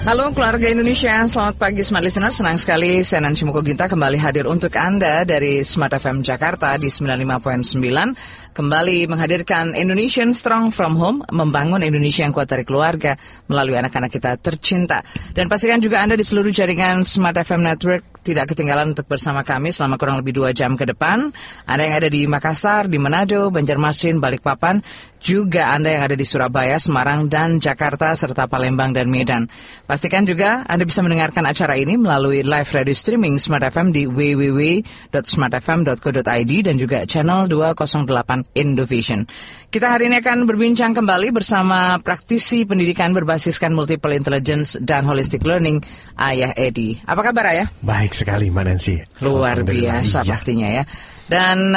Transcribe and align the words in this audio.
Halo 0.00 0.32
keluarga 0.32 0.64
Indonesia, 0.64 1.12
selamat 1.28 1.60
pagi 1.60 1.84
Smart 1.84 2.00
Listener. 2.00 2.32
Senang 2.32 2.56
sekali 2.56 3.04
saya 3.04 3.20
Nancy 3.20 3.44
kembali 3.44 4.16
hadir 4.16 4.48
untuk 4.48 4.72
Anda 4.72 5.28
dari 5.28 5.60
Smart 5.60 5.92
FM 5.92 6.24
Jakarta 6.24 6.72
di 6.80 6.88
95.9. 6.88 8.56
Kembali 8.56 8.98
menghadirkan 9.12 9.76
Indonesian 9.76 10.32
Strong 10.32 10.72
From 10.72 10.96
Home, 10.96 11.20
membangun 11.28 11.84
Indonesia 11.84 12.24
yang 12.24 12.32
kuat 12.32 12.48
dari 12.48 12.64
keluarga 12.64 13.20
melalui 13.44 13.76
anak-anak 13.76 14.08
kita 14.08 14.40
tercinta. 14.40 15.04
Dan 15.36 15.52
pastikan 15.52 15.84
juga 15.84 16.00
Anda 16.00 16.16
di 16.16 16.24
seluruh 16.24 16.48
jaringan 16.48 17.04
Smart 17.04 17.36
FM 17.36 17.60
Network 17.60 18.19
tidak 18.20 18.52
ketinggalan 18.52 18.92
untuk 18.92 19.08
bersama 19.08 19.42
kami 19.42 19.72
selama 19.72 19.96
kurang 19.96 20.20
lebih 20.20 20.36
dua 20.36 20.52
jam 20.52 20.76
ke 20.76 20.84
depan. 20.84 21.32
Anda 21.64 21.82
yang 21.88 21.96
ada 22.04 22.08
di 22.12 22.28
Makassar, 22.28 22.86
di 22.86 23.00
Manado, 23.00 23.48
Banjarmasin, 23.48 24.20
Balikpapan, 24.20 24.84
juga 25.20 25.68
Anda 25.72 25.96
yang 25.96 26.04
ada 26.08 26.16
di 26.16 26.24
Surabaya, 26.24 26.80
Semarang, 26.80 27.28
dan 27.28 27.60
Jakarta, 27.60 28.16
serta 28.16 28.48
Palembang 28.48 28.96
dan 28.96 29.12
Medan. 29.12 29.52
Pastikan 29.84 30.24
juga 30.24 30.64
Anda 30.64 30.88
bisa 30.88 31.04
mendengarkan 31.04 31.44
acara 31.44 31.76
ini 31.76 32.00
melalui 32.00 32.40
live 32.40 32.72
radio 32.72 32.96
streaming 32.96 33.36
Smart 33.36 33.68
FM 33.68 33.92
di 33.92 34.08
www.smartfm.co.id 34.08 36.52
dan 36.64 36.80
juga 36.80 37.04
channel 37.04 37.52
208 37.52 38.56
Indovision. 38.56 39.28
Kita 39.70 39.86
hari 39.92 40.10
ini 40.10 40.18
akan 40.18 40.48
berbincang 40.48 40.96
kembali 40.96 41.30
bersama 41.30 42.02
praktisi 42.02 42.66
pendidikan 42.66 43.14
berbasiskan 43.14 43.70
multiple 43.76 44.16
intelligence 44.16 44.74
dan 44.80 45.04
holistic 45.06 45.46
learning, 45.46 45.84
Ayah 46.18 46.50
Edi. 46.56 46.98
Apa 47.06 47.22
kabar 47.30 47.46
Ayah? 47.54 47.70
Baik 47.84 48.09
sekali, 48.12 48.50
Mbak 48.50 48.64
Nancy. 48.66 48.96
Luar 49.22 49.62
biasa 49.62 50.22
iya. 50.24 50.28
pastinya 50.28 50.68
ya. 50.68 50.84
Dan 51.30 51.74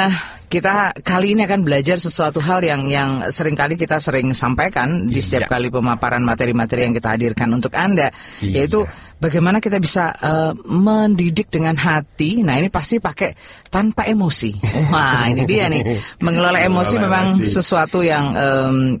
kita 0.54 0.94
kali 1.02 1.34
ini 1.34 1.42
akan 1.50 1.66
belajar 1.66 1.98
sesuatu 1.98 2.38
hal 2.38 2.62
yang 2.62 2.86
yang 2.86 3.26
sering 3.34 3.58
kali 3.58 3.74
kita 3.74 3.98
sering 3.98 4.30
sampaikan 4.38 5.10
di 5.10 5.18
setiap 5.18 5.48
iya. 5.48 5.52
kali 5.58 5.68
pemaparan 5.72 6.22
materi-materi 6.22 6.86
yang 6.86 6.94
kita 6.94 7.18
hadirkan 7.18 7.50
untuk 7.50 7.74
Anda, 7.74 8.14
iya. 8.38 8.62
yaitu 8.62 8.86
bagaimana 9.18 9.58
kita 9.58 9.82
bisa 9.82 10.14
uh, 10.14 10.52
mendidik 10.62 11.50
dengan 11.50 11.74
hati. 11.74 12.46
Nah, 12.46 12.60
ini 12.60 12.70
pasti 12.70 13.02
pakai 13.02 13.34
tanpa 13.66 14.06
emosi. 14.06 14.54
Wah, 14.94 15.26
ini 15.26 15.42
dia 15.42 15.66
nih. 15.66 15.98
Mengelola 16.24 16.62
emosi 16.62 16.94
memang 17.02 17.34
sesuatu 17.42 18.06
yang 18.06 18.36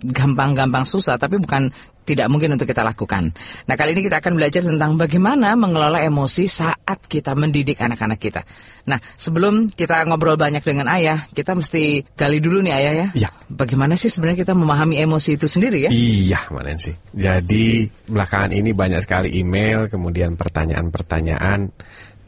gampang-gampang 0.02 0.82
um, 0.82 0.90
susah, 0.90 1.22
tapi 1.22 1.38
bukan 1.38 1.70
tidak 2.04 2.28
mungkin 2.28 2.54
untuk 2.54 2.68
kita 2.68 2.84
lakukan. 2.84 3.32
Nah, 3.64 3.74
kali 3.74 3.96
ini 3.96 4.04
kita 4.04 4.20
akan 4.20 4.36
belajar 4.36 4.62
tentang 4.62 5.00
bagaimana 5.00 5.56
mengelola 5.56 6.04
emosi 6.04 6.44
saat 6.46 7.00
kita 7.08 7.32
mendidik 7.32 7.80
anak-anak 7.80 8.20
kita. 8.20 8.44
Nah, 8.84 9.00
sebelum 9.16 9.72
kita 9.72 10.04
ngobrol 10.04 10.36
banyak 10.36 10.60
dengan 10.60 10.92
ayah, 10.92 11.24
kita 11.32 11.56
mesti 11.56 12.04
gali 12.14 12.38
dulu 12.44 12.60
nih 12.60 12.74
ayah 12.76 12.92
ya. 12.92 13.06
Iya. 13.16 13.30
Bagaimana 13.48 13.96
sih 13.96 14.12
sebenarnya 14.12 14.44
kita 14.44 14.54
memahami 14.54 15.00
emosi 15.00 15.40
itu 15.40 15.48
sendiri 15.48 15.88
ya? 15.88 15.90
Iya, 15.90 16.52
Mbak 16.52 16.64
sih. 16.76 16.94
Jadi, 17.16 17.88
belakangan 18.08 18.52
ini 18.52 18.76
banyak 18.76 19.00
sekali 19.00 19.40
email, 19.40 19.88
kemudian 19.88 20.36
pertanyaan-pertanyaan 20.36 21.72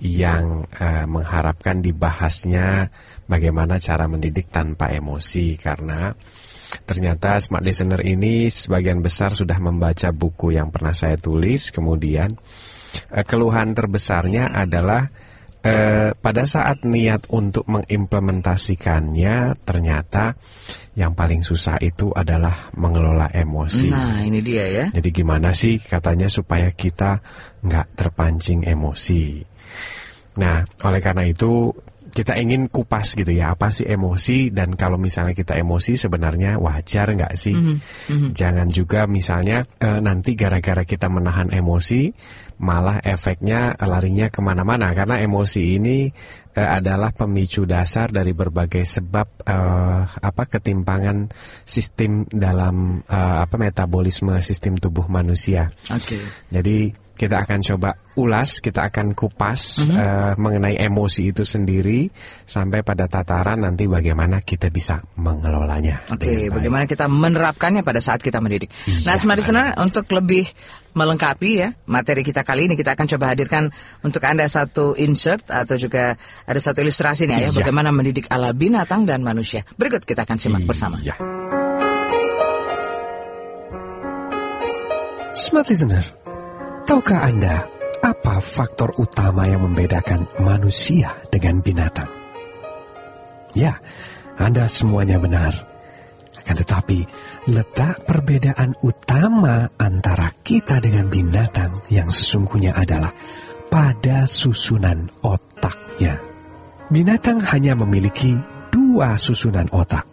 yang 0.00 0.68
uh, 0.76 1.08
mengharapkan 1.08 1.80
dibahasnya 1.80 2.92
bagaimana 3.24 3.80
cara 3.80 4.04
mendidik 4.04 4.52
tanpa 4.52 4.92
emosi 4.92 5.56
karena 5.56 6.12
Ternyata 6.84 7.40
smart 7.40 7.64
listener 7.64 8.04
ini 8.04 8.52
sebagian 8.52 9.00
besar 9.00 9.32
sudah 9.32 9.56
membaca 9.56 10.12
buku 10.12 10.52
yang 10.52 10.68
pernah 10.68 10.92
saya 10.92 11.16
tulis. 11.16 11.72
Kemudian 11.72 12.36
eh, 13.14 13.24
keluhan 13.24 13.72
terbesarnya 13.72 14.52
adalah 14.52 15.08
eh, 15.66 16.10
pada 16.14 16.44
saat 16.46 16.86
niat 16.86 17.26
untuk 17.32 17.66
mengimplementasikannya 17.66 19.58
ternyata 19.66 20.38
yang 20.96 21.12
paling 21.12 21.42
susah 21.42 21.76
itu 21.82 22.14
adalah 22.14 22.70
mengelola 22.72 23.28
emosi. 23.28 23.90
Nah 23.90 24.22
ini 24.22 24.40
dia 24.40 24.64
ya. 24.70 24.86
Jadi 24.94 25.08
gimana 25.12 25.52
sih 25.52 25.82
katanya 25.82 26.30
supaya 26.30 26.70
kita 26.72 27.20
nggak 27.60 27.98
terpancing 27.98 28.64
emosi. 28.64 29.44
Nah 30.40 30.64
oleh 30.84 31.00
karena 31.02 31.26
itu 31.28 31.74
kita 32.16 32.32
ingin 32.40 32.72
kupas 32.72 33.12
gitu 33.12 33.28
ya 33.28 33.52
apa 33.52 33.68
sih 33.68 33.84
emosi 33.84 34.48
dan 34.48 34.72
kalau 34.72 34.96
misalnya 34.96 35.36
kita 35.36 35.52
emosi 35.60 36.00
sebenarnya 36.00 36.56
wajar 36.56 37.12
nggak 37.12 37.36
sih 37.36 37.52
mm 37.52 37.76
-hmm. 38.08 38.30
jangan 38.32 38.72
juga 38.72 39.04
misalnya 39.04 39.68
e, 39.76 40.00
nanti 40.00 40.32
gara-gara 40.32 40.88
kita 40.88 41.12
menahan 41.12 41.52
emosi 41.52 42.16
malah 42.56 43.04
efeknya 43.04 43.76
larinya 43.76 44.32
ke 44.32 44.40
mana-mana 44.40 44.92
karena 44.96 45.20
emosi 45.20 45.76
ini 45.76 46.08
e, 46.56 46.60
adalah 46.60 47.12
pemicu 47.12 47.68
dasar 47.68 48.08
dari 48.08 48.32
berbagai 48.32 48.84
sebab 48.84 49.28
e, 49.44 49.58
apa 50.08 50.42
ketimpangan 50.48 51.28
sistem 51.68 52.24
dalam 52.32 53.04
e, 53.04 53.18
apa 53.18 53.56
metabolisme 53.60 54.40
sistem 54.40 54.80
tubuh 54.80 55.04
manusia. 55.08 55.68
Oke. 55.92 56.16
Okay. 56.16 56.22
Jadi 56.48 57.06
kita 57.16 57.48
akan 57.48 57.60
coba 57.64 57.96
ulas, 58.20 58.60
kita 58.60 58.92
akan 58.92 59.16
kupas 59.16 59.80
mm 59.80 59.84
-hmm. 59.88 59.96
uh, 59.96 60.32
mengenai 60.36 60.76
emosi 60.76 61.32
itu 61.32 61.48
sendiri 61.48 62.12
sampai 62.44 62.84
pada 62.84 63.08
tataran 63.08 63.64
nanti 63.64 63.88
bagaimana 63.88 64.44
kita 64.44 64.68
bisa 64.68 65.00
mengelolanya. 65.16 66.04
Oke, 66.12 66.28
okay, 66.28 66.40
bagaimana 66.52 66.84
kita 66.84 67.08
menerapkannya 67.08 67.80
pada 67.80 68.04
saat 68.04 68.20
kita 68.20 68.44
mendidik. 68.44 68.68
Iya, 68.84 69.08
nah, 69.08 69.16
smart 69.16 69.40
listener 69.40 69.72
untuk 69.80 70.04
lebih 70.12 70.44
melengkapi 70.96 71.50
ya 71.60 71.68
materi 71.84 72.24
kita 72.24 72.40
kali 72.40 72.72
ini 72.72 72.74
kita 72.74 72.96
akan 72.96 73.06
coba 73.06 73.36
hadirkan 73.36 73.68
untuk 74.00 74.24
Anda 74.24 74.48
satu 74.48 74.96
insert 74.96 75.52
atau 75.52 75.76
juga 75.76 76.16
ada 76.48 76.60
satu 76.60 76.80
ilustrasi 76.80 77.28
nih 77.28 77.36
ya, 77.36 77.48
iya. 77.52 77.54
bagaimana 77.54 77.92
mendidik 77.92 78.32
ala 78.32 78.56
binatang 78.56 79.04
dan 79.04 79.20
manusia. 79.20 79.68
Berikut 79.76 80.08
kita 80.08 80.24
akan 80.24 80.40
simak 80.40 80.64
iya. 80.64 80.68
bersama. 80.72 80.96
Smart 85.36 85.68
listener, 85.68 86.04
Tahukah 86.88 87.28
Anda 87.28 87.68
apa 88.00 88.40
faktor 88.40 88.96
utama 88.96 89.44
yang 89.44 89.68
membedakan 89.68 90.32
manusia 90.40 91.12
dengan 91.28 91.60
binatang? 91.60 92.08
Ya, 93.52 93.84
Anda 94.40 94.70
semuanya 94.72 95.20
benar. 95.20 95.75
Akan 96.46 96.62
tetapi, 96.62 97.02
letak 97.50 98.06
perbedaan 98.06 98.78
utama 98.78 99.66
antara 99.82 100.30
kita 100.46 100.78
dengan 100.78 101.10
binatang 101.10 101.82
yang 101.90 102.06
sesungguhnya 102.06 102.70
adalah 102.70 103.10
pada 103.66 104.30
susunan 104.30 105.10
otaknya. 105.26 106.22
Binatang 106.86 107.42
hanya 107.42 107.74
memiliki 107.74 108.38
dua 108.70 109.18
susunan 109.18 109.66
otak, 109.74 110.06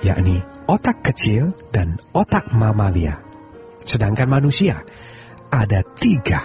yakni 0.00 0.40
otak 0.64 1.04
kecil 1.12 1.52
dan 1.76 2.00
otak 2.16 2.56
mamalia. 2.56 3.20
Sedangkan 3.84 4.32
manusia 4.32 4.80
ada 5.52 5.84
tiga, 5.84 6.40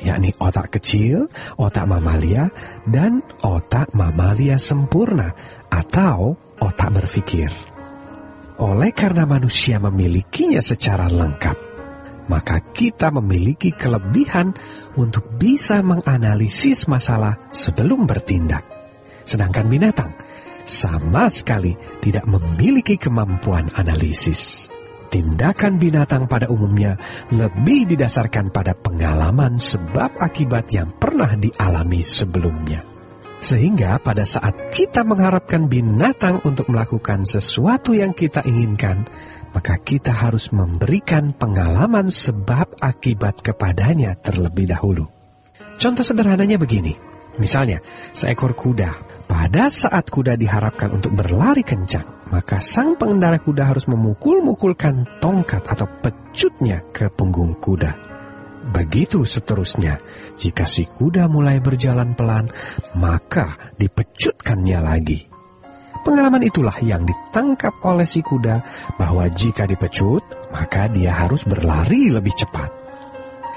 yakni 0.00 0.32
otak 0.40 0.80
kecil, 0.80 1.28
otak 1.60 1.84
mamalia, 1.84 2.48
dan 2.88 3.20
otak 3.44 3.92
mamalia 3.92 4.56
sempurna 4.56 5.36
atau 5.68 6.40
otak 6.56 6.88
berpikir. 6.88 7.71
Oleh 8.60 8.92
karena 8.92 9.24
manusia 9.24 9.80
memilikinya 9.80 10.60
secara 10.60 11.08
lengkap, 11.08 11.56
maka 12.28 12.60
kita 12.60 13.08
memiliki 13.08 13.72
kelebihan 13.72 14.52
untuk 14.94 15.24
bisa 15.40 15.80
menganalisis 15.80 16.84
masalah 16.84 17.40
sebelum 17.48 18.04
bertindak. 18.04 18.68
Sedangkan 19.24 19.72
binatang 19.72 20.12
sama 20.68 21.32
sekali 21.32 21.74
tidak 22.04 22.28
memiliki 22.28 23.00
kemampuan 23.00 23.72
analisis. 23.72 24.68
Tindakan 25.12 25.76
binatang 25.76 26.24
pada 26.24 26.48
umumnya 26.48 26.96
lebih 27.28 27.84
didasarkan 27.84 28.48
pada 28.48 28.72
pengalaman 28.72 29.60
sebab 29.60 30.16
akibat 30.16 30.72
yang 30.72 30.88
pernah 30.96 31.36
dialami 31.36 32.00
sebelumnya. 32.00 32.91
Sehingga 33.42 33.98
pada 33.98 34.22
saat 34.22 34.70
kita 34.70 35.02
mengharapkan 35.02 35.66
binatang 35.66 36.46
untuk 36.46 36.70
melakukan 36.70 37.26
sesuatu 37.26 37.90
yang 37.90 38.14
kita 38.14 38.46
inginkan, 38.46 39.10
maka 39.50 39.82
kita 39.82 40.14
harus 40.14 40.54
memberikan 40.54 41.34
pengalaman 41.34 42.06
sebab 42.06 42.78
akibat 42.78 43.42
kepadanya 43.42 44.14
terlebih 44.14 44.70
dahulu. 44.70 45.10
Contoh 45.74 46.06
sederhananya 46.06 46.54
begini. 46.54 46.94
Misalnya, 47.42 47.82
seekor 48.14 48.54
kuda 48.54 48.94
pada 49.26 49.72
saat 49.72 50.06
kuda 50.12 50.38
diharapkan 50.38 50.92
untuk 50.94 51.16
berlari 51.16 51.64
kencang, 51.64 52.28
maka 52.30 52.62
sang 52.62 52.94
pengendara 52.94 53.42
kuda 53.42 53.64
harus 53.64 53.90
memukul-mukulkan 53.90 55.18
tongkat 55.18 55.66
atau 55.66 55.88
pecutnya 55.88 56.84
ke 56.94 57.10
punggung 57.10 57.58
kuda. 57.58 58.11
Begitu 58.62 59.26
seterusnya, 59.26 59.98
jika 60.38 60.70
si 60.70 60.86
kuda 60.86 61.26
mulai 61.26 61.58
berjalan 61.58 62.14
pelan, 62.14 62.54
maka 62.94 63.74
dipecutkannya 63.74 64.78
lagi. 64.78 65.26
Pengalaman 66.02 66.42
itulah 66.46 66.78
yang 66.82 67.02
ditangkap 67.02 67.78
oleh 67.82 68.06
si 68.06 68.22
kuda 68.22 68.62
bahwa 68.98 69.26
jika 69.30 69.66
dipecut, 69.66 70.22
maka 70.54 70.86
dia 70.90 71.14
harus 71.14 71.42
berlari 71.42 72.10
lebih 72.10 72.34
cepat. 72.34 72.70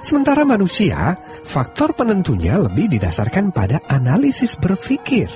Sementara 0.06 0.46
manusia, 0.46 1.18
faktor 1.42 1.98
penentunya 1.98 2.62
lebih 2.62 2.94
didasarkan 2.94 3.50
pada 3.50 3.82
analisis 3.90 4.54
berpikir. 4.58 5.34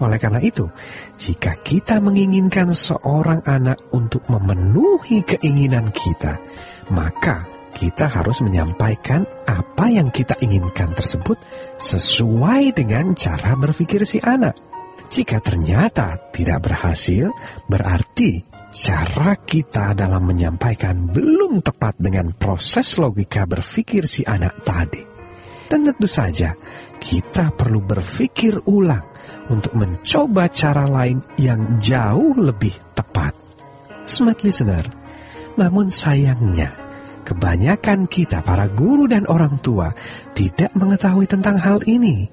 Oleh 0.00 0.16
karena 0.16 0.40
itu, 0.40 0.72
jika 1.20 1.60
kita 1.60 2.00
menginginkan 2.00 2.72
seorang 2.72 3.44
anak 3.44 3.76
untuk 3.92 4.24
memenuhi 4.32 5.20
keinginan 5.20 5.92
kita, 5.92 6.40
maka 6.88 7.59
kita 7.80 8.12
harus 8.12 8.44
menyampaikan 8.44 9.24
apa 9.48 9.88
yang 9.88 10.12
kita 10.12 10.36
inginkan 10.44 10.92
tersebut 10.92 11.40
sesuai 11.80 12.76
dengan 12.76 13.16
cara 13.16 13.56
berpikir 13.56 14.04
si 14.04 14.20
anak. 14.20 14.60
Jika 15.08 15.40
ternyata 15.40 16.28
tidak 16.28 16.68
berhasil, 16.68 17.32
berarti 17.72 18.44
cara 18.68 19.32
kita 19.40 19.96
dalam 19.96 20.28
menyampaikan 20.28 21.08
belum 21.08 21.64
tepat 21.64 21.96
dengan 21.96 22.36
proses 22.36 23.00
logika 23.00 23.48
berpikir 23.48 24.04
si 24.04 24.28
anak 24.28 24.60
tadi. 24.60 25.00
Dan 25.72 25.88
tentu 25.88 26.04
saja, 26.04 26.52
kita 27.00 27.56
perlu 27.56 27.80
berpikir 27.80 28.60
ulang 28.68 29.08
untuk 29.48 29.72
mencoba 29.72 30.52
cara 30.52 30.84
lain 30.84 31.24
yang 31.40 31.80
jauh 31.80 32.36
lebih 32.36 32.76
tepat. 32.92 33.32
Smart 34.04 34.42
listener, 34.44 34.84
namun 35.56 35.88
sayangnya, 35.88 36.79
kebanyakan 37.30 38.10
kita 38.10 38.42
para 38.42 38.66
guru 38.66 39.06
dan 39.06 39.30
orang 39.30 39.62
tua 39.62 39.94
tidak 40.34 40.74
mengetahui 40.74 41.30
tentang 41.30 41.62
hal 41.62 41.78
ini. 41.86 42.26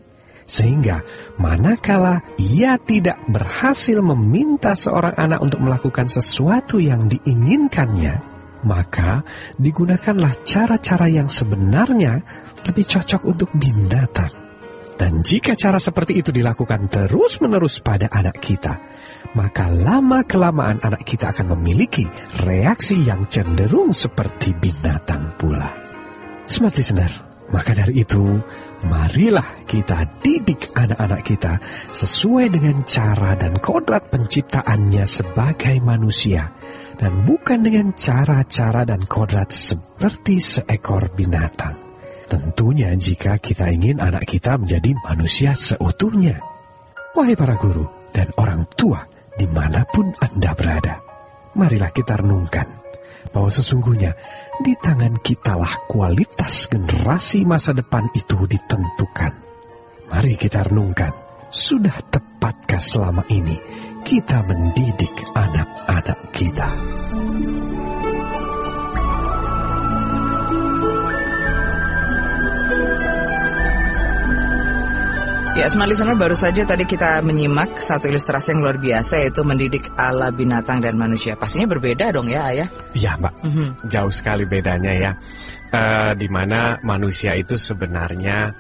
Sehingga 0.47 1.03
manakala 1.38 2.23
ia 2.39 2.79
tidak 2.81 3.19
berhasil 3.29 3.99
meminta 4.01 4.73
seorang 4.73 5.13
anak 5.13 5.44
untuk 5.44 5.59
melakukan 5.61 6.07
sesuatu 6.07 6.79
yang 6.79 7.11
diinginkannya, 7.11 8.23
maka 8.63 9.27
digunakanlah 9.59 10.39
cara-cara 10.47 11.11
yang 11.11 11.27
sebenarnya 11.27 12.23
lebih 12.63 12.88
cocok 12.88 13.21
untuk 13.27 13.51
binatang. 13.53 14.46
Dan 14.97 15.21
jika 15.21 15.53
cara 15.53 15.77
seperti 15.77 16.17
itu 16.17 16.33
dilakukan 16.33 16.89
terus-menerus 16.89 17.85
pada 17.85 18.09
anak 18.09 18.41
kita, 18.41 18.81
maka 19.38 19.69
lama-kelamaan 19.69 20.81
anak 20.81 21.05
kita 21.05 21.29
akan 21.29 21.53
memiliki 21.53 22.09
reaksi 22.41 23.05
yang 23.05 23.29
cenderung 23.29 23.94
seperti 23.94 24.57
binatang 24.57 25.38
pula. 25.38 25.69
Smart 26.49 26.73
listener, 26.73 27.13
maka 27.53 27.77
dari 27.77 28.01
itu, 28.01 28.41
marilah 28.83 29.63
kita 29.69 30.19
didik 30.19 30.73
anak-anak 30.73 31.21
kita 31.21 31.53
sesuai 31.94 32.49
dengan 32.49 32.81
cara 32.81 33.38
dan 33.38 33.61
kodrat 33.61 34.09
penciptaannya 34.09 35.05
sebagai 35.05 35.77
manusia, 35.77 36.57
dan 36.97 37.21
bukan 37.21 37.61
dengan 37.61 37.94
cara-cara 37.94 38.81
dan 38.81 39.05
kodrat 39.05 39.53
seperti 39.53 40.41
seekor 40.41 41.13
binatang. 41.13 41.87
Tentunya 42.27 42.91
jika 43.00 43.39
kita 43.39 43.71
ingin 43.71 44.03
anak 44.03 44.27
kita 44.27 44.59
menjadi 44.59 44.91
manusia 45.00 45.56
seutuhnya. 45.56 46.44
Wahai 47.15 47.39
para 47.39 47.56
guru 47.56 47.88
dan 48.12 48.35
orang 48.35 48.68
tua 48.68 49.07
di 49.39 49.47
mana 49.47 49.88
pun 49.88 50.12
Anda 50.19 50.51
berada, 50.57 51.00
marilah 51.56 51.94
kita 51.95 52.19
renungkan 52.19 52.77
bahwa 53.31 53.47
sesungguhnya 53.47 54.18
di 54.59 54.75
tangan 54.75 55.19
kitalah 55.24 55.88
kualitas 55.88 56.68
generasi 56.68 57.47
masa 57.47 57.71
depan 57.71 58.12
itu 58.12 58.44
ditentukan. 58.44 59.33
Mari 60.07 60.39
kita 60.39 60.68
renungkan, 60.68 61.12
sudah 61.51 61.95
tepatkah 62.12 62.80
selama 62.80 63.27
ini 63.31 63.59
kita 64.07 64.44
mendidik 64.44 65.15
anak-anak 65.35 66.19
kita? 66.31 66.69
Ya, 75.57 75.65
Smart 75.74 75.89
Listener 75.89 76.13
baru 76.13 76.38
saja 76.38 76.69
tadi 76.69 76.86
kita 76.86 77.18
menyimak 77.25 77.81
satu 77.81 78.06
ilustrasi 78.06 78.54
yang 78.54 78.62
luar 78.62 78.77
biasa 78.77 79.25
yaitu 79.25 79.42
mendidik 79.42 79.89
ala 79.98 80.30
binatang 80.30 80.86
dan 80.86 80.94
manusia. 81.01 81.33
Pastinya 81.33 81.65
berbeda 81.65 82.13
dong 82.13 82.30
ya, 82.30 82.45
Ayah? 82.45 82.69
Iya, 82.94 83.18
Mbak. 83.18 83.33
Mhm. 83.42 83.68
Jauh 83.89 84.13
sekali 84.13 84.45
bedanya 84.45 84.94
ya. 84.94 85.12
Eh, 85.68 86.14
di 86.16 86.31
mana 86.31 86.80
manusia 86.80 87.36
itu 87.36 87.60
sebenarnya 87.60 88.56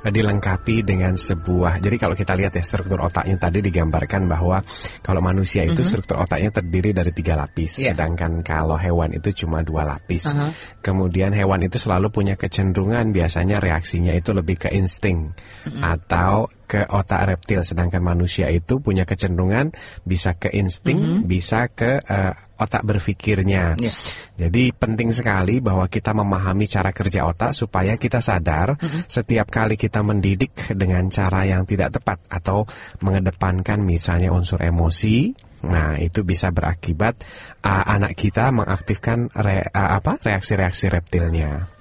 eh, 0.00 0.08
dilengkapi 0.08 0.88
dengan 0.88 1.12
sebuah. 1.12 1.84
Jadi 1.84 1.96
kalau 2.00 2.16
kita 2.16 2.32
lihat 2.32 2.56
ya 2.56 2.64
struktur 2.64 3.04
otaknya 3.04 3.36
tadi 3.36 3.60
digambarkan 3.60 4.24
bahwa 4.24 4.64
kalau 5.04 5.20
manusia 5.20 5.68
itu 5.68 5.84
Mhm. 5.84 5.88
struktur 5.92 6.16
otaknya 6.16 6.48
terdiri 6.48 6.96
dari 6.96 7.12
tiga 7.12 7.36
lapis, 7.36 7.76
Iya. 7.76 7.92
sedangkan 7.92 8.40
kalau 8.40 8.80
hewan 8.80 9.12
itu 9.12 9.44
cuma 9.44 9.60
dua 9.60 9.84
lapis. 9.84 10.32
Aha. 10.32 10.56
Kemudian 10.80 11.36
hewan 11.36 11.60
itu 11.60 11.76
selalu 11.76 12.08
punya 12.08 12.40
kecenderungan 12.40 13.12
biasanya 13.12 13.60
reaksinya 13.60 14.16
itu 14.16 14.32
lebih 14.32 14.56
ke 14.56 14.72
insting 14.72 15.36
atau 15.84 16.48
ke 16.66 16.82
otak 16.90 17.22
reptil, 17.30 17.62
sedangkan 17.62 18.02
manusia 18.02 18.50
itu 18.50 18.82
punya 18.82 19.06
kecenderungan 19.06 19.72
bisa 20.02 20.34
ke 20.34 20.50
insting, 20.50 21.24
bisa 21.30 21.70
ke 21.70 22.02
eh, 22.02 22.34
otak 22.58 22.82
berpikirnya. 22.82 23.78
Iya. 23.78 23.92
Jadi 24.36 24.74
penting 24.74 25.14
sekali 25.14 25.62
bahwa 25.62 25.86
kita 25.86 26.12
memahami 26.12 26.66
cara 26.66 26.90
kerja 26.90 27.24
otak 27.24 27.54
supaya 27.54 27.96
kita 27.96 28.18
sadar 28.20 28.76
setiap 29.06 29.48
kali 29.48 29.78
kita 29.78 30.02
mendidik 30.02 30.52
dengan 30.74 31.06
cara 31.08 31.46
yang 31.46 31.64
tidak 31.64 31.96
tepat 31.96 32.18
atau 32.28 32.66
mengedepankan 33.00 33.80
misalnya 33.80 34.34
unsur 34.34 34.60
emosi. 34.60 35.32
Nah, 35.66 35.96
itu 35.98 36.22
bisa 36.22 36.52
berakibat 36.52 37.24
uh, 37.64 37.84
anak 37.88 38.14
kita 38.14 38.52
mengaktifkan 38.52 39.32
re- 39.32 39.66
uh, 39.72 39.98
apa 39.98 40.20
reaksi-reaksi 40.20 40.92
reptilnya. 40.92 41.75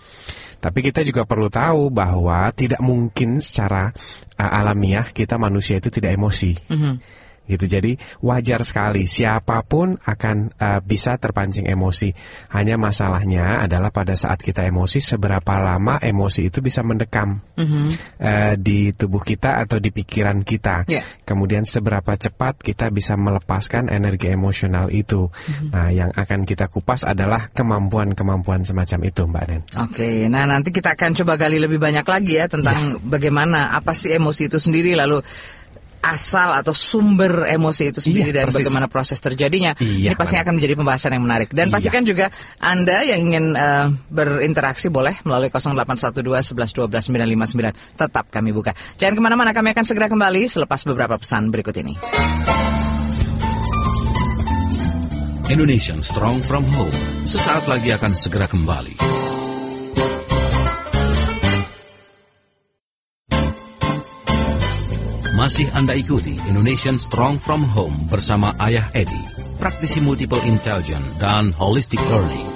Tapi 0.65 0.81
kita 0.81 1.05
juga 1.05 1.29
perlu 1.29 1.45
tahu 1.45 1.93
bahwa 1.93 2.49
tidak 2.49 2.81
mungkin 2.81 3.37
secara 3.37 3.93
uh, 4.33 4.49
alamiah 4.49 5.05
kita 5.05 5.37
manusia 5.37 5.77
itu 5.77 5.93
tidak 5.93 6.17
emosi 6.17 6.57
Mhm. 6.65 6.93
Gitu. 7.45 7.65
Jadi 7.65 7.97
wajar 8.21 8.61
sekali 8.65 9.05
siapa 9.09 9.61
pun 9.65 9.97
akan 10.01 10.53
uh, 10.57 10.79
bisa 10.81 11.17
terpancing 11.17 11.69
emosi. 11.69 12.13
Hanya 12.51 12.75
masalahnya 12.75 13.63
adalah 13.65 13.89
pada 13.89 14.13
saat 14.17 14.41
kita 14.41 14.65
emosi 14.65 15.01
seberapa 15.01 15.57
lama 15.61 15.97
emosi 16.01 16.49
itu 16.49 16.59
bisa 16.59 16.81
mendekam 16.81 17.41
Mhm. 17.55 17.87
uh, 18.19 18.53
di 18.59 18.91
tubuh 18.91 19.23
kita 19.23 19.63
atau 19.63 19.79
di 19.79 19.89
pikiran 19.93 20.43
kita. 20.43 20.85
Ya. 20.89 21.01
Kemudian 21.23 21.63
seberapa 21.63 22.13
cepat 22.17 22.59
kita 22.59 22.91
bisa 22.91 23.15
melepaskan 23.15 23.87
energi 23.87 24.29
emosional 24.29 24.91
itu. 24.91 25.31
Nah, 25.71 25.89
yang 25.89 26.11
akan 26.11 26.43
kita 26.43 26.67
kupas 26.67 27.07
adalah 27.07 27.47
kemampuan-kemampuan 27.53 28.67
semacam 28.67 28.99
itu, 29.07 29.21
Mbak 29.25 29.45
Nen. 29.47 29.61
Oke, 29.79 30.27
nah 30.27 30.43
nanti 30.49 30.73
kita 30.75 30.93
akan 30.97 31.15
coba 31.15 31.39
gali 31.39 31.57
lebih 31.61 31.79
banyak 31.79 32.05
lagi 32.05 32.33
ya 32.39 32.45
tentang 32.51 32.99
bagaimana 33.03 33.71
apa 33.71 33.93
sih 33.93 34.11
emosi 34.15 34.47
itu 34.51 34.57
sendiri 34.59 34.97
lalu 34.97 35.21
asal 36.05 36.53
atau 36.53 36.69
sumber 36.71 37.49
emosi 37.49 37.89
itu 37.89 37.99
sendiri 37.99 38.29
Iya, 38.29 38.37
dan 38.41 38.45
persis. 38.53 38.61
bagaimana 38.61 38.85
proses 38.85 39.17
terjadinya. 39.17 39.73
Iya, 39.81 40.13
Ini 40.13 40.15
pasti 40.15 40.37
benar. 40.37 40.43
akan 40.45 40.53
menjadi 40.61 40.73
pembahasan 40.77 41.11
yang 41.17 41.23
menarik. 41.25 41.49
Dan 41.49 41.67
Iya. 41.69 41.73
pastikan 41.73 42.03
juga 42.05 42.25
Anda 42.61 43.01
yang 43.01 43.19
ingin 43.25 43.45
eh, 43.57 43.85
berinteraksi 44.13 44.93
boleh 44.93 45.17
melalui 45.25 45.49
0812 45.49 46.53
11 46.53 46.77
12 46.77 47.09
959. 47.09 47.73
Tetap 47.97 48.29
kami 48.29 48.53
buka. 48.53 48.77
Jangan 49.01 49.17
ke 49.17 49.21
mana-mana, 49.21 49.51
kami 49.51 49.73
akan 49.73 49.85
segera 49.85 50.05
kembali 50.07 50.45
selepas 50.45 50.85
beberapa 50.85 51.17
pesan 51.17 51.49
berikut 51.49 51.73
ini. 51.81 51.97
Indonesian 55.45 56.01
Strong 56.01 56.41
from 56.41 56.65
Home 56.73 56.97
sesaat 57.25 57.69
lagi 57.69 57.93
akan 57.93 58.17
segera 58.17 58.49
kembali. 58.49 58.97
Masih 65.35 65.67
Anda 65.75 65.91
ikuti 65.91 66.39
Indonesian 66.47 66.95
Strong 66.95 67.43
from 67.43 67.67
Home 67.75 68.07
bersama 68.07 68.55
Ayah 68.55 68.87
Edi, 68.95 69.19
praktisi 69.59 69.99
multiple 69.99 70.39
intelligence 70.47 71.03
dan 71.19 71.51
holistic 71.51 71.99
learning. 72.07 72.47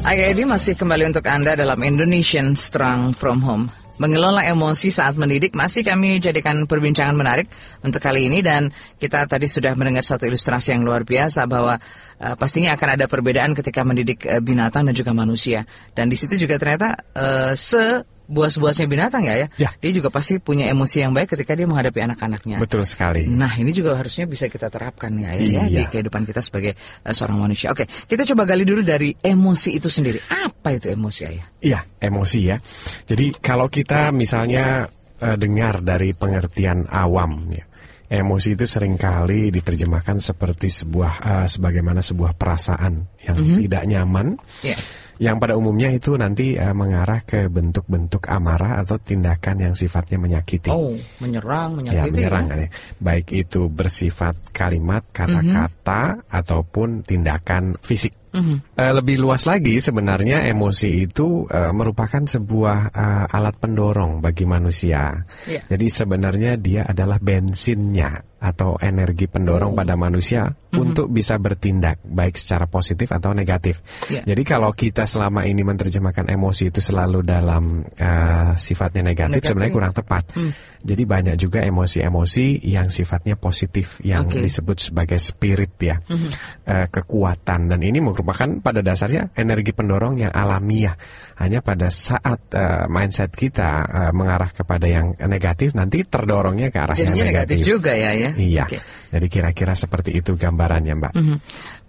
Ayah 0.00 0.32
Edi 0.32 0.48
masih 0.48 0.80
kembali 0.80 1.12
untuk 1.12 1.28
Anda 1.28 1.52
dalam 1.52 1.84
Indonesian 1.84 2.56
Strong 2.56 3.12
From 3.12 3.44
Home. 3.44 3.68
Mengelola 4.00 4.48
emosi 4.48 4.88
saat 4.88 5.20
mendidik 5.20 5.52
masih 5.52 5.84
kami 5.84 6.24
jadikan 6.24 6.64
perbincangan 6.64 7.12
menarik 7.12 7.52
untuk 7.84 8.00
kali 8.00 8.32
ini. 8.32 8.40
Dan 8.40 8.72
kita 8.96 9.28
tadi 9.28 9.44
sudah 9.44 9.76
mendengar 9.76 10.00
satu 10.00 10.24
ilustrasi 10.24 10.72
yang 10.72 10.88
luar 10.88 11.04
biasa 11.04 11.44
bahwa 11.44 11.76
eh, 12.16 12.34
pastinya 12.40 12.72
akan 12.80 12.96
ada 12.96 13.04
perbedaan 13.12 13.52
ketika 13.52 13.84
mendidik 13.84 14.24
eh, 14.24 14.40
binatang 14.40 14.88
dan 14.88 14.96
juga 14.96 15.12
manusia. 15.12 15.68
Dan 15.92 16.08
di 16.08 16.16
situ 16.16 16.40
juga 16.40 16.56
ternyata 16.56 16.96
eh, 17.12 17.52
se 17.52 18.08
buas-buasnya 18.30 18.86
binatang 18.86 19.26
ya, 19.26 19.34
ya 19.34 19.46
Ya. 19.58 19.70
dia 19.76 19.90
juga 19.90 20.08
pasti 20.08 20.38
punya 20.38 20.70
emosi 20.70 21.02
yang 21.02 21.10
baik 21.10 21.34
ketika 21.34 21.58
dia 21.58 21.66
menghadapi 21.66 21.98
anak-anaknya. 21.98 22.62
Betul 22.62 22.86
sekali. 22.86 23.26
Nah, 23.26 23.50
ini 23.58 23.74
juga 23.74 23.98
harusnya 23.98 24.24
bisa 24.24 24.46
kita 24.46 24.70
terapkan 24.70 25.10
ya, 25.18 25.34
ya 25.34 25.66
di 25.66 25.82
Iya. 25.82 25.90
kehidupan 25.90 26.24
kita 26.24 26.38
sebagai 26.40 26.78
eh, 26.78 27.12
seorang 27.12 27.42
manusia. 27.42 27.74
Oke, 27.74 27.90
kita 28.06 28.22
coba 28.30 28.46
gali 28.46 28.62
dulu 28.62 28.86
dari 28.86 29.18
emosi 29.18 29.76
itu 29.76 29.90
sendiri. 29.90 30.22
Apa 30.30 30.78
itu 30.78 30.86
emosi, 30.88 31.20
Ayah? 31.26 31.46
Iya, 31.58 31.80
emosi 31.98 32.40
ya. 32.46 32.56
Jadi 33.04 33.34
kalau 33.42 33.66
kita 33.66 34.14
misalnya 34.14 34.86
eh, 35.18 35.36
dengar 35.36 35.82
dari 35.82 36.14
pengertian 36.14 36.86
awam 36.88 37.50
ya. 37.50 37.66
Emosi 38.10 38.58
itu 38.58 38.66
sering 38.66 38.98
kali 38.98 39.54
diterjemahkan 39.54 40.18
seperti 40.18 40.66
sebuah 40.66 41.12
eh, 41.22 41.46
sebagaimana 41.46 42.02
sebuah 42.02 42.34
perasaan 42.34 43.06
yang 43.22 43.36
Mhm. 43.38 43.56
tidak 43.62 43.82
nyaman 43.86 44.26
Ya. 44.66 44.74
Yang 45.20 45.36
pada 45.36 45.52
umumnya 45.52 45.92
itu 45.92 46.16
nanti 46.16 46.56
eh, 46.56 46.72
mengarah 46.72 47.20
ke 47.20 47.52
bentuk-bentuk 47.52 48.24
amarah 48.24 48.80
atau 48.80 48.96
tindakan 48.96 49.60
yang 49.60 49.74
sifatnya 49.76 50.16
menyakiti. 50.16 50.72
Oh, 50.72 50.96
menyerang, 51.20 51.76
ya, 51.84 52.08
menyakiti. 52.08 52.24
menyerang 52.24 52.46
ya? 52.48 52.56
ya. 52.56 52.68
Baik 52.96 53.26
itu 53.36 53.68
bersifat 53.68 54.40
kalimat, 54.56 55.04
kata-kata 55.12 56.24
ataupun 56.24 57.04
tindakan 57.04 57.76
fisik. 57.84 58.16
Mhm. 58.30 58.56
Eh, 58.78 58.92
lebih 58.94 59.18
luas 59.18 59.42
lagi 59.44 59.78
sebenarnya 59.78 60.46
emosi 60.46 61.04
itu 61.04 61.46
eh, 61.46 61.72
merupakan 61.74 62.22
sebuah 62.22 62.78
eh, 62.90 63.36
alat 63.36 63.56
pendorong 63.58 64.22
bagi 64.22 64.46
manusia. 64.46 65.26
Iya. 65.46 65.66
Jadi 65.66 65.86
sebenarnya 65.90 66.54
dia 66.54 66.86
adalah 66.86 67.18
bensinnya 67.18 68.22
atau 68.40 68.80
energi 68.80 69.28
pendorong 69.28 69.76
Oh. 69.76 69.76
pada 69.76 70.00
manusia 70.00 70.56
Mhm. 70.72 70.78
untuk 70.80 71.12
bisa 71.12 71.36
bertindak 71.36 72.00
baik 72.00 72.40
secara 72.40 72.64
positif 72.64 73.12
atau 73.12 73.36
negatif. 73.36 73.84
Iya. 74.08 74.24
Jadi 74.24 74.42
kalau 74.48 74.72
kita 74.72 75.04
selama 75.04 75.44
ini 75.44 75.60
menerjemahkan 75.60 76.24
emosi 76.32 76.72
itu 76.72 76.80
selalu 76.80 77.20
dalam 77.20 77.84
eh, 78.00 78.52
sifatnya 78.56 79.04
negatif, 79.04 79.44
Negatif. 79.44 79.48
sebenarnya 79.52 79.74
kurang 79.76 79.92
tepat. 79.92 80.24
Hmm. 80.32 80.52
Jadi 80.80 81.02
banyak 81.04 81.36
juga 81.36 81.60
emosi-emosi 81.60 82.64
yang 82.64 82.88
sifatnya 82.88 83.36
positif 83.36 84.00
yang 84.00 84.24
Oke. 84.24 84.40
disebut 84.40 84.80
sebagai 84.80 85.20
spirit 85.20 85.76
ya 85.76 86.00
Mhm. 86.00 86.30
eh, 86.64 86.86
kekuatan 86.88 87.68
dan 87.68 87.80
ini 87.84 88.00
merupakan 88.20 88.60
pada 88.60 88.84
dasarnya 88.84 89.32
energi 89.32 89.72
pendorong 89.72 90.20
yang 90.20 90.32
alamiah. 90.36 91.00
Hanya 91.40 91.64
pada 91.64 91.88
saat 91.88 92.52
eh, 92.52 92.84
mindset 92.92 93.32
kita 93.32 93.70
eh, 93.88 94.12
mengarah 94.12 94.52
kepada 94.52 94.84
yang 94.84 95.16
negatif, 95.24 95.72
nanti 95.72 96.04
terdorongnya 96.04 96.68
ke 96.68 96.78
arah 96.78 96.92
yang 97.00 97.16
Jadinya 97.16 97.26
negatif 97.32 97.56
negatif. 97.64 97.72
juga 97.72 97.92
ya, 97.96 98.12
ya. 98.12 98.30
Iya. 98.36 98.64
Oke. 98.68 98.78
Jadi 99.10 99.26
kira-kira 99.26 99.72
seperti 99.74 100.14
itu 100.14 100.36
gambarannya, 100.36 100.94
Mbak. 100.94 101.12
Mhm. 101.16 101.36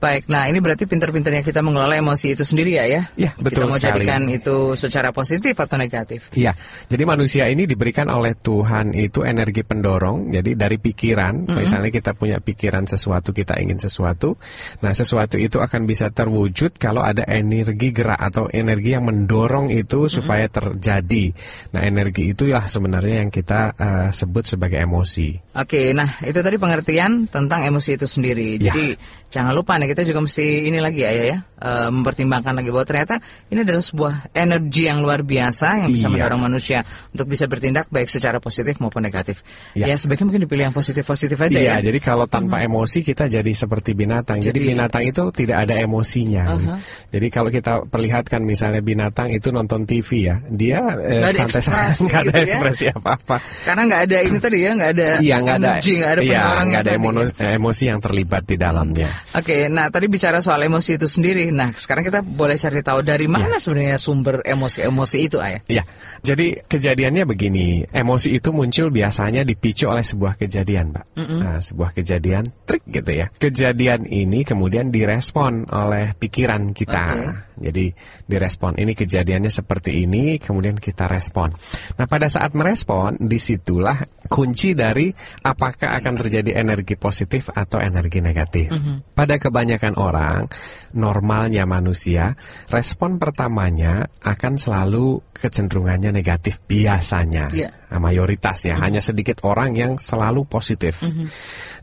Baik, 0.01 0.25
nah 0.33 0.49
ini 0.49 0.57
berarti 0.57 0.89
pinter-pinternya 0.89 1.45
kita 1.45 1.61
mengelola 1.61 1.93
emosi 1.93 2.33
itu 2.33 2.41
sendiri 2.41 2.73
ya, 2.73 2.89
ya? 2.89 3.13
Iya, 3.13 3.37
betul 3.37 3.69
Kita 3.69 3.69
mau 3.69 3.77
sekali. 3.77 4.01
jadikan 4.01 4.21
itu 4.33 4.73
secara 4.73 5.13
positif 5.13 5.53
atau 5.53 5.77
negatif? 5.77 6.25
Iya, 6.33 6.57
jadi 6.89 7.03
manusia 7.05 7.45
ini 7.53 7.69
diberikan 7.69 8.09
oleh 8.09 8.33
Tuhan 8.33 8.97
itu 8.97 9.21
energi 9.21 9.61
pendorong. 9.61 10.33
Jadi 10.33 10.57
dari 10.57 10.81
pikiran, 10.81 11.45
Mhm. 11.45 11.53
misalnya 11.53 11.93
kita 11.93 12.17
punya 12.17 12.41
pikiran 12.41 12.89
sesuatu, 12.89 13.29
kita 13.29 13.61
ingin 13.61 13.77
sesuatu. 13.77 14.41
Nah, 14.81 14.89
sesuatu 14.97 15.37
itu 15.37 15.61
akan 15.61 15.85
bisa 15.85 16.09
terwujud 16.09 16.81
kalau 16.81 17.05
ada 17.05 17.21
energi 17.29 17.93
gerak 17.93 18.17
atau 18.17 18.49
energi 18.49 18.97
yang 18.97 19.05
mendorong 19.05 19.69
itu 19.69 20.09
supaya 20.09 20.49
terjadi. 20.49 21.37
Nah, 21.77 21.85
energi 21.85 22.33
itulah 22.33 22.65
sebenarnya 22.65 23.21
yang 23.21 23.29
kita 23.29 23.77
eh, 23.77 24.09
sebut 24.09 24.49
sebagai 24.49 24.81
emosi. 24.81 25.53
Oke, 25.53 25.93
nah 25.93 26.17
itu 26.25 26.41
tadi 26.41 26.57
pengertian 26.57 27.29
tentang 27.29 27.61
emosi 27.69 28.01
itu 28.01 28.09
sendiri. 28.09 28.57
Ya. 28.57 28.73
Jadi 28.73 28.97
jangan 29.29 29.53
lupa 29.53 29.77
nih 29.77 29.90
kita 29.91 30.07
juga 30.07 30.23
mesti 30.23 30.65
ini 30.65 30.79
lagi 30.79 31.03
ya, 31.03 31.11
ya, 31.11 31.37
eh, 31.59 31.89
mempertimbangkan 31.91 32.55
lagi 32.55 32.69
bahwa 32.71 32.85
ternyata 32.87 33.15
ini 33.51 33.61
adalah 33.61 33.83
sebuah 33.83 34.13
energi 34.31 34.87
yang 34.87 35.03
luar 35.03 35.21
biasa 35.21 35.83
yang 35.83 35.91
bisa 35.91 36.07
Iya. 36.07 36.13
mendorong 36.15 36.41
manusia 36.41 36.79
untuk 37.11 37.27
bisa 37.27 37.45
bertindak 37.45 37.91
baik 37.91 38.07
secara 38.07 38.39
positif 38.39 38.79
maupun 38.79 39.03
negatif. 39.03 39.43
Ya. 39.75 39.91
Ya, 39.91 39.95
sebaiknya 39.99 40.31
mungkin 40.31 40.43
dipilih 40.47 40.71
yang 40.71 40.75
positif-positif 40.75 41.35
aja 41.35 41.57
Iya, 41.59 41.75
ya. 41.79 41.91
jadi 41.91 41.99
kalau 41.99 42.25
tanpa 42.25 42.63
emosi 42.63 43.03
kita 43.03 43.27
jadi 43.27 43.51
seperti 43.51 43.91
binatang. 43.93 44.39
Jadi, 44.39 44.57
Jadi- 44.57 44.69
binatang 44.71 45.03
itu 45.03 45.23
tidak 45.33 45.67
ada 45.67 45.75
emosinya. 45.77 46.43
Aha. 46.47 46.75
Jadi 47.11 47.27
kalau 47.27 47.49
kita 47.49 47.83
perlihatkan 47.87 48.45
misalnya 48.45 48.79
binatang 48.79 49.33
itu 49.33 49.49
nonton 49.49 49.83
TV 49.83 50.29
ya, 50.29 50.35
dia 50.47 50.79
eh, 51.01 51.19
Nggak 51.19 51.31
ada 51.33 51.39
santai-santai, 51.41 51.87
ekspresi 51.89 52.05
gitu 52.13 52.29
ya. 52.31 52.43
ekspresi 52.45 52.85
apa-apa. 52.93 53.35
Karena 53.65 53.81
nggak 53.89 54.01
ada 54.05 54.17
ini 54.21 54.37
tadi 54.37 54.57
ya, 54.61 54.71
nggak 54.77 54.91
ada 54.93 55.07
Iya, 55.19 55.35
nggak 55.41 55.57
ada, 55.57 55.71
ada 55.81 56.21
iya, 56.21 56.43
ada 56.61 56.91
emosi, 56.93 57.33
emosi 57.41 57.83
yang 57.89 57.99
terlibat 57.99 58.43
di 58.45 58.55
dalamnya. 58.61 59.09
Oke, 59.33 59.65
nah 59.71 59.80
tadi 59.89 60.11
bicara 60.11 60.43
soal 60.43 60.61
emosi 60.61 60.99
itu 60.99 61.07
sendiri. 61.07 61.49
Nah, 61.49 61.71
sekarang 61.73 62.03
kita 62.03 62.21
boleh 62.21 62.59
cari 62.59 62.83
tahu 62.83 63.01
dari 63.01 63.25
Iya. 63.25 63.33
mana 63.33 63.55
sebenarnya 63.57 63.97
sumber 63.97 64.43
emosi-emosi 64.43 65.17
itu, 65.17 65.39
Ayah. 65.39 65.63
Iya, 65.65 65.83
jadi 66.21 66.61
kejadiannya 66.67 67.23
begini, 67.23 67.87
emosi 67.89 68.35
itu 68.35 68.51
muncul 68.51 68.91
biasanya 68.91 69.47
dipicu 69.47 69.87
oleh 69.87 70.03
sebuah 70.03 70.35
kejadian, 70.35 70.91
Mbak. 70.91 71.05
Mm-mm. 71.15 71.39
Nah, 71.39 71.57
sebuah 71.63 71.95
kejadian 71.95 72.51
trik 72.67 72.83
gitu 72.85 73.11
ya. 73.15 73.31
Kejadian 73.39 74.05
ini 74.05 74.43
kemudian 74.43 74.91
direspon 74.91 75.71
oleh 75.71 76.11
pikiran 76.19 76.75
kita. 76.75 77.39
Jadi 77.61 77.93
direspon 78.25 78.75
ini 78.81 78.97
kejadiannya 78.97 79.53
seperti 79.53 80.03
ini, 80.03 80.41
kemudian 80.41 80.75
kita 80.81 81.05
respon. 81.05 81.53
Nah, 81.95 82.09
pada 82.09 82.25
saat 82.27 82.57
merespon, 82.57 83.21
di 83.21 83.37
situlah 83.37 84.01
kunci 84.27 84.73
dari 84.73 85.13
apakah 85.45 85.93
akan 86.01 86.13
terjadi 86.17 86.57
energi 86.57 86.97
positif 86.97 87.53
atau 87.53 87.77
energi 87.77 88.19
negatif. 88.19 88.73
Mhm. 88.73 89.13
Pada 89.13 89.37
kebanyakan 89.37 89.70
orang, 89.95 90.49
normalnya 90.91 91.63
manusia, 91.63 92.35
respon 92.67 93.19
pertamanya 93.19 94.11
akan 94.23 94.59
selalu 94.59 95.23
kecenderungannya 95.31 96.11
negatif 96.11 96.59
biasanya. 96.67 97.49
Iya. 97.49 97.69
Nah, 97.91 97.99
mayoritas 97.99 98.63
ya, 98.63 98.79
hanya 98.79 99.03
sedikit 99.03 99.43
orang 99.43 99.75
yang 99.75 99.99
selalu 99.99 100.47
positif. 100.47 101.03
Mhm. 101.03 101.27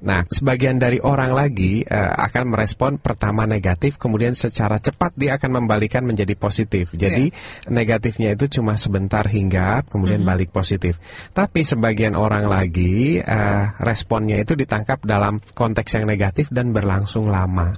Nah, 0.09 0.25
sebagian 0.31 0.81
dari 0.81 1.03
orang 1.05 1.37
lagi 1.37 1.85
eh, 1.85 2.13
akan 2.17 2.55
merespon 2.55 2.97
pertama 2.97 3.45
negatif, 3.45 4.01
kemudian 4.01 4.33
secara 4.33 4.81
cepat 4.81 5.13
dia 5.19 5.37
akan 5.37 5.65
membalikan 5.65 6.07
menjadi 6.07 6.33
positif. 6.39 6.95
Jadi 6.97 7.35
negatifnya 7.69 8.33
itu 8.33 8.61
cuma 8.61 8.79
sebentar 8.81 9.27
hingga 9.27 9.85
kemudian 9.85 10.23
Mhm. 10.25 10.29
balik 10.29 10.51
positif. 10.55 10.97
Tapi 11.37 11.61
sebagian 11.67 12.17
orang 12.17 12.47
lagi 12.49 13.21
eh, 13.21 13.65
responnya 13.83 14.41
itu 14.41 14.55
ditangkap 14.57 15.03
dalam 15.05 15.43
konteks 15.53 15.99
yang 15.99 16.07
negatif 16.09 16.49
dan 16.49 16.73
berlangsung 16.73 17.29
lama. 17.29 17.78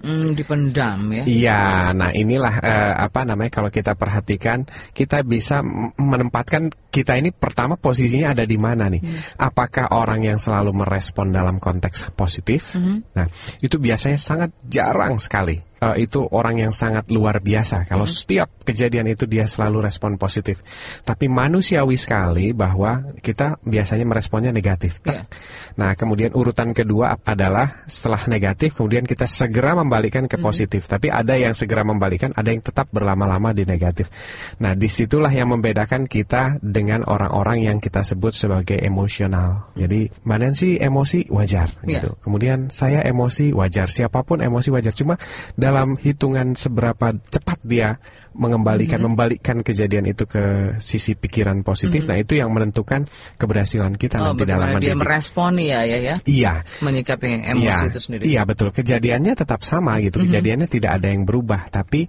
Hmm, 0.00 0.36
dipendam 0.36 1.12
ya. 1.12 1.22
Iya, 1.24 1.64
nah 1.96 2.10
inilah 2.12 2.54
eh, 2.60 2.94
apa 3.00 3.24
namanya 3.24 3.50
kalau 3.50 3.72
kita 3.72 3.96
perhatikan 3.96 4.68
kita 4.92 5.24
bisa 5.24 5.64
menempatkan 5.96 6.70
kita 6.92 7.16
ini 7.20 7.32
pertama 7.32 7.76
posisinya 7.80 8.32
ada 8.36 8.44
di 8.44 8.56
mana 8.60 8.88
nih? 8.88 9.04
Apakah 9.36 9.92
orang 9.92 10.24
yang 10.24 10.38
selalu 10.40 10.72
merespon 10.72 11.32
dalam 11.32 11.60
konteks 11.60 12.12
positif? 12.16 12.76
Mhm. 12.76 13.12
Nah, 13.16 13.26
itu 13.60 13.76
biasanya 13.76 14.20
sangat 14.20 14.50
jarang 14.64 15.20
sekali. 15.20 15.60
Eh, 15.76 16.08
itu 16.08 16.24
orang 16.24 16.56
yang 16.56 16.72
sangat 16.72 17.12
luar 17.12 17.44
biasa 17.44 17.84
kalau 17.84 18.08
setiap 18.08 18.48
kejadian 18.64 19.12
itu 19.12 19.28
dia 19.28 19.44
selalu 19.44 19.84
respon 19.84 20.16
positif. 20.16 20.64
Tapi 21.04 21.28
manusiawi 21.28 22.00
sekali 22.00 22.56
bahwa 22.56 23.12
kita 23.20 23.60
biasanya 23.60 24.08
meresponnya 24.08 24.56
negatif. 24.56 25.04
Iya. 25.04 25.28
Nah, 25.76 25.92
kemudian 25.92 26.32
urutan 26.32 26.72
kedua 26.72 27.20
adalah 27.20 27.84
setelah 27.92 28.24
negatif, 28.24 28.72
kemudian 28.72 29.04
kita 29.04 29.28
segera 29.28 29.76
membalikan 29.86 30.26
ke 30.26 30.36
positif. 30.42 30.90
Tapi 30.90 31.08
ada 31.08 31.38
yang 31.38 31.54
segera 31.54 31.86
membalikan, 31.86 32.34
ada 32.34 32.50
yang 32.50 32.60
tetap 32.60 32.90
berlama-lama 32.90 33.54
di 33.54 33.62
negatif. 33.62 34.10
Nah, 34.58 34.74
di 34.74 34.90
situlah 34.90 35.30
yang 35.30 35.54
membedakan 35.54 36.10
kita 36.10 36.58
dengan 36.60 37.06
orang-orang 37.06 37.62
yang 37.62 37.78
kita 37.78 38.02
sebut 38.02 38.34
sebagai 38.34 38.76
emosional. 38.82 39.70
Jadi, 39.78 40.10
Mbak 40.26 40.38
Nancy 40.42 40.70
emosi 40.80 41.30
wajar, 41.30 41.72
Iya. 41.84 42.02
gitu. 42.02 42.10
Kemudian 42.20 42.72
saya 42.74 43.04
emosi 43.04 43.54
wajar, 43.54 43.88
siapa 43.92 44.26
pun 44.26 44.42
emosi 44.42 44.74
wajar. 44.74 44.92
Cuma 44.92 45.16
dalam 45.54 45.94
hitungan 46.00 46.58
seberapa 46.58 47.14
cepat 47.30 47.58
dia 47.62 48.02
mengembalikan, 48.36 49.00
membalikkan 49.00 49.64
kejadian 49.64 50.08
itu 50.12 50.28
ke 50.28 50.76
sisi 50.80 51.16
pikiran 51.16 51.64
positif. 51.64 52.04
Nah, 52.04 52.20
itu 52.20 52.36
yang 52.36 52.52
menentukan 52.52 53.08
keberhasilan 53.40 53.96
kita 53.96 54.20
Oh, 54.20 54.32
nanti 54.32 54.44
dalam 54.44 54.76
dia 54.80 54.96
meresponi 54.96 55.72
ya, 55.72 55.84
ya, 55.88 55.98
ya, 56.00 56.14
Iya, 56.24 56.54
menyikapi 56.84 57.48
emosi 57.52 57.64
iya, 57.64 57.88
itu 57.88 58.00
sendiri. 58.00 58.22
Iya 58.28 58.42
betul. 58.44 58.72
Kejadiannya 58.72 59.32
tetap 59.36 59.60
sama 59.64 59.75
gitu. 60.00 60.22
Kejadiannya 60.22 60.68
tidak 60.70 61.02
ada 61.02 61.08
yang 61.10 61.26
berubah. 61.26 61.68
Tapi 61.68 62.06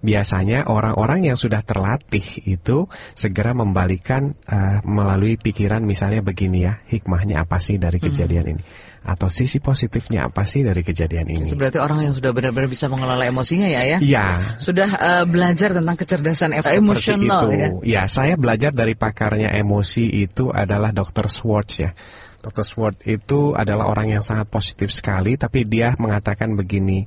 biasanya 0.00 0.68
orang-orang 0.70 1.26
yang 1.26 1.36
sudah 1.36 1.60
terlatih 1.64 2.24
itu 2.46 2.86
segera 3.12 3.52
membalikan 3.52 4.38
eh, 4.46 4.78
melalui 4.86 5.36
pikiran 5.36 5.82
misalnya 5.82 6.22
begini 6.22 6.64
ya, 6.64 6.80
hikmahnya 6.86 7.42
apa 7.42 7.58
sih 7.58 7.76
dari 7.80 7.98
kejadian 7.98 8.56
ini? 8.56 8.62
Atau 9.00 9.32
sisi 9.32 9.64
positifnya 9.64 10.28
apa 10.28 10.44
sih 10.44 10.60
dari 10.60 10.84
kejadian 10.84 11.32
ini? 11.32 11.48
Itu 11.48 11.56
berarti 11.56 11.80
orang 11.80 12.04
yang 12.04 12.12
sudah 12.12 12.36
benar-benar 12.36 12.68
bisa 12.68 12.92
mengelola 12.92 13.24
emosinya 13.24 13.64
ya, 13.72 13.96
ya. 13.96 13.98
Iya. 13.98 14.26
Sudah 14.60 14.88
eh, 14.92 15.24
belajar 15.24 15.72
tentang 15.72 15.96
kecerdasan 15.96 16.52
emosional 16.52 17.48
itu. 17.48 17.48
ya. 17.56 17.68
Ya, 17.80 18.02
saya 18.12 18.36
belajar 18.36 18.76
dari 18.76 18.92
pakarnya 18.92 19.56
emosi 19.56 20.04
itu 20.04 20.52
adalah 20.52 20.92
Dr. 20.92 21.32
Schwartz 21.32 21.80
ya. 21.80 21.96
Dr. 22.40 22.64
Sword 22.64 22.96
itu 23.04 23.52
adalah 23.52 23.92
orang 23.92 24.16
yang 24.16 24.24
sangat 24.24 24.48
positif 24.48 24.88
sekali, 24.90 25.36
tapi 25.36 25.68
dia 25.68 25.92
mengatakan 26.00 26.56
begini, 26.56 27.04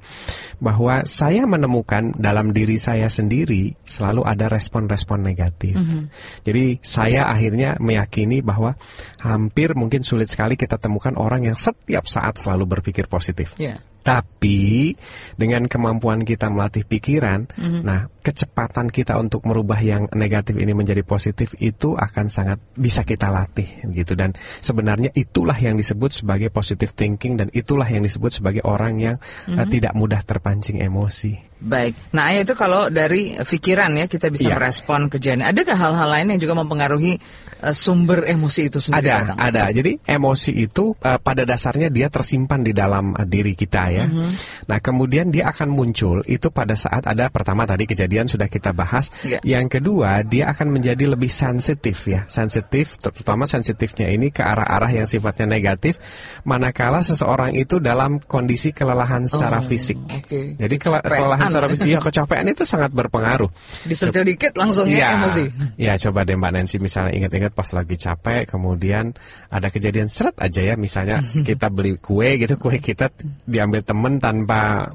bahwa 0.61 1.09
saya 1.09 1.49
menemukan 1.49 2.13
dalam 2.13 2.53
diri 2.53 2.77
saya 2.77 3.09
sendiri 3.09 3.73
selalu 3.83 4.21
ada 4.29 4.45
respon-respon 4.45 5.25
negatif. 5.25 5.73
Mm 5.73 5.85
-hmm. 5.85 6.03
Jadi 6.45 6.65
saya 6.85 7.25
akhirnya 7.33 7.81
meyakini 7.81 8.45
bahwa 8.45 8.77
hampir 9.25 9.73
mungkin 9.73 10.05
sulit 10.05 10.29
sekali 10.29 10.53
kita 10.53 10.77
temukan 10.77 11.17
orang 11.17 11.49
yang 11.49 11.57
setiap 11.57 12.05
saat 12.05 12.37
selalu 12.37 12.79
berpikir 12.79 13.09
positif. 13.09 13.57
Yeah. 13.57 13.81
Tapi 14.03 14.93
dengan 15.39 15.65
kemampuan 15.72 16.27
kita 16.27 16.51
melatih 16.51 16.83
pikiran, 16.83 17.48
mm 17.48 17.63
-hmm. 17.63 17.81
nah 17.88 18.12
kecepatan 18.24 18.88
kita 18.88 19.19
untuk 19.19 19.43
merubah 19.43 19.79
yang 19.83 20.07
negatif 20.15 20.55
ini 20.55 20.72
menjadi 20.72 21.03
positif 21.03 21.55
itu 21.60 22.00
akan 22.00 22.31
sangat 22.31 22.60
bisa 22.75 23.03
kita 23.03 23.27
latih 23.27 23.67
gitu 23.91 24.15
dan 24.15 24.31
sebenarnya 24.63 25.12
itulah 25.12 25.55
yang 25.60 25.75
disebut 25.75 26.24
sebagai 26.24 26.48
positive 26.48 26.95
thinking 26.95 27.36
dan 27.36 27.51
itulah 27.51 27.88
yang 27.88 28.03
disebut 28.03 28.31
sebagai 28.31 28.63
orang 28.63 29.00
yang 29.03 29.15
mm 29.19 29.55
-hmm. 29.55 29.60
uh, 29.60 29.67
tidak 29.67 29.93
mudah 29.95 30.24
terpancing 30.24 30.79
emosi. 30.79 31.53
Baik. 31.63 31.95
Nah, 32.12 32.36
itu 32.36 32.60
kalau 32.60 32.91
dari 32.91 33.39
pikiran 33.39 33.95
ya 33.95 34.12
kita 34.12 34.27
bisa 34.27 34.51
ya. 34.51 34.60
merespon 34.60 35.07
kejadian. 35.07 35.48
Adakah 35.48 35.79
hal-hal 35.79 36.10
lain 36.12 36.36
yang 36.36 36.39
juga 36.43 36.60
mempengaruhi 36.60 37.24
uh, 37.63 37.72
sumber 37.72 38.27
emosi 38.27 38.67
itu 38.67 38.83
sendiri? 38.83 39.07
Ada, 39.07 39.15
datang? 39.31 39.38
ada. 39.39 39.63
Jadi 39.72 40.03
emosi 40.03 40.51
itu 40.60 40.91
uh, 41.00 41.19
pada 41.24 41.48
dasarnya 41.48 41.88
dia 41.88 42.12
tersimpan 42.12 42.67
di 42.67 42.75
dalam 42.75 43.15
uh, 43.15 43.24
diri 43.24 43.55
kita 43.55 43.92
ya. 43.93 44.05
Mm 44.09 44.13
-hmm. 44.17 44.29
Nah, 44.67 44.79
kemudian 44.81 45.29
dia 45.29 45.53
akan 45.53 45.69
muncul 45.69 46.25
itu 46.25 46.50
pada 46.50 46.73
saat 46.73 47.05
ada 47.05 47.29
pertama 47.29 47.69
tadi 47.69 47.85
kejadian 47.85 48.25
sudah 48.25 48.50
kita 48.50 48.73
bahas. 48.73 49.13
Yeah. 49.21 49.41
Yang 49.45 49.79
kedua, 49.79 50.25
dia 50.25 50.50
akan 50.50 50.73
menjadi 50.73 51.05
lebih 51.05 51.29
sensitif 51.29 52.09
ya. 52.09 52.25
Sensitif 52.25 52.97
terutama 52.97 53.45
sensitifnya 53.45 54.09
ini 54.09 54.33
ke 54.33 54.41
arah-arah 54.41 54.89
yang 54.89 55.05
sifatnya 55.05 55.45
negatif 55.45 56.01
manakala 56.47 57.05
seseorang 57.05 57.53
itu 57.53 57.77
dalam 57.77 58.17
kondisi 58.17 58.73
kelelahan 58.73 59.29
secara 59.29 59.62
oh, 59.62 59.65
fisik. 59.65 60.00
Okay. 60.01 60.57
Jadi 60.57 60.75
ke 60.81 60.89
kelelahan 60.89 61.47
secara 61.51 61.67
fisik 61.69 61.88
ya 61.88 62.00
kecapean 62.01 62.50
itu 62.50 62.63
sangat 62.65 62.89
berpengaruh. 62.89 63.51
Disentil 63.85 64.25
dikit 64.25 64.57
langsung 64.57 64.89
ya, 64.89 65.21
emosi. 65.21 65.75
Ya, 65.77 66.00
coba 66.00 66.25
deh 66.25 66.35
Mbak 66.39 66.51
Nancy 66.55 66.77
misalnya 66.81 67.13
ingat-ingat 67.13 67.53
pas 67.53 67.69
lagi 67.75 67.95
capek 68.00 68.50
kemudian 68.50 69.13
ada 69.53 69.67
kejadian 69.69 70.09
seret 70.09 70.35
aja 70.39 70.62
ya 70.63 70.75
misalnya 70.79 71.21
kita 71.50 71.69
beli 71.69 72.00
kue 72.00 72.39
gitu 72.41 72.57
kue 72.57 72.79
kita 72.79 73.13
diambil 73.45 73.82
temen 73.83 74.17
tanpa 74.17 74.89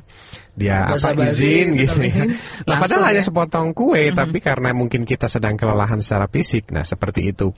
dia 0.59 0.91
Masa 0.91 1.15
apa 1.15 1.23
izin 1.31 1.79
gitu 1.79 2.03
ya. 2.03 2.27
Nah, 2.69 2.85
padahal 2.85 3.15
hanya 3.15 3.23
ya. 3.23 3.27
sepotong 3.31 3.73
kue, 3.73 3.97
mm 3.97 4.13
-hmm. 4.13 4.19
tapi 4.19 4.39
karena 4.45 4.75
mungkin 4.77 5.07
kita 5.09 5.31
sedang 5.31 5.57
kelelahan 5.57 6.03
secara 6.05 6.29
fisik, 6.29 6.69
nah 6.75 6.85
seperti 6.85 7.31
itu. 7.33 7.55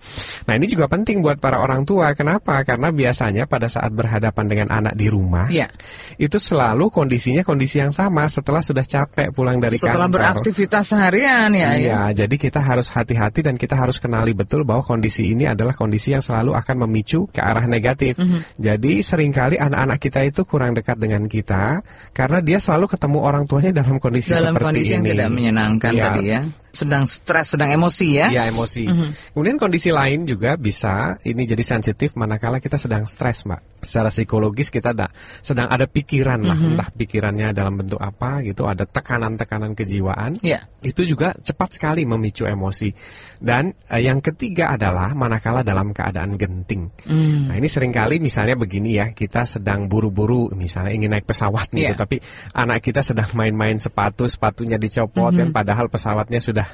Nah 0.46 0.54
ini 0.54 0.70
juga 0.70 0.86
penting 0.86 1.24
buat 1.24 1.40
para 1.40 1.58
orang 1.58 1.88
tua. 1.88 2.12
Kenapa? 2.14 2.62
Karena 2.62 2.92
biasanya 2.94 3.50
pada 3.50 3.66
saat 3.66 3.90
berhadapan 3.90 4.44
dengan 4.46 4.68
anak 4.70 4.94
di 4.94 5.10
rumah, 5.10 5.48
yeah. 5.48 5.72
itu 6.20 6.36
selalu 6.36 6.92
kondisinya 6.92 7.42
kondisi 7.42 7.80
yang 7.80 7.90
sama 7.90 8.28
setelah 8.28 8.60
sudah 8.60 8.84
capek 8.84 9.32
pulang 9.32 9.58
dari 9.58 9.80
setelah 9.80 10.06
kantor. 10.06 10.06
Setelah 10.06 10.10
beraktivitas 10.10 10.84
seharian 10.86 11.50
ya. 11.56 11.70
Iya, 11.74 11.78
ya. 11.80 12.00
jadi 12.24 12.34
kita 12.36 12.60
harus 12.60 12.92
hati-hati 12.92 13.40
dan 13.46 13.56
kita 13.56 13.74
harus 13.74 13.98
kenali 13.98 14.36
betul 14.36 14.62
bahwa 14.62 14.84
kondisi 14.84 15.32
ini 15.32 15.48
adalah 15.48 15.72
kondisi 15.72 16.12
yang 16.12 16.22
selalu 16.22 16.54
akan 16.54 16.86
memicu 16.86 17.26
ke 17.32 17.40
arah 17.40 17.64
negatif. 17.64 18.20
Mm 18.20 18.26
-hmm. 18.26 18.40
Jadi 18.60 18.92
sering 19.00 19.32
kali 19.32 19.56
anak-anak 19.56 19.98
kita 20.02 20.20
itu 20.26 20.44
kurang 20.44 20.76
dekat 20.76 21.00
dengan 21.00 21.24
kita 21.30 21.86
karena 22.12 22.38
dia 22.42 22.58
selalu 22.58 22.89
ketemu 22.90 23.18
orang 23.22 23.46
tuanya 23.46 23.70
dalam 23.70 24.02
kondisi 24.02 24.34
dalam 24.34 24.58
seperti 24.58 24.66
kondisi 24.66 24.90
ini. 24.90 24.94
yang 24.98 25.04
tidak 25.06 25.28
menyenangkan 25.30 25.92
ya. 25.94 26.02
tadi 26.10 26.24
ya 26.26 26.40
sedang 26.70 27.04
stres, 27.06 27.54
sedang 27.54 27.70
emosi 27.70 28.08
ya? 28.14 28.26
Iya 28.30 28.42
emosi. 28.50 28.86
Mm 28.86 28.94
-hmm. 28.94 29.10
Kemudian 29.34 29.56
kondisi 29.58 29.90
lain 29.90 30.24
juga 30.24 30.54
bisa 30.54 31.18
ini 31.26 31.44
jadi 31.46 31.62
sensitif 31.66 32.14
manakala 32.14 32.62
kita 32.62 32.78
sedang 32.78 33.04
stres, 33.10 33.42
mbak. 33.44 33.62
Secara 33.82 34.10
psikologis 34.12 34.70
kita 34.70 34.94
ada, 34.94 35.10
sedang 35.42 35.66
ada 35.66 35.90
pikiran 35.90 36.40
lah, 36.40 36.56
mm 36.56 36.62
-hmm. 36.62 36.70
entah 36.74 36.88
pikirannya 36.94 37.48
dalam 37.52 37.74
bentuk 37.74 37.98
apa 37.98 38.40
gitu, 38.46 38.70
ada 38.70 38.86
tekanan-tekanan 38.86 39.74
kejiwaan. 39.74 40.38
Yeah. 40.40 40.70
Itu 40.80 41.04
juga 41.04 41.34
cepat 41.34 41.76
sekali 41.76 42.06
memicu 42.06 42.46
emosi. 42.46 42.94
Dan 43.42 43.74
eh, 43.90 44.02
yang 44.06 44.22
ketiga 44.22 44.74
adalah 44.74 45.12
manakala 45.16 45.66
dalam 45.66 45.90
keadaan 45.90 46.38
genting. 46.38 46.92
Mm. 47.08 47.50
Nah 47.50 47.54
ini 47.56 47.68
sering 47.68 47.90
kali 47.90 48.22
misalnya 48.22 48.54
begini 48.54 49.00
ya, 49.00 49.10
kita 49.16 49.48
sedang 49.48 49.90
buru-buru, 49.90 50.52
misalnya 50.54 50.92
ingin 50.94 51.10
naik 51.10 51.26
pesawat 51.26 51.72
gitu, 51.72 51.92
yeah. 51.92 51.98
tapi 51.98 52.22
anak 52.54 52.69
kita 52.78 53.02
sedang 53.02 53.26
main-main 53.34 53.80
sepatu, 53.82 54.30
sepatunya 54.30 54.78
dicopot, 54.78 55.32
mm 55.32 55.34
-hmm. 55.34 55.40
kan 55.40 55.48
padahal 55.50 55.90
pesawatnya 55.90 56.38
sudah 56.38 56.68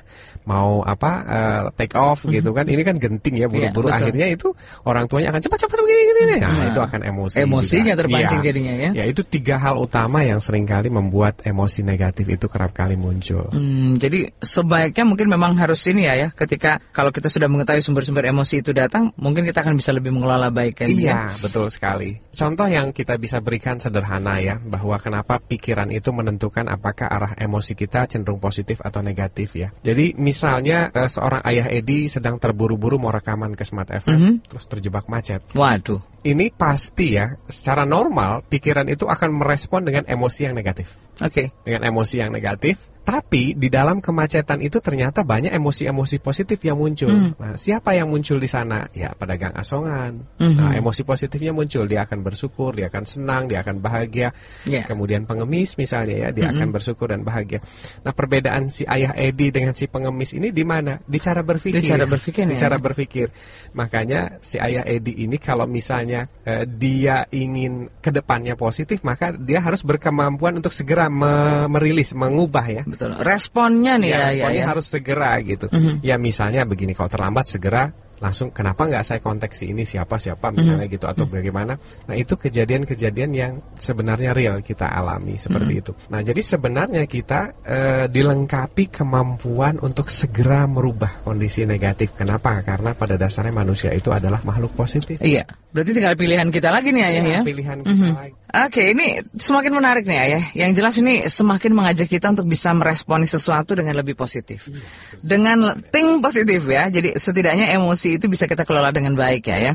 mau 0.45 0.85
apa 0.85 1.11
uh, 1.25 1.63
take 1.73 1.97
off 1.97 2.23
mm 2.23 2.29
-hmm. 2.29 2.37
gitu 2.43 2.51
kan. 2.53 2.65
Ini 2.69 2.83
kan 2.85 2.97
genting 3.01 3.41
ya 3.41 3.49
buru-buru. 3.49 3.89
ya, 3.89 3.97
akhirnya 3.97 4.27
itu 4.29 4.53
orang 4.85 5.09
tuanya 5.09 5.33
akan 5.33 5.41
cepat-cepat 5.41 5.79
begini 5.81 6.03
gini 6.07 6.35
nah, 6.43 6.51
nah 6.51 6.67
itu 6.75 6.81
akan 6.83 7.01
emosi 7.07 7.37
emosinya 7.47 7.95
juga. 7.95 8.01
terpancing 8.05 8.41
ya, 8.41 8.45
jadinya 8.45 8.75
ya. 8.75 8.91
Ya 8.93 9.05
itu 9.07 9.23
tiga 9.23 9.57
hal 9.63 9.79
utama 9.79 10.27
yang 10.27 10.43
sering 10.43 10.67
kali 10.67 10.91
membuat 10.91 11.47
emosi 11.47 11.87
negatif 11.87 12.27
itu 12.27 12.47
kerap 12.51 12.75
kali 12.75 12.99
muncul. 12.99 13.49
Hmm, 13.55 13.97
jadi 14.03 14.35
sebaiknya 14.43 15.05
mungkin 15.07 15.31
memang 15.31 15.55
harus 15.57 15.81
ini 15.87 16.11
ya 16.11 16.15
ya. 16.19 16.29
Ketika 16.35 16.83
kalau 16.91 17.15
kita 17.15 17.31
sudah 17.31 17.47
mengetahui 17.47 17.81
sumber-sumber 17.85 18.27
emosi 18.27 18.65
itu 18.65 18.75
datang 18.75 19.15
mungkin 19.15 19.47
kita 19.47 19.63
akan 19.63 19.79
bisa 19.79 19.95
lebih 19.95 20.11
mengelola 20.11 20.51
baik 20.51 20.83
kan 20.83 20.89
iya 20.91 21.37
ya? 21.37 21.39
betul 21.39 21.71
sekali. 21.71 22.19
Contoh 22.35 22.67
yang 22.67 22.91
kita 22.91 23.15
bisa 23.21 23.39
berikan 23.39 23.79
sederhana 23.79 24.43
ya 24.43 24.59
bahwa 24.59 24.99
kenapa 24.99 25.39
pikiran 25.39 25.86
itu 25.90 26.11
menentukan 26.14 26.66
apakah 26.68 27.09
arah 27.09 27.33
emosi 27.37 27.75
kita 27.75 28.07
cenderung 28.11 28.38
positif 28.38 28.83
atau 28.85 29.01
negatif 29.01 29.55
ya 29.57 29.72
jadi 29.83 30.14
misalnya 30.18 30.90
uh, 30.90 31.11
seorang 31.11 31.42
ayah 31.46 31.66
Edi 31.70 32.07
sedang 32.11 32.40
terburu-buru 32.42 32.99
mau 32.99 33.12
rekaman 33.12 33.55
ke 33.55 33.64
Smart 33.64 33.90
FM, 33.90 34.11
mm 34.11 34.18
-hmm. 34.18 34.35
terus 34.49 34.64
terjebak 34.66 35.07
macet. 35.07 35.42
Waduh. 35.53 36.01
Ini 36.27 36.51
pasti 36.51 37.15
ya, 37.15 37.39
secara 37.47 37.87
normal 37.87 38.43
pikiran 38.51 38.91
itu 38.91 39.07
akan 39.07 39.31
merespon 39.39 39.87
dengan 39.87 40.11
emosi 40.11 40.51
yang 40.51 40.59
negatif. 40.59 40.91
Oke. 41.23 41.31
Okay. 41.31 41.47
Dengan 41.62 41.87
emosi 41.87 42.19
yang 42.19 42.35
negatif, 42.35 42.83
tapi 43.07 43.55
di 43.55 43.71
dalam 43.71 44.03
kemacetan 44.03 44.59
itu 44.67 44.83
ternyata 44.83 45.23
banyak 45.23 45.55
emosi-emosi 45.55 46.19
positif 46.19 46.59
yang 46.67 46.75
muncul. 46.83 47.07
Mm. 47.07 47.39
Nah, 47.39 47.55
siapa 47.55 47.95
yang 47.95 48.11
muncul 48.11 48.43
di 48.43 48.51
sana? 48.51 48.91
Ya, 48.91 49.15
pedagang 49.15 49.55
asongan. 49.55 50.27
Mm 50.43 50.43
-hmm. 50.43 50.59
Nah, 50.59 50.71
emosi 50.75 51.07
positifnya 51.07 51.55
muncul, 51.55 51.87
dia 51.87 52.03
akan 52.03 52.27
bersyukur, 52.27 52.75
dia 52.75 52.91
akan 52.91 53.07
senang, 53.07 53.47
dia 53.47 53.62
akan 53.62 53.79
bahagia. 53.79 54.35
Yeah. 54.67 54.91
Kemudian 54.91 55.31
pengemis 55.31 55.79
misalnya 55.79 56.19
ya, 56.19 56.29
dia 56.35 56.51
mm 56.51 56.51
-hmm. 56.51 56.59
akan 56.59 56.69
bersyukur 56.75 57.07
dan 57.15 57.23
bahagia. 57.23 57.62
Nah, 58.03 58.11
perbedaan 58.11 58.75
si 58.75 58.83
ayah 58.91 59.15
Edi 59.15 59.55
dengan 59.55 59.79
si 59.79 59.87
pengemis 59.87 60.35
ini 60.35 60.51
di 60.51 60.67
mana? 60.67 60.99
Di 61.07 61.23
cara 61.23 61.47
berpikir. 61.47 61.79
Di 61.79 61.87
cara 61.87 62.11
berpikir. 62.11 62.43
Di 62.43 62.59
ya? 62.59 62.67
cara 62.67 62.77
berpikir. 62.83 63.31
Makanya 63.79 64.43
si 64.43 64.59
ayah 64.59 64.83
Edi 64.83 65.23
ini 65.23 65.39
kalau 65.39 65.71
misalnya 65.71 66.16
eh, 66.25 66.65
dia 66.65 67.29
ingin 67.29 67.93
ke 68.01 68.09
depannya 68.09 68.57
positif, 68.57 69.05
maka 69.05 69.37
dia 69.37 69.61
harus 69.61 69.85
berkemampuan 69.85 70.57
untuk 70.57 70.73
segera 70.73 71.13
me 71.13 71.69
merilis, 71.69 72.17
mengubah 72.17 72.67
ya 72.67 72.83
betul. 72.89 73.13
Responnya 73.21 74.01
nih 74.01 74.09
ya, 74.09 74.17
ya 74.17 74.25
responnya 74.25 74.57
ya, 74.57 74.65
ya. 74.65 74.67
harus 74.73 74.87
segera 74.89 75.31
gitu. 75.45 75.67
Mm 75.69 75.81
-hmm. 75.81 75.95
Ya 76.01 76.17
misalnya 76.17 76.63
begini 76.65 76.97
kalau 76.97 77.13
terlambat 77.13 77.45
segera 77.45 77.93
langsung 78.17 78.49
kenapa 78.49 78.89
nggak 78.89 79.05
saya 79.05 79.21
kontak 79.21 79.53
si 79.53 79.69
ini 79.73 79.85
siapa 79.85 80.17
siapa 80.17 80.49
misalnya 80.49 80.85
mm 80.85 80.89
-hmm. 80.89 80.97
gitu 80.97 81.07
atau 81.07 81.25
bagaimana 81.29 81.77
nah 82.09 82.17
itu 82.17 82.41
kejadian-kejadian 82.41 83.31
yang 83.37 83.53
sebenarnya 83.77 84.33
real 84.33 84.65
kita 84.65 84.89
alami 84.89 85.37
seperti 85.37 85.77
mm 85.77 85.81
-hmm. 85.81 85.83
itu 85.85 85.93
nah 86.09 86.21
jadi 86.25 86.41
sebenarnya 86.41 87.05
kita 87.05 87.41
e, 87.61 87.79
dilengkapi 88.09 88.89
kemampuan 88.89 89.77
untuk 89.85 90.09
segera 90.09 90.65
merubah 90.65 91.21
kondisi 91.29 91.69
negatif 91.69 92.17
kenapa 92.17 92.65
karena 92.65 92.97
pada 92.97 93.21
dasarnya 93.21 93.53
manusia 93.53 93.93
itu 93.93 94.09
adalah 94.09 94.41
makhluk 94.41 94.73
positif 94.73 95.21
iya 95.21 95.45
berarti 95.77 95.93
tinggal 95.93 96.17
pilihan 96.17 96.49
kita 96.49 96.73
lagi 96.73 96.97
nih 96.97 97.05
ayah 97.05 97.25
ya, 97.25 97.33
ya? 97.37 97.41
pilihan 97.45 97.79
kita 97.85 97.93
mm 97.93 97.97
-hmm. 98.01 98.13
lagi 98.17 98.46
oke 98.64 98.83
ini 98.95 99.21
semakin 99.35 99.73
menarik 99.75 100.05
nih 100.09 100.19
ayah. 100.23 100.45
Yang 100.55 100.71
jelas 100.79 100.95
ini 101.03 101.14
semakin 101.27 101.73
mengajak 101.75 102.09
kita 102.09 102.33
untuk 102.33 102.49
bisa 102.49 102.73
meresponi 102.73 103.29
sesuatu 103.29 103.77
dengan 103.77 103.99
lebih 103.99 104.16
positif. 104.16 104.64
Iya, 104.71 104.81
dengan 105.21 105.59
think 105.92 106.25
positif 106.25 106.64
ya. 106.64 106.88
Jadi 106.88 107.19
setidaknya 107.19 107.75
emosi 107.77 107.97
emosi 108.07 108.21
itu 108.21 108.27
bisa 108.29 108.45
kita 108.45 108.69
kelola 108.69 108.92
dengan 108.92 109.16
baik 109.16 109.49
ya 109.49 109.59
ya. 109.59 109.73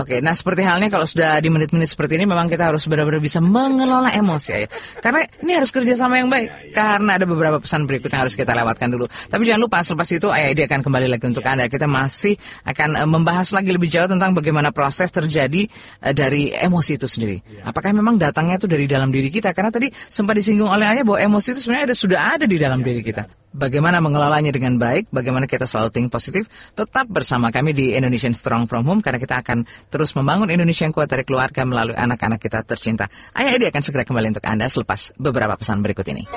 Oke, 0.00 0.24
nah 0.24 0.32
seperti 0.32 0.64
halnya 0.64 0.88
kalau 0.88 1.04
sudah 1.04 1.36
di 1.44 1.52
menit-menit 1.52 1.92
seperti 1.92 2.16
ini 2.16 2.24
memang 2.24 2.48
kita 2.48 2.72
harus 2.72 2.88
benar-benar 2.88 3.20
bisa 3.20 3.44
mengelola 3.44 4.08
emosi 4.08 4.48
ya. 4.48 4.68
Karena 5.04 5.28
ini 5.44 5.52
harus 5.52 5.68
kerja 5.68 5.92
sama 5.92 6.16
yang 6.16 6.32
baik. 6.32 6.48
Ya, 6.48 6.56
ya. 6.56 6.72
Karena 6.72 7.20
ada 7.20 7.28
beberapa 7.28 7.60
pesan 7.60 7.84
berikut 7.84 8.08
yang 8.08 8.24
harus 8.24 8.32
kita 8.32 8.56
lewatkan 8.56 8.88
dulu. 8.88 9.12
Tapi 9.12 9.42
jangan 9.44 9.60
lupa 9.60 9.84
selepas 9.84 10.08
itu 10.08 10.32
Ayah 10.32 10.56
Edi 10.56 10.64
akan 10.64 10.80
kembali 10.80 11.06
lagi 11.12 11.24
untuk 11.28 11.44
ya. 11.44 11.52
Anda. 11.52 11.68
Kita 11.68 11.84
masih 11.84 12.40
akan 12.64 12.88
uh, 12.96 13.04
membahas 13.04 13.52
lagi 13.52 13.76
lebih 13.76 13.92
jauh 13.92 14.08
tentang 14.08 14.32
bagaimana 14.32 14.72
proses 14.72 15.12
terjadi 15.12 15.68
uh, 16.00 16.16
dari 16.16 16.48
emosi 16.48 16.96
itu 16.96 17.04
sendiri. 17.04 17.44
Apakah 17.60 17.92
memang 17.92 18.16
datangnya 18.16 18.56
itu 18.56 18.64
dari 18.64 18.88
dalam 18.88 19.12
diri 19.12 19.28
kita? 19.28 19.52
Karena 19.52 19.68
tadi 19.68 19.92
sempat 20.08 20.40
disinggung 20.40 20.72
oleh 20.72 20.88
Ayah 20.88 21.04
bahwa 21.04 21.20
emosi 21.20 21.52
itu 21.52 21.60
sebenarnya 21.68 21.92
ada, 21.92 21.96
sudah 21.98 22.20
ada 22.40 22.44
di 22.48 22.56
dalam 22.56 22.80
ya, 22.80 22.86
diri 22.88 23.04
kita. 23.04 23.39
Bagaimana 23.50 23.98
mengelolanya 23.98 24.54
dengan 24.54 24.78
baik, 24.78 25.10
bagaimana 25.10 25.50
kita 25.50 25.66
selalu 25.66 25.90
think 25.90 26.08
positif, 26.14 26.46
tetap 26.78 27.10
bersama 27.10 27.50
kami 27.50 27.74
di 27.74 27.98
Indonesian 27.98 28.30
Strong 28.30 28.70
From 28.70 28.86
Home 28.86 29.02
karena 29.02 29.18
kita 29.18 29.42
akan 29.42 29.66
terus 29.90 30.14
membangun 30.14 30.54
Indonesia 30.54 30.86
yang 30.86 30.94
kuat 30.94 31.10
dari 31.10 31.26
keluarga 31.26 31.66
melalui 31.66 31.98
anak-anak 31.98 32.38
kita 32.38 32.62
tercinta. 32.62 33.10
Ayah 33.34 33.58
Edi 33.58 33.66
akan 33.66 33.82
segera 33.82 34.06
kembali 34.06 34.38
untuk 34.38 34.46
Anda 34.46 34.70
selepas 34.70 35.10
beberapa 35.18 35.58
pesan 35.58 35.82
berikut 35.82 36.06
ini. 36.06 36.30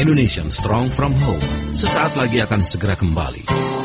Indonesian 0.00 0.48
Strong 0.48 0.88
From 0.88 1.12
Home 1.12 1.76
sesaat 1.76 2.16
lagi 2.16 2.40
akan 2.40 2.64
segera 2.64 2.96
kembali. 2.96 3.77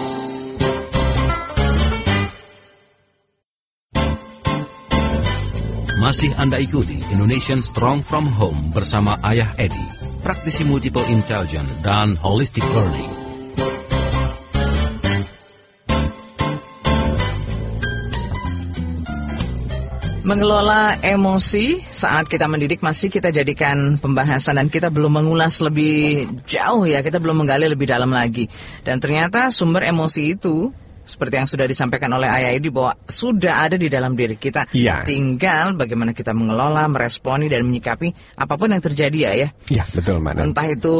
Masih 6.13 6.29
Anda 6.37 6.61
ikuti 6.61 7.01
Indonesian 7.09 7.65
Strong 7.65 8.05
from 8.05 8.29
Home 8.37 8.69
bersama 8.69 9.17
Ayah 9.25 9.49
Edi, 9.57 9.81
praktisi 10.21 10.61
multiple 10.61 11.01
intelligence 11.09 11.73
dan 11.81 12.13
holistic 12.21 12.61
learning. 12.69 13.09
Mengelola 20.21 21.01
emosi 21.01 21.81
saat 21.89 22.29
kita 22.29 22.45
mendidik 22.45 22.85
masih 22.85 23.09
kita 23.09 23.33
jadikan 23.33 23.97
pembahasan 23.97 24.61
dan 24.61 24.69
kita 24.69 24.93
belum 24.93 25.17
mengulas 25.17 25.65
lebih 25.65 26.29
jauh 26.45 26.85
ya, 26.85 27.01
kita 27.01 27.17
belum 27.17 27.41
menggali 27.41 27.65
lebih 27.65 27.89
dalam 27.89 28.13
lagi. 28.13 28.53
Dan 28.85 29.01
ternyata 29.01 29.49
sumber 29.49 29.81
emosi 29.89 30.37
itu 30.37 30.69
seperti 31.03 31.35
yang 31.39 31.47
sudah 31.47 31.65
disampaikan 31.67 32.11
oleh 32.15 32.27
Ayah 32.27 32.55
Edi 32.55 32.71
bahwa 32.71 32.95
sudah 33.05 33.67
ada 33.67 33.75
di 33.75 33.87
dalam 33.91 34.15
diri 34.15 34.39
kita. 34.39 34.71
Iya. 34.71 35.03
Tinggal 35.03 35.75
bagaimana 35.75 36.15
kita 36.15 36.31
mengelola, 36.31 36.87
meresponi 36.87 37.51
dan 37.51 37.67
menyikapi 37.67 38.15
apa 38.39 38.53
pun 38.55 38.71
yang 38.71 38.83
terjadi 38.83 39.17
ya 39.17 39.31
ya. 39.35 39.49
Iya, 39.69 39.83
betul, 39.91 40.23
Mbak. 40.23 40.39
Entah 40.39 40.67
itu 40.71 40.95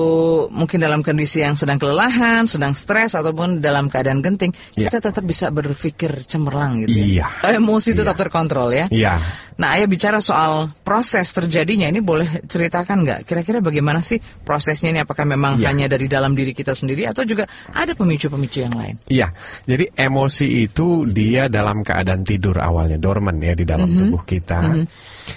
mungkin 0.51 0.83
dalam 0.83 1.01
kondisi 1.01 1.39
yang 1.41 1.55
sedang 1.55 1.79
kelelahan, 1.79 2.45
sedang 2.45 2.75
stres 2.75 3.15
ataupun 3.15 3.63
dalam 3.63 3.87
keadaan 3.87 4.19
genting, 4.19 4.51
Iya. 4.75 4.91
kita 4.91 5.11
tetap 5.11 5.23
bisa 5.23 5.49
berpikir 5.49 6.27
cemerlang 6.27 6.83
gitu. 6.83 6.93
Iya. 6.93 7.27
Ya. 7.43 7.55
Emosi 7.55 7.95
tetap 7.95 8.19
Iya. 8.19 8.21
terkontrol 8.27 8.69
ya. 8.75 8.85
Iya. 8.91 9.13
Nah, 9.53 9.77
Ayah 9.77 9.85
bicara 9.85 10.17
soal 10.17 10.73
proses 10.81 11.29
terjadinya 11.29 11.85
ini 11.85 12.01
boleh 12.01 12.41
ceritakan 12.49 13.05
nggak? 13.05 13.19
Kira-kira 13.29 13.61
bagaimana 13.61 14.01
sih 14.01 14.17
prosesnya 14.41 14.89
ini? 14.89 14.99
Apakah 15.05 15.29
memang 15.29 15.61
Iya. 15.61 15.69
hanya 15.69 15.85
dari 15.85 16.09
dalam 16.09 16.33
diri 16.33 16.57
kita 16.57 16.73
sendiri 16.73 17.05
atau 17.05 17.21
juga 17.21 17.45
ada 17.69 17.93
pemicu-pemicu 17.93 18.65
yang 18.65 18.73
lain? 18.73 18.97
Iya, 19.05 19.29
jadi 19.69 19.92
emosi 19.93 20.65
itu 20.65 21.05
dia 21.05 21.47
dalam 21.47 21.85
keadaan 21.85 22.25
tidur 22.25 22.57
awalnya, 22.57 22.97
dormant 22.97 23.37
ya 23.39 23.53
di 23.53 23.65
dalam 23.65 23.93
Mhm. 23.93 23.97
tubuh 23.99 24.21
kita. 24.25 24.59
Mhm. 24.61 24.85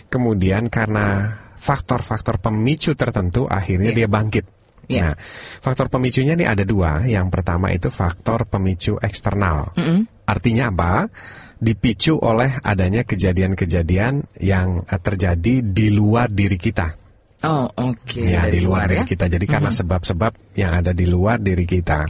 Kemudian 0.08 0.68
karena 0.72 1.36
faktor-faktor 1.56 2.38
pemicu 2.38 2.94
tertentu 2.94 3.44
akhirnya 3.48 3.92
Iya. 3.92 3.98
dia 4.04 4.08
bangkit. 4.08 4.44
Iya. 4.86 5.02
Nah, 5.02 5.14
faktor 5.58 5.90
pemicunya 5.90 6.38
ini 6.38 6.46
ada 6.46 6.62
dua. 6.62 7.02
Yang 7.04 7.26
pertama 7.34 7.74
itu 7.74 7.90
faktor 7.90 8.46
pemicu 8.46 8.94
eksternal. 9.02 9.74
Mm-mm. 9.74 10.06
Artinya 10.30 10.70
apa? 10.70 11.10
Dipicu 11.58 12.14
oleh 12.22 12.54
adanya 12.62 13.02
kejadian-kejadian 13.02 14.30
yang 14.38 14.86
eh, 14.86 15.00
terjadi 15.02 15.64
di 15.64 15.86
luar 15.90 16.30
diri 16.30 16.54
kita. 16.54 16.94
Oh, 17.42 17.66
oke. 17.68 18.22
ya 18.22 18.46
Dari 18.46 18.58
di 18.58 18.60
luar, 18.62 18.86
diri 18.86 19.02
ya? 19.02 19.06
kita. 19.06 19.26
Jadi 19.26 19.44
karena 19.44 19.70
Mhm. 19.74 19.78
sebab-sebab 19.82 20.32
yang 20.54 20.72
ada 20.72 20.94
di 20.94 21.04
luar 21.04 21.42
diri 21.42 21.66
kita. 21.66 22.06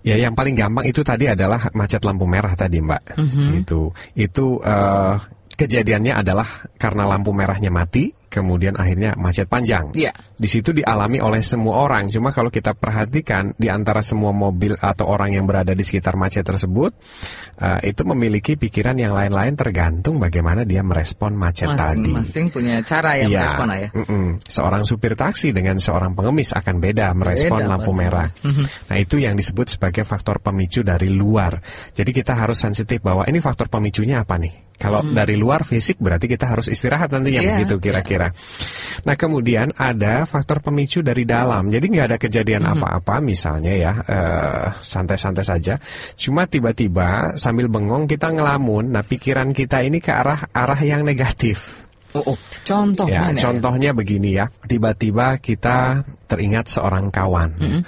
Ya 0.00 0.16
yang 0.16 0.32
paling 0.32 0.56
gampang 0.56 0.88
itu 0.88 1.04
tadi 1.04 1.28
adalah 1.28 1.68
macet 1.76 2.00
lampu 2.04 2.24
merah 2.24 2.56
tadi 2.56 2.80
Mbak. 2.80 3.20
Mhm. 3.20 3.46
Itu 3.64 3.92
itu 4.16 4.46
eh, 4.64 5.14
kejadiannya 5.60 6.16
adalah 6.16 6.48
karena 6.80 7.04
lampu 7.04 7.36
merahnya 7.36 7.68
mati, 7.68 8.16
kemudian 8.30 8.78
akhirnya 8.78 9.18
macet 9.18 9.50
panjang. 9.50 9.90
Iya. 9.92 10.14
Di 10.14 10.48
situ 10.48 10.70
dialami 10.70 11.18
oleh 11.20 11.42
semua 11.42 11.82
orang. 11.84 12.06
Cuma 12.08 12.30
kalau 12.30 12.48
kita 12.48 12.72
perhatikan 12.72 13.52
di 13.58 13.66
antara 13.68 14.00
semua 14.00 14.30
mobil 14.30 14.78
atau 14.78 15.10
orang 15.10 15.34
yang 15.34 15.44
berada 15.44 15.74
di 15.74 15.82
sekitar 15.82 16.14
macet 16.14 16.46
tersebut, 16.46 16.94
eh, 17.58 17.90
itu 17.90 18.02
memiliki 18.06 18.54
pikiran 18.56 18.94
yang 18.96 19.12
lain-lain 19.12 19.58
tergantung 19.58 20.16
bagaimana 20.22 20.62
dia 20.62 20.80
merespon 20.80 21.34
macet 21.34 21.68
tadi. 21.74 22.08
Masing-masing 22.08 22.46
punya 22.54 22.80
cara 22.86 23.18
yang 23.18 23.28
Iya, 23.34 23.40
merespon 23.42 23.68
ya. 23.74 23.88
mm-mm. 23.92 24.26
Seorang 24.46 24.82
supir 24.86 25.18
taksi 25.18 25.50
dengan 25.50 25.76
seorang 25.82 26.14
pengemis 26.14 26.54
akan 26.54 26.78
beda 26.78 27.10
merespon 27.12 27.60
Beda 27.60 27.70
lampu 27.74 27.90
pasti. 27.92 28.00
merah. 28.00 28.28
Mhm. 28.46 28.64
Nah 28.88 28.96
itu 28.96 29.16
yang 29.18 29.34
disebut 29.34 29.66
sebagai 29.74 30.06
faktor 30.06 30.38
pemicu 30.38 30.86
dari 30.86 31.10
luar. 31.10 31.58
Jadi 31.92 32.14
kita 32.14 32.38
harus 32.38 32.62
sensitif 32.62 33.02
bahwa 33.02 33.26
ini 33.26 33.42
faktor 33.42 33.66
pemicunya 33.66 34.22
apa 34.22 34.38
nih? 34.38 34.70
Kalau 34.80 35.04
dari 35.04 35.36
luar 35.36 35.60
fisik 35.60 36.00
berarti 36.00 36.24
kita 36.24 36.48
harus 36.48 36.64
istirahat 36.64 37.12
nantinya 37.12 37.40
Hmm. 37.40 37.48
Iya, 37.48 37.54
begitu 37.60 37.74
kira-kira. 37.84 38.19
Nah 39.08 39.14
kemudian 39.16 39.72
ada 39.80 40.28
faktor 40.28 40.60
pemicu 40.60 41.00
dari 41.00 41.24
dalam. 41.24 41.72
Jadi 41.72 41.86
nggak 41.88 42.06
ada 42.12 42.18
kejadian 42.20 42.68
Hmm. 42.68 42.76
apa-apa 42.76 43.24
misalnya 43.24 43.72
ya 43.72 43.92
eh, 44.04 44.66
santai-santai 44.76 45.44
saja. 45.48 45.80
Cuma 46.20 46.44
tiba-tiba 46.44 47.40
sambil 47.40 47.72
bengong 47.72 48.04
kita 48.04 48.28
ngelamun. 48.28 48.92
Nah 48.92 49.00
pikiran 49.00 49.56
kita 49.56 49.80
ini 49.80 50.04
ke 50.04 50.12
arah 50.12 50.52
arah 50.52 50.80
yang 50.84 51.00
negatif. 51.08 51.80
Oh, 52.10 52.34
oh. 52.34 52.38
contoh 52.66 53.06
Ya, 53.06 53.30
mana? 53.30 53.38
contohnya 53.38 53.94
begini 53.94 54.34
ya. 54.34 54.50
Tiba-tiba 54.66 55.38
kita 55.38 56.02
teringat 56.26 56.66
seorang 56.66 57.14
kawan. 57.14 57.50
Mm-mm. 57.54 57.82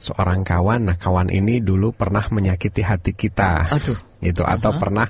Seorang 0.00 0.44
kawan, 0.48 0.88
nah 0.92 0.96
kawan 0.96 1.28
ini 1.32 1.60
dulu 1.60 1.92
pernah 1.92 2.24
menyakiti 2.28 2.80
hati 2.80 3.12
kita. 3.12 3.68
Aduh. 3.68 4.00
Gitu 4.24 4.44
atau 4.48 4.72
Aha. 4.72 4.80
pernah 4.80 5.06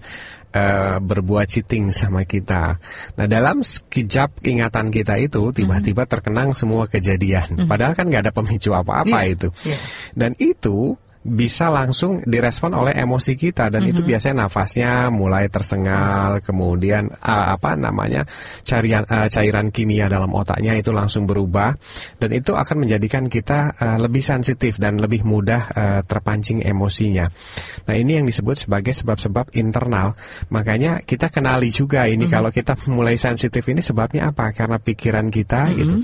eh, 0.57 0.97
berbuat 1.05 1.47
cheating 1.47 1.93
sama 1.93 2.25
kita. 2.25 2.81
Nah, 3.21 3.27
dalam 3.29 3.61
sekejap 3.61 4.41
ingatan 4.43 4.89
kita 4.89 5.21
itu 5.21 5.53
tiba-tiba 5.53 6.09
terkenang 6.09 6.57
semua 6.57 6.89
kejadian. 6.89 7.69
Padahal 7.71 7.93
kan 7.93 8.09
nggak 8.09 8.25
ada 8.25 8.33
pemicu 8.33 8.73
apa-apa 8.73 9.29
Iya, 9.29 9.33
itu. 9.37 9.49
iya. 9.69 9.77
Dan 10.17 10.33
itu 10.41 10.97
bisa 11.27 11.69
langsung 11.75 12.23
direspon 12.23 12.73
oleh 12.79 12.95
emosi 12.95 13.35
kita 13.35 13.69
dan 13.69 13.83
itu 13.83 14.07
biasanya 14.07 14.47
nafasnya 14.47 15.11
mulai 15.11 15.51
tersengal 15.51 16.39
kemudian 16.41 17.11
uh, 17.11 17.47
apa 17.59 17.75
namanya 17.75 18.31
cairan 18.63 19.03
uh, 19.11 19.27
cairan 19.27 19.75
kimia 19.75 20.07
dalam 20.07 20.31
otaknya 20.31 20.79
itu 20.79 20.95
langsung 20.95 21.27
berubah 21.27 21.75
dan 22.23 22.31
itu 22.31 22.55
akan 22.55 22.87
menjadikan 22.87 23.27
kita 23.27 23.75
uh, 23.75 23.99
lebih 23.99 24.23
sensitif 24.23 24.79
dan 24.79 25.03
lebih 25.03 25.27
mudah 25.27 25.63
uh, 25.75 26.01
terpancing 26.07 26.63
emosinya. 26.63 27.29
Nah, 27.91 27.95
ini 27.99 28.23
yang 28.23 28.27
disebut 28.29 28.69
sebagai 28.69 28.95
sebab-sebab 28.95 29.57
internal. 29.59 30.15
Makanya 30.53 31.03
kita 31.03 31.33
kenali 31.33 31.75
juga 31.75 32.07
ini 32.07 32.31
kalau 32.31 32.55
kita 32.55 32.79
mulai 32.93 33.19
sensitif 33.19 33.67
ini 33.67 33.83
sebabnya 33.83 34.31
apa? 34.31 34.53
Karena 34.53 34.79
pikiran 34.79 35.33
kita 35.33 35.73
gitu. 35.75 35.95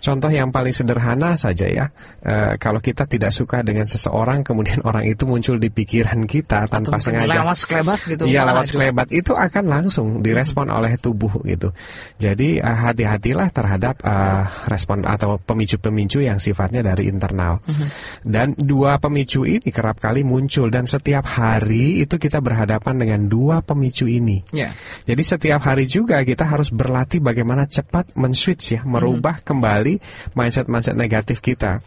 Contoh 0.00 0.30
yang 0.30 0.54
paling 0.54 0.72
sederhana 0.76 1.34
saja 1.34 1.66
ya, 1.66 1.86
eh, 2.22 2.54
kalau 2.60 2.78
kita 2.78 3.08
tidak 3.08 3.34
suka 3.34 3.64
dengan 3.64 3.88
seseorang, 3.88 4.44
kemudian 4.44 4.59
orang 4.84 5.04
itu 5.08 5.24
muncul 5.26 5.56
di 5.58 5.68
pikiran 5.68 6.24
kita 6.24 6.66
Atau 6.66 6.80
tanpa 6.80 7.00
mungkin 7.00 7.26
sengaja. 7.26 7.34
lewat 7.40 7.56
sekelebat 7.56 7.98
gitu. 8.06 8.22
Iya 8.26 8.40
lewat 8.46 8.64
sekelebat 8.70 9.08
itu 9.10 9.32
akan 9.34 9.64
langsung 9.66 10.06
direspon 10.20 10.68
oleh 10.70 10.96
tubuh 11.00 11.42
gitu. 11.46 11.72
Jadi 12.20 12.60
eh, 12.60 12.78
hati-hatilah 12.84 13.48
terhadap 13.50 14.02
eh, 14.02 14.44
respon 14.68 15.04
atau 15.06 15.40
pemicu-pemicu 15.40 16.22
yang 16.22 16.38
sifatnya 16.38 16.84
dari 16.84 17.08
internal. 17.10 17.62
Dan 18.22 18.54
dua 18.56 19.00
pemicu 19.00 19.48
ini 19.48 19.68
kerap 19.72 19.98
kali 19.98 20.22
muncul 20.26 20.68
dan 20.68 20.84
setiap 20.84 21.24
hari 21.24 22.02
itu 22.04 22.16
kita 22.20 22.38
berhadapan 22.42 22.94
dengan 23.00 23.20
dua 23.26 23.62
pemicu 23.64 24.06
ini. 24.06 24.42
Ya. 24.52 24.76
Jadi 25.06 25.22
setiap 25.22 25.60
hari 25.64 25.86
juga 25.86 26.20
kita 26.22 26.44
harus 26.46 26.70
berlatih 26.70 27.22
bagaimana 27.22 27.66
cepat 27.66 28.14
men-switch 28.16 28.78
ya, 28.78 28.80
merubah 28.82 29.40
kembali 29.42 30.02
mindset-mindset 30.34 30.96
negatif 30.96 31.40
kita. 31.40 31.80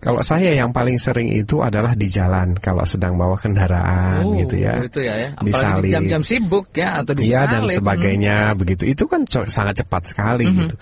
Kalau 0.00 0.20
saya 0.20 0.52
yang 0.54 0.70
paling 0.70 1.00
sering 1.00 1.32
itu 1.32 1.60
adalah 1.64 1.96
di 1.96 2.06
jalan 2.20 2.48
kalau 2.60 2.84
sedang 2.84 3.16
bawa 3.16 3.40
kendaraan 3.40 4.22
Oh, 4.28 4.36
gitu 4.36 4.60
ya. 4.60 4.84
Itu 4.84 5.00
ya, 5.00 5.14
ya. 5.16 5.28
Apalagi 5.32 5.48
Disalib. 5.48 5.88
jam-jam 5.88 6.22
sibuk 6.22 6.68
ya 6.76 7.00
atau 7.00 7.16
di 7.16 7.32
Iya 7.32 7.48
dan 7.48 7.64
sebagainya 7.64 8.52
begitu. 8.52 8.84
Itu 8.84 9.08
kan 9.08 9.24
co- 9.24 9.48
sangat 9.48 9.80
cepat 9.80 10.02
sekali 10.04 10.44
Mhm. 10.44 10.56
gitu. 10.60 10.74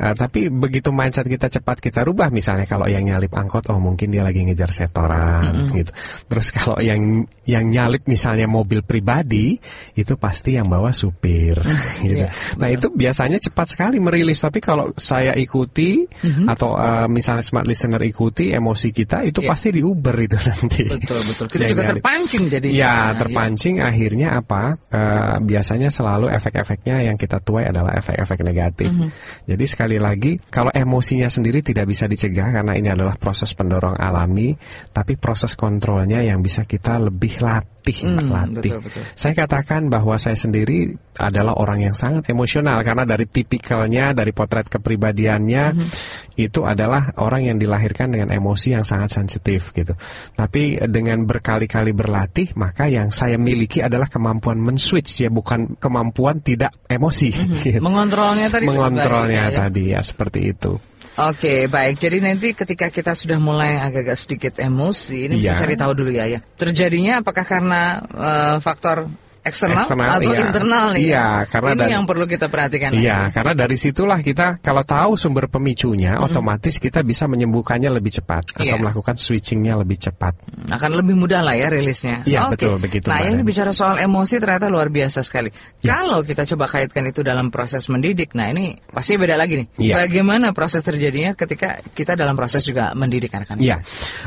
Eh, 0.00 0.14
tapi 0.16 0.40
begitu 0.50 0.90
mindset 0.90 1.24
kita 1.24 1.46
cepat 1.46 1.78
kita 1.78 2.02
rubah 2.02 2.32
misalnya 2.32 2.66
kalau 2.66 2.90
yang 2.90 3.04
nyalip 3.04 3.30
angkot 3.30 3.70
oh 3.70 3.78
mungkin 3.78 4.10
dia 4.10 4.24
lagi 4.24 4.42
ngejar 4.42 4.74
setoran 4.74 5.70
Mhm. 5.70 5.74
gitu. 5.78 5.92
Terus 6.26 6.46
kalau 6.50 6.80
yang 6.80 7.28
yang 7.46 7.68
nyalip 7.68 8.04
misalnya 8.04 8.48
mobil 8.48 8.80
pribadi 8.80 9.60
itu 9.94 10.14
pasti 10.16 10.56
yang 10.56 10.66
bawa 10.66 10.90
supir 10.90 11.60
gitu. 12.02 12.26
Iya, 12.26 12.32
nah, 12.56 12.68
itu 12.68 12.90
biasanya 12.90 13.38
cepat 13.38 13.66
sekali 13.70 14.00
merilis 14.00 14.40
tapi 14.40 14.58
kalau 14.58 14.90
saya 14.96 15.36
ikuti 15.36 16.08
Mhm. 16.08 16.48
atau 16.48 16.74
eh, 16.74 17.06
misalnya 17.06 17.44
smart 17.44 17.68
listener 17.68 18.00
ikuti 18.02 18.50
emosi 18.50 18.88
kita 18.90 19.22
itu 19.22 19.44
Iya. 19.44 19.48
pasti 19.52 19.68
diuber 19.70 20.16
itu 20.18 20.38
nanti. 20.40 20.68
Betul 20.70 21.20
betul. 21.26 21.46
Kita 21.50 21.62
Yang 21.66 21.72
juga 21.74 21.84
terpancing 21.96 22.42
jadi. 22.46 22.66
Ya, 22.70 23.12
terpancing 23.18 23.82
akhirnya 23.82 24.38
apa? 24.38 24.78
Eh, 24.90 25.36
biasanya 25.42 25.90
selalu 25.90 26.30
efek-efeknya 26.30 27.02
yang 27.04 27.16
kita 27.18 27.42
tuai 27.42 27.68
adalah 27.68 27.96
efek-efek 27.98 28.46
negatif. 28.46 28.90
Mhm. 28.92 29.08
Jadi 29.50 29.64
sekali 29.66 29.98
lagi, 29.98 30.38
kalau 30.52 30.70
emosinya 30.70 31.26
sendiri 31.26 31.64
tidak 31.64 31.90
bisa 31.90 32.06
dicegah 32.06 32.54
karena 32.54 32.78
ini 32.78 32.88
adalah 32.92 33.18
proses 33.18 33.52
pendorong 33.56 33.98
alami, 33.98 34.54
tapi 34.94 35.18
proses 35.18 35.58
kontrolnya 35.58 36.22
yang 36.22 36.44
bisa 36.44 36.64
kita 36.64 37.00
lebih 37.00 37.42
latih, 37.42 37.79
Mbak, 37.80 38.04
Hmm, 38.04 38.30
latih. 38.30 38.72
betul, 38.76 38.80
betul. 38.84 39.02
Saya 39.16 39.34
katakan 39.34 39.88
bahwa 39.88 40.14
saya 40.20 40.36
sendiri 40.36 41.00
adalah 41.16 41.56
orang 41.56 41.80
yang 41.80 41.96
sangat 41.96 42.28
emosional 42.28 42.80
karena 42.84 43.08
dari 43.08 43.24
tipikalnya, 43.24 44.12
dari 44.12 44.30
potret 44.36 44.68
kepribadiannya 44.68 45.64
Mhm. 45.74 45.88
itu 46.36 46.64
adalah 46.64 47.16
orang 47.16 47.48
yang 47.48 47.56
dilahirkan 47.56 48.12
dengan 48.12 48.28
emosi 48.30 48.76
yang 48.76 48.84
sangat 48.84 49.12
sensitif 49.12 49.72
gitu. 49.72 49.96
Tapi 50.36 50.78
dengan 50.88 51.24
berkali-kali 51.24 51.92
berlatih, 51.96 52.52
maka 52.54 52.86
yang 52.88 53.08
saya 53.10 53.40
miliki 53.40 53.80
adalah 53.80 54.06
kemampuan 54.12 54.60
men-switch 54.60 55.24
ya, 55.24 55.30
bukan 55.32 55.76
kemampuan 55.80 56.44
tidak 56.44 56.76
emosi. 56.86 57.32
gitu. 57.64 57.80
Mengontrolnya 57.80 58.48
tadi. 58.52 58.64
Mengontrolnya 58.68 59.48
baik, 59.48 59.52
ya, 59.52 59.56
ya. 59.56 59.60
tadi 59.66 59.82
ya 59.96 60.00
seperti 60.04 60.40
itu. 60.52 60.76
Oke, 61.18 61.66
baik. 61.66 61.98
Jadi 61.98 62.22
nanti 62.22 62.54
ketika 62.54 62.86
kita 62.86 63.18
sudah 63.18 63.42
mulai 63.42 63.82
agak-agak 63.82 64.18
sedikit 64.18 64.54
emosi, 64.62 65.26
ini 65.26 65.42
bisa 65.42 65.58
Iya. 65.58 65.60
cari 65.66 65.74
tahu 65.74 65.92
dulu 65.98 66.10
ya, 66.14 66.30
ya. 66.30 66.38
Terjadinya 66.54 67.24
apakah 67.24 67.42
karena 67.42 67.82
eh, 68.06 68.56
faktor 68.62 69.10
eksternal, 69.40 69.82
Eksternal, 69.82 70.10
atau 70.20 70.32
iya. 70.32 70.40
internal. 70.44 70.86
Iya, 70.94 71.08
ya? 71.08 71.26
karena 71.48 71.70
ini 71.72 71.80
dari- 71.80 71.92
yang 71.96 72.04
perlu 72.04 72.24
kita 72.28 72.46
perhatikan. 72.52 72.90
Iya, 72.92 73.28
lagi. 73.28 73.34
karena 73.36 73.52
dari 73.56 73.76
situlah 73.76 74.20
kita 74.20 74.60
kalau 74.60 74.82
tahu 74.84 75.16
sumber 75.16 75.48
pemicunya, 75.48 76.20
otomatis 76.20 76.76
kita 76.76 77.00
bisa 77.00 77.24
menyembuhkannya 77.26 77.88
lebih 77.88 78.12
cepat 78.20 78.52
atau 78.52 78.64
Iya. 78.64 78.76
melakukan 78.76 79.16
switchingnya 79.16 79.80
lebih 79.80 79.96
cepat. 79.96 80.36
akan 80.70 80.90
lebih 81.02 81.16
mudah 81.18 81.40
lah 81.42 81.56
ya 81.58 81.66
rilisnya. 81.72 82.22
Iya, 82.28 82.46
Oke. 82.52 82.60
betul, 82.62 82.78
begitu, 82.78 83.06
Nah, 83.10 83.26
ini 83.26 83.42
bicara 83.42 83.72
soal 83.74 83.98
emosi 83.98 84.38
ternyata 84.38 84.70
luar 84.70 84.86
biasa 84.92 85.24
sekali. 85.24 85.50
Ya. 85.82 85.98
Kalau 85.98 86.22
kita 86.22 86.46
coba 86.54 86.70
kaitkan 86.70 87.08
itu 87.10 87.24
dalam 87.26 87.50
proses 87.50 87.88
mendidik, 87.90 88.36
nah 88.38 88.52
ini 88.52 88.78
pasti 88.92 89.18
beda 89.18 89.34
lagi 89.34 89.64
nih. 89.64 89.66
Iya. 89.80 89.94
Bagaimana 90.06 90.52
proses 90.54 90.84
terjadinya 90.86 91.34
ketika 91.34 91.80
kita 91.96 92.14
dalam 92.14 92.38
proses 92.38 92.62
juga 92.62 92.92
mendidik 92.94 93.32
anak-anak? 93.34 93.58
Iya, 93.60 93.82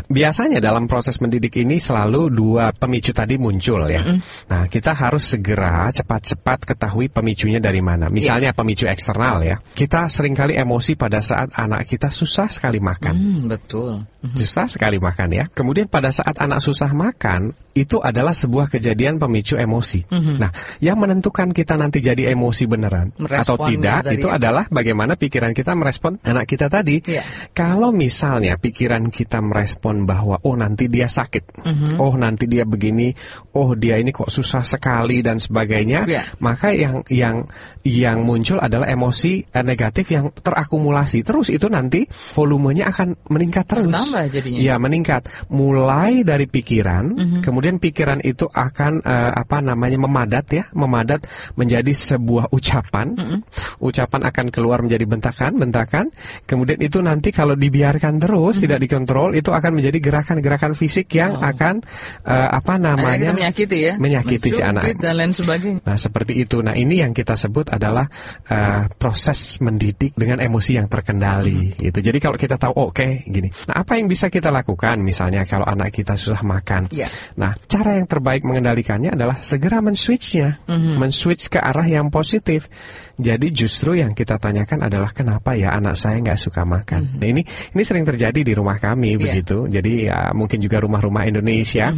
biasanya 0.09 0.59
dalam 0.59 0.89
proses 0.91 1.21
mendidik 1.23 1.55
ini 1.59 1.79
selalu 1.79 2.27
dua 2.33 2.73
pemicu 2.75 3.13
tadi 3.15 3.37
muncul 3.39 3.85
ya. 3.87 4.01
Nah, 4.49 4.67
kita 4.67 4.91
harus 5.03 5.27
segera 5.27 5.91
cepat-cepat 5.91 6.63
ketahui 6.63 7.11
pemicunya 7.11 7.59
dari 7.59 7.83
mana. 7.83 8.07
Misalnya 8.07 8.55
pemicu 8.55 8.87
eksternal 8.87 9.43
ya. 9.43 9.59
Kita 9.75 10.07
sering 10.07 10.31
kali 10.31 10.55
emosi 10.55 10.95
pada 10.95 11.19
saat 11.19 11.51
anak 11.59 11.83
kita 11.83 12.07
susah 12.07 12.47
sekali 12.47 12.79
makan. 12.79 13.15
Hmm, 13.15 13.41
betul. 13.51 14.07
Susah 14.23 14.71
sekali 14.71 15.03
makan 15.03 15.29
ya. 15.35 15.45
Kemudian 15.51 15.91
pada 15.91 16.07
saat 16.15 16.39
anak 16.39 16.63
susah 16.63 16.95
makan, 16.95 17.51
itu 17.75 17.99
adalah 17.99 18.31
sebuah 18.31 18.71
kejadian 18.71 19.19
pemicu 19.19 19.59
emosi. 19.59 20.07
Mhm. 20.07 20.39
Nah, 20.39 20.55
yang 20.79 20.95
menentukan 21.01 21.51
kita 21.51 21.75
nanti 21.75 21.99
jadi 21.99 22.31
emosi 22.31 22.63
beneran 22.69 23.11
atau 23.17 23.59
Meresponnya 23.59 23.99
tidak, 24.05 24.15
itu 24.15 24.27
ya. 24.31 24.37
adalah 24.39 24.63
bagaimana 24.71 25.19
pikiran 25.19 25.51
kita 25.51 25.75
merespon 25.75 26.21
anak 26.23 26.47
kita 26.47 26.71
tadi. 26.71 27.03
Iya. 27.03 27.25
Kalau 27.51 27.91
misalnya 27.91 28.55
pikiran 28.61 29.11
kita 29.11 29.41
merespon 29.43 30.07
bahwa 30.07 30.39
oh 30.45 30.55
nanti 30.55 30.87
dia 30.87 31.09
sakit, 31.11 31.65
Mhm. 31.65 31.99
oh 31.99 32.13
nanti 32.15 32.45
dia 32.47 32.63
begini, 32.63 33.11
oh 33.57 33.73
dia 33.75 33.97
ini 33.99 34.13
kok 34.15 34.29
susah 34.31 34.61
sekali 34.63 34.92
dan 35.01 35.41
sebagainya, 35.41 36.05
Iya. 36.05 36.23
maka 36.37 36.69
yang 36.77 37.01
yang 37.09 37.49
yang 37.81 38.21
muncul 38.23 38.61
adalah 38.61 38.85
emosi 38.85 39.49
eh, 39.49 39.65
negatif 39.65 40.13
yang 40.13 40.29
terakumulasi. 40.31 41.25
Terus 41.25 41.49
itu 41.49 41.67
nanti 41.67 42.05
volumenya 42.37 42.93
akan 42.93 43.17
meningkat 43.27 43.65
terus. 43.65 43.89
Bertambah 43.89 44.23
jadinya. 44.29 44.59
Iya 44.61 44.75
meningkat. 44.77 45.27
Mulai 45.49 46.21
dari 46.21 46.45
pikiran, 46.45 47.05
Mhm. 47.13 47.39
kemudian 47.41 47.81
pikiran 47.81 48.21
itu 48.21 48.45
akan 48.47 49.01
eh, 49.03 49.31
apa 49.33 49.59
namanya 49.59 49.97
memadat 49.97 50.45
ya, 50.53 50.65
memadat 50.71 51.25
menjadi 51.57 51.89
sebuah 51.91 52.53
ucapan. 52.53 53.07
Mhm. 53.17 53.37
Ucapan 53.81 54.21
akan 54.29 54.45
keluar 54.53 54.79
menjadi 54.85 55.03
bentakan, 55.09 55.57
bentakan. 55.57 56.13
Kemudian 56.45 56.79
itu 56.79 57.01
nanti 57.01 57.33
kalau 57.33 57.57
dibiarkan 57.57 58.21
terus 58.21 58.61
tidak 58.61 58.79
dikontrol, 58.83 59.33
itu 59.33 59.49
akan 59.49 59.71
menjadi 59.75 59.97
gerakan-gerakan 59.99 60.77
fisik 60.77 61.09
yang 61.17 61.39
Oh. 61.39 61.43
akan 61.43 61.81
eh, 62.23 62.49
apa 62.53 62.77
namanya 62.77 63.31
menyakiti 63.33 63.77
ya. 63.79 63.93
menyakiti 63.97 64.49
si 64.53 64.61
anak. 64.61 64.82
Mencubit 64.83 64.97
dan 64.99 65.13
lain 65.15 65.31
sebagainya. 65.31 65.79
Nah 65.87 65.97
seperti 65.97 66.33
itu. 66.43 66.59
Nah 66.59 66.75
ini 66.75 66.99
yang 66.99 67.15
kita 67.15 67.39
sebut 67.39 67.71
adalah 67.71 68.11
eh, 68.51 68.91
proses 68.99 69.63
mendidik 69.63 70.11
dengan 70.19 70.43
emosi 70.43 70.75
yang 70.75 70.91
terkendali. 70.91 71.79
Itu. 71.79 71.99
Jadi 72.03 72.17
kalau 72.19 72.35
kita 72.35 72.59
tahu 72.59 72.91
oke 72.91 73.23
gini. 73.25 73.49
Nah 73.71 73.81
apa 73.81 73.95
yang 73.95 74.11
bisa 74.11 74.27
kita 74.27 74.51
lakukan 74.51 74.99
misalnya 74.99 75.47
kalau 75.47 75.63
anak 75.63 75.95
kita 75.95 76.19
susah 76.19 76.43
makan. 76.43 76.91
Iya. 76.91 77.07
Nah 77.39 77.55
cara 77.65 77.95
yang 77.95 78.05
terbaik 78.05 78.43
mengendalikannya 78.43 79.15
adalah 79.15 79.39
segera 79.39 79.79
men-switchnya, 79.79 80.59
Mhm. 80.67 80.99
men-switch 80.99 81.47
ke 81.47 81.59
arah 81.59 81.87
yang 81.87 82.11
positif. 82.11 82.67
Jadi 83.13 83.53
justru 83.53 83.93
yang 83.93 84.17
kita 84.17 84.41
tanyakan 84.41 84.89
adalah 84.89 85.13
kenapa 85.13 85.53
ya 85.53 85.69
anak 85.77 85.93
saya 85.93 86.17
nggak 86.17 86.41
suka 86.41 86.65
makan. 86.65 87.21
Nah 87.21 87.27
ini 87.29 87.45
ini 87.45 87.83
sering 87.85 88.09
terjadi 88.09 88.41
di 88.41 88.53
rumah 88.57 88.81
kami 88.81 89.13
Iya. 89.13 89.21
begitu. 89.21 89.69
Jadi 89.69 90.09
ya 90.09 90.33
mungkin 90.33 90.57
juga 90.57 90.81
rumah-rumah 90.81 91.29
Indonesia. 91.29 91.93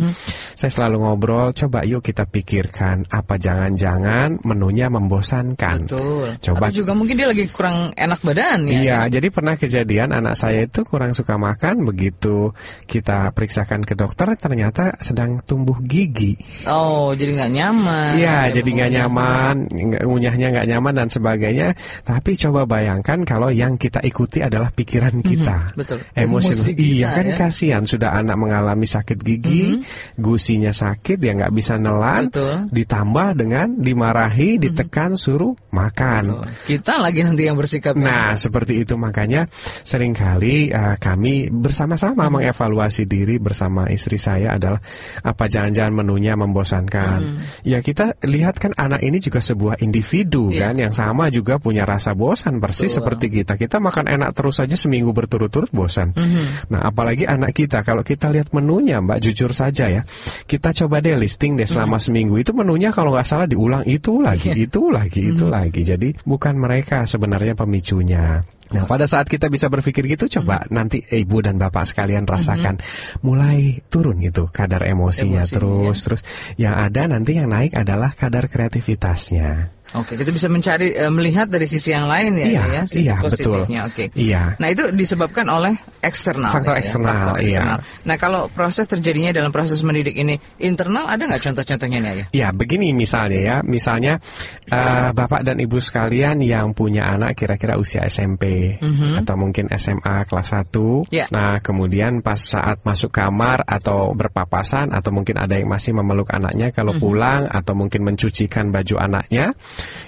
Saya 0.60 0.72
selalu 0.72 1.08
ngobrol, 1.08 1.56
coba 1.56 1.88
yuk 1.88 2.04
kita 2.04 2.28
pikirkan 2.28 3.08
apa 3.08 3.40
jangan-jangan 3.40 4.44
menunya 4.44 4.92
membosankan. 4.92 5.88
Betul. 5.88 6.36
Coba 6.44 6.68
Atau 6.68 6.84
juga 6.84 6.92
mungkin 6.92 7.16
dia 7.16 7.32
lagi 7.32 7.48
kurang 7.48 7.96
enak 7.96 8.20
badan 8.20 8.68
ya. 8.68 8.76
Iya, 8.76 9.00
jadi 9.16 9.28
pernah 9.32 9.56
kejadian 9.56 10.12
anak 10.12 10.36
saya 10.36 10.68
itu 10.68 10.84
kurang 10.84 11.16
suka 11.16 11.40
makan, 11.40 11.88
begitu 11.88 12.52
kita 12.92 13.32
periksakan 13.32 13.88
ke 13.88 13.96
dokter 13.96 14.28
ternyata 14.36 15.00
sedang 15.00 15.40
tumbuh 15.40 15.80
gigi. 15.80 16.36
Oh, 16.68 17.16
jadi 17.16 17.40
nggak 17.40 17.52
nyaman. 17.56 18.12
Iya, 18.20 18.52
jadi 18.52 18.68
nggak 18.68 18.92
nyaman, 19.00 19.56
ngunyahnya 20.04 20.48
nggak 20.52 20.68
nyaman 20.76 20.94
dan 20.96 21.05
sebagainya. 21.12 21.76
Tapi 22.04 22.36
coba 22.40 22.66
bayangkan 22.66 23.22
kalau 23.24 23.50
yang 23.52 23.78
kita 23.78 24.02
ikuti 24.02 24.42
adalah 24.42 24.72
pikiran 24.72 25.22
kita. 25.22 25.74
Mhm, 25.74 25.78
betul. 25.78 26.00
Emosi, 26.16 26.52
Emosi 26.54 26.72
kita, 26.74 26.82
iya 26.86 27.08
kan 27.14 27.26
ya. 27.32 27.36
kasihan 27.38 27.84
sudah 27.86 28.16
anak 28.16 28.36
mengalami 28.40 28.88
sakit 28.88 29.20
gigi, 29.22 29.84
gusinya 30.16 30.72
sakit, 30.72 31.18
dia 31.20 31.36
nggak 31.36 31.54
bisa 31.54 31.76
nelan, 31.78 32.30
Betul. 32.32 32.72
ditambah 32.72 33.28
dengan 33.38 33.68
dimarahi, 33.78 34.58
ditekan, 34.58 35.20
suruh 35.20 35.54
makan. 35.70 36.24
Betul. 36.32 36.48
Kita 36.76 36.98
lagi 37.00 37.22
nanti 37.22 37.44
yang 37.46 37.58
bersikap. 37.60 37.94
Nah, 37.96 38.34
seperti 38.36 38.82
itu 38.82 38.96
makanya 38.96 39.48
sering 39.84 40.16
kali 40.16 40.72
uh, 40.72 40.96
kami 40.98 41.52
bersama-sama 41.52 42.28
mengevaluasi 42.32 43.06
diri 43.06 43.38
bersama 43.38 43.92
istri 43.92 44.16
saya 44.18 44.56
adalah 44.56 44.80
apa 45.22 45.46
jangan-jangan 45.52 45.94
menunya 45.94 46.34
membosankan. 46.40 47.40
Ya 47.68 47.80
kita 47.84 48.16
lihat 48.24 48.58
kan 48.58 48.72
anak 48.76 49.04
ini 49.04 49.20
juga 49.20 49.44
sebuah 49.44 49.82
individu 49.84 50.48
Iya. 50.50 50.72
kan 50.72 50.76
yang 50.80 50.94
sama 50.96 51.28
juga 51.28 51.60
punya 51.60 51.84
rasa 51.84 52.16
bosan 52.16 52.64
persis 52.64 52.88
Betul. 52.88 52.98
seperti 53.04 53.26
kita. 53.28 53.60
Kita 53.60 53.84
makan 53.84 54.08
enak 54.08 54.32
terus 54.32 54.64
saja 54.64 54.80
seminggu 54.80 55.12
berturut-turut 55.12 55.68
bosan. 55.76 56.16
Mhm. 56.16 56.72
Nah, 56.72 56.88
apalagi 56.88 57.28
anak 57.28 57.52
kita 57.52 57.84
kalau 57.84 58.08
kita 58.08 58.32
lihat 58.32 58.56
menunya, 58.56 59.04
Mbak, 59.04 59.20
jujur 59.20 59.52
saja 59.52 59.92
ya. 59.92 60.08
Kita 60.48 60.72
coba 60.72 61.04
deh 61.04 61.20
listing 61.20 61.60
deh 61.60 61.68
selama 61.68 62.00
seminggu 62.00 62.40
itu 62.40 62.56
menunya 62.56 62.96
kalau 62.96 63.12
nggak 63.12 63.28
salah 63.28 63.48
diulang 63.52 63.84
itu 63.84 64.24
lagi, 64.24 64.56
Iya. 64.56 64.72
itu 64.72 64.82
lagi, 64.88 65.22
itu 65.36 65.46
lagi. 65.52 65.82
Jadi 65.84 66.16
bukan 66.24 66.56
mereka 66.56 67.04
sebenarnya 67.04 67.60
pemicunya. 67.60 68.48
Nah, 68.66 68.90
pada 68.90 69.06
saat 69.06 69.30
kita 69.30 69.46
bisa 69.54 69.70
berpikir 69.70 70.10
gitu, 70.10 70.26
coba 70.42 70.66
nanti 70.74 70.98
ibu 71.14 71.38
dan 71.46 71.62
bapak 71.62 71.86
sekalian 71.86 72.26
rasakan 72.26 72.82
mulai 73.22 73.86
turun 73.94 74.18
gitu 74.26 74.50
kadar 74.50 74.82
emosinya, 74.90 75.46
Emosinya, 75.46 75.54
terus 75.54 75.98
terus 76.02 76.22
yang 76.58 76.74
ada 76.74 77.06
nanti 77.06 77.38
yang 77.38 77.46
naik 77.46 77.78
adalah 77.78 78.10
kadar 78.18 78.50
kreativitasnya. 78.50 79.70
Oke, 79.94 80.18
kita 80.18 80.34
bisa 80.34 80.50
mencari 80.50 80.98
eh, 80.98 81.14
melihat 81.14 81.46
dari 81.46 81.70
sisi 81.70 81.94
yang 81.94 82.10
lain 82.10 82.34
ya, 82.42 82.46
Iya, 82.50 82.64
ya, 82.74 82.82
sisi 82.90 83.06
iya, 83.06 83.22
betul. 83.22 83.30
positifnya. 83.62 83.80
Oke. 83.86 84.10
Iya. 84.18 84.58
Nah, 84.58 84.68
itu 84.74 84.90
disebabkan 84.90 85.46
oleh 85.46 85.78
eksternal. 86.02 86.50
Faktor 86.50 86.74
ya, 86.74 86.82
eksternal, 86.82 87.38
iya. 87.46 87.80
Nah, 88.02 88.16
kalau 88.18 88.50
proses 88.50 88.90
terjadinya 88.90 89.30
dalam 89.30 89.54
proses 89.54 89.86
mendidik 89.86 90.18
ini 90.18 90.42
internal 90.58 91.06
ada 91.06 91.22
nggak 91.30 91.38
contoh-contohnya 91.38 92.00
nih, 92.02 92.12
ya? 92.18 92.26
Ya, 92.34 92.48
begini 92.50 92.92
misalnya 92.98 93.40
ya. 93.40 93.58
Misalnya 93.62 94.18
eh, 94.66 95.10
Bapak 95.14 95.46
dan 95.46 95.62
Ibu 95.62 95.78
sekalian 95.78 96.42
yang 96.42 96.74
punya 96.74 97.06
anak 97.06 97.38
kira-kira 97.38 97.78
usia 97.78 98.02
SMP 98.10 98.76
Mhm. 98.82 99.22
atau 99.22 99.36
mungkin 99.38 99.70
SMA 99.70 100.26
kelas 100.26 100.50
1. 100.50 101.06
Ya. 101.14 101.30
Nah, 101.30 101.62
kemudian 101.62 102.26
pas 102.26 102.42
saat 102.42 102.82
masuk 102.82 103.14
kamar 103.14 103.62
atau 103.70 104.12
berpapasan 104.18 104.90
atau 104.92 105.14
mungkin 105.14 105.38
ada 105.38 105.56
yang 105.60 105.70
masih 105.70 105.94
memeluk 105.94 106.34
anaknya 106.34 106.74
kalau 106.74 106.98
Mhm. 106.98 107.02
pulang 107.02 107.42
atau 107.46 107.74
mungkin 107.78 108.02
mencucikan 108.08 108.74
baju 108.74 108.96
anaknya, 108.98 109.54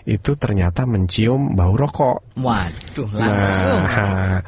itu 0.08 0.39
ternyata 0.39 0.88
mencium 0.88 1.56
bau 1.56 1.75
rokok. 1.75 2.39
Waduh, 2.39 3.10
langsung. 3.12 3.82
Nah, 3.84 4.39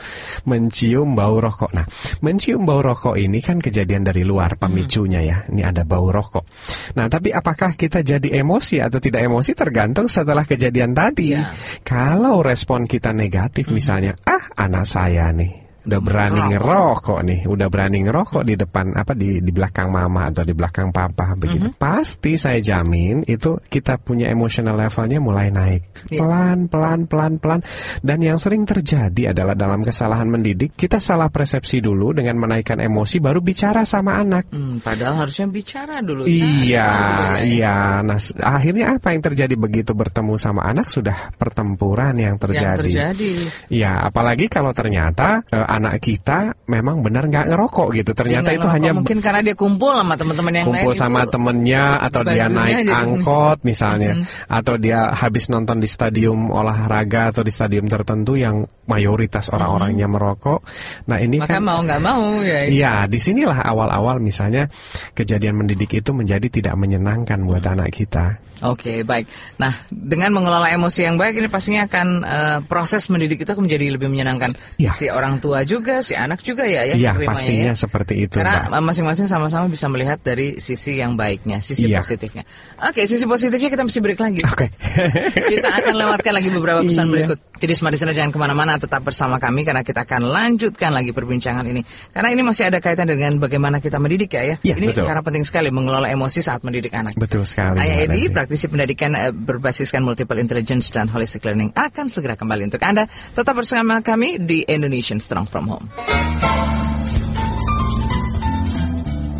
mencium 0.47 1.19
bau 1.19 1.37
rokok. 1.37 1.71
Nah, 1.75 1.85
mencium 2.23 2.63
bau 2.63 2.79
rokok 2.79 3.19
ini 3.19 3.43
kan 3.43 3.59
kejadian 3.59 4.07
dari 4.07 4.23
luar 4.23 4.55
pemicunya 4.55 5.19
ya. 5.19 5.37
Ini 5.51 5.61
ada 5.67 5.83
bau 5.83 6.07
rokok. 6.07 6.47
Nah, 6.95 7.11
tapi 7.11 7.35
apakah 7.35 7.75
kita 7.75 8.01
jadi 8.01 8.39
emosi 8.39 8.79
atau 8.79 9.03
tidak 9.03 9.27
emosi 9.27 9.51
tergantung 9.53 10.07
setelah 10.07 10.47
kejadian 10.47 10.95
tadi. 10.95 11.35
Iya. 11.35 11.51
Kalau 11.83 12.39
respon 12.39 12.87
kita 12.87 13.11
negatif 13.11 13.67
misalnya, 13.69 14.15
ah 14.23 14.43
anak 14.55 14.87
saya 14.87 15.29
nih 15.35 15.68
udah 15.89 15.99
berani 15.99 16.41
ngerokok 16.53 17.19
nih, 17.25 17.39
udah 17.49 17.67
berani 17.67 17.97
ngerokok 18.05 18.43
di 18.45 18.53
depan 18.53 18.93
apa 18.93 19.17
di 19.17 19.41
di 19.41 19.49
belakang 19.49 19.89
mama 19.89 20.29
atau 20.29 20.45
di 20.45 20.53
belakang 20.53 20.93
papa 20.93 21.33
begitu. 21.33 21.73
Pasti 21.75 22.37
saya 22.37 22.61
jamin 22.61 23.25
itu 23.25 23.57
kita 23.57 23.97
punya 23.97 24.29
emotional 24.29 24.77
levelnya 24.77 25.17
mulai 25.17 25.49
naik. 25.49 26.07
Iya. 26.07 26.21
Pelan 26.21 26.59
pelan 26.69 26.99
pelan 27.09 27.33
pelan 27.41 27.61
dan 28.05 28.21
yang 28.21 28.37
sering 28.37 28.69
terjadi 28.69 29.33
adalah 29.33 29.57
dalam 29.57 29.81
kesalahan 29.81 30.29
mendidik 30.29 30.77
kita 30.77 31.01
salah 31.01 31.33
persepsi 31.33 31.81
dulu 31.81 32.13
dengan 32.13 32.37
menaikkan 32.37 32.77
emosi 32.77 33.17
baru 33.17 33.41
bicara 33.41 33.81
sama 33.83 34.21
anak. 34.21 34.45
Hmm, 34.53 34.77
padahal 34.79 35.25
harusnya 35.25 35.49
bicara 35.49 36.05
dulu. 36.05 36.29
Iya, 36.29 36.85
Cari 36.85 37.01
tahu 37.01 37.33
ya. 37.33 37.41
iya. 37.49 37.77
Nah, 38.05 38.19
s- 38.21 38.37
akhirnya 38.37 38.93
apa 39.01 39.17
yang 39.17 39.23
terjadi 39.25 39.55
begitu 39.57 39.97
bertemu 39.97 40.37
sama 40.37 40.61
anak 40.69 40.91
sudah 40.93 41.33
pertempuran 41.35 42.13
yang 42.13 42.37
Yang 42.37 42.43
terjadi. 42.45 42.77
terjadi. 42.85 43.31
Iya, 43.73 43.91
apalagi 44.05 44.45
kalau 44.51 44.71
ternyata 44.75 45.41
eh, 45.49 45.65
anak 45.79 46.03
kita 46.03 46.53
memang 46.67 46.99
benar 46.99 47.25
nggak 47.25 47.49
ngerokok 47.49 47.87
gitu. 47.95 48.11
Ternyata 48.11 48.51
Dia 48.51 48.57
itu 48.59 48.67
nggak 48.67 48.75
hanya 48.75 48.83
ngerokok, 48.91 48.99
mungkin 48.99 49.17
karena 49.23 49.41
dia 49.41 49.55
kumpul 49.55 49.91
sama 49.95 50.13
teman-teman 50.19 50.53
yang 50.53 50.67
kumpul 50.67 50.91
lain 50.91 50.99
sama 50.99 51.21
itu 51.23 51.31
temennya 51.31 51.83
atau 52.03 52.21
dia 52.21 52.45
naik 52.51 52.75
jadi- 52.83 52.93
angkot 52.93 53.57
misalnya 53.63 54.11
Mm-mm. 54.19 54.25
atau 54.51 54.75
dia 54.75 54.99
habis 55.15 55.47
nonton 55.47 55.79
di 55.79 55.87
stadium 55.87 56.51
olahraga 56.51 57.31
atau 57.31 57.41
di 57.41 57.49
stadium 57.49 57.87
tertentu 57.87 58.35
yang 58.35 58.67
mayoritas 58.85 59.47
orang-orangnya 59.49 60.05
merokok. 60.05 60.61
Nah 61.07 61.17
ini 61.17 61.39
maka 61.39 61.57
kan 61.57 61.63
mau 61.63 61.79
nggak 61.79 62.01
mau 62.03 62.43
ya 62.43 62.67
Iya, 62.67 62.93
di 63.07 63.17
sinilah 63.17 63.63
awal-awal 63.63 64.19
misalnya 64.19 64.67
kejadian 65.15 65.55
mendidik 65.55 65.93
itu 65.95 66.11
menjadi 66.11 66.45
tidak 66.51 66.75
menyenangkan 66.75 67.39
buat 67.47 67.63
Hmm. 67.63 67.79
anak 67.79 67.89
kita. 67.95 68.25
Oke, 68.59 69.07
baik. 69.07 69.31
Nah, 69.55 69.71
dengan 69.87 70.35
mengelola 70.35 70.67
emosi 70.75 71.07
yang 71.07 71.15
baik 71.15 71.39
ini 71.39 71.47
pastinya 71.47 71.87
akan 71.87 72.07
eh, 72.27 72.57
proses 72.67 73.07
mendidik 73.07 73.47
itu 73.47 73.55
menjadi 73.55 73.95
lebih 73.95 74.11
menyenangkan. 74.11 74.51
Ya. 74.75 74.91
Si 74.91 75.07
orang 75.07 75.39
tua 75.39 75.63
juga, 75.69 76.01
si 76.01 76.17
anak 76.17 76.41
juga 76.41 76.65
ya, 76.65 76.89
ya. 76.89 76.97
Iya, 76.97 77.13
menerimanya 77.13 77.29
pastinya 77.37 77.71
ya. 77.71 77.77
seperti 77.77 78.13
itu, 78.25 78.35
Karena 78.41 78.73
masing-masing 78.81 79.29
sama-sama 79.29 79.69
bisa 79.69 79.85
melihat 79.85 80.17
dari 80.25 80.57
sisi 80.57 80.97
yang 80.97 81.13
baiknya, 81.13 81.61
sisi 81.61 81.85
Iya. 81.85 82.01
positifnya. 82.01 82.49
Oke, 82.81 83.05
sisi 83.05 83.29
positifnya 83.29 83.69
kita 83.69 83.85
mesti 83.85 83.99
break 84.01 84.17
lagi. 84.17 84.41
Oke. 84.41 84.73
kita 85.53 85.69
akan 85.69 85.93
lewatkan 85.93 86.33
lagi 86.33 86.49
beberapa 86.49 86.81
pesan 86.81 87.05
Iya. 87.05 87.13
berikut. 87.13 87.37
Jadi 87.59 87.73
smart 87.75 87.91
listener 87.91 88.15
jangan 88.15 88.31
ke 88.31 88.39
mana-mana, 88.39 88.79
tetap 88.79 89.03
bersama 89.03 89.35
kami 89.35 89.67
karena 89.67 89.83
kita 89.83 90.07
akan 90.07 90.31
lanjutkan 90.31 90.95
lagi 90.95 91.11
perbincangan 91.11 91.67
ini. 91.67 91.83
Karena 92.15 92.31
ini 92.31 92.41
masih 92.41 92.71
ada 92.71 92.79
kaitan 92.79 93.11
dengan 93.11 93.35
bagaimana 93.35 93.83
kita 93.83 93.99
mendidik 93.99 94.31
ya, 94.31 94.43
ya. 94.47 94.55
Iya, 94.63 94.75
ini 94.79 94.95
betul. 94.95 95.03
karena 95.03 95.21
penting 95.21 95.43
sekali 95.43 95.67
mengelola 95.67 96.07
emosi 96.07 96.39
saat 96.39 96.63
mendidik 96.63 96.95
anak. 96.95 97.19
Betul 97.19 97.43
sekali. 97.43 97.83
Ayah 97.83 98.07
Edi, 98.07 98.31
praktisi 98.31 98.71
pendidikan 98.71 99.11
eh, 99.11 99.35
berbasiskan 99.35 100.07
multiple 100.07 100.39
intelligence 100.39 100.87
dan 100.95 101.11
holistic 101.11 101.43
learning 101.43 101.75
akan 101.75 102.07
segera 102.07 102.39
kembali 102.39 102.71
untuk 102.71 102.79
Anda. 102.79 103.11
Tetap 103.35 103.51
bersama 103.59 103.99
kami 103.99 104.39
di 104.39 104.63
Indonesian 104.63 105.19
Strong 105.19 105.48
From 105.49 105.65
Home. 105.65 105.89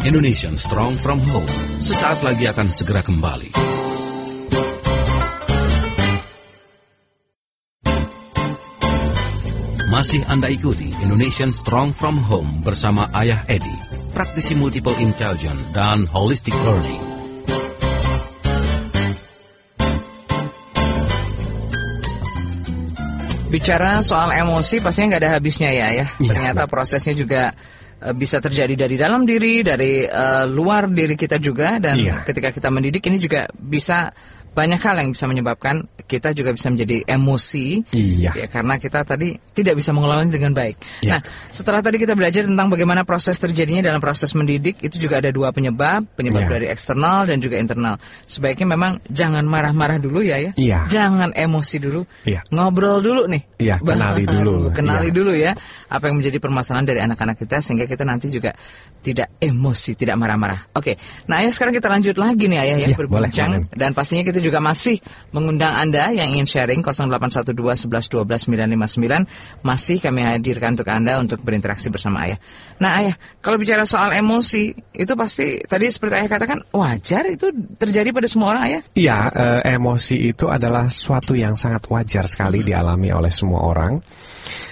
Indonesian 0.01 0.57
Strong 0.57 0.97
from 0.97 1.21
Home 1.21 1.77
sesaat 1.77 2.25
lagi 2.25 2.49
akan 2.49 2.73
segera 2.73 3.05
kembali. 3.05 3.53
Masih 9.89 10.25
Anda 10.25 10.49
ikuti 10.49 10.89
Indonesian 11.05 11.53
Strong 11.53 11.93
from 11.93 12.25
Home 12.25 12.65
bersama 12.65 13.11
Ayah 13.13 13.45
Edi, 13.45 13.77
praktisi 14.15 14.57
multiple 14.57 14.97
intelligence 14.97 15.61
dan 15.77 16.09
holistic 16.09 16.57
learning. 16.65 17.18
Bicara 23.49 24.05
soal 24.05 24.29
emosi 24.37 24.77
pastinya 24.77 25.17
nggak 25.17 25.21
ada 25.25 25.31
habisnya 25.41 25.69
ya 25.73 25.87
ya. 25.89 26.05
Iya, 26.21 26.29
Ternyata 26.29 26.69
prosesnya 26.69 27.17
juga 27.17 27.57
eh, 27.97 28.13
bisa 28.13 28.37
terjadi 28.37 28.77
dari 28.77 28.95
dalam 28.95 29.25
diri, 29.25 29.65
dari 29.65 30.05
eh, 30.05 30.45
luar 30.45 30.85
diri 30.85 31.17
kita 31.17 31.41
juga 31.41 31.81
dan 31.81 31.97
Iya. 31.97 32.21
ketika 32.29 32.53
kita 32.53 32.69
mendidik 32.69 33.01
ini 33.09 33.17
juga 33.17 33.49
bisa 33.57 34.13
banyak 34.59 34.79
hal 34.83 34.95
yang 34.99 35.15
bisa 35.15 35.23
menyebabkan 35.31 35.87
kita 36.03 36.35
juga 36.35 36.51
bisa 36.51 36.67
menjadi 36.67 37.07
emosi. 37.07 37.87
Iya. 37.95 38.35
Ya, 38.35 38.47
karena 38.51 38.75
kita 38.75 39.07
tadi 39.07 39.39
tidak 39.55 39.79
bisa 39.79 39.95
mengelolanya 39.95 40.35
dengan 40.35 40.51
baik. 40.51 40.75
Ya. 40.99 41.15
Nah, 41.15 41.19
setelah 41.47 41.79
tadi 41.79 41.95
kita 41.95 42.19
belajar 42.19 42.43
tentang 42.43 42.67
bagaimana 42.67 43.07
proses 43.07 43.39
terjadinya 43.39 43.79
dalam 43.79 44.03
proses 44.03 44.35
mendidik, 44.35 44.83
itu 44.83 44.99
juga 44.99 45.23
ada 45.23 45.31
dua 45.31 45.55
penyebab, 45.55 46.03
penyebab 46.19 46.43
Ya. 46.43 46.49
dari 46.59 46.65
eksternal 46.67 47.23
dan 47.31 47.39
juga 47.39 47.55
internal. 47.55 48.03
Sebaiknya 48.27 48.67
memang 48.75 48.99
jangan 49.07 49.47
marah-marah 49.47 50.01
dulu 50.01 50.19
ya 50.19 50.41
ya. 50.43 50.51
Iya. 50.59 50.79
Jangan 50.91 51.31
emosi 51.37 51.77
dulu. 51.79 52.01
Iya. 52.27 52.43
Ngobrol 52.51 52.99
dulu 52.99 53.21
nih. 53.31 53.43
Iya, 53.61 53.79
kenali 53.79 54.25
dulu. 54.43 54.73
Kenali 54.75 55.07
Iya. 55.07 55.15
dulu 55.15 55.31
ya 55.37 55.51
apa 55.87 56.03
yang 56.11 56.19
menjadi 56.19 56.37
permasalahan 56.41 56.83
dari 56.89 56.99
anak-anak 57.05 57.37
kita 57.37 57.61
sehingga 57.61 57.85
kita 57.85 58.03
nanti 58.03 58.27
juga 58.33 58.57
tidak 59.05 59.29
emosi, 59.39 59.93
tidak 59.95 60.17
marah-marah. 60.17 60.67
Oke. 60.75 60.97
Nah, 61.29 61.39
ya 61.45 61.53
sekarang 61.53 61.71
kita 61.71 61.87
lanjut 61.87 62.17
lagi 62.17 62.49
nih 62.49 62.59
Ayah 62.59 62.77
ya 62.81 62.87
Iya, 62.89 62.97
berbincang 62.97 63.51
boleh, 63.63 63.77
dan 63.77 63.93
pastinya 63.93 64.25
kita 64.25 64.41
juga 64.41 64.48
masih 64.57 64.97
mengundang 65.29 65.77
Anda 65.77 66.09
yang 66.09 66.33
ingin 66.33 66.49
sharing 66.49 66.81
0812 66.81 67.53
11 67.53 67.85
12 67.85 68.49
959 68.49 69.61
masih 69.61 70.01
kami 70.01 70.25
hadirkan 70.25 70.73
untuk 70.73 70.89
Anda 70.89 71.21
untuk 71.21 71.45
berinteraksi 71.45 71.93
bersama 71.93 72.25
Ayah. 72.25 72.41
Nah, 72.81 72.97
Ayah, 72.97 73.15
kalau 73.45 73.61
bicara 73.61 73.85
soal 73.85 74.09
emosi, 74.17 74.73
itu 74.97 75.13
pasti 75.13 75.61
tadi 75.61 75.85
seperti 75.93 76.25
Ayah 76.25 76.29
katakan 76.33 76.59
wajar 76.73 77.29
itu 77.29 77.53
terjadi 77.77 78.09
pada 78.09 78.25
semua 78.25 78.57
orang, 78.57 78.63
Ayah? 78.65 78.81
Iya, 78.97 79.17
eh, 79.29 79.61
emosi 79.77 80.33
itu 80.33 80.49
adalah 80.49 80.89
suatu 80.89 81.37
yang 81.37 81.53
sangat 81.53 81.85
wajar 81.85 82.25
sekali 82.25 82.65
dialami 82.65 83.13
oleh 83.13 83.29
semua 83.29 83.61
orang 83.61 84.01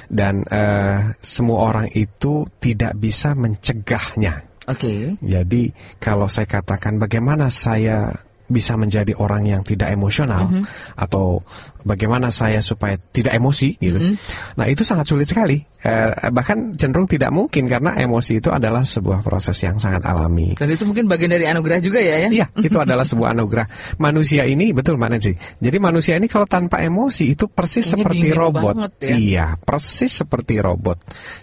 dan 0.10 0.48
eh, 0.48 1.14
semua 1.20 1.68
orang 1.68 1.88
itu 1.94 2.48
tidak 2.58 2.96
bisa 2.96 3.36
mencegahnya. 3.36 4.48
Oke. 4.68 5.16
Jadi 5.24 5.72
kalau 6.04 6.28
saya 6.28 6.44
katakan 6.44 7.00
bagaimana 7.00 7.48
saya 7.48 8.27
bisa 8.48 8.80
menjadi 8.80 9.12
orang 9.20 9.44
yang 9.44 9.62
tidak 9.68 9.92
emosional 9.92 10.48
Mhm. 10.48 10.64
atau 10.96 11.44
bagaimana 11.88 12.30
saya 12.30 12.60
supaya 12.60 13.00
tidak 13.00 13.34
emosi 13.34 13.80
gitu. 13.80 13.98
Mhm. 13.98 14.14
Nah, 14.60 14.66
itu 14.68 14.84
sangat 14.84 15.08
sulit 15.08 15.26
sekali. 15.26 15.64
Eh, 15.78 16.12
bahkan 16.36 16.76
cenderung 16.76 17.08
tidak 17.08 17.32
mungkin 17.32 17.72
karena 17.72 17.96
emosi 17.96 18.44
itu 18.44 18.52
adalah 18.52 18.84
sebuah 18.84 19.24
proses 19.24 19.56
yang 19.64 19.80
sangat 19.80 20.04
alami. 20.04 20.60
Dan 20.60 20.68
itu 20.68 20.84
mungkin 20.84 21.08
bagian 21.08 21.32
dari 21.32 21.48
anugerah 21.48 21.80
juga 21.80 22.04
ya, 22.04 22.28
ya? 22.28 22.30
Iya, 22.30 22.46
itu 22.60 22.76
adalah 22.76 23.08
sebuah 23.08 23.32
anugerah. 23.32 23.72
Manusia 24.02 24.44
ini 24.44 24.76
betul 24.76 25.00
Mbak 25.00 25.10
Nancy. 25.16 25.34
Jadi 25.64 25.78
manusia 25.80 26.20
ini 26.20 26.28
kalau 26.28 26.44
tanpa 26.44 26.84
emosi 26.84 27.32
itu 27.32 27.48
persis 27.48 27.88
Kayaknya 27.88 28.04
seperti 28.04 28.28
robot. 28.36 28.64
banget 28.76 28.92
ya. 29.00 29.16
Iya, 29.16 29.46
persis 29.64 30.12
seperti 30.12 30.60
robot. 30.60 30.98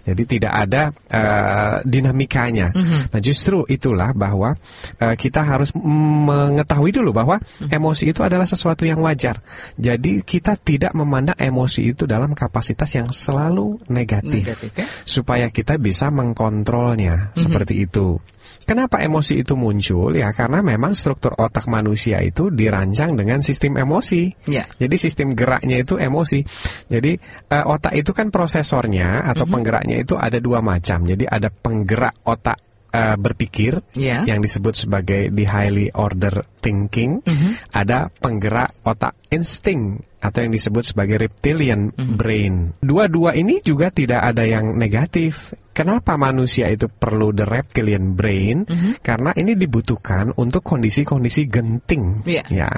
Jadi 0.05 0.23
tidak 0.29 0.53
ada 0.53 0.83
eh, 1.09 1.77
dinamikanya. 1.89 2.75
Mhm. 2.75 3.15
Nah, 3.15 3.21
justru 3.23 3.65
itulah 3.71 4.13
bahwa 4.13 4.59
eh, 5.01 5.15
kita 5.17 5.41
harus 5.47 5.73
mengetahui 5.75 6.91
dulu 6.91 7.15
bahwa 7.15 7.39
Mhm. 7.39 7.71
emosi 7.71 8.11
itu 8.11 8.21
adalah 8.27 8.45
sesuatu 8.45 8.83
yang 8.85 8.99
wajar. 9.01 9.41
Jadi 9.79 10.21
kita 10.35 10.59
tidak 10.59 10.99
memandang 10.99 11.39
emosi 11.39 11.95
itu 11.95 12.11
dalam 12.11 12.35
kapasitas 12.35 12.91
yang 12.99 13.15
selalu 13.15 13.79
negatif 13.87 14.43
Negatif 14.43 14.71
ya? 14.75 14.87
supaya 15.07 15.47
kita 15.55 15.79
bisa 15.79 16.11
mengkontrolnya 16.11 17.31
Mhm. 17.31 17.39
seperti 17.39 17.87
itu. 17.87 18.19
Kenapa 18.65 19.05
emosi 19.05 19.45
itu 19.45 19.55
muncul? 19.55 20.17
Ya 20.17 20.33
karena 20.33 20.65
memang 20.65 20.97
struktur 20.97 21.37
otak 21.37 21.69
manusia 21.69 22.19
itu 22.25 22.49
dirancang 22.49 23.13
dengan 23.15 23.45
sistem 23.45 23.77
emosi. 23.77 24.35
Ya. 24.49 24.65
Jadi 24.81 24.97
sistem 24.97 25.37
geraknya 25.37 25.85
itu 25.85 26.01
emosi. 26.01 26.49
Jadi 26.89 27.21
eh, 27.53 27.65
otak 27.65 27.93
itu 27.95 28.11
kan 28.11 28.33
prosesornya 28.33 29.23
atau 29.29 29.45
Mhm. 29.45 29.53
penggeraknya 29.53 29.97
itu 30.01 30.17
ada 30.17 30.41
dua 30.41 30.65
macam. 30.65 31.05
Jadi 31.05 31.29
ada 31.29 31.53
penggerak 31.53 32.19
otak 32.25 32.59
eh, 32.95 33.19
berpikir 33.19 33.83
Ya. 33.99 34.23
yang 34.23 34.39
disebut 34.39 34.79
sebagai 34.79 35.27
the 35.29 35.45
highly 35.45 35.91
order 35.91 36.47
thinking. 36.63 37.27
Mhm. 37.27 37.59
Ada 37.75 38.07
penggerak 38.09 38.71
otak 38.87 39.19
insting 39.29 39.99
atau 40.25 40.41
yang 40.41 40.57
disebut 40.57 40.89
sebagai 40.89 41.21
reptilian 41.21 41.93
Mhm. 41.93 42.17
brain. 42.17 42.55
Dua-dua 42.81 43.37
ini 43.37 43.61
juga 43.61 43.93
tidak 43.93 44.25
ada 44.25 44.49
yang 44.49 44.73
negatif. 44.81 45.53
Kenapa 45.75 46.15
manusia 46.15 46.71
itu 46.71 46.87
perlu 46.87 47.35
the 47.35 47.43
reptilian 47.43 48.15
brain? 48.15 48.63
Mhm. 48.65 49.03
Karena 49.03 49.35
ini 49.35 49.59
dibutuhkan 49.59 50.31
untuk 50.39 50.63
kondisi-kondisi 50.63 51.51
genting. 51.51 52.23
Iya. 52.23 52.47
Ya. 52.47 52.71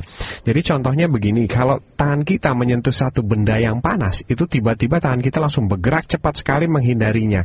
Jadi 0.49 0.61
contohnya 0.65 1.07
begini, 1.07 1.45
kalau 1.45 1.85
tangan 2.01 2.25
kita 2.25 2.57
menyentuh 2.57 2.97
satu 2.97 3.21
benda 3.21 3.61
yang 3.61 3.85
panas, 3.85 4.25
itu 4.27 4.49
tiba-tiba 4.49 4.97
tangan 4.99 5.21
kita 5.21 5.39
langsung 5.45 5.69
bergerak 5.69 6.09
cepat 6.09 6.41
sekali 6.41 6.67
menghindarinya. 6.73 7.45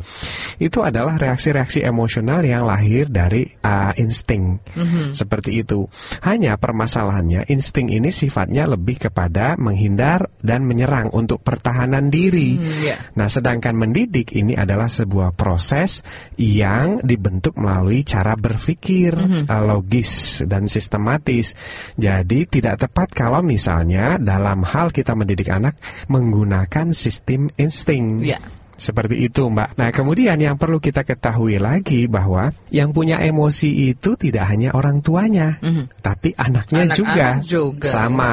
Itu 0.56 0.88
adalah 0.88 1.20
reaksi-reaksi 1.20 1.84
emosional 1.84 2.48
yang 2.48 2.64
lahir 2.64 3.12
dari 3.12 3.52
uh, 3.62 3.92
insting. 4.00 4.64
Mhm. 4.74 5.12
Seperti 5.12 5.60
itu. 5.60 5.92
Hanya 6.24 6.56
permasalahannya 6.56 7.52
insting 7.52 7.92
ini 7.92 8.10
sifatnya 8.10 8.72
lebih 8.72 9.04
kepada 9.04 9.60
menghindar 9.60 10.32
dan 10.40 10.64
menyerang 10.64 11.12
untuk 11.12 11.44
pertahanan 11.44 12.08
diri. 12.08 12.56
Hmm, 12.56 12.80
ya. 12.80 12.96
Nah, 13.20 13.28
sedangkan 13.28 13.76
mendidik 13.76 14.32
ini 14.32 14.56
adalah 14.56 14.88
sebuah 14.88 15.36
proses 15.42 16.06
yang 16.38 17.02
dibentuk 17.02 17.58
melalui 17.58 18.06
cara 18.06 18.38
berpikir 18.38 19.18
Mhm. 19.18 19.50
eh, 19.50 19.64
logis 19.66 20.46
dan 20.46 20.70
sistematis. 20.70 21.58
Jadi 21.98 22.46
tidak 22.46 22.86
tepat 22.86 23.10
kalau 23.10 23.42
misalnya 23.42 24.22
dalam 24.22 24.62
hal 24.62 24.94
kita 24.94 25.18
mendidik 25.18 25.50
anak 25.50 25.82
menggunakan 26.06 26.94
sistem 26.94 27.50
insting. 27.58 28.22
Ya. 28.22 28.38
Seperti 28.82 29.30
itu, 29.30 29.46
Mbak. 29.46 29.78
Nah, 29.78 29.94
kemudian 29.94 30.42
yang 30.42 30.58
perlu 30.58 30.82
kita 30.82 31.06
ketahui 31.06 31.62
lagi 31.62 32.10
bahwa 32.10 32.50
yang 32.74 32.98
punya 32.98 33.22
emosi 33.22 33.94
itu 33.94 34.18
tidak 34.18 34.50
hanya 34.50 34.74
orang 34.74 35.06
tuanya, 35.06 35.62
Mhm. 35.62 36.02
tapi 36.02 36.34
anaknya 36.34 36.90
Anak-anak 36.90 36.98
juga. 36.98 37.30
juga, 37.46 37.86
Sama, 37.94 38.32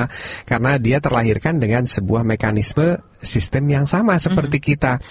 karena 0.49 0.81
dia 0.81 1.05
terlahirkan 1.05 1.61
dengan 1.61 1.85
sebuah 1.85 2.25
mekanisme 2.25 2.97
sistem 3.19 3.67
yang 3.67 3.87
sama 3.91 4.15
seperti 4.23 4.63
kita. 4.63 5.03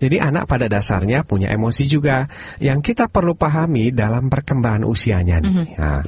Jadi 0.00 0.16
anak 0.16 0.48
pada 0.48 0.66
dasarnya 0.66 1.28
punya 1.28 1.52
emosi 1.52 1.84
juga. 1.86 2.26
Yang 2.56 2.92
kita 2.92 3.12
perlu 3.12 3.36
pahami 3.36 3.92
dalam 3.92 4.32
perkembangan 4.32 4.88
usianya 4.88 5.44
nih. 5.44 5.76
Nah, 5.76 6.00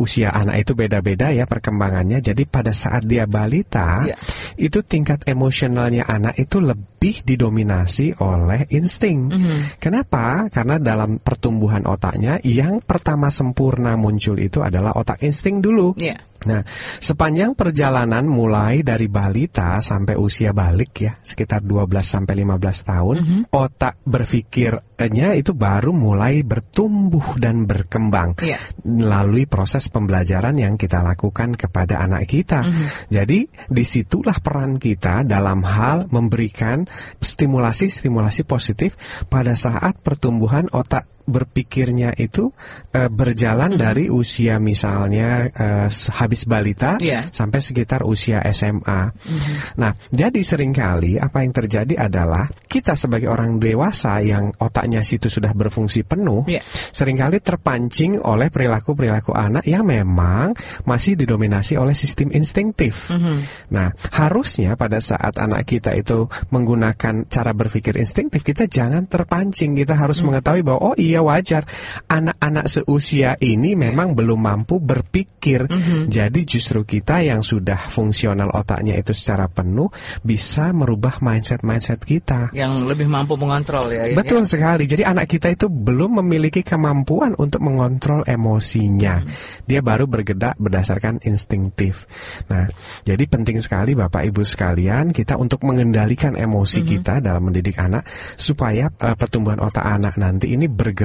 usia 0.00 0.32
anak 0.32 0.64
itu 0.64 0.72
beda-beda 0.72 1.28
ya 1.30 1.44
perkembangannya. 1.44 2.24
Jadi 2.24 2.48
pada 2.48 2.72
saat 2.72 3.04
dia 3.04 3.28
balita, 3.28 4.08
Iya. 4.08 4.16
itu 4.56 4.80
tingkat 4.80 5.28
emosionalnya 5.28 6.08
anak 6.08 6.40
itu 6.40 6.64
lebih 6.64 7.20
didominasi 7.20 8.16
oleh 8.24 8.64
insting. 8.72 9.28
Mhm. 9.28 9.56
Kenapa? 9.78 10.48
Karena 10.48 10.80
dalam 10.80 11.20
pertumbuhan 11.20 11.84
otaknya 11.84 12.40
yang 12.40 12.80
pertama 12.80 13.28
sempurna 13.28 14.00
muncul 14.00 14.40
itu 14.40 14.64
adalah 14.64 14.96
otak 14.96 15.20
insting 15.20 15.60
dulu. 15.60 15.92
Iya. 16.00 16.24
Nah, 16.44 16.62
sepanjang 17.00 17.56
perjalanan 17.56 18.28
mulai 18.28 18.84
dari 18.84 19.08
balita 19.08 19.80
sampai 19.80 20.16
usia 20.16 20.52
balik 20.52 20.92
ya, 21.00 21.12
sekitar 21.24 21.64
12 21.64 22.04
sampai 22.04 22.34
15 22.44 22.84
tahun, 22.84 23.16
Mhm. 23.20 23.40
otak 23.52 23.96
berpikirnya 24.04 25.34
itu 25.34 25.52
baru 25.56 25.90
mulai 25.90 26.44
bertumbuh 26.44 27.36
dan 27.40 27.64
berkembang 27.64 28.36
Iya. 28.40 28.60
melalui 28.84 29.48
proses 29.48 29.88
pembelajaran 29.88 30.54
yang 30.60 30.76
kita 30.76 31.00
lakukan 31.02 31.56
kepada 31.56 32.00
anak 32.04 32.28
kita. 32.28 32.62
Mhm. 32.62 32.86
Jadi 33.10 33.48
di 33.50 33.84
situlah 33.84 34.36
peran 34.40 34.76
kita 34.76 35.24
dalam 35.24 35.64
hal 35.64 36.06
memberikan 36.12 36.86
stimulasi-stimulasi 37.20 38.44
positif 38.44 38.96
pada 39.32 39.56
saat 39.56 39.98
pertumbuhan 40.00 40.68
otak 40.70 41.08
berpikirnya 41.24 42.16
itu 42.16 42.52
eh, 42.92 43.08
berjalan 43.08 43.76
dari 43.76 44.08
usia 44.08 44.56
misalnya 44.60 45.48
eh, 45.50 45.88
habis 45.90 46.44
balita 46.44 46.96
Iya. 47.00 47.28
sampai 47.32 47.60
sekitar 47.60 48.04
usia 48.04 48.40
SMA. 48.50 49.12
Mhm. 49.12 49.54
Nah, 49.80 49.92
jadi 50.08 50.40
sering 50.40 50.72
kali 50.72 51.20
apa 51.20 51.42
yang 51.44 51.52
terjadi 51.52 52.08
adalah 52.08 52.48
kita 52.68 52.94
sebagai 52.94 53.28
orang 53.28 53.58
dewasa 53.60 54.20
yang 54.24 54.52
otaknya 54.56 55.00
situ 55.04 55.28
sudah 55.28 55.52
berfungsi 55.52 56.04
penuh, 56.04 56.44
Iya. 56.48 56.60
sering 56.92 57.16
kali 57.16 57.40
terpancing 57.40 58.20
oleh 58.20 58.48
perilaku-perilaku 58.48 59.32
anak 59.32 59.64
yang 59.68 59.84
memang 59.84 60.56
masih 60.88 61.14
didominasi 61.18 61.76
oleh 61.76 61.92
sistem 61.92 62.32
instinktif. 62.32 63.10
Mhm. 63.12 63.36
Nah, 63.74 63.92
harusnya 64.12 64.74
pada 64.74 64.98
saat 65.00 65.36
anak 65.36 65.66
kita 65.68 65.92
itu 65.94 66.26
menggunakan 66.50 67.26
cara 67.28 67.52
berpikir 67.52 67.96
instinktif, 68.00 68.42
kita 68.42 68.64
jangan 68.66 69.04
terpancing. 69.06 69.76
Kita 69.76 69.94
harus 69.94 70.22
mengetahui 70.24 70.62
bahwa 70.64 70.94
oh 70.94 70.96
iya 70.96 71.13
wajar, 71.20 71.68
anak-anak 72.08 72.66
seusia 72.66 73.36
ini 73.38 73.76
memang 73.76 74.16
belum 74.16 74.40
mampu 74.40 74.80
berpikir. 74.80 75.68
Mhm. 75.68 76.10
Jadi 76.10 76.40
justru 76.48 76.82
kita 76.82 77.20
yang 77.20 77.44
sudah 77.44 77.76
fungsional 77.76 78.50
otaknya 78.50 78.96
itu 78.96 79.12
secara 79.12 79.46
penuh 79.46 79.92
bisa 80.24 80.72
merubah 80.72 81.20
mindset-mindset 81.20 82.00
kita. 82.00 82.50
Yang 82.56 82.88
lebih 82.88 83.06
mampu 83.12 83.36
mengontrol 83.36 83.92
ya. 83.92 84.08
ya, 84.08 84.16
Betul 84.16 84.48
sekali. 84.48 84.88
Jadi 84.88 85.04
anak 85.04 85.28
kita 85.28 85.52
itu 85.52 85.68
belum 85.68 86.24
memiliki 86.24 86.64
kemampuan 86.64 87.36
untuk 87.36 87.60
mengontrol 87.60 88.24
emosinya. 88.24 89.20
Dia 89.68 89.84
baru 89.84 90.08
bergerak 90.08 90.56
berdasarkan 90.56 91.20
instinktif. 91.28 92.08
Nah, 92.48 92.72
jadi 93.04 93.24
penting 93.28 93.60
sekali 93.60 93.92
Bapak 93.92 94.24
Ibu 94.24 94.42
sekalian 94.46 95.12
kita 95.12 95.36
untuk 95.36 95.60
mengendalikan 95.68 96.38
emosi 96.38 96.80
kita 96.86 97.20
dalam 97.20 97.50
mendidik 97.50 97.76
anak 97.76 98.08
supaya 98.40 98.88
eh, 98.88 99.16
pertumbuhan 99.18 99.60
otak 99.60 99.84
anak 99.84 100.16
nanti 100.16 100.56
ini 100.56 100.70
bergerak 100.70 101.03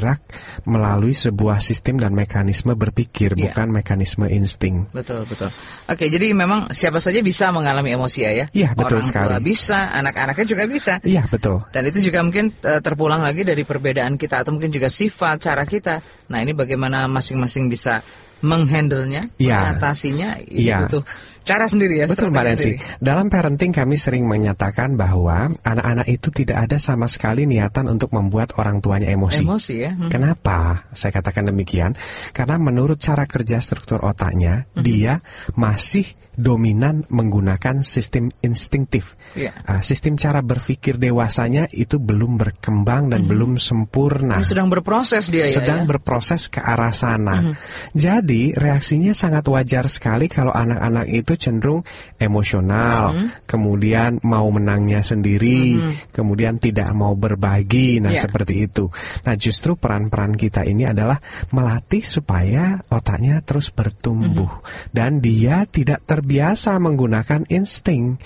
melalui 0.66 1.12
sebuah 1.14 1.60
sistem 1.60 2.00
dan 2.00 2.16
mekanisme 2.16 2.74
berpikir 2.74 3.34
Iya. 3.36 3.52
bukan 3.52 3.68
mekanisme 3.74 4.26
insting. 4.28 4.88
Betul 4.92 5.26
betul. 5.28 5.50
Oke, 5.86 6.08
jadi 6.08 6.32
memang 6.34 6.72
siapa 6.72 6.98
saja 7.00 7.20
bisa 7.20 7.52
mengalami 7.52 7.94
emosi 7.94 8.20
ya 8.24 8.32
ya. 8.32 8.46
Iya, 8.52 8.70
betul 8.74 9.00
Orang 9.02 9.08
sekali. 9.08 9.28
tua 9.30 9.40
bisa, 9.42 9.80
anak-anaknya 9.92 10.46
juga 10.46 10.64
bisa. 10.70 10.94
Iya, 11.04 11.28
betul. 11.28 11.64
Dan 11.72 11.84
itu 11.88 12.00
juga 12.02 12.24
mungkin 12.24 12.52
eh, 12.62 12.82
terpulang 12.82 13.22
lagi 13.22 13.42
dari 13.44 13.64
perbedaan 13.64 14.16
kita 14.16 14.42
atau 14.44 14.52
mungkin 14.56 14.72
juga 14.72 14.88
sifat 14.88 15.44
cara 15.44 15.64
kita. 15.68 16.02
Nah 16.32 16.40
ini 16.42 16.52
bagaimana 16.56 17.06
masing-masing 17.10 17.68
bisa 17.68 18.02
menghandlenya, 18.40 19.28
Iya. 19.36 19.76
mengatasinya, 19.76 20.40
itu 20.40 20.72
butuh 20.72 21.04
cara 21.44 21.66
sendiri 21.68 22.04
ya. 22.04 22.06
Betul 22.10 22.32
Mbak 22.32 22.44
Nancy. 22.46 22.72
Dalam 23.00 23.28
parenting 23.28 23.72
kami 23.76 23.96
sering 23.96 24.26
menyatakan 24.26 24.96
bahwa 24.96 25.54
anak-anak 25.62 26.08
itu 26.10 26.30
tidak 26.32 26.70
ada 26.70 26.78
sama 26.78 27.06
sekali 27.10 27.46
niatan 27.46 27.90
untuk 27.90 28.12
membuat 28.16 28.56
orang 28.60 28.80
tuanya 28.80 29.12
emosi. 29.12 29.44
Emosi 29.44 29.76
ya. 29.80 29.92
Hmm. 29.96 30.10
Kenapa 30.12 30.90
saya 30.94 31.12
katakan 31.16 31.50
demikian? 31.50 31.96
Karena 32.32 32.62
menurut 32.62 33.00
cara 33.02 33.26
kerja 33.26 33.60
struktur 33.60 34.02
otaknya, 34.04 34.70
dia 34.76 35.22
masih 35.56 36.06
dominan 36.40 37.04
menggunakan 37.12 37.84
sistem 37.84 38.32
instinktif. 38.40 39.20
Iya. 39.36 39.52
Ah, 39.68 39.84
sistem 39.84 40.16
cara 40.16 40.40
berpikir 40.40 40.96
dewasanya 40.96 41.68
itu 41.76 42.00
belum 42.00 42.40
berkembang 42.40 43.12
dan 43.12 43.28
belum 43.28 43.60
sempurna 43.60 44.40
Ini 44.40 44.48
sedang 44.48 44.72
berproses 44.72 45.28
dia 45.28 45.44
ya. 45.44 45.60
sedang 45.60 45.84
ya. 45.84 45.88
berproses 45.92 46.48
ke 46.48 46.64
arah 46.64 46.96
sana. 46.96 47.52
Mhm. 47.52 47.54
Jadi 47.92 48.56
reaksinya 48.56 49.12
sangat 49.12 49.44
wajar 49.52 49.92
sekali 49.92 50.32
kalau 50.32 50.56
anak-anak 50.56 51.12
itu 51.12 51.29
cenderung 51.36 51.84
emosional, 52.18 53.14
Mhm. 53.14 53.28
kemudian 53.46 54.12
mau 54.24 54.48
menangnya 54.50 55.04
sendiri, 55.04 55.78
Mhm. 55.78 55.94
kemudian 56.16 56.58
tidak 56.58 56.90
mau 56.96 57.14
berbagi. 57.14 58.00
Nah, 58.00 58.16
Iya. 58.16 58.26
seperti 58.26 58.66
itu. 58.66 58.90
Nah, 59.28 59.36
justru 59.36 59.76
peran-peran 59.76 60.34
kita 60.34 60.64
ini 60.64 60.88
adalah 60.88 61.20
melatih 61.52 62.02
supaya 62.02 62.82
otaknya 62.90 63.44
terus 63.44 63.70
bertumbuh 63.70 64.50
Mhm. 64.50 64.94
dan 64.96 65.12
dia 65.20 65.68
tidak 65.68 66.06
terbiasa 66.08 66.80
menggunakan 66.80 67.46
insting. 67.52 68.18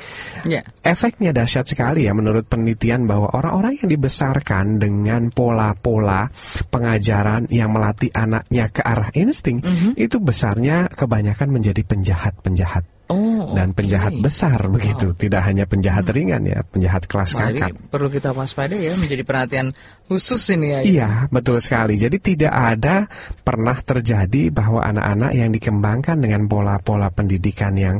Iya. 0.45 0.67
Efeknya 0.83 1.33
dahsyat 1.33 1.65
sekali 1.65 2.05
ya 2.05 2.13
menurut 2.13 2.45
penelitian 2.45 3.07
bahwa 3.09 3.31
orang-orang 3.33 3.79
yang 3.79 3.89
dibesarkan 3.89 4.77
dengan 4.77 5.31
pola-pola 5.31 6.29
pengajaran 6.69 7.47
yang 7.49 7.71
melatih 7.71 8.11
anaknya 8.13 8.69
ke 8.69 8.83
arah 8.83 9.09
insting 9.15 9.63
Mhm. 9.63 9.95
itu 9.95 10.19
besarnya 10.19 10.91
kebanyakan 10.91 11.49
menjadi 11.49 11.81
penjahat-penjahat 11.87 12.83
Oh. 13.09 13.32
Dan 13.51 13.75
oke. 13.75 13.83
penjahat 13.83 14.13
besar 14.23 14.59
begitu, 14.71 15.11
tidak 15.11 15.43
hanya 15.43 15.67
penjahat 15.67 16.07
ringan 16.07 16.47
ya, 16.47 16.63
penjahat 16.63 17.03
kelas 17.11 17.35
Wah, 17.35 17.51
kakap. 17.51 17.75
perlu 17.91 18.07
kita 18.07 18.31
waspada 18.31 18.79
ya 18.79 18.95
menjadi 18.95 19.27
perhatian 19.27 19.75
khusus 20.07 20.39
ini 20.55 20.67
ya. 20.71 20.79
Iya, 20.83 21.09
betul 21.27 21.59
sekali. 21.59 21.99
Jadi 21.99 22.17
tidak 22.21 22.53
ada 22.53 23.11
pernah 23.43 23.75
terjadi 23.79 24.47
bahwa 24.53 24.79
anak-anak 24.85 25.31
yang 25.35 25.49
dikembangkan 25.51 26.17
dengan 26.19 26.47
pola-pola 26.47 27.11
pendidikan 27.11 27.75
yang 27.75 27.97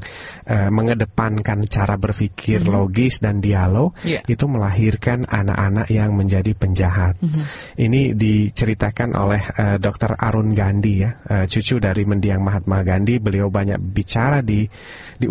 eh, 0.47 0.69
mengedepankan 0.71 1.65
cara 1.67 1.99
berpikir 1.99 2.63
logis 2.63 3.19
dan 3.19 3.43
dialog 3.43 3.95
Iya. 4.03 4.21
itu 4.27 4.45
melahirkan 4.47 5.25
anak-anak 5.25 5.87
yang 5.89 6.13
menjadi 6.13 6.53
penjahat. 6.53 7.17
Mhm. 7.23 7.43
Ini 7.79 8.01
diceritakan 8.13 9.15
oleh 9.15 9.41
eh, 9.43 9.77
Dr. 9.81 10.13
Arun 10.19 10.53
Gandhi 10.53 11.01
ya, 11.01 11.17
eh, 11.25 11.45
cucu 11.49 11.81
dari 11.81 12.03
mendiang 12.05 12.43
Mahatma 12.43 12.83
Gandhi. 12.85 13.17
Beliau 13.17 13.49
banyak 13.49 13.79
bicara 13.81 14.45
di 14.45 14.67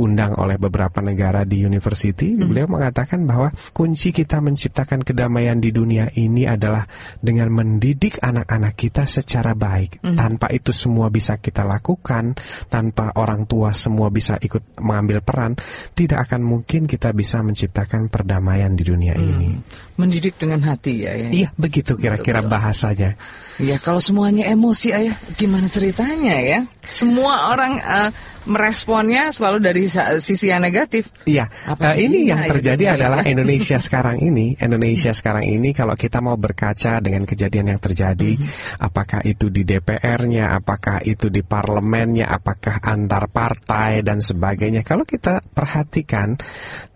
diundang 0.02 0.34
oleh 0.34 0.58
beberapa 0.58 0.98
negara 0.98 1.46
di 1.46 1.62
university. 1.62 2.34
Beliau 2.34 2.66
mengatakan 2.66 3.22
bahwa 3.22 3.54
kunci 3.70 4.10
kita 4.10 4.42
menciptakan 4.42 5.06
kedamaian 5.06 5.62
di 5.62 5.70
dunia 5.70 6.10
ini 6.18 6.42
adalah 6.42 6.90
dengan 7.22 7.54
mendidik 7.54 8.18
anak-anak 8.18 8.74
kita 8.74 9.06
secara 9.06 9.54
baik. 9.54 10.02
Tanpa 10.02 10.50
itu 10.50 10.74
semua 10.74 11.06
bisa 11.06 11.38
kita 11.38 11.62
lakukan, 11.62 12.34
tanpa 12.66 13.14
orang 13.14 13.46
tua 13.46 13.70
semua 13.70 14.10
bisa 14.10 14.42
ikut 14.42 14.82
mengambil 14.82 15.22
peran, 15.22 15.54
tidak 15.94 16.26
akan 16.26 16.42
mungkin 16.42 16.90
kita 16.90 17.14
bisa 17.14 17.38
menciptakan 17.46 18.10
perdamaian 18.10 18.74
di 18.74 18.82
dunia 18.82 19.14
ini. 19.14 19.62
Mendidik 19.94 20.34
dengan 20.34 20.66
hati 20.66 21.06
ya. 21.06 21.14
ya. 21.14 21.30
Iya, 21.30 21.48
begitu 21.54 21.94
kira-kira 21.94 22.42
bahasanya. 22.42 23.14
Ya 23.62 23.78
kalau 23.78 24.02
semuanya 24.02 24.50
emosi 24.50 24.90
ayah, 24.90 25.14
gimana 25.38 25.70
ceritanya 25.70 26.42
ya? 26.42 26.66
Semua 26.82 27.54
orang 27.54 27.78
eh, 27.78 28.10
meresponnya 28.48 29.30
selalu 29.30 29.62
dari 29.62 29.86
sisi 30.18 30.48
yang 30.48 30.64
negatif. 30.64 31.12
Iya, 31.28 31.52
Apa 31.68 31.94
eh, 31.94 32.08
ini 32.08 32.24
yang 32.26 32.40
iya, 32.42 32.50
terjadi 32.50 32.84
adalah. 32.96 33.20
Indonesia 33.32 33.76
sekarang 33.78 34.18
ini. 34.24 34.56
Indonesia 34.56 35.12
sekarang 35.12 35.44
ini 35.44 35.76
kalau 35.76 35.92
kita 35.94 36.24
mau 36.24 36.34
berkaca 36.40 36.98
dengan 37.04 37.28
kejadian 37.28 37.76
yang 37.76 37.80
terjadi, 37.82 38.40
Mhm. 38.40 38.80
apakah 38.80 39.20
itu 39.26 39.52
di 39.52 39.62
DPR-nya, 39.68 40.56
apakah 40.56 41.04
itu 41.04 41.28
di 41.28 41.44
parlemennya, 41.44 42.24
apakah 42.26 42.80
antar 42.80 43.28
partai 43.28 44.00
dan 44.00 44.24
sebagainya. 44.24 44.82
Kalau 44.82 45.04
kita 45.04 45.44
perhatikan, 45.52 46.40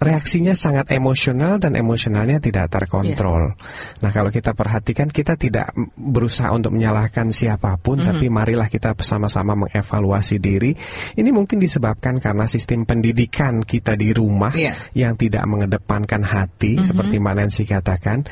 reaksinya 0.00 0.56
sangat 0.56 0.88
emosional 0.94 1.60
dan 1.60 1.76
emosionalnya 1.76 2.40
tidak 2.40 2.72
terkontrol. 2.72 3.52
Iya. 3.52 4.02
Nah, 4.06 4.10
kalau 4.14 4.30
kita 4.32 4.56
perhatikan, 4.56 5.12
kita 5.12 5.36
tidak 5.36 5.74
berusaha 5.98 6.48
untuk 6.54 6.72
menyalahkan 6.72 7.28
siapa 7.34 7.76
pun, 7.76 8.00
Mhm. 8.00 8.06
tapi 8.06 8.26
marilah 8.30 8.70
kita 8.70 8.94
bersama-sama 8.96 9.66
mengevaluasi 9.66 10.38
diri. 10.38 10.72
Ini 11.16 11.30
mungkin 11.34 11.58
disebabkan 11.58 12.22
karena 12.22 12.46
sistem 12.46 12.85
pendidikan 12.86 13.60
kita 13.66 13.98
di 13.98 14.14
rumah 14.14 14.54
Iya. 14.54 14.78
yang 14.94 15.18
tidak 15.18 15.42
mengedepankan 15.44 16.22
hati, 16.22 16.78
Mhm. 16.80 16.84
seperti 16.86 17.14
Mbak 17.18 17.34
Nancy 17.34 17.62
katakan. 17.66 18.24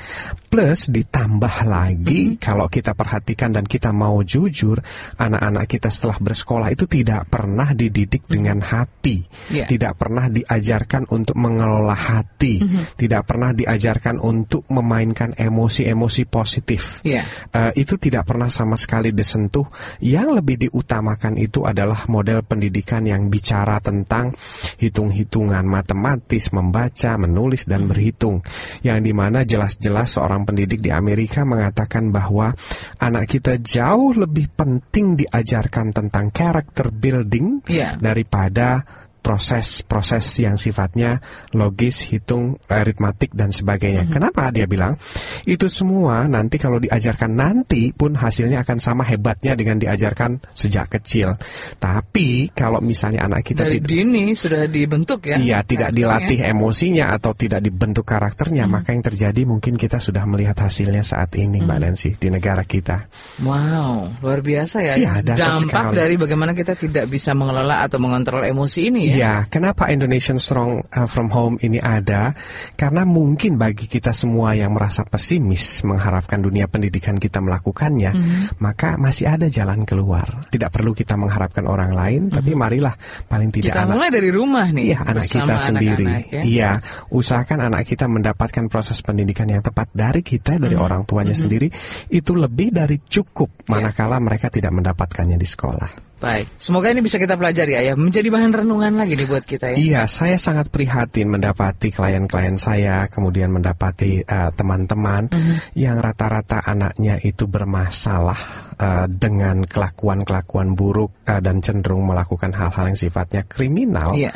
Plus 0.49 0.87
ditambah 0.89 1.67
lagi, 1.67 2.35
Mhm. 2.35 2.41
kalau 2.41 2.71
kita 2.71 2.95
perhatikan 2.95 3.51
dan 3.51 3.67
kita 3.67 3.91
mau 3.91 4.23
jujur, 4.23 4.79
anak-anak 5.19 5.67
kita 5.67 5.91
setelah 5.91 6.17
bersekolah 6.23 6.71
itu 6.71 6.87
tidak 6.87 7.27
pernah 7.27 7.75
dididik 7.75 8.25
dengan 8.31 8.63
hati. 8.63 9.27
Iya. 9.51 9.67
tidak 9.67 9.99
pernah 9.99 10.31
diajarkan 10.31 11.11
untuk 11.11 11.35
mengelola 11.35 11.97
hati, 11.97 12.63
Mhm. 12.63 12.95
tidak 12.95 13.27
pernah 13.27 13.51
diajarkan 13.51 14.23
untuk 14.23 14.63
memainkan 14.71 15.35
emosi-emosi 15.35 16.23
positif. 16.31 17.03
Iya. 17.03 17.27
Eh, 17.51 17.73
itu 17.83 17.99
tidak 17.99 18.29
pernah 18.29 18.47
sama 18.47 18.79
sekali 18.79 19.11
disentuh. 19.11 19.67
Yang 19.99 20.29
lebih 20.39 20.57
diutamakan 20.69 21.41
itu 21.41 21.65
adalah 21.65 22.07
model 22.07 22.45
pendidikan 22.45 23.09
yang 23.09 23.33
bicara 23.33 23.81
tentang 23.83 24.37
hitung-hitungan 24.79 25.65
matematis, 25.65 26.51
membaca, 26.51 27.17
menulis 27.21 27.67
dan 27.69 27.87
berhitung. 27.87 28.43
Yang 28.83 28.99
di 29.05 29.13
mana 29.13 29.43
jelas-jelas 29.47 30.17
seorang 30.19 30.45
pendidik 30.49 30.81
di 30.81 30.91
Amerika 30.91 31.47
mengatakan 31.47 32.11
bahwa 32.11 32.53
anak 33.01 33.31
kita 33.31 33.61
jauh 33.61 34.13
lebih 34.15 34.51
penting 34.53 35.19
diajarkan 35.21 35.95
tentang 35.95 36.31
character 36.35 36.91
building 36.91 37.67
Iya. 37.69 37.97
daripada 38.01 38.83
proses-proses 39.25 40.29
yang 40.45 40.61
sifatnya 40.61 41.25
logis, 41.57 42.05
hitung, 42.05 42.61
aritmatik 42.69 43.33
dan 43.33 43.57
sebagainya. 43.57 44.13
Kenapa 44.13 44.53
dia 44.53 44.69
bilang 44.69 45.01
itu 45.49 45.65
semua 45.73 46.29
nanti 46.29 46.61
kalau 46.61 46.77
diajarkan 46.77 47.33
nanti 47.33 47.97
pun 47.97 48.13
hasilnya 48.13 48.61
akan 48.61 48.77
sama 48.77 49.09
hebatnya 49.09 49.57
dengan 49.57 49.81
diajarkan 49.81 50.45
sejak 50.53 50.93
kecil. 50.93 51.41
Tapi 51.81 52.53
kalau 52.53 52.85
misalnya 52.85 53.25
anak 53.25 53.49
kita 53.49 53.65
Dari 53.65 53.81
tidak 53.81 53.89
dini 53.89 54.25
sudah 54.37 54.69
dibentuk 54.69 55.25
ya. 55.25 55.41
Iya, 55.41 55.59
tidak 55.65 55.97
dilatih 55.97 56.45
emosinya 56.45 57.17
atau 57.17 57.33
tidak 57.33 57.65
dibentuk 57.65 58.05
karakternya, 58.05 58.69
maka 58.69 58.93
yang 58.93 59.01
terjadi 59.01 59.49
mungkin 59.49 59.81
kita 59.81 60.05
sudah 60.05 60.29
melihat 60.29 60.61
hasilnya 60.61 61.01
saat 61.01 61.33
ini, 61.41 61.65
Mbak 61.65 61.79
Nancy, 61.81 62.11
di 62.21 62.29
negara 62.29 62.67
kita. 62.69 63.09
Wow, 63.41 64.21
luar 64.21 64.45
biasa 64.45 64.85
ya. 64.85 64.95
Iya, 65.01 65.13
dahsyat 65.25 65.65
Dampak 65.65 65.85
sekali. 65.89 65.97
dari 65.97 66.15
bagaimana 66.21 66.53
kita 66.53 66.77
tidak 66.77 67.09
bisa 67.09 67.33
mengelola 67.33 67.87
atau 67.87 67.97
mengontrol 68.03 68.45
emosi 68.45 68.93
ini 68.93 69.09
ya. 69.09 69.14
Iya, 69.15 69.47
kenapa 69.47 69.89
Indonesian 69.91 70.43
Strong 70.43 70.91
uh, 70.91 71.07
from 71.07 71.31
Home 71.31 71.57
ini 71.63 71.79
ada? 71.79 72.35
Karena 72.75 73.07
mungkin 73.07 73.57
bagi 73.57 73.87
kita 73.87 74.11
semua 74.11 74.59
yang 74.59 74.75
merasa 74.75 75.07
pesimis 75.07 75.87
mengharapkan 75.87 76.43
dunia 76.43 76.67
pendidikan 76.67 77.17
kita 77.23 77.39
melakukannya, 77.39 78.11
Mhm. 78.11 78.59
maka 78.59 78.99
masih 78.99 79.31
ada 79.31 79.47
jalan 79.47 79.87
keluar. 79.87 80.51
Tidak 80.51 80.69
perlu 80.69 80.93
kita 80.93 81.15
mengharapkan 81.15 81.65
orang 81.65 81.95
lain, 81.95 82.23
tapi 82.29 82.59
marilah 82.59 82.99
paling 83.31 83.55
tidak. 83.55 83.73
Kita 83.73 83.87
anak 83.87 83.97
mulai 83.97 84.11
dari 84.11 84.31
rumah 84.35 84.67
nih. 84.71 84.85
Iya, 84.91 84.99
anak 85.07 85.27
kita 85.31 85.55
sendiri. 85.57 86.07
anak-anak 86.07 86.35
ya. 86.35 86.43
Iya, 86.43 86.71
usahakan 87.15 87.59
anak 87.71 87.87
kita 87.87 88.11
mendapatkan 88.11 88.67
proses 88.69 88.99
pendidikan 89.01 89.47
yang 89.47 89.63
tepat 89.63 89.89
dari 89.95 90.21
kita, 90.27 90.59
dari 90.59 90.75
Mhm. 90.75 90.85
orang 90.85 91.03
tuanya 91.07 91.37
sendiri. 91.37 91.71
Itu 92.11 92.35
lebih 92.35 92.75
dari 92.75 92.99
cukup 92.99 93.65
manakala 93.71 94.19
mereka 94.19 94.51
tidak 94.51 94.75
mendapatkannya 94.75 95.39
di 95.39 95.47
sekolah. 95.47 96.14
Baik, 96.25 96.49
semoga 96.57 96.89
ini 96.89 97.05
bisa 97.05 97.21
kita 97.21 97.37
pelajari 97.37 97.77
ya, 97.77 97.93
menjadi 98.01 98.33
bahan 98.33 98.65
renungan 98.65 98.97
lagi 98.97 99.13
nih 99.13 99.29
buat 99.29 99.45
kita 99.45 99.73
ya. 99.73 99.77
Iya, 99.77 100.03
saya 100.09 100.41
sangat 100.41 100.73
prihatin 100.73 101.29
mendapati 101.29 101.93
klien-klien 101.93 102.57
saya, 102.57 103.13
kemudian 103.13 103.53
mendapati 103.53 104.25
eh, 104.25 104.51
teman-teman 104.57 105.29
Mhm. 105.29 105.77
yang 105.77 106.01
rata-rata 106.01 106.65
anaknya 106.65 107.21
itu 107.21 107.45
bermasalah 107.45 108.41
eh, 108.81 109.07
dengan 109.07 109.69
kelakuan-kelakuan 109.69 110.73
buruk 110.73 111.13
eh, 111.29 111.45
dan 111.45 111.61
cenderung 111.61 112.09
melakukan 112.09 112.57
hal-hal 112.57 112.89
yang 112.89 112.97
sifatnya 112.97 113.45
kriminal. 113.45 114.17
Iya. 114.17 114.33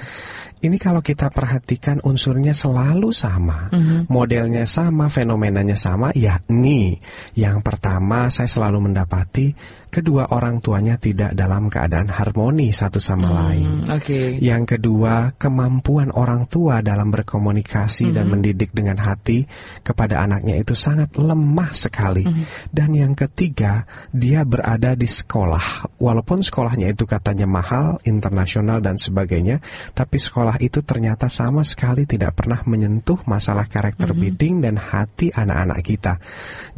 Ini 0.58 0.74
kalau 0.82 1.06
kita 1.06 1.30
perhatikan 1.30 2.02
unsurnya 2.02 2.50
selalu 2.50 3.14
sama, 3.14 3.70
Mhm. 3.70 4.10
modelnya 4.10 4.66
sama, 4.66 5.06
fenomenanya 5.06 5.78
sama, 5.78 6.10
yakni 6.18 6.98
yang 7.38 7.62
pertama 7.62 8.26
saya 8.28 8.50
selalu 8.50 8.90
mendapati 8.90 9.54
kedua 9.90 10.30
orang 10.30 10.62
tuanya 10.62 11.00
tidak 11.00 11.34
dalam 11.34 11.66
keadaan 11.72 12.06
harmoni 12.06 12.70
satu 12.70 13.02
sama 13.02 13.32
lain. 13.32 13.88
Hmm, 13.88 13.96
Oke. 13.98 14.38
Yang 14.38 14.78
kedua, 14.78 15.34
kemampuan 15.34 16.14
orang 16.14 16.46
tua 16.46 16.84
dalam 16.84 17.10
berkomunikasi 17.10 18.14
dan 18.14 18.30
mendidik 18.30 18.70
dengan 18.70 19.00
hati 19.00 19.50
kepada 19.82 20.22
anaknya 20.22 20.60
itu 20.60 20.78
sangat 20.78 21.16
lemah 21.18 21.74
sekali. 21.74 22.22
Dan 22.70 22.94
yang 22.94 23.18
ketiga, 23.18 23.88
dia 24.14 24.46
berada 24.46 24.94
di 24.94 25.08
sekolah. 25.08 25.98
Walaupun 25.98 26.44
sekolahnya 26.44 26.94
itu 26.94 27.08
katanya 27.08 27.50
mahal, 27.50 27.98
internasional 28.06 28.78
dan 28.78 29.00
sebagainya, 29.00 29.64
tapi 29.96 30.20
sekolah 30.20 30.60
itu 30.62 30.84
ternyata 30.84 31.26
sama 31.26 31.66
sekali 31.66 32.04
tidak 32.04 32.38
pernah 32.38 32.62
menyentuh 32.62 33.18
masalah 33.26 33.66
karakter 33.66 34.14
building 34.14 34.62
dan 34.62 34.78
hati 34.78 35.34
anak-anak 35.34 35.80
kita. 35.82 36.22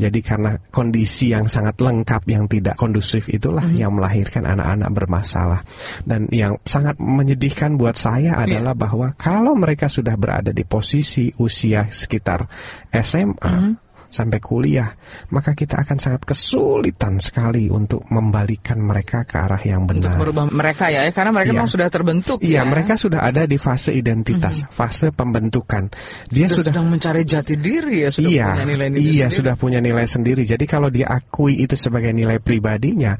Jadi 0.01 0.21
karena 0.25 0.57
kondisi 0.73 1.35
yang 1.35 1.51
sangat 1.51 1.77
lengkap 1.83 2.23
yang 2.31 2.49
tidak 2.49 2.79
kondusif 2.79 3.00
itulah 3.29 3.67
yang 3.69 3.97
melahirkan 3.97 4.47
anak-anak 4.47 4.91
bermasalah. 4.95 5.61
Dan 6.07 6.31
yang 6.33 6.63
sangat 6.63 6.97
menyedihkan 7.01 7.77
buat 7.77 7.99
saya 7.99 8.39
adalah 8.39 8.73
bahwa 8.79 9.13
kalau 9.19 9.57
mereka 9.59 9.91
sudah 9.91 10.15
berada 10.15 10.55
di 10.55 10.63
posisi 10.63 11.35
usia 11.37 11.89
sekitar 11.91 12.47
SMA 12.95 13.90
sampai 14.11 14.43
kuliah, 14.43 14.91
maka 15.31 15.55
kita 15.55 15.79
akan 15.81 15.97
sangat 15.97 16.27
kesulitan 16.27 17.23
sekali 17.23 17.71
untuk 17.71 18.05
membalikan 18.11 18.83
mereka 18.83 19.23
ke 19.23 19.39
arah 19.39 19.63
yang 19.63 19.87
Untuk 19.87 20.03
benar. 20.11 20.19
merubah 20.19 20.45
mereka 20.51 20.91
ya, 20.91 21.07
karena 21.15 21.31
mereka 21.31 21.51
Iya. 21.55 21.59
memang 21.63 21.71
sudah 21.71 21.89
terbentuk 21.89 22.39
Iya, 22.43 22.63
ya. 22.63 22.63
mereka 22.67 22.99
sudah 22.99 23.23
ada 23.23 23.47
di 23.47 23.57
fase 23.57 23.95
identitas, 23.95 24.67
fase 24.69 25.15
pembentukan. 25.15 25.95
Dia 26.27 26.51
sudah, 26.51 26.67
sudah 26.67 26.67
sedang 26.75 26.87
mencari 26.91 27.23
jati 27.23 27.55
diri 27.55 28.03
ya, 28.03 28.11
sudah 28.11 28.31
iya, 28.31 28.47
punya 28.53 28.67
nilai-nilai 28.67 29.01
iya 29.01 29.27
sendiri. 29.31 29.37
sudah 29.39 29.55
punya 29.55 29.79
nilai 29.79 30.07
sendiri. 30.11 30.43
Jadi 30.43 30.65
kalau 30.67 30.91
dia 30.91 31.07
akui 31.07 31.55
itu 31.63 31.79
sebagai 31.79 32.11
nilai 32.11 32.43
pribadinya, 32.43 33.15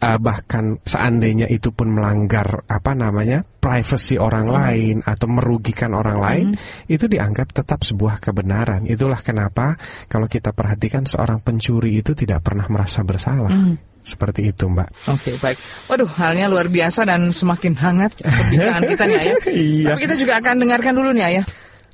eh, 0.00 0.18
bahkan 0.20 0.78
seandainya 0.84 1.48
itu 1.48 1.72
pun 1.72 1.92
melanggar 1.92 2.64
apa 2.68 2.92
namanya 2.92 3.44
privacy 3.66 4.14
orang 4.20 4.46
lain 4.46 4.96
atau 5.02 5.26
merugikan 5.26 5.90
orang 5.96 6.18
lain, 6.22 6.46
itu 6.86 7.10
dianggap 7.10 7.50
tetap 7.50 7.82
sebuah 7.82 8.22
kebenaran. 8.22 8.86
Itulah 8.86 9.18
kenapa 9.18 9.74
kalau 10.06 10.30
kita 10.30 10.54
perhatikan 10.54 11.02
seorang 11.02 11.42
pencuri 11.42 11.98
itu 11.98 12.14
tidak 12.14 12.46
pernah 12.46 12.70
merasa 12.70 13.02
bersalah. 13.02 13.50
Mhm. 13.50 13.96
Seperti 14.06 14.54
itu, 14.54 14.70
Mbak. 14.70 15.10
Oke, 15.10 15.34
baik. 15.42 15.58
Waduh, 15.90 16.06
halnya 16.06 16.46
luar 16.46 16.70
biasa 16.70 17.10
dan 17.10 17.34
semakin 17.34 17.74
hangat 17.74 18.14
perbincangan 18.22 18.82
kita 18.86 19.02
nih 19.10 19.18
Ayah. 19.18 19.36
Iya. 19.50 19.88
Tapi 19.90 20.00
kita 20.06 20.14
juga 20.14 20.32
akan 20.38 20.54
dengarkan 20.62 20.94
dulu 20.94 21.10
nih 21.10 21.24
Ayah. 21.26 21.44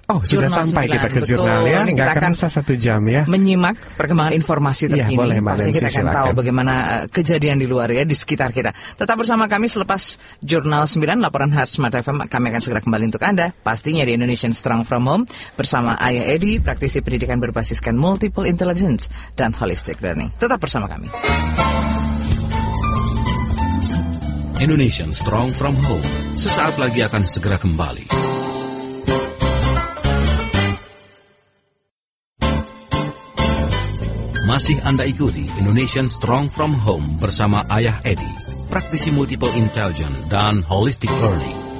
Oh, 0.02 0.18
sudah 0.18 0.50
Jurnal 0.50 0.50
sampai 0.50 0.82
sembilan, 0.82 0.94
kita 0.98 1.06
ke 1.08 1.20
betul. 1.22 1.30
jurnal 1.30 1.62
ya. 1.62 1.78
Nggak 1.78 1.94
kita 1.94 2.04
akan 2.10 2.18
kerasa 2.34 2.46
satu 2.50 2.72
jam 2.74 3.00
ya. 3.06 3.22
menyimak 3.24 3.78
perkembangan 3.94 4.34
informasi 4.34 4.82
Iya, 4.90 5.06
terkini. 5.06 5.14
boleh, 5.16 5.36
Mbak 5.38 5.46
Pasti 5.54 5.62
Nancy, 5.62 5.78
kita 5.78 5.86
akan 5.88 5.94
silakan. 6.02 6.16
tahu 6.18 6.28
bagaimana 6.34 6.72
uh, 6.74 7.02
kejadian 7.06 7.56
di 7.56 7.66
luar 7.70 7.88
ya 7.88 8.02
di 8.02 8.16
sekitar 8.18 8.50
kita. 8.50 8.74
Tetap 8.74 9.14
bersama 9.14 9.46
kami 9.46 9.70
selepas 9.70 10.18
Jurnal 10.42 10.90
9 10.90 11.22
laporan 11.22 11.54
Hard 11.54 11.70
Smart 11.70 11.94
FM 11.94 12.26
kami 12.26 12.46
akan 12.50 12.60
segera 12.60 12.80
kembali 12.82 13.04
untuk 13.08 13.22
Anda. 13.22 13.54
Pastinya 13.62 14.02
di 14.02 14.18
Indonesian 14.18 14.50
Strong 14.52 14.84
From 14.84 15.06
Home 15.06 15.24
bersama 15.54 15.94
Ayah 15.94 16.26
Edi, 16.28 16.58
praktisi 16.58 16.98
pendidikan 16.98 17.38
berbasiskan 17.38 17.94
multiple 17.94 18.44
intelligence 18.44 19.06
dan 19.38 19.54
holistic 19.54 20.02
learning. 20.02 20.34
Tetap 20.34 20.58
bersama 20.58 20.90
kami. 20.90 21.14
Indonesian 24.58 25.10
Strong 25.10 25.54
from 25.54 25.74
Home. 25.78 26.06
Sesaat 26.34 26.78
lagi 26.78 27.02
akan 27.02 27.22
segera 27.22 27.58
kembali. 27.58 28.31
Masih 34.42 34.74
Anda 34.82 35.06
ikuti 35.06 35.46
Indonesian 35.54 36.10
Strong 36.10 36.50
from 36.50 36.74
Home 36.74 37.14
bersama 37.14 37.62
Ayah 37.70 38.02
Edi, 38.02 38.26
praktisi 38.66 39.14
multiple 39.14 39.54
intelligence 39.54 40.18
dan 40.26 40.66
holistic 40.66 41.14
learning. 41.22 41.71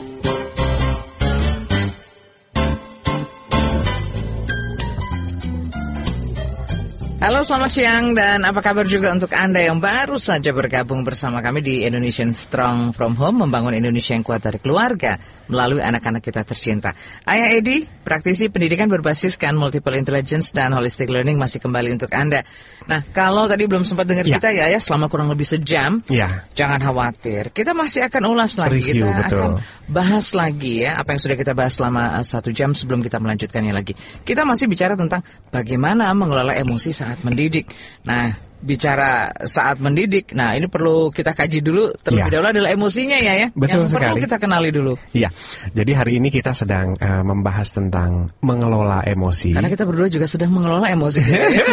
Halo 7.23 7.47
selamat 7.47 7.71
siang 7.71 8.19
dan 8.19 8.43
apa 8.43 8.59
kabar 8.59 8.83
juga 8.83 9.15
untuk 9.15 9.31
Anda 9.31 9.63
yang 9.63 9.79
baru 9.79 10.19
saja 10.19 10.51
bergabung 10.51 11.07
bersama 11.07 11.39
kami 11.39 11.63
di 11.63 11.87
Indonesian 11.87 12.35
Strong 12.35 12.99
From 12.99 13.15
Home 13.15 13.47
membangun 13.47 13.79
Indonesia 13.79 14.19
yang 14.19 14.27
kuat 14.27 14.43
dari 14.43 14.59
keluarga 14.59 15.23
melalui 15.47 15.79
anak-anak 15.87 16.19
kita 16.19 16.43
tercinta. 16.43 16.99
Ayah 17.23 17.55
Edi, 17.55 17.87
praktisi 17.87 18.51
pendidikan 18.51 18.91
berbasiskan 18.91 19.55
multiple 19.55 19.95
intelligence 19.95 20.51
dan 20.51 20.75
holistic 20.75 21.07
learning 21.15 21.39
masih 21.39 21.63
kembali 21.63 21.95
untuk 21.95 22.11
Anda. 22.11 22.43
Nah, 22.91 23.07
kalau 23.15 23.47
tadi 23.47 23.71
belum 23.71 23.87
sempat 23.87 24.11
dengar 24.11 24.27
Ya. 24.27 24.43
kita 24.43 24.51
ya 24.51 24.67
ya 24.67 24.83
selama 24.83 25.07
kurang 25.07 25.31
lebih 25.31 25.47
sejam, 25.47 26.03
Ya. 26.11 26.51
Jangan 26.59 26.83
khawatir, 26.83 27.55
kita 27.55 27.71
masih 27.71 28.03
akan 28.11 28.35
ulas 28.35 28.59
lagi, 28.59 28.83
Review, 28.83 29.07
kita 29.07 29.23
betul. 29.23 29.39
akan 29.39 29.51
bahas 29.87 30.35
lagi 30.35 30.83
ya 30.83 30.99
apa 30.99 31.15
yang 31.15 31.23
sudah 31.23 31.39
kita 31.39 31.55
bahas 31.55 31.79
selama 31.79 32.19
uh, 32.19 32.27
satu 32.27 32.51
jam 32.51 32.75
sebelum 32.75 32.99
kita 32.99 33.23
melanjutkannya 33.23 33.71
lagi. 33.71 33.95
Kita 34.27 34.43
masih 34.43 34.67
bicara 34.67 34.99
tentang 34.99 35.23
bagaimana 35.55 36.11
mengelola 36.19 36.59
emosi 36.59 36.91
saat 36.91 37.12
mendidik. 37.21 37.69
Nah, 38.09 38.33
bicara 38.63 39.35
saat 39.45 39.83
mendidik, 39.83 40.33
nah 40.33 40.55
ini 40.55 40.71
perlu 40.71 41.11
kita 41.11 41.35
kaji 41.35 41.61
dulu 41.61 41.93
terlebih 42.01 42.23
Ya. 42.23 42.39
dahulu 42.39 42.49
adalah 42.55 42.71
emosinya 42.71 43.19
ya 43.19 43.35
ya. 43.35 43.49
Betul 43.51 43.91
yang 43.91 43.91
perlu 43.91 44.15
sekali. 44.15 44.21
kita 44.23 44.37
kenali 44.39 44.71
dulu. 44.71 44.95
Iya, 45.11 45.35
jadi 45.75 45.93
hari 45.99 46.23
ini 46.23 46.31
kita 46.31 46.55
sedang 46.55 46.95
eh, 46.97 47.23
membahas 47.27 47.69
tentang 47.75 48.31
mengelola 48.39 49.03
emosi. 49.03 49.59
Karena 49.59 49.67
kita 49.67 49.83
berdua 49.83 50.07
juga 50.07 50.31
sedang 50.31 50.55
mengelola 50.55 50.87
emosi. 50.87 51.21
ya, 51.27 51.67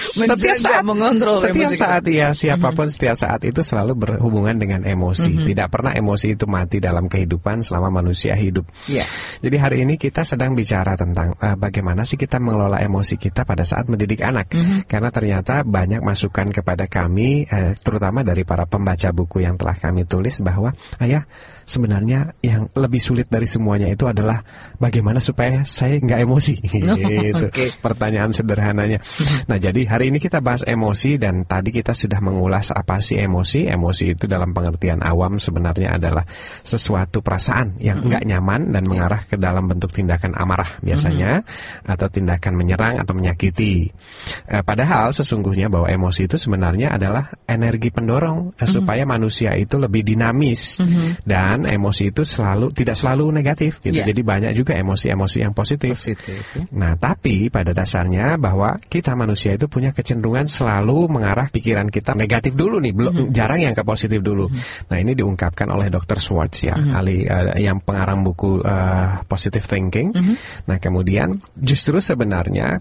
setiap 0.00 0.58
saat, 0.58 0.82
mengontrol 0.82 1.36
setiap 1.44 1.60
emosi 1.60 1.76
kita. 1.76 1.84
saat 1.84 2.02
ya 2.08 2.28
siapa 2.32 2.72
pun 2.72 2.88
setiap 2.88 3.16
saat 3.20 3.44
itu 3.44 3.60
selalu 3.60 3.92
berhubungan 3.94 4.56
dengan 4.56 4.88
emosi. 4.88 5.44
Tidak 5.44 5.68
pernah 5.68 5.92
emosi 5.92 6.32
itu 6.40 6.48
mati 6.48 6.80
dalam 6.80 7.12
kehidupan 7.12 7.60
selama 7.60 7.92
manusia 7.92 8.32
hidup. 8.32 8.64
Iya. 8.88 9.04
Jadi 9.44 9.56
hari 9.60 9.76
ini 9.84 10.00
kita 10.00 10.24
sedang 10.24 10.56
bicara 10.56 10.96
tentang 10.96 11.36
eh, 11.36 11.56
bagaimana 11.60 12.08
sih 12.08 12.16
kita 12.16 12.40
mengelola 12.40 12.80
emosi 12.80 13.20
kita 13.20 13.44
pada 13.44 13.68
saat 13.68 13.92
mendidik 13.92 14.24
anak. 14.24 14.48
Karena 14.88 15.12
ternyata 15.12 15.62
banyak 15.68 16.00
masukan 16.00 16.29
masukan 16.30 16.54
kepada 16.54 16.86
kami, 16.86 17.50
eh, 17.50 17.74
terutama 17.74 18.22
dari 18.22 18.46
para 18.46 18.62
pembaca 18.62 19.10
buku 19.10 19.42
yang 19.42 19.58
telah 19.58 19.74
kami 19.74 20.06
tulis 20.06 20.38
bahwa 20.46 20.78
ayah 21.02 21.26
sebenarnya 21.70 22.34
yang 22.42 22.66
lebih 22.74 22.98
sulit 22.98 23.30
dari 23.30 23.46
semuanya 23.46 23.86
itu 23.86 24.10
adalah 24.10 24.42
bagaimana 24.82 25.22
supaya 25.22 25.62
saya 25.62 26.02
nggak 26.02 26.20
emosi. 26.26 26.54
gitu. 26.66 27.46
Oke. 27.46 27.70
Pertanyaan 27.78 28.34
sederhananya. 28.34 28.98
Nah 29.46 29.62
jadi 29.62 29.86
hari 29.86 30.10
ini 30.10 30.18
kita 30.18 30.42
bahas 30.42 30.66
emosi 30.66 31.22
dan 31.22 31.46
tadi 31.46 31.70
kita 31.70 31.94
sudah 31.94 32.18
mengulas 32.18 32.74
apa 32.74 32.98
sih 32.98 33.22
emosi. 33.22 33.70
Emosi 33.70 34.18
itu 34.18 34.26
dalam 34.26 34.50
pengertian 34.50 35.06
awam 35.06 35.38
sebenarnya 35.38 35.94
adalah 35.94 36.26
sesuatu 36.66 37.22
perasaan 37.22 37.78
yang 37.78 38.02
nggak 38.02 38.26
nyaman 38.26 38.74
dan 38.74 38.82
mengarah 38.90 39.22
ke 39.30 39.38
dalam 39.38 39.70
bentuk 39.70 39.94
tindakan 39.94 40.34
amarah 40.34 40.82
biasanya 40.82 41.46
atau 41.86 42.10
tindakan 42.10 42.58
menyerang 42.58 42.98
atau 42.98 43.14
menyakiti. 43.14 43.94
Eh, 44.50 44.62
padahal 44.66 45.14
sesungguhnya 45.14 45.70
bahwa 45.70 45.86
emosi 45.86 46.26
itu 46.26 46.34
sebenarnya 46.40 46.98
adalah 46.98 47.30
energi 47.46 47.94
pendorong 47.94 48.58
eh, 48.58 48.66
supaya 48.66 49.06
manusia 49.06 49.54
itu 49.54 49.78
lebih 49.78 50.02
dinamis 50.02 50.82
dan 51.22 51.59
emosi 51.66 52.12
itu 52.14 52.22
selalu 52.22 52.72
tidak 52.72 52.96
selalu 52.96 53.32
negatif 53.34 53.80
gitu. 53.80 54.00
Iya. 54.00 54.08
Jadi 54.08 54.20
banyak 54.22 54.52
juga 54.56 54.76
emosi-emosi 54.76 55.38
yang 55.42 55.52
positif. 55.56 55.96
Positif. 55.96 56.42
ya. 56.56 56.64
Nah, 56.72 56.96
tapi 56.96 57.48
pada 57.48 57.72
dasarnya 57.72 58.36
bahwa 58.36 58.78
kita 58.78 59.16
manusia 59.18 59.56
itu 59.56 59.66
punya 59.66 59.90
kecenderungan 59.90 60.46
selalu 60.46 61.10
mengarah 61.10 61.48
pikiran 61.50 61.88
kita 61.88 62.14
negatif 62.14 62.54
dulu 62.54 62.78
nih, 62.78 62.92
belum 62.94 63.14
jarang 63.34 63.64
yang 63.64 63.74
ke 63.74 63.82
positif 63.82 64.20
dulu. 64.20 64.48
Nah, 64.88 64.96
ini 64.98 65.16
diungkapkan 65.16 65.68
oleh 65.70 65.88
Dr. 65.92 66.18
Schwartz 66.20 66.64
ya, 66.66 66.76
ahli 66.76 67.24
eh, 67.26 67.62
yang 67.62 67.82
pengarang 67.82 68.22
buku 68.22 68.62
eh, 68.62 69.24
Positive 69.26 69.64
Thinking. 69.64 70.14
Nah, 70.66 70.76
kemudian 70.78 71.40
justru 71.56 71.98
sebenarnya 71.98 72.80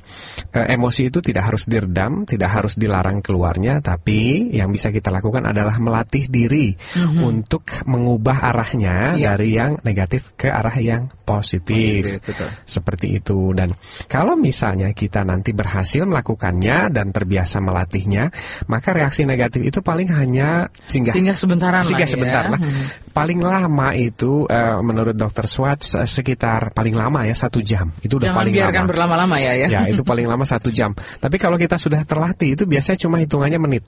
eh, 0.54 0.68
emosi 0.76 1.10
itu 1.10 1.20
tidak 1.24 1.54
harus 1.54 1.66
diredam, 1.66 2.24
tidak 2.28 2.50
harus 2.52 2.76
dilarang 2.76 3.22
keluarnya, 3.24 3.82
tapi 3.82 4.52
yang 4.54 4.70
bisa 4.74 4.92
kita 4.94 5.10
lakukan 5.10 5.46
adalah 5.48 5.78
melatih 5.82 6.28
diri 6.28 6.76
untuk 7.20 7.66
mengubah 7.86 8.52
arahnya 8.70 9.18
Iya. 9.18 9.26
dari 9.34 9.50
yang 9.58 9.72
negatif 9.82 10.38
ke 10.38 10.46
arah 10.54 10.78
yang 10.78 11.10
positif. 11.26 12.06
Positif, 12.06 12.22
betul. 12.22 12.50
Seperti 12.70 13.08
itu 13.18 13.52
dan 13.58 13.74
kalau 14.06 14.38
misalnya 14.38 14.94
kita 14.94 15.26
nanti 15.26 15.52
berhasil 15.52 16.06
melakukannya 16.06 16.94
dan 16.94 17.10
terbiasa 17.10 17.58
melatihnya, 17.60 18.30
maka 18.70 18.94
reaksi 18.94 19.26
negatif 19.26 19.66
itu 19.66 19.82
paling 19.82 20.06
hanya 20.14 20.70
singgah 20.86 21.14
Singgah 21.18 21.38
sebentaran 21.38 21.82
singgah 21.82 22.06
lah 22.06 22.10
ya. 22.10 22.14
sebentar 22.14 22.44
lah. 22.46 22.60
Hmm. 22.62 22.86
Paling 23.10 23.40
lama 23.42 23.90
itu 23.98 24.46
eh, 24.46 24.78
menurut 24.86 25.18
Dr. 25.18 25.50
Schwartz 25.50 25.98
eh, 25.98 26.06
sekitar 26.06 26.70
paling 26.78 26.94
lama 26.94 27.26
ya 27.26 27.34
satu 27.34 27.60
jam. 27.66 27.90
Itu 28.06 28.22
udah 28.22 28.30
Jangan 28.32 28.40
paling 28.46 28.54
biarkan 28.54 28.84
lama. 28.86 28.90
berlama-lama 28.94 29.36
ya 29.42 29.54
ya. 29.58 29.68
Ya 29.68 29.82
itu 29.90 30.06
paling 30.10 30.30
lama 30.30 30.46
satu 30.46 30.70
jam. 30.70 30.94
Tapi 30.94 31.42
kalau 31.42 31.58
kita 31.58 31.82
sudah 31.82 32.06
terlatih 32.06 32.54
itu 32.54 32.70
biasanya 32.70 33.02
cuma 33.02 33.18
hitungannya 33.18 33.58
menit, 33.58 33.84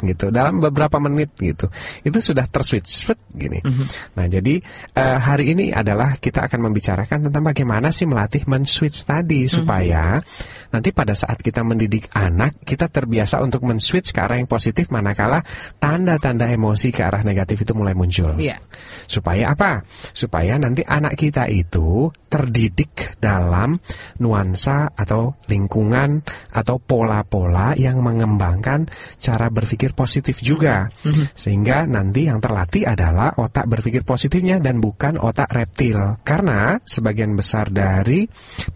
gitu. 0.00 0.30
Dalam 0.30 0.62
beberapa 0.62 0.98
menit 1.02 1.34
gitu, 1.38 1.68
itu 2.02 2.18
sudah 2.22 2.46
terswitch, 2.46 2.88
swit, 3.06 3.18
gini. 3.32 3.60
Mhm. 3.62 3.84
Nah 4.16 4.26
jadi 4.30 4.62
eh, 4.96 5.18
hari 5.18 5.52
ini 5.52 5.74
adalah 5.74 6.16
kita 6.16 6.48
akan 6.48 6.72
membicarakan 6.72 7.28
tentang 7.28 7.44
bagaimana 7.44 7.92
sih 7.92 8.08
melatih 8.08 8.48
men-switch 8.48 9.04
tadi 9.04 9.44
supaya 9.50 10.24
nanti 10.72 10.88
pada 10.96 11.12
saat 11.12 11.36
kita 11.44 11.60
mendidik 11.60 12.08
anak 12.16 12.56
kita 12.64 12.88
terbiasa 12.88 13.44
untuk 13.44 13.68
men-switch 13.68 14.16
ke 14.16 14.20
arah 14.24 14.40
yang 14.40 14.48
positif 14.48 14.88
manakala 14.88 15.44
tanda-tanda 15.76 16.48
emosi 16.48 16.88
ke 16.88 17.04
arah 17.04 17.20
negatif 17.20 17.68
itu 17.68 17.76
mulai 17.76 17.92
muncul. 17.92 18.40
Iya. 18.40 18.64
Supaya 19.04 19.52
apa? 19.52 19.84
Supaya 20.16 20.56
nanti 20.56 20.80
anak 20.80 21.20
kita 21.20 21.52
itu 21.52 22.08
terdidik 22.32 23.20
dalam 23.20 23.76
nuansa 24.16 24.88
atau 24.96 25.36
lingkungan 25.52 26.24
atau 26.48 26.80
pola-pola 26.80 27.76
yang 27.76 28.00
mengembangkan 28.00 28.88
cara 29.20 29.52
berpikir 29.52 29.92
positif 29.92 30.40
juga. 30.40 30.88
Sehingga 31.36 31.84
nanti 31.84 32.32
yang 32.32 32.40
terlatih 32.40 32.88
adalah 32.88 33.36
otak 33.36 33.68
berpikir 33.68 33.91
positifnya 34.00 34.56
dan 34.56 34.80
bukan 34.80 35.20
otak 35.20 35.52
reptil. 35.52 36.16
Karena 36.24 36.80
sebagian 36.80 37.36
besar 37.36 37.68
dari 37.68 38.24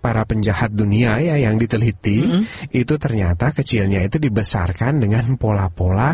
para 0.04 0.28
penjahat 0.28 0.76
dunia 0.76 1.16
ya 1.16 1.40
yang 1.40 1.56
diteliti 1.56 2.44
itu 2.76 2.94
ternyata 3.00 3.56
kecilnya 3.56 4.04
itu 4.04 4.20
dibesarkan 4.20 5.00
dengan 5.00 5.40
pola-pola 5.40 6.12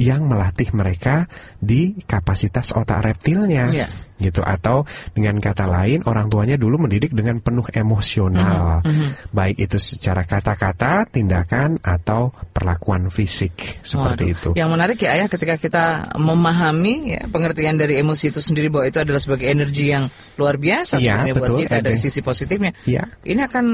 yang 0.00 0.24
melatih 0.24 0.72
mereka 0.72 1.28
di 1.60 2.00
kapasitas 2.08 2.72
otak 2.72 3.04
reptilnya 3.04 3.68
Iya. 3.68 4.07
Gitu 4.18 4.42
atau 4.42 4.84
dengan 5.14 5.38
kata 5.38 5.64
lain 5.66 6.02
orang 6.04 6.26
tuanya 6.28 6.58
dulu 6.58 6.86
mendidik 6.86 7.14
dengan 7.14 7.38
penuh 7.38 7.66
emosional 7.70 8.82
baik 9.30 9.56
itu 9.58 9.78
secara 9.78 10.26
kata-kata 10.26 11.06
tindakan 11.08 11.78
atau 11.80 12.34
perlakuan 12.52 13.08
fisik 13.08 13.54
seperti 13.82 14.24
Waduh. 14.28 14.34
itu 14.34 14.48
Yang 14.58 14.70
menarik 14.74 14.98
ya 14.98 15.10
ayah 15.14 15.28
ketika 15.30 15.54
kita 15.56 15.84
memahami 16.18 16.94
ya, 17.14 17.22
pengertian 17.30 17.78
dari 17.78 17.98
emosi 17.98 18.34
itu 18.34 18.40
sendiri 18.42 18.68
bahwa 18.68 18.86
itu 18.90 18.98
adalah 18.98 19.20
sebagai 19.22 19.46
energi 19.48 19.90
yang 19.94 20.10
luar 20.34 20.58
biasa 20.58 20.98
Iya, 20.98 21.22
sebenarnya 21.22 21.34
buat 21.34 21.42
betul, 21.46 21.58
kita 21.66 21.76
dari 21.82 21.96
Ede. 21.98 22.04
sisi 22.04 22.20
positifnya. 22.22 22.72
Iya. 22.84 23.02
Ini 23.22 23.40
akan 23.46 23.64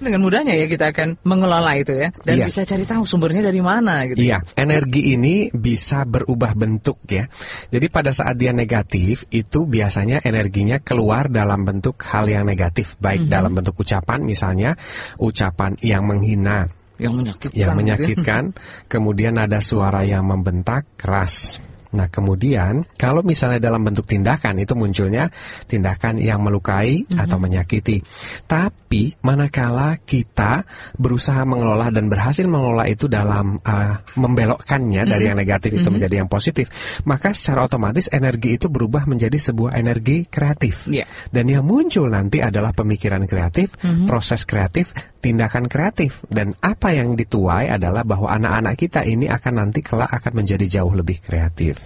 dengan 0.00 0.20
mudahnya 0.24 0.56
ya 0.56 0.66
kita 0.68 0.96
akan 0.96 1.08
mengelola 1.28 1.76
itu 1.76 1.92
ya 1.92 2.08
dan 2.24 2.34
Iya. 2.40 2.46
bisa 2.48 2.64
cari 2.64 2.84
tahu 2.88 3.04
sumbernya 3.04 3.44
dari 3.44 3.60
mana 3.60 4.08
gitu. 4.08 4.16
Iya, 4.20 4.40
energi 4.56 5.12
ini 5.12 5.52
bisa 5.52 6.08
berubah 6.08 6.56
bentuk 6.56 6.96
ya. 7.08 7.28
Jadi 7.68 7.86
pada 7.92 8.10
saat 8.16 8.40
dia 8.40 8.56
negatif 8.56 9.28
itu 9.28 9.68
biasanya 9.90 10.22
energinya 10.22 10.78
keluar 10.78 11.26
dalam 11.26 11.66
bentuk 11.66 11.98
hal 12.06 12.30
yang 12.30 12.46
negatif, 12.46 12.94
baik 13.02 13.26
Mhm. 13.26 13.34
dalam 13.34 13.58
bentuk 13.58 13.74
ucapan 13.82 14.22
misalnya 14.22 14.78
ucapan 15.18 15.74
yang 15.82 16.06
menghina, 16.06 16.70
Yang 16.94 17.14
menyakitkan. 17.18 17.58
yang 17.58 17.72
menyakitkan, 17.74 18.42
kemudian 18.94 19.34
ada 19.34 19.58
suara 19.58 20.06
yang 20.06 20.30
membentak 20.30 20.86
keras. 20.94 21.58
Nah, 21.90 22.06
kemudian 22.06 22.86
kalau 22.94 23.26
misalnya 23.26 23.58
dalam 23.58 23.82
bentuk 23.82 24.06
tindakan 24.06 24.62
itu 24.62 24.78
munculnya 24.78 25.34
tindakan 25.66 26.22
yang 26.22 26.38
melukai 26.38 27.06
atau 27.10 27.38
menyakiti. 27.42 28.06
Tapi 28.46 29.18
manakala 29.26 29.98
kita 29.98 30.66
berusaha 30.94 31.42
mengelola 31.42 31.90
dan 31.90 32.06
berhasil 32.06 32.46
mengelola 32.46 32.86
itu 32.86 33.10
dalam 33.10 33.58
uh, 33.62 34.02
membelokkannya 34.14 35.02
dari 35.02 35.30
yang 35.30 35.38
negatif 35.38 35.82
itu 35.82 35.88
menjadi 35.90 36.22
yang 36.22 36.30
positif, 36.30 36.70
maka 37.02 37.34
secara 37.34 37.66
otomatis 37.66 38.06
energi 38.14 38.58
itu 38.58 38.70
berubah 38.70 39.10
menjadi 39.10 39.34
sebuah 39.34 39.74
energi 39.74 40.30
kreatif. 40.30 40.86
Iya. 40.86 41.10
Dan 41.34 41.50
yang 41.50 41.66
muncul 41.66 42.06
nanti 42.06 42.38
adalah 42.38 42.70
pemikiran 42.70 43.26
kreatif, 43.26 43.74
proses 44.06 44.46
kreatif, 44.46 44.94
tindakan 45.20 45.68
kreatif. 45.68 46.24
Dan 46.26 46.56
apa 46.64 46.96
yang 46.96 47.14
dituai 47.14 47.68
adalah 47.70 48.02
bahwa 48.02 48.32
anak-anak 48.32 48.74
kita 48.80 49.04
ini 49.04 49.28
akan 49.28 49.60
nanti 49.60 49.84
kelak 49.84 50.10
akan 50.10 50.42
menjadi 50.44 50.80
jauh 50.80 50.92
lebih 50.92 51.20
kreatif. 51.20 51.78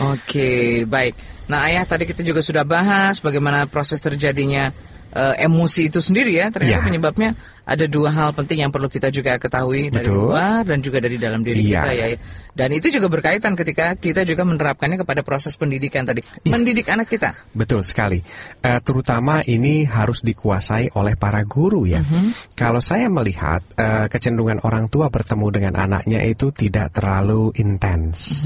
Oke, 0.00 0.86
baik. 0.88 1.18
Nah, 1.50 1.68
ayah 1.68 1.84
tadi 1.84 2.06
kita 2.08 2.22
juga 2.24 2.40
sudah 2.40 2.62
bahas 2.64 3.18
bagaimana 3.20 3.66
proses 3.68 4.00
terjadinya 4.00 4.72
eh, 5.12 5.44
emosi 5.44 5.92
itu 5.92 6.00
sendiri 6.00 6.32
ya. 6.32 6.48
Ternyata 6.48 6.80
Ya. 6.80 6.86
penyebabnya 6.88 7.36
ada 7.68 7.84
dua 7.84 8.08
hal 8.16 8.32
penting 8.32 8.64
yang 8.64 8.72
perlu 8.72 8.88
kita 8.88 9.12
juga 9.12 9.36
ketahui 9.36 9.92
dari 9.92 10.08
Betul. 10.08 10.32
luar 10.32 10.64
dan 10.64 10.80
juga 10.80 11.04
dari 11.04 11.20
dalam 11.20 11.44
diri 11.44 11.60
Iya. 11.68 11.84
kita 11.84 11.90
ya. 11.92 12.06
Dan 12.52 12.68
itu 12.76 12.92
juga 12.92 13.08
berkaitan 13.08 13.56
ketika 13.56 13.96
kita 13.96 14.28
juga 14.28 14.44
menerapkannya 14.44 15.00
kepada 15.00 15.24
proses 15.24 15.56
pendidikan 15.56 16.04
tadi. 16.04 16.20
Iya. 16.44 16.52
Mendidik 16.52 16.84
anak 16.92 17.08
kita. 17.08 17.32
Betul 17.56 17.80
sekali. 17.80 18.20
Eh, 18.60 18.80
terutama 18.84 19.40
ini 19.40 19.88
harus 19.88 20.20
dikuasai 20.20 20.92
oleh 20.92 21.16
para 21.16 21.40
guru 21.48 21.88
ya. 21.88 22.04
Kalau 22.52 22.84
saya 22.84 23.08
melihat 23.08 23.64
eh, 23.80 24.12
kecenderungan 24.12 24.60
orang 24.68 24.92
tua 24.92 25.08
bertemu 25.08 25.46
dengan 25.48 25.74
anaknya 25.80 26.20
itu 26.28 26.52
tidak 26.52 26.92
terlalu 26.92 27.56
intens. 27.56 28.44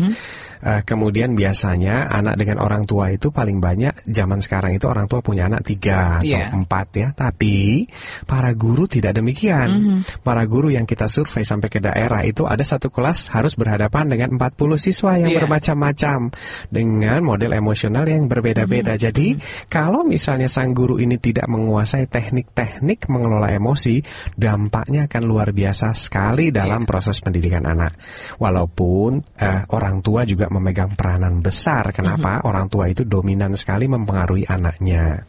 Eh, 0.62 0.82
kemudian 0.86 1.34
biasanya 1.34 2.06
anak 2.06 2.38
dengan 2.38 2.62
orang 2.62 2.86
tua 2.86 3.10
itu 3.10 3.34
paling 3.34 3.58
banyak 3.58 4.06
zaman 4.06 4.38
sekarang 4.38 4.78
itu 4.78 4.86
orang 4.86 5.10
tua 5.10 5.20
punya 5.20 5.50
anak 5.50 5.66
tiga 5.66 6.22
atau 6.22 6.30
Iya. 6.30 6.54
empat 6.54 6.86
ya. 6.94 7.08
Tapi 7.10 7.86
para 8.24 8.54
guru 8.54 8.86
tidak 8.86 9.18
demikian. 9.18 9.68
Mhm. 9.68 9.98
Para 10.22 10.46
guru 10.46 10.70
yang 10.70 10.86
kita 10.86 11.10
survei 11.10 11.42
sampai 11.42 11.68
ke 11.74 11.82
daerah 11.82 12.22
itu 12.22 12.46
ada 12.46 12.62
satu 12.62 12.88
kelas 12.88 13.34
harus 13.34 13.58
berhadapan 13.58 13.95
dengan 14.04 14.36
40 14.36 14.76
siswa 14.76 15.16
yang 15.16 15.32
Iya. 15.32 15.40
bermacam-macam 15.40 16.28
dengan 16.68 17.18
model 17.24 17.56
emosional 17.56 18.04
yang 18.04 18.28
berbeda-beda. 18.28 19.00
Mhm. 19.00 19.00
Jadi 19.00 19.28
kalau 19.72 20.04
misalnya 20.04 20.52
sang 20.52 20.76
guru 20.76 21.00
ini 21.00 21.16
tidak 21.16 21.48
menguasai 21.48 22.04
teknik-teknik 22.04 23.08
mengelola 23.08 23.48
emosi, 23.48 24.04
dampaknya 24.36 25.08
akan 25.08 25.22
luar 25.24 25.56
biasa 25.56 25.96
sekali 25.96 26.52
dalam 26.52 26.84
proses 26.84 27.24
pendidikan 27.24 27.64
anak. 27.64 27.96
Walaupun 28.36 29.24
eh, 29.40 29.62
orang 29.72 30.04
tua 30.04 30.28
juga 30.28 30.52
memegang 30.52 30.92
peranan 30.98 31.40
besar. 31.40 31.94
Kenapa? 31.96 32.44
Orang 32.44 32.68
tua 32.68 32.92
itu 32.92 33.06
dominan 33.06 33.56
sekali 33.56 33.88
mempengaruhi 33.88 34.44
anaknya. 34.50 35.24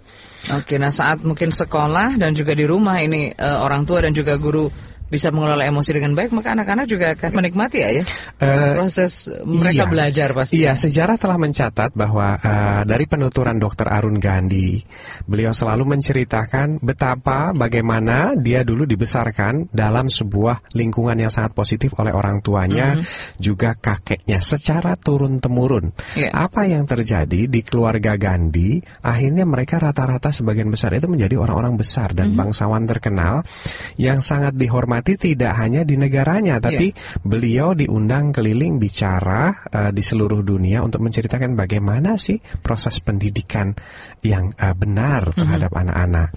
Oke, 0.53 0.80
nah 0.80 0.93
saat 0.93 1.26
mungkin 1.26 1.51
sekolah 1.51 2.15
dan 2.15 2.32
juga 2.38 2.55
di 2.55 2.63
rumah 2.63 3.01
ini 3.03 3.36
eh, 3.36 3.57
orang 3.57 3.84
tua 3.84 4.05
dan 4.05 4.15
juga 4.15 4.39
guru 4.39 4.72
bisa 5.07 5.31
mengelola 5.31 5.63
emosi 5.63 5.95
dengan 5.95 6.11
baik, 6.19 6.35
maka 6.35 6.51
anak-anak 6.51 6.85
juga 6.85 7.15
akan 7.15 7.31
menikmati 7.31 7.79
ya, 7.79 7.89
ya. 7.95 8.03
Eh, 8.43 8.75
proses 8.75 9.31
mereka 9.47 9.87
iya. 9.87 9.91
belajar 9.91 10.29
pasti. 10.35 10.53
Iya, 10.59 10.75
sejarah 10.75 11.15
telah 11.15 11.39
mencatat 11.39 11.95
bahwa 11.95 12.35
eh, 12.35 12.81
dari 12.83 13.07
penuturan 13.07 13.55
Dr. 13.55 13.87
Arun 13.87 14.19
Gandhi, 14.19 14.83
beliau 15.23 15.55
selalu 15.55 15.95
menceritakan 15.95 16.83
betapa 16.83 17.55
bagaimana 17.55 18.35
dia 18.35 18.67
dulu 18.67 18.83
dibesarkan 18.83 19.71
dalam 19.71 20.11
sebuah 20.11 20.75
lingkungan 20.75 21.15
yang 21.15 21.31
sangat 21.31 21.55
positif 21.55 21.95
oleh 21.95 22.11
orang 22.11 22.43
tuanya, 22.43 22.99
juga 23.39 23.79
kakeknya 23.79 24.43
secara 24.43 24.99
turun 24.99 25.39
temurun. 25.39 25.95
Iya. 26.19 26.35
Apa 26.35 26.67
yang 26.67 26.83
terjadi 26.83 27.47
di 27.47 27.61
keluarga 27.63 28.19
Gandhi, 28.19 28.83
akhirnya 28.99 29.47
mereka 29.47 29.79
rata-rata 29.79 30.35
sebagian 30.35 30.67
besar 30.67 30.91
itu 30.99 31.07
menjadi 31.07 31.39
orang-orang 31.39 31.79
besar 31.79 32.11
dan 32.11 32.35
bangsawan 32.35 32.83
terkenal 32.83 33.47
yang 33.95 34.19
sangat 34.19 34.51
dihormati 34.59 34.96
tidak 35.03 35.53
hanya 35.57 35.85
di 35.85 35.95
negaranya, 35.95 36.57
tapi 36.57 36.97
beliau 37.21 37.77
diundang 37.77 38.33
keliling 38.33 38.81
bicara 38.81 39.67
eh, 39.69 39.91
di 39.93 40.03
seluruh 40.03 40.41
dunia 40.41 40.81
untuk 40.81 41.05
menceritakan 41.05 41.53
bagaimana 41.53 42.17
sih 42.19 42.41
proses 42.61 42.99
pendidikan 42.99 43.77
yang 44.25 44.51
eh, 44.57 44.75
benar 44.75 45.31
terhadap 45.33 45.71
anak-anak. 45.71 46.33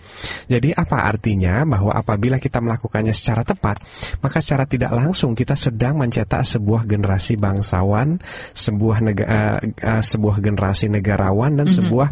Jadi 0.46 0.70
apa 0.76 1.08
artinya 1.08 1.64
bahwa 1.66 1.92
apabila 1.96 2.38
kita 2.38 2.62
melakukannya 2.62 3.12
secara 3.16 3.42
tepat, 3.42 3.82
maka 4.22 4.38
secara 4.44 4.68
tidak 4.68 4.92
langsung 4.94 5.34
kita 5.34 5.58
sedang 5.58 5.98
mencetak 5.98 6.46
sebuah 6.46 6.86
generasi 6.86 7.34
bangsawan, 7.40 8.20
sebuah 8.54 8.96
nega, 9.02 9.24
eh, 9.26 9.58
eh, 9.74 10.02
sebuah 10.02 10.38
generasi 10.38 10.92
negarawan 10.92 11.58
dan 11.58 11.66
sebuah 11.66 12.08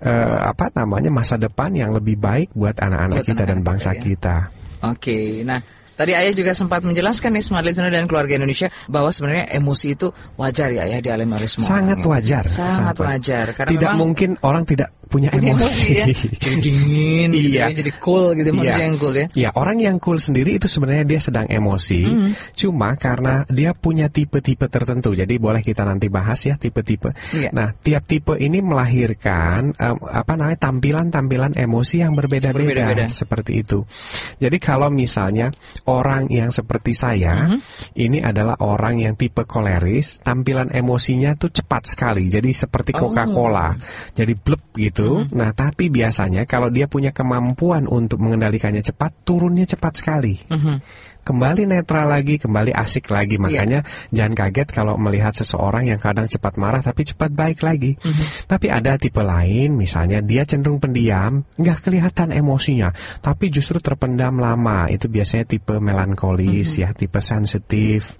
eh, 0.00 0.38
apa 0.48 0.72
namanya 0.72 1.12
masa 1.12 1.36
depan 1.36 1.74
yang 1.74 1.92
lebih 1.92 2.16
baik 2.16 2.54
buat 2.54 2.78
anak-anak 2.78 3.26
kita 3.26 3.42
dan 3.44 3.58
anak-anak 3.58 3.66
bangsa 3.66 3.90
kita, 3.96 3.98
ya. 3.98 4.08
kita. 4.08 4.36
Oke, 4.78 5.42
nah 5.42 5.58
tadi 5.98 6.14
ayah 6.14 6.30
juga 6.30 6.54
sempat 6.54 6.86
menjelaskan 6.86 7.34
nih 7.34 7.42
smart 7.42 7.66
listener 7.66 7.90
dan 7.90 8.06
keluarga 8.06 8.38
Indonesia 8.38 8.70
bahwa 8.86 9.10
sebenarnya 9.10 9.50
emosi 9.52 9.98
itu 9.98 10.14
wajar 10.38 10.70
ya 10.70 10.86
ayah 10.86 11.02
dialami 11.02 11.34
oleh 11.34 11.48
semua 11.50 11.66
Sangat 11.66 11.98
orang, 11.98 12.06
ya. 12.06 12.12
wajar. 12.14 12.44
sangat, 12.46 12.94
wajar. 12.96 13.46
Karena 13.52 13.70
Tidak 13.74 13.90
memang 13.90 13.98
mungkin 13.98 14.30
orang 14.40 14.62
tidak 14.62 14.94
punya 15.08 15.32
punya 15.32 15.56
emosi. 15.56 15.88
ya. 15.96 16.04
jadi 16.36 16.60
dingin, 16.60 17.28
gitu 17.32 17.48
Iya. 17.56 17.72
ya, 17.72 17.80
jadi 17.80 17.92
cool 17.96 18.36
gitu 18.36 18.50
Iya. 18.54 18.76
yang 18.76 19.00
cool 19.00 19.14
ya. 19.16 19.26
Ya, 19.32 19.50
orang 19.56 19.80
yang 19.80 19.96
cool 19.98 20.20
sendiri 20.20 20.60
itu 20.60 20.68
sebenarnya 20.68 21.08
dia 21.08 21.16
sedang 21.16 21.48
emosi, 21.48 22.02
Hmm. 22.04 22.30
cuma 22.52 22.92
karena 22.94 23.48
dia 23.48 23.72
punya 23.72 24.12
tipe-tipe 24.12 24.68
tertentu. 24.68 25.16
Jadi 25.16 25.40
boleh 25.40 25.64
kita 25.64 25.88
nanti 25.88 26.12
bahas 26.12 26.44
ya 26.44 26.60
tipe-tipe. 26.60 27.16
Iya. 27.32 27.50
Nah, 27.56 27.72
tiap 27.74 28.04
tipe 28.04 28.36
ini 28.36 28.60
melahirkan 28.60 29.72
em, 29.74 29.96
apa 30.04 30.36
namanya 30.36 30.60
tampilan-tampilan 30.60 31.56
emosi 31.56 32.04
yang 32.04 32.12
berbeda-beda 32.12 32.92
Berbeda-beda. 32.92 33.08
seperti 33.08 33.64
itu. 33.64 33.88
Jadi 34.38 34.56
kalau 34.60 34.92
misalnya 34.92 35.56
orang 35.88 36.28
yang 36.28 36.52
seperti 36.52 36.92
saya, 36.92 37.48
Mhm. 37.48 37.58
ini 37.96 38.20
adalah 38.20 38.60
orang 38.60 39.00
yang 39.00 39.16
tipe 39.16 39.48
koleris, 39.48 40.20
tampilan 40.20 40.68
emosinya 40.68 41.32
tuh 41.40 41.48
cepat 41.48 41.88
sekali. 41.88 42.28
Jadi 42.28 42.52
seperti 42.52 42.92
Oh. 42.92 43.08
Coca-Cola. 43.08 43.72
Jadi 44.12 44.36
blep 44.36 44.76
gitu. 44.76 45.24
Nah, 45.32 45.56
tapi 45.56 45.88
biasanya 45.88 46.44
kalau 46.44 46.68
dia 46.68 46.84
punya 46.92 47.16
kemampuan 47.16 47.88
untuk 47.88 48.20
mengendalikannya 48.20 48.84
cepat, 48.84 49.24
turunnya 49.24 49.64
cepat 49.64 49.92
sekali. 49.96 50.36
Mhm. 50.44 50.76
Kembali 51.28 51.68
netral 51.68 52.08
lagi, 52.08 52.40
kembali 52.40 52.72
asik 52.72 53.12
lagi. 53.12 53.36
Iya. 53.36 53.44
Makanya 53.44 53.80
jangan 54.08 54.32
kaget 54.32 54.68
kalau 54.72 54.96
melihat 54.96 55.36
seseorang 55.36 55.84
yang 55.84 56.00
kadang 56.00 56.24
cepat 56.24 56.56
marah 56.56 56.80
tapi 56.80 57.04
cepat 57.04 57.28
baik 57.28 57.60
lagi. 57.60 58.00
Mhm. 58.00 58.48
Tapi 58.48 58.72
ada 58.72 58.96
tipe 58.96 59.20
lain, 59.20 59.76
misalnya 59.76 60.24
dia 60.24 60.48
cenderung 60.48 60.80
pendiam, 60.80 61.44
nggak 61.60 61.84
kelihatan 61.84 62.32
emosinya, 62.32 62.96
tapi 63.20 63.52
justru 63.52 63.76
terpendam 63.76 64.40
lama. 64.40 64.88
Itu 64.88 65.12
biasanya 65.12 65.44
tipe 65.44 65.76
melankolis 65.76 66.80
ya, 66.80 66.96
tipe 66.96 67.20
sensitif. 67.20 68.16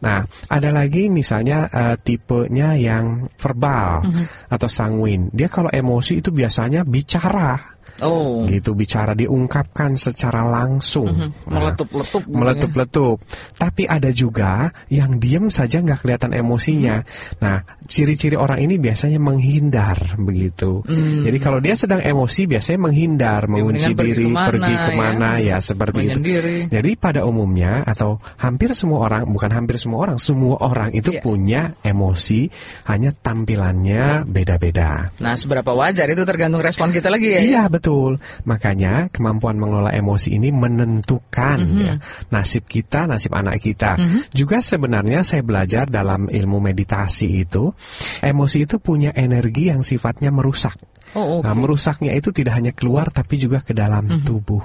Nah, 0.00 0.24
ada 0.48 0.72
lagi 0.72 1.12
misalnya 1.12 1.68
eh, 1.68 1.96
tipenya 2.00 2.80
yang 2.80 3.28
verbal 3.36 4.08
atau 4.48 4.68
sanguin. 4.72 5.28
Dia 5.36 5.52
kalau 5.52 5.68
emosi 5.68 6.24
itu 6.24 6.32
biasanya 6.32 6.88
bicara 6.88 7.76
Oh, 7.98 8.46
gitu 8.46 8.72
bicara 8.72 9.12
diungkapkan 9.12 9.94
secara 9.94 10.46
langsung 10.46 11.08
Mhm. 11.08 11.28
Nah, 11.50 11.74
meletup-letup. 11.74 12.22
gitu 12.22 12.30
ya. 12.30 12.38
meletup-letup 12.38 13.16
tapi 13.54 13.82
ada 13.84 14.10
juga 14.10 14.52
yang 14.86 15.18
diem 15.18 15.48
saja 15.48 15.80
nggak 15.80 16.02
kelihatan 16.02 16.30
emosinya 16.30 17.02
nah 17.38 17.66
ciri-ciri 17.84 18.34
orang 18.34 18.60
ini 18.60 18.78
biasanya 18.78 19.18
menghindar 19.18 20.14
begitu 20.16 20.86
Hmm. 20.86 21.26
jadi 21.26 21.38
kalau 21.38 21.58
dia 21.58 21.74
sedang 21.74 21.98
emosi 21.98 22.46
biasanya 22.46 22.78
menghindar 22.80 23.46
mengunci 23.46 23.90
mendingan 23.90 23.98
pergi 23.98 24.12
diri 24.12 24.24
ke 24.24 24.30
mana, 24.30 24.48
pergi 24.48 24.72
ya. 24.72 24.78
ke 24.78 24.90
mana 24.94 25.28
ya, 25.38 25.56
seperti 25.58 25.98
itu 25.98 26.08
Menyendiri. 26.14 26.56
jadi 26.68 26.90
pada 26.94 27.20
umumnya 27.24 27.82
atau 27.82 28.18
hampir 28.36 28.72
semua 28.72 29.02
orang 29.02 29.26
bukan 29.26 29.50
hampir 29.50 29.74
semua 29.76 30.06
orang 30.06 30.18
semua 30.18 30.56
orang 30.58 30.94
itu 30.94 31.10
Iya. 31.10 31.20
punya 31.20 31.62
emosi 31.82 32.50
hanya 32.84 33.10
tampilannya 33.12 34.22
beda-beda 34.24 35.10
Nah, 35.18 35.34
seberapa 35.34 35.72
wajar 35.72 36.06
itu 36.06 36.22
tergantung 36.22 36.60
respon 36.60 36.90
kita 36.90 37.08
lagi 37.08 37.32
ya. 37.32 37.40
Iya 37.40 37.62
betul. 37.78 38.18
Makanya 38.44 39.08
kemampuan 39.08 39.56
mengelola 39.56 39.94
emosi 39.94 40.36
ini 40.36 40.50
menentukan 40.50 41.58
Mhm. 41.62 41.80
ya, 41.80 41.94
nasib 42.34 42.66
kita, 42.66 43.06
nasib 43.06 43.32
anak 43.32 43.62
kita. 43.62 43.96
Mhm. 43.96 44.34
Juga 44.34 44.58
sebenarnya 44.60 45.22
saya 45.22 45.46
belajar 45.46 45.86
dalam 45.88 46.26
ilmu 46.28 46.58
meditasi 46.58 47.46
itu, 47.46 47.72
emosi 48.20 48.66
itu 48.66 48.76
punya 48.82 49.14
energi 49.14 49.70
yang 49.70 49.86
sifatnya 49.86 50.34
merusak. 50.34 50.76
Oh, 51.16 51.40
oke. 51.40 51.48
Nah, 51.48 51.56
merusaknya 51.56 52.12
itu 52.12 52.36
tidak 52.36 52.60
hanya 52.60 52.72
keluar 52.76 53.08
tapi 53.08 53.40
juga 53.40 53.64
ke 53.64 53.72
dalam 53.72 54.04
Mhm. 54.04 54.28
tubuh. 54.28 54.60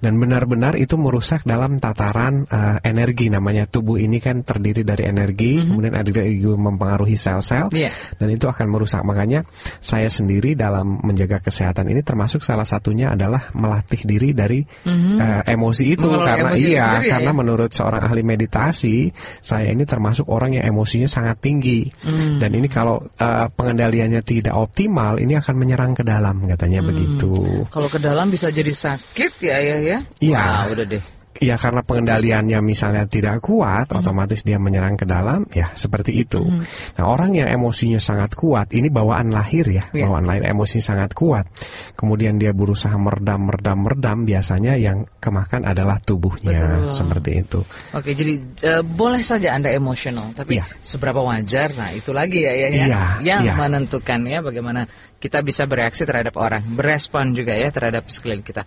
Dan 0.00 0.20
benar-benar 0.20 0.76
itu 0.76 0.94
merusak 0.96 1.42
dalam 1.44 1.78
tataran 1.80 2.44
eh, 2.46 2.78
energi 2.84 3.28
namanya 3.28 3.64
tubuh 3.66 3.96
ini 3.96 4.18
kan 4.18 4.42
terdiri 4.42 4.82
dari 4.82 5.08
energi, 5.08 5.58
kemudian 5.62 5.94
energi 5.96 6.44
mempengaruhi 6.46 7.16
sel-sel. 7.16 7.68
Iya. 7.72 7.90
dan 8.16 8.28
itu 8.30 8.46
akan 8.48 8.66
merusak. 8.70 9.02
Makanya 9.02 9.44
saya 9.80 10.08
sendiri 10.08 10.54
dalam 10.56 11.00
menjaga 11.02 11.38
kesehatan 11.42 11.88
ini 11.90 12.00
termasuk 12.00 12.40
salah 12.40 12.64
satunya 12.64 13.12
adalah 13.12 13.50
melatih 13.52 14.02
diri 14.06 14.30
dari 14.32 14.62
Mhm. 14.62 15.16
eh, 15.18 15.42
emosi 15.52 15.84
itu 15.96 16.06
Mengelola 16.06 16.26
karena 16.26 16.50
emosi 16.50 16.62
itu 16.62 16.70
iya 16.72 16.82
sendiri 16.86 17.06
ya, 17.06 17.12
karena 17.18 17.32
ya? 17.32 17.36
menurut 17.36 17.70
seorang 17.72 18.02
ahli 18.02 18.22
meditasi 18.22 18.96
saya 19.42 19.68
ini 19.72 19.84
termasuk 19.84 20.26
orang 20.28 20.56
yang 20.56 20.64
emosinya 20.66 21.06
sangat 21.06 21.40
tinggi 21.42 21.88
Hmm. 22.02 22.38
dan 22.38 22.50
ini 22.54 22.68
kalau 22.68 23.04
eh, 23.16 23.46
pengendaliannya 23.52 24.20
tidak 24.22 24.54
optimal 24.54 25.18
ini 25.18 25.36
akan 25.36 25.54
menyerang 25.56 25.92
ke 25.94 26.02
dalam 26.02 26.46
katanya 26.46 26.80
Hmm. 26.82 26.88
begitu. 26.90 27.32
Kalau 27.68 27.88
ke 27.90 27.98
dalam 27.98 28.28
bisa 28.28 28.48
jadi 28.50 28.72
sakit 28.72 29.32
ya 29.42 29.56
ya 29.60 29.76
ya. 29.86 30.02
Iya. 30.18 30.42
Wah, 30.42 30.66
udah 30.74 30.86
deh. 30.86 31.02
Ya 31.36 31.60
karena 31.60 31.84
pengendaliannya 31.84 32.64
misalnya 32.64 33.04
tidak 33.04 33.44
kuat, 33.44 33.92
otomatis 33.92 34.40
dia 34.40 34.56
menyerang 34.56 34.96
ke 34.96 35.04
dalam, 35.04 35.44
ya 35.52 35.68
seperti 35.76 36.24
itu. 36.24 36.40
Mhm. 36.40 36.64
Nah 36.96 37.04
orang 37.04 37.36
yang 37.36 37.52
emosinya 37.52 38.00
sangat 38.00 38.32
kuat, 38.32 38.72
ini 38.72 38.88
bawaan 38.88 39.36
lahir 39.36 39.68
ya, 39.68 39.92
Iya. 39.92 40.08
bawaan 40.08 40.24
lahir 40.24 40.48
emosi 40.48 40.80
sangat 40.80 41.12
kuat. 41.12 41.44
Kemudian 41.92 42.40
dia 42.40 42.56
berusaha 42.56 42.96
meredam, 42.96 43.52
meredam, 43.52 43.84
meredam, 43.84 44.24
biasanya 44.24 44.80
yang 44.80 45.12
kemakan 45.20 45.68
adalah 45.68 46.00
tubuhnya, 46.00 46.88
Betul. 46.88 46.96
seperti 46.96 47.30
itu. 47.44 47.60
Oke, 47.92 48.16
jadi 48.16 48.32
eh, 48.64 48.80
boleh 48.80 49.20
saja 49.20 49.52
Anda 49.52 49.76
emosional, 49.76 50.32
tapi 50.32 50.56
Iya. 50.56 50.64
seberapa 50.80 51.20
wajar? 51.20 51.76
Nah, 51.76 51.92
itu 51.92 52.16
lagi 52.16 52.48
ya, 52.48 52.52
ya, 52.56 52.68
ya. 52.72 52.86
Iya, 52.88 53.04
yang 53.20 53.40
iya. 53.44 53.54
menentukan 53.60 54.24
ya 54.24 54.40
bagaimana 54.40 54.88
kita 55.26 55.42
bisa 55.42 55.66
bereaksi 55.66 56.06
terhadap 56.06 56.38
orang, 56.38 56.62
berespon 56.62 57.34
juga 57.34 57.50
ya 57.58 57.74
terhadap 57.74 58.06
sekeliling 58.06 58.46
kita. 58.46 58.62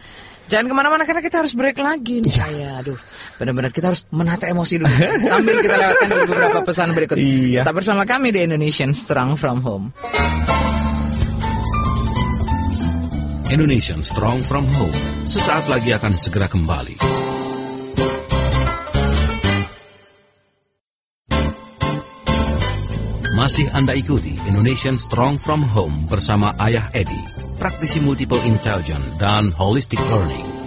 Jangan 0.52 0.68
ke 0.68 0.74
mana-mana 0.76 1.04
karena 1.08 1.24
kita 1.24 1.40
harus 1.40 1.56
break 1.56 1.80
lagi. 1.80 2.20
nih. 2.20 2.36
Iya. 2.36 2.48
Ya, 2.60 2.72
aduh, 2.84 3.00
benar-benar 3.40 3.72
kita 3.72 3.96
harus 3.96 4.04
menata 4.12 4.52
emosi 4.52 4.84
dulu 4.84 4.92
sambil 5.32 5.56
kita 5.64 5.76
lewatkan 5.80 6.08
beberapa 6.28 6.60
pesan 6.68 6.90
berikut. 6.92 7.16
Iya. 7.16 7.64
Tetap 7.64 7.76
bersama 7.80 8.04
kami 8.04 8.36
di 8.36 8.44
Indonesian 8.44 8.92
Strong 8.92 9.40
from 9.40 9.64
Home. 9.64 9.86
Indonesian 13.50 14.04
Strong 14.04 14.44
from 14.46 14.68
Home 14.68 15.26
sesaat 15.26 15.72
lagi 15.72 15.96
akan 15.96 16.14
segera 16.20 16.46
kembali. 16.46 17.49
Masih 23.50 23.66
Anda 23.74 23.98
ikuti 23.98 24.38
Indonesian 24.46 24.94
Strong 24.94 25.42
from 25.42 25.66
Home 25.74 26.06
bersama 26.06 26.54
Ayah 26.62 26.86
Edi, 26.94 27.18
praktisi 27.58 27.98
multiple 27.98 28.38
intelligence 28.46 29.18
dan 29.18 29.50
holistic 29.58 29.98
learning. 30.06 30.59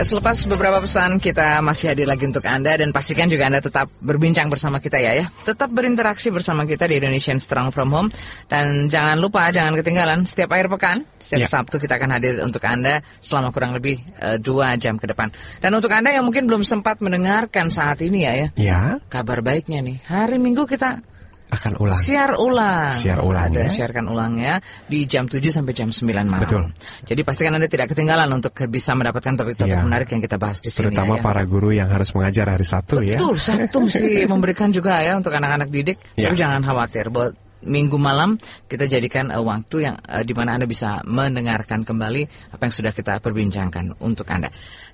Ya, 0.00 0.08
selepas 0.08 0.48
beberapa 0.48 0.80
pesan 0.80 1.20
kita 1.20 1.60
masih 1.60 1.92
hadir 1.92 2.08
lagi 2.08 2.24
untuk 2.24 2.40
Anda 2.48 2.72
dan 2.72 2.88
pastikan 2.88 3.28
juga 3.28 3.52
Anda 3.52 3.60
tetap 3.60 3.92
berbincang 4.00 4.48
bersama 4.48 4.80
kita 4.80 4.96
ya 4.96 5.12
ya. 5.12 5.28
Tetap 5.44 5.68
berinteraksi 5.76 6.32
bersama 6.32 6.64
kita 6.64 6.88
di 6.88 6.96
Indonesian 6.96 7.36
Strong 7.36 7.68
from 7.68 7.92
Home 7.92 8.08
dan 8.48 8.88
jangan 8.88 9.20
lupa 9.20 9.52
jangan 9.52 9.76
ketinggalan 9.76 10.24
setiap 10.24 10.56
akhir 10.56 10.72
pekan, 10.72 11.04
setiap 11.20 11.44
Ya. 11.44 11.52
Sabtu 11.52 11.76
kita 11.76 12.00
akan 12.00 12.16
hadir 12.16 12.40
untuk 12.40 12.64
Anda 12.64 13.04
selama 13.20 13.52
kurang 13.52 13.76
lebih 13.76 14.00
eh, 14.16 14.40
dua 14.40 14.80
jam 14.80 14.96
ke 14.96 15.04
depan. 15.04 15.36
Dan 15.60 15.76
untuk 15.76 15.92
Anda 15.92 16.16
yang 16.16 16.24
mungkin 16.24 16.48
belum 16.48 16.64
sempat 16.64 17.04
mendengarkan 17.04 17.68
saat 17.68 18.00
ini 18.00 18.24
ya 18.24 18.32
ya, 18.32 18.48
Ya, 18.56 18.80
kabar 19.12 19.44
baiknya 19.44 19.84
nih. 19.84 20.00
Hari 20.08 20.40
Minggu 20.40 20.64
kita 20.64 21.04
akan 21.50 21.72
ulang. 21.82 21.98
Siar 21.98 22.32
ulang. 22.38 22.94
Siar 22.94 23.18
ulang 23.20 23.50
Ada 23.50 23.66
ya. 23.66 23.70
siarkan 23.70 24.06
ulangnya 24.06 24.62
di 24.86 25.04
jam 25.04 25.26
7 25.26 25.42
sampai 25.50 25.74
jam 25.74 25.90
9 25.90 26.06
malam. 26.30 26.40
Betul. 26.46 26.64
Jadi 27.04 27.20
pastikan 27.26 27.58
Anda 27.58 27.66
tidak 27.66 27.90
ketinggalan 27.90 28.30
untuk 28.30 28.54
bisa 28.70 28.94
mendapatkan 28.94 29.34
topik-topik 29.34 29.74
Iya. 29.74 29.82
menarik 29.82 30.08
yang 30.14 30.22
kita 30.22 30.38
bahas 30.38 30.62
di 30.62 30.70
sini 30.70 30.94
Terutama 30.94 31.18
ya. 31.18 31.22
para 31.22 31.42
guru 31.44 31.74
yang 31.74 31.90
harus 31.90 32.14
mengajar 32.14 32.46
hari 32.54 32.64
Sabtu 32.64 33.02
ya. 33.02 33.18
Betul, 33.18 33.36
Sabtu 33.36 33.76
mesti 33.82 34.24
memberikan 34.32 34.70
juga 34.70 35.02
ya 35.02 35.18
untuk 35.18 35.34
anak-anak 35.34 35.68
didik. 35.68 35.98
Ya. 36.14 36.30
Tapi 36.30 36.36
jangan 36.38 36.62
khawatir, 36.62 37.10
buat 37.10 37.34
minggu 37.62 37.96
malam 38.00 38.36
kita 38.66 38.88
jadikan 38.88 39.28
eh, 39.28 39.40
waktu 39.40 39.76
yang 39.84 39.96
eh, 40.04 40.24
di 40.24 40.32
mana 40.32 40.56
Anda 40.56 40.66
bisa 40.68 41.04
mendengarkan 41.04 41.84
kembali 41.84 42.54
apa 42.56 42.62
yang 42.68 42.74
sudah 42.74 42.92
kita 42.92 43.20
perbincangkan 43.20 44.00
untuk 44.00 44.28
Anda. 44.32 44.50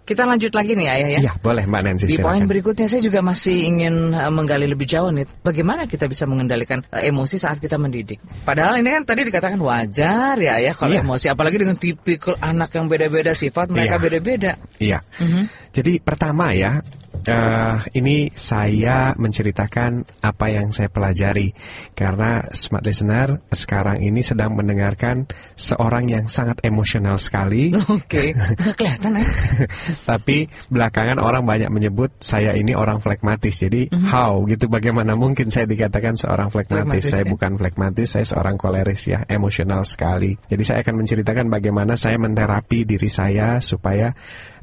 Kita 0.06 0.22
lanjut 0.22 0.54
lagi 0.54 0.78
nih 0.78 0.86
Ayah 0.86 1.08
ya. 1.18 1.20
Iya, 1.26 1.32
boleh 1.42 1.66
Mbak 1.66 1.80
Nancy 1.82 2.06
Di 2.06 2.22
poin 2.22 2.46
berikutnya 2.46 2.86
saya 2.86 3.02
juga 3.02 3.26
masih 3.26 3.66
ingin 3.66 4.14
eh, 4.14 4.30
menggali 4.30 4.70
lebih 4.70 4.86
jauh 4.86 5.10
nih, 5.10 5.26
bagaimana 5.42 5.90
kita 5.90 6.06
bisa 6.06 6.30
mengendalikan 6.30 6.86
emosi 6.94 7.36
saat 7.42 7.58
kita 7.58 7.74
mendidik. 7.74 8.22
Padahal 8.46 8.78
ini 8.78 8.86
kan 8.94 9.02
tadi 9.02 9.26
dikatakan 9.26 9.58
wajar 9.58 10.38
ya 10.38 10.62
ya 10.62 10.72
kalau 10.78 10.94
Iya. 10.94 11.02
emosi, 11.02 11.26
apalagi 11.26 11.58
dengan 11.58 11.74
tipikal 11.74 12.38
anak 12.38 12.70
yang 12.78 12.86
beda-beda 12.86 13.34
sifat 13.34 13.66
mereka 13.74 13.98
Iya. 13.98 14.02
beda-beda. 14.06 14.52
Iya. 14.78 14.98
Mhm. 15.18 15.42
Jadi 15.74 15.92
pertama 15.98 16.54
ya, 16.54 16.86
eh, 17.28 17.74
ini 17.98 18.30
saya 18.32 19.12
menceritakan 19.18 20.06
apa 20.22 20.46
yang 20.48 20.70
saya 20.70 20.86
pelajari 20.86 21.52
karena 21.98 22.46
smart 22.54 22.86
listener 22.86 23.42
sekarang 23.50 24.00
ini 24.02 24.22
sedang 24.22 24.54
mendengarkan 24.54 25.26
seorang 25.58 26.06
yang 26.06 26.30
sangat 26.30 26.62
emosional 26.62 27.18
sekali. 27.18 27.74
Oke, 27.74 28.32
nggak 28.32 28.74
kelihatan 28.78 29.18
ya. 29.18 29.26
Tapi 30.10 30.48
belakangan 30.70 31.18
orang 31.18 31.42
banyak 31.44 31.70
menyebut 31.74 32.14
saya 32.22 32.54
ini 32.54 32.78
orang 32.78 33.02
flekmatis. 33.02 33.58
Jadi 33.58 33.90
how 33.90 34.46
gitu 34.46 34.70
bagaimana 34.70 35.18
mungkin 35.18 35.50
saya 35.50 35.66
dikatakan 35.66 36.14
seorang 36.14 36.54
flekmatis? 36.54 36.86
Flekmatis, 36.86 37.04
saya 37.10 37.24
ya. 37.26 37.30
bukan 37.30 37.52
flekmatis, 37.58 38.08
saya 38.14 38.26
seorang 38.28 38.56
koleris 38.60 39.02
ya, 39.10 39.26
emosional 39.26 39.82
sekali. 39.82 40.38
Jadi 40.46 40.62
saya 40.62 40.78
akan 40.86 40.94
menceritakan 41.02 41.50
bagaimana 41.50 41.98
saya 41.98 42.16
menterapi 42.20 42.86
diri 42.86 43.10
saya 43.10 43.58
supaya 43.58 44.14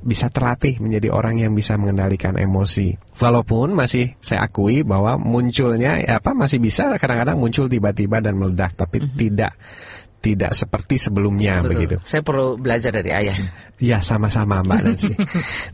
bisa 0.04 0.28
terlatih 0.28 0.84
menjadi 0.84 1.16
orang 1.16 1.40
yang 1.40 1.56
bisa 1.56 1.80
mengendalikan 1.80 2.36
emosi. 2.36 2.53
Walaupun 3.18 3.74
masih 3.74 4.14
saya 4.22 4.46
akui 4.46 4.86
bahwa 4.86 5.18
munculnya 5.18 5.98
ya 5.98 6.22
apa 6.22 6.38
masih 6.38 6.62
bisa 6.62 6.94
kadang-kadang 7.02 7.42
muncul 7.42 7.66
tiba-tiba 7.66 8.22
dan 8.22 8.38
meledak, 8.38 8.78
tapi 8.78 9.02
tidak 9.18 9.58
tidak 10.24 10.56
seperti 10.56 10.96
sebelumnya 10.96 11.60
Betul. 11.60 11.70
begitu. 11.76 11.96
Saya 12.08 12.24
perlu 12.24 12.56
belajar 12.56 12.96
dari 12.96 13.12
ayah. 13.12 13.36
Ya 13.76 14.00
sama-sama 14.00 14.64
Mbak 14.64 14.80
Nancy. 14.88 15.14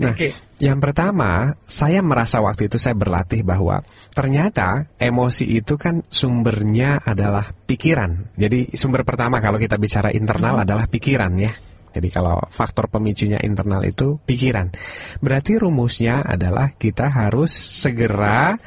Nah, 0.02 0.18
Oke. 0.18 0.34
yang 0.58 0.82
pertama, 0.82 1.54
saya 1.62 2.02
merasa 2.02 2.42
waktu 2.42 2.66
itu 2.66 2.82
saya 2.82 2.98
berlatih 2.98 3.46
bahwa 3.46 3.86
ternyata 4.18 4.90
emosi 4.98 5.46
itu 5.46 5.78
kan 5.78 6.02
sumbernya 6.10 6.98
adalah 7.06 7.54
pikiran. 7.70 8.34
Jadi 8.34 8.74
sumber 8.74 9.06
pertama 9.06 9.38
kalau 9.38 9.62
kita 9.62 9.78
bicara 9.78 10.10
internal 10.10 10.66
adalah 10.66 10.90
pikiran 10.90 11.38
ya. 11.38 11.54
Jadi 11.90 12.10
kalau 12.14 12.38
faktor 12.54 12.88
pemicunya 12.88 13.42
internal 13.42 13.82
itu 13.86 14.22
pikiran. 14.24 14.74
Berarti 15.20 15.58
rumusnya 15.58 16.22
adalah 16.22 16.74
kita 16.78 17.10
harus 17.10 17.50
segera 17.54 18.58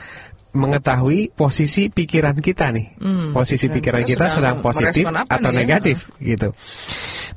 mengetahui 0.52 1.32
posisi 1.32 1.88
pikiran 1.88 2.36
kita 2.36 2.68
nih. 2.76 2.86
Hmm, 3.00 3.32
posisi 3.32 3.72
pikiran 3.72 4.04
kita 4.04 4.28
kita 4.28 4.36
sedang 4.36 4.60
sedang 4.60 4.66
positif 4.66 5.04
atau 5.08 5.48
nih 5.48 5.56
ya? 5.56 5.60
negatif 5.64 5.98
gitu. 6.20 6.52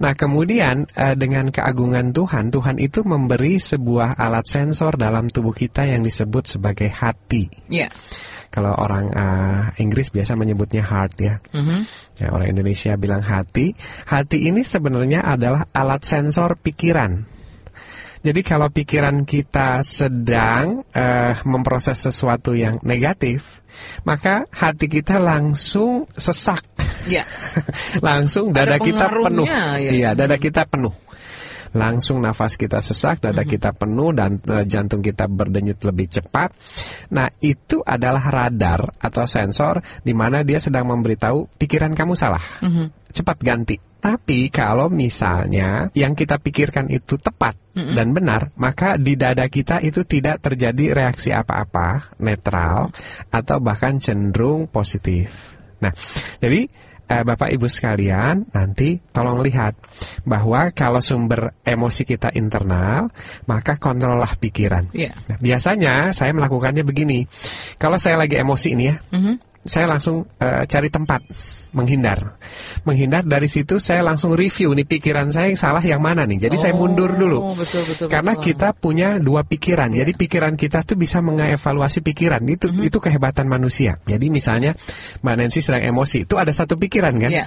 Nah, 0.03 0.11
kemudian 0.11 0.91
eh, 0.91 1.15
dengan 1.15 1.47
keagungan 1.47 2.11
Tuhan, 2.11 2.51
Tuhan 2.51 2.75
itu 2.83 3.07
memberi 3.07 3.55
sebuah 3.55 4.19
alat 4.19 4.43
sensor 4.43 4.99
dalam 4.99 5.31
tubuh 5.31 5.55
kita 5.55 5.88
yang 5.88 6.03
disebut 6.03 6.59
sebagai 6.59 6.91
hati. 6.91 7.47
Iya. 7.71 7.88
Kalau 8.55 8.71
orang 8.71 9.11
eh, 9.11 9.83
Inggris 9.83 10.15
biasa 10.15 10.39
menyebutnya 10.39 10.87
heart 10.87 11.15
ya. 11.19 11.43
Mhm. 11.51 11.77
Ya, 12.23 12.31
orang 12.31 12.55
Indonesia 12.55 12.95
bilang 12.95 13.19
hati. 13.19 13.75
Hati 14.07 14.47
ini 14.47 14.63
sebenarnya 14.63 15.27
adalah 15.27 15.67
alat 15.75 16.07
sensor 16.07 16.55
pikiran. 16.55 17.27
Jadi 18.25 18.41
kalau 18.41 18.71
pikiran 18.71 19.27
kita 19.27 19.83
sedang 19.83 20.87
eh, 20.95 21.35
memproses 21.43 21.99
sesuatu 21.99 22.55
yang 22.55 22.79
negatif, 22.81 23.61
maka 24.01 24.49
hati 24.49 24.87
kita 24.87 25.19
langsung 25.19 26.07
sesak. 26.15 26.63
Iya. 27.05 27.27
langsung 28.07 28.49
Ada 28.49 28.65
dada 28.65 28.77
kita 28.81 29.05
penuh. 29.13 29.45
ya. 29.45 29.77
Iya, 29.77 30.09
dada 30.17 30.39
kita 30.41 30.65
penuh. 30.65 30.95
Langsung 31.76 32.23
nafas 32.23 32.55
kita 32.55 32.80
sesak, 32.80 33.19
dada 33.19 33.43
Mhm. 33.43 33.51
kita 33.51 33.76
penuh 33.76 34.15
dan 34.15 34.39
eh, 34.39 34.63
jantung 34.63 35.03
kita 35.03 35.28
berdenyut 35.28 35.84
lebih 35.84 36.07
cepat. 36.07 36.55
Nah, 37.11 37.28
itu 37.43 37.84
adalah 37.84 38.23
radar 38.23 38.95
atau 38.97 39.28
sensor 39.28 39.84
di 40.07 40.15
mana 40.15 40.47
dia 40.47 40.63
sedang 40.63 40.88
memberitahu 40.88 41.51
pikiran 41.59 41.91
kamu 41.91 42.15
salah. 42.15 42.41
Mhm. 42.63 43.11
Cepat 43.11 43.38
ganti. 43.43 43.76
Tapi 43.99 44.53
kalau 44.53 44.88
misalnya 44.88 45.89
yang 45.97 46.13
kita 46.13 46.38
pikirkan 46.38 46.93
itu 46.93 47.17
tepat 47.17 47.57
Mhm. 47.76 47.93
dan 47.97 48.07
benar, 48.15 48.41
maka 48.55 48.95
di 48.95 49.17
dada 49.19 49.49
kita 49.49 49.82
itu 49.82 50.07
tidak 50.07 50.39
terjadi 50.45 50.93
reaksi 50.95 51.36
apa-apa, 51.36 52.15
netral 52.21 52.95
atau 53.34 53.57
bahkan 53.59 53.99
cenderung 53.99 54.69
positif. 54.71 55.34
Nah, 55.82 55.91
jadi 56.39 56.71
eh, 57.05 57.23
Bapak 57.25 57.53
Ibu 57.53 57.69
sekalian, 57.69 58.49
nanti 58.51 58.97
tolong 59.13 59.41
lihat 59.45 59.77
bahwa 60.25 60.73
kalau 60.73 61.01
sumber 61.01 61.53
emosi 61.61 62.03
kita 62.05 62.33
internal, 62.33 63.13
maka 63.45 63.77
kontrollah 63.77 64.33
pikiran. 64.37 64.89
Iya. 64.93 65.13
Nah, 65.29 65.37
biasanya 65.37 65.93
saya 66.11 66.33
melakukannya 66.33 66.81
begini. 66.81 67.29
Kalau 67.77 68.01
saya 68.01 68.17
lagi 68.17 68.37
emosi 68.37 68.67
ini 68.73 68.85
ya, 68.89 68.95
Mhm. 69.13 69.33
saya 69.65 69.85
langsung 69.89 70.29
eh, 70.37 70.63
cari 70.69 70.89
tempat 70.93 71.25
menghindar. 71.76 72.39
Menghindar 72.88 73.28
dari 73.28 73.51
situ 73.51 73.78
saya 73.78 74.01
langsung 74.01 74.32
review 74.34 74.71
nih 74.71 74.88
pikiran 74.88 75.28
saya 75.30 75.51
yang 75.51 75.59
salah 75.59 75.84
yang 75.84 75.99
mana 75.99 76.23
nih. 76.23 76.47
Jadi 76.47 76.55
saya 76.55 76.73
mundur 76.73 77.13
dulu. 77.19 77.51
Oh, 77.51 77.55
betul 77.55 77.84
betul. 77.84 78.07
Karena 78.07 78.34
betul. 78.39 78.45
kita 78.55 78.69
punya 78.71 79.19
dua 79.19 79.43
pikiran. 79.43 79.91
Iya. 79.91 80.07
Jadi 80.07 80.11
pikiran 80.15 80.53
kita 80.55 80.88
tuh 80.88 80.95
bisa 80.95 81.19
mengevaluasi 81.19 81.99
pikiran. 81.99 82.39
Itu 82.47 82.71
Mhm. 82.71 82.88
itu 82.88 82.97
kehebatan 83.03 83.51
manusia. 83.51 83.99
Jadi 84.07 84.32
misalnya 84.32 84.80
Mbak 85.19 85.36
Nancy 85.36 85.59
sedang 85.59 85.84
emosi, 85.84 86.23
itu 86.23 86.39
ada 86.39 86.55
satu 86.55 86.80
pikiran 86.80 87.11
kan? 87.19 87.32
Iya. 87.36 87.45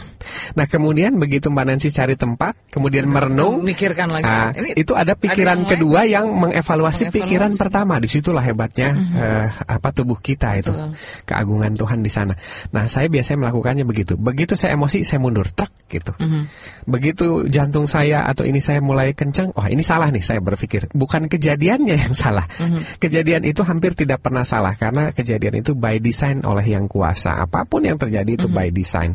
Nah, 0.52 0.66
kemudian 0.68 1.16
begitu 1.16 1.48
Mbak 1.48 1.64
Nancy 1.64 1.88
cari 1.88 2.20
tempat, 2.20 2.52
kemudian 2.68 3.08
merenung, 3.08 3.64
Memikirkan 3.64 4.12
lagi. 4.12 4.28
Nah, 4.28 4.52
Ini 4.52 4.76
itu 4.76 4.92
ada 4.92 5.16
pikiran 5.16 5.64
yang 5.64 5.64
lain? 5.64 5.72
kedua 5.72 6.00
yang 6.04 6.26
mengevaluasi, 6.36 7.08
Mengevaluasi. 7.08 7.16
pikiran 7.16 7.52
pertama. 7.56 7.96
Di 8.02 8.08
situlah 8.12 8.44
hebatnya 8.44 8.92
eh, 8.92 9.46
apa 9.64 9.88
tubuh 9.94 10.18
kita 10.20 10.58
itu, 10.60 10.68
Betul. 10.74 10.92
keagungan 11.24 11.72
Tuhan 11.72 12.04
di 12.04 12.10
sana. 12.12 12.34
Nah, 12.74 12.84
saya 12.90 13.06
biasanya 13.08 13.48
melakukannya 13.48 13.86
begitu. 13.88 14.17
Begitu 14.18 14.58
saya 14.58 14.74
emosi, 14.74 15.06
saya 15.06 15.22
mundur, 15.22 15.46
truk 15.46 15.70
gitu. 15.88 16.12
Mhm. 16.18 16.50
Begitu 16.84 17.46
jantung 17.48 17.86
saya 17.86 18.26
atau 18.26 18.44
ini 18.44 18.58
saya 18.58 18.82
mulai 18.82 19.16
kencang, 19.16 19.56
wah 19.56 19.70
ini 19.70 19.80
salah 19.86 20.10
nih 20.10 20.20
saya 20.20 20.42
berpikir. 20.42 20.90
Bukan 20.92 21.30
kejadiannya 21.30 21.96
yang 21.96 22.14
salah. 22.18 22.50
Mhm. 22.58 22.98
Kejadian 22.98 23.42
itu 23.46 23.62
hampir 23.62 23.94
tidak 23.94 24.20
pernah 24.20 24.42
salah 24.42 24.76
karena 24.76 25.14
kejadian 25.14 25.62
itu 25.62 25.78
by 25.78 26.02
design 26.02 26.42
oleh 26.44 26.66
yang 26.66 26.90
kuasa. 26.90 27.38
Apa 27.38 27.64
pun 27.64 27.86
yang 27.86 27.96
terjadi 27.96 28.36
itu 28.36 28.50
by 28.50 28.74
design. 28.74 29.14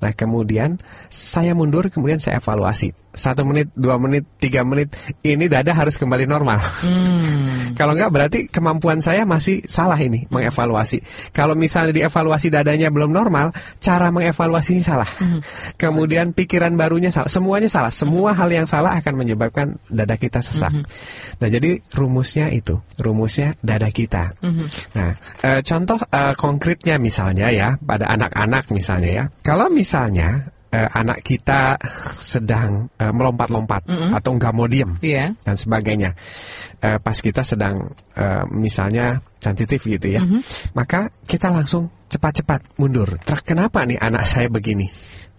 Nah 0.00 0.16
kemudian 0.16 0.80
saya 1.12 1.52
mundur, 1.52 1.92
kemudian 1.92 2.18
saya 2.18 2.40
evaluasi. 2.42 2.96
Satu 3.10 3.42
menit, 3.42 3.74
dua 3.74 3.98
menit, 3.98 4.22
tiga 4.38 4.62
menit, 4.62 4.94
ini 5.26 5.50
dada 5.50 5.74
harus 5.74 5.98
kembali 5.98 6.30
normal. 6.30 6.62
Hmm. 6.62 7.74
Kalau 7.74 7.94
enggak 7.94 8.10
berarti 8.14 8.38
kemampuan 8.46 9.02
saya 9.02 9.26
masih 9.26 9.66
salah 9.66 9.98
ini 9.98 10.26
mengevaluasi. 10.30 11.02
Kalau 11.34 11.58
misalnya 11.58 11.94
dievaluasi 11.94 12.50
dadanya 12.54 12.90
belum 12.90 13.10
normal, 13.10 13.54
cara 13.82 14.14
mengevaluasinya 14.20 14.84
salah. 14.84 15.10
Mhm. 15.16 15.40
Kemudian 15.80 16.36
pikiran 16.36 16.76
barunya 16.76 17.08
salah, 17.08 17.32
semuanya 17.32 17.72
salah. 17.72 17.88
Semua 17.88 18.36
hal 18.36 18.52
yang 18.52 18.68
salah 18.68 18.94
akan 19.00 19.14
menyebabkan 19.16 19.80
dada 19.88 20.20
kita 20.20 20.44
sesak. 20.44 20.70
Mhm. 20.70 20.84
Nah, 21.40 21.48
jadi 21.48 21.80
rumusnya 21.96 22.52
itu, 22.52 22.84
rumusnya 23.00 23.56
dada 23.64 23.88
kita. 23.88 24.36
Mhm. 24.44 24.66
Nah, 24.94 25.10
eh, 25.40 25.60
contoh 25.64 25.98
eh, 25.98 26.34
konkretnya 26.36 27.00
misalnya 27.00 27.48
ya, 27.48 27.80
pada 27.80 28.12
anak-anak 28.12 28.68
misalnya 28.70 29.10
ya. 29.10 29.24
Kalau 29.40 29.72
misalnya 29.72 30.52
eh, 30.70 30.88
anak 30.90 31.26
kita 31.26 31.76
sedang 32.18 32.88
eh, 32.96 33.10
melompat-lompat 33.10 33.86
Mhm. 33.90 34.10
atau 34.14 34.30
nggak 34.38 34.52
mau 34.54 34.70
diem 34.70 34.96
Iya. 35.02 35.34
dan 35.42 35.56
sebagainya. 35.58 36.14
Eh, 36.80 36.98
pas 37.02 37.16
kita 37.18 37.42
sedang 37.42 37.94
eh, 38.14 38.44
misalnya 38.50 39.22
sensitif 39.42 39.82
gitu 39.84 40.06
ya, 40.06 40.22
Mhm. 40.22 40.72
maka 40.78 41.10
kita 41.26 41.50
langsung 41.50 41.90
cepat-cepat 42.06 42.76
mundur. 42.78 43.18
Trak 43.22 43.42
kenapa 43.46 43.82
nih 43.86 43.98
anak 43.98 44.26
saya 44.26 44.46
begini? 44.46 44.90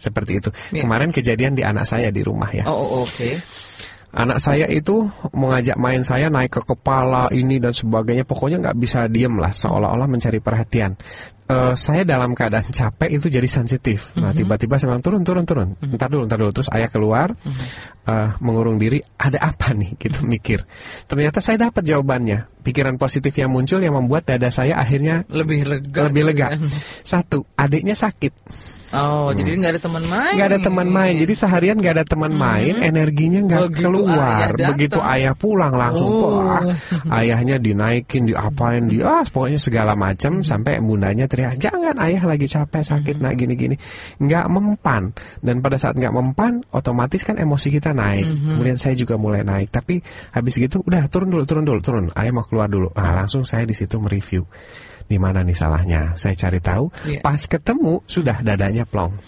Seperti 0.02 0.42
itu. 0.42 0.50
Iya. 0.74 0.82
Kemarin 0.90 1.14
kejadian 1.14 1.54
di 1.54 1.62
anak 1.62 1.86
saya 1.86 2.10
di 2.10 2.26
rumah 2.26 2.50
ya. 2.50 2.66
Oh, 2.66 2.74
oh, 2.74 2.90
oke. 3.06 3.30
Anak 4.12 4.44
saya 4.44 4.68
itu 4.68 5.08
mengajak 5.32 5.80
main 5.80 6.04
saya 6.04 6.28
naik 6.28 6.52
ke 6.52 6.62
kepala 6.64 7.32
ini 7.32 7.58
dan 7.64 7.72
sebagainya. 7.72 8.28
Pokoknya 8.28 8.60
nggak 8.60 8.78
bisa 8.78 9.08
diem 9.08 9.34
lah, 9.40 9.52
seolah-olah 9.56 10.08
mencari 10.08 10.44
perhatian. 10.44 11.00
Eh, 11.52 11.74
saya 11.76 12.08
dalam 12.08 12.32
keadaan 12.32 12.72
capek 12.72 13.20
itu 13.20 13.28
jadi 13.28 13.44
sensitif. 13.48 14.16
Nah 14.16 14.32
tiba-tiba 14.32 14.80
saya 14.80 14.96
bilang 14.96 15.04
turun 15.04 15.22
turun 15.28 15.44
turun. 15.44 15.70
Ntar 15.80 16.08
dulu 16.08 16.24
ntar 16.28 16.40
dulu 16.40 16.52
terus 16.56 16.72
ayah 16.72 16.88
keluar 16.88 17.36
eh, 18.08 18.30
mengurung 18.40 18.80
diri. 18.80 19.04
Ada 19.20 19.40
apa 19.52 19.76
nih? 19.76 19.96
Gitu 20.02 20.24
mikir. 20.24 20.64
Ternyata 21.12 21.44
saya 21.44 21.68
dapat 21.68 21.84
jawabannya. 21.84 22.48
Pikiran 22.64 22.96
positif 23.02 23.36
yang 23.36 23.52
muncul 23.52 23.82
yang 23.84 23.98
membuat 23.98 24.30
dada 24.30 24.48
saya 24.54 24.78
akhirnya 24.78 25.26
Lebih 25.28 25.66
lega. 25.66 26.02
lebih 26.08 26.24
lega. 26.30 26.48
Satu, 27.02 27.44
adiknya 27.58 27.98
sakit. 27.98 28.32
Oh, 28.92 29.32
jadi 29.32 29.56
nggak 29.56 29.72
ada 29.78 29.82
teman 29.82 30.04
main. 30.04 30.34
nggak 30.36 30.50
ada 30.52 30.60
teman 30.60 30.88
main. 30.92 31.14
Jadi 31.16 31.34
seharian 31.34 31.80
nggak 31.80 31.94
ada 31.96 32.06
teman 32.08 32.36
main, 32.36 32.76
energinya 32.84 33.40
nggak 33.48 33.62
Begitu 33.72 33.84
keluar. 33.88 34.52
ayah. 34.52 34.70
Begitu 34.76 35.00
ayah 35.00 35.34
pulang 35.36 35.74
langsung 35.76 36.10
Oh. 36.12 36.44
wah, 36.44 36.64
ayahnya 37.24 37.56
dinaikin, 37.56 38.28
diapain, 38.28 38.92
di 38.92 39.00
ah 39.00 39.24
pokoknya 39.24 39.60
segala 39.64 39.96
macam 39.96 40.44
sampai 40.44 40.84
bundanya 40.84 41.32
teriak, 41.32 41.56
"Jangan, 41.56 41.96
ayah 42.04 42.24
lagi 42.28 42.52
capek, 42.52 42.84
sakit, 42.84 43.16
nah 43.24 43.32
gini-gini." 43.32 43.80
Nggak 44.20 44.46
mempan. 44.52 45.16
Dan 45.40 45.64
pada 45.64 45.80
saat 45.80 45.96
nggak 45.96 46.12
mempan, 46.12 46.60
otomatis 46.76 47.24
kan 47.24 47.40
emosi 47.40 47.72
kita 47.72 47.96
naik. 47.96 48.28
Kemudian 48.28 48.76
saya 48.76 48.94
juga 49.00 49.16
mulai 49.16 49.48
naik. 49.48 49.72
Tapi 49.72 50.04
habis 50.36 50.60
gitu 50.60 50.84
udah 50.84 51.08
turun 51.08 51.32
dulu, 51.32 51.44
turun 51.48 51.64
dulu, 51.64 51.80
turun. 51.80 52.06
Ayah 52.12 52.36
mau 52.36 52.44
keluar 52.44 52.68
dulu. 52.68 52.92
Nah, 52.92 53.16
langsung 53.24 53.48
saya 53.48 53.64
di 53.64 53.74
situ 53.74 53.96
mereview. 53.98 54.44
Di 55.12 55.20
mana 55.20 55.44
nih 55.44 55.58
salahnya? 55.60 56.16
Saya 56.16 56.40
cari 56.40 56.64
tahu. 56.64 56.88
Iya. 57.04 57.20
Pas 57.20 57.44
ketemu 57.44 58.00
sudah 58.08 58.40
dadanya 58.40 58.88
plong. 58.88 59.20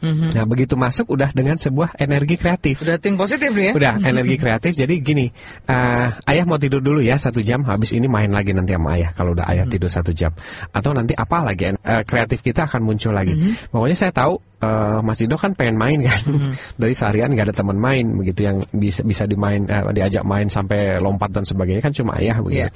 Mhm. 0.00 0.36
Nah 0.36 0.44
begitu 0.44 0.76
masuk 0.76 1.08
udah 1.16 1.32
dengan 1.32 1.56
sebuah 1.56 1.96
energi 1.96 2.36
kreatif. 2.36 2.84
Udah 2.84 3.00
think 3.00 3.16
positif 3.16 3.52
nih 3.52 3.72
ya. 3.72 3.72
Udah 3.72 3.94
energi 4.04 4.36
kreatif. 4.36 4.72
Jadi 4.76 5.00
gini, 5.00 5.32
eh, 5.68 6.08
ayah 6.28 6.44
mau 6.44 6.60
tidur 6.60 6.84
dulu 6.84 7.00
ya 7.00 7.16
satu 7.16 7.40
jam. 7.40 7.64
Habis 7.64 7.96
ini 7.96 8.08
main 8.08 8.28
lagi 8.28 8.52
nanti 8.52 8.76
sama 8.76 8.96
ayah. 9.00 9.10
Kalau 9.16 9.32
udah 9.32 9.48
ayah 9.48 9.64
tidur 9.64 9.88
satu 9.88 10.12
jam. 10.12 10.36
Atau 10.72 10.92
nanti 10.92 11.16
apa 11.16 11.44
lagi? 11.44 11.72
eh, 11.72 12.02
kreatif 12.04 12.44
kita 12.44 12.68
akan 12.68 12.84
muncul 12.84 13.12
lagi. 13.16 13.34
Pokoknya 13.72 13.96
saya 13.96 14.12
tahu 14.12 14.38
eh, 14.62 14.98
Mas 15.02 15.18
Dido 15.20 15.36
kan 15.36 15.52
pengen 15.56 15.76
main 15.76 16.00
kan. 16.00 16.20
Dari 16.80 16.94
seharian 16.96 17.32
nggak 17.32 17.52
ada 17.52 17.56
teman 17.56 17.78
main 17.80 18.04
begitu 18.16 18.46
yang 18.46 18.62
bisa 18.72 19.02
bisa 19.02 19.24
dimain 19.28 19.68
eh, 19.68 19.82
diajak 19.92 20.22
main 20.22 20.48
sampai 20.48 20.98
lompat 21.02 21.32
dan 21.32 21.44
sebagainya 21.44 21.82
kan 21.84 21.92
cuma 21.92 22.16
ayah 22.20 22.40
begitu. 22.40 22.70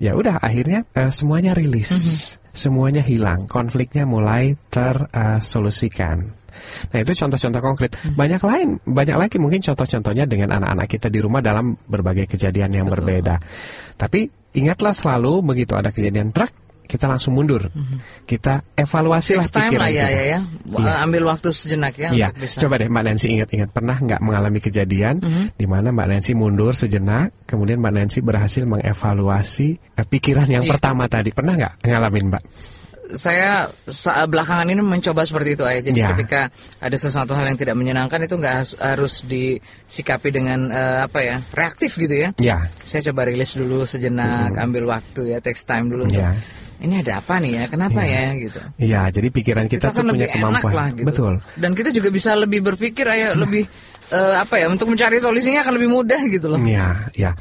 Ya 0.00 0.16
udah 0.16 0.40
akhirnya 0.40 0.88
eh, 0.96 1.12
semuanya 1.12 1.52
rilis. 1.52 1.90
Semuanya 2.50 3.06
hilang, 3.06 3.46
konfliknya 3.46 4.10
mulai 4.10 4.58
tersolusikan. 4.74 6.34
Nah 6.90 6.98
itu 6.98 7.12
contoh-contoh 7.14 7.62
konkret. 7.62 7.94
Banyak 7.94 8.42
lain, 8.42 8.68
banyak 8.82 9.16
lagi 9.16 9.36
mungkin 9.38 9.62
contoh-contohnya 9.62 10.26
dengan 10.26 10.58
anak-anak 10.58 10.86
kita 10.90 11.08
di 11.08 11.22
rumah 11.22 11.40
dalam 11.40 11.78
berbagai 11.86 12.26
kejadian 12.26 12.74
yang 12.74 12.86
Betul. 12.90 13.06
berbeda. 13.06 13.38
Tapi 13.96 14.30
ingatlah 14.56 14.94
selalu 14.94 15.46
begitu 15.46 15.78
ada 15.78 15.94
kejadian 15.94 16.34
truk, 16.34 16.50
kita 16.90 17.06
langsung 17.06 17.38
mundur. 17.38 17.70
Kita 18.26 18.66
evaluasilah 18.74 19.46
pikiran 19.46 19.78
lah 19.78 19.90
ya, 19.94 20.06
kita. 20.10 20.10
ya, 20.10 20.22
ya. 20.26 20.38
Iya. 20.66 20.92
Ambil 21.06 21.22
waktu 21.30 21.54
sejenak 21.54 21.94
ya 21.94 22.10
Iya, 22.10 22.28
untuk 22.34 22.42
bisa. 22.42 22.58
coba 22.58 22.74
deh 22.82 22.90
Mbak 22.90 23.04
Nancy 23.06 23.26
ingat-ingat 23.30 23.70
pernah 23.70 23.94
nggak 23.94 24.18
mengalami 24.18 24.58
kejadian 24.58 25.22
Mhm. 25.22 25.44
di 25.54 25.66
mana 25.70 25.94
Mbak 25.94 26.06
Nancy 26.10 26.32
mundur 26.34 26.74
sejenak, 26.74 27.30
kemudian 27.46 27.78
Mbak 27.78 27.92
Nancy 27.94 28.18
berhasil 28.18 28.66
mengevaluasi 28.66 29.78
eh, 29.78 30.02
pikiran 30.02 30.50
yang 30.50 30.66
Iya. 30.66 30.74
pertama 30.74 31.06
tadi. 31.06 31.30
Pernah 31.30 31.54
nggak 31.54 31.74
ngalamin 31.86 32.26
Mbak? 32.34 32.44
saya 33.10 33.66
sa- 33.90 34.22
belakangan 34.30 34.70
ini 34.70 34.86
mencoba 34.86 35.26
seperti 35.26 35.58
itu 35.58 35.66
aja. 35.66 35.82
Jadi 35.82 35.98
Ya. 35.98 36.14
ketika 36.14 36.54
ada 36.78 36.94
sesuatu 36.94 37.34
hal 37.34 37.42
yang 37.42 37.58
tidak 37.58 37.74
menyenangkan 37.74 38.22
itu 38.22 38.38
nggak 38.38 38.54
harus, 38.54 38.72
harus 38.78 39.14
disikapi 39.26 40.30
dengan 40.30 40.70
eh, 40.70 41.10
apa 41.10 41.18
ya 41.18 41.42
reaktif 41.50 41.98
gitu 41.98 42.14
ya. 42.14 42.30
Ya, 42.38 42.70
Saya 42.86 43.10
coba 43.10 43.26
rilis 43.26 43.58
dulu 43.58 43.82
sejenak, 43.82 44.54
ambil 44.54 44.86
waktu 44.86 45.34
ya, 45.34 45.42
takes 45.42 45.66
time 45.66 45.90
dulu. 45.90 46.06
ya. 46.06 46.38
Ini 46.80 47.04
ada 47.04 47.20
apa 47.20 47.36
nih 47.44 47.52
ya? 47.60 47.64
Kenapa 47.68 48.00
Iya. 48.02 48.16
ya 48.16 48.30
gitu? 48.40 48.60
Iya, 48.80 49.00
jadi 49.12 49.28
pikiran 49.28 49.66
kita, 49.68 49.92
kan 49.92 50.00
tuh 50.00 50.16
punya 50.16 50.28
kemampuan. 50.32 50.72
lah 50.72 50.88
gitu. 50.96 51.06
Betul. 51.06 51.32
Dan 51.60 51.76
kita 51.76 51.92
juga 51.92 52.08
bisa 52.08 52.32
lebih 52.32 52.64
berpikir 52.64 53.04
ya 53.04 53.36
lebih 53.36 53.68
eh, 54.10 54.34
apa 54.40 54.56
ya 54.58 54.66
untuk 54.72 54.88
mencari 54.88 55.20
solusinya 55.20 55.60
akan 55.62 55.74
lebih 55.76 55.90
mudah 55.92 56.20
gitu 56.26 56.48
loh. 56.48 56.58
Iya, 56.64 57.12
ya. 57.12 57.36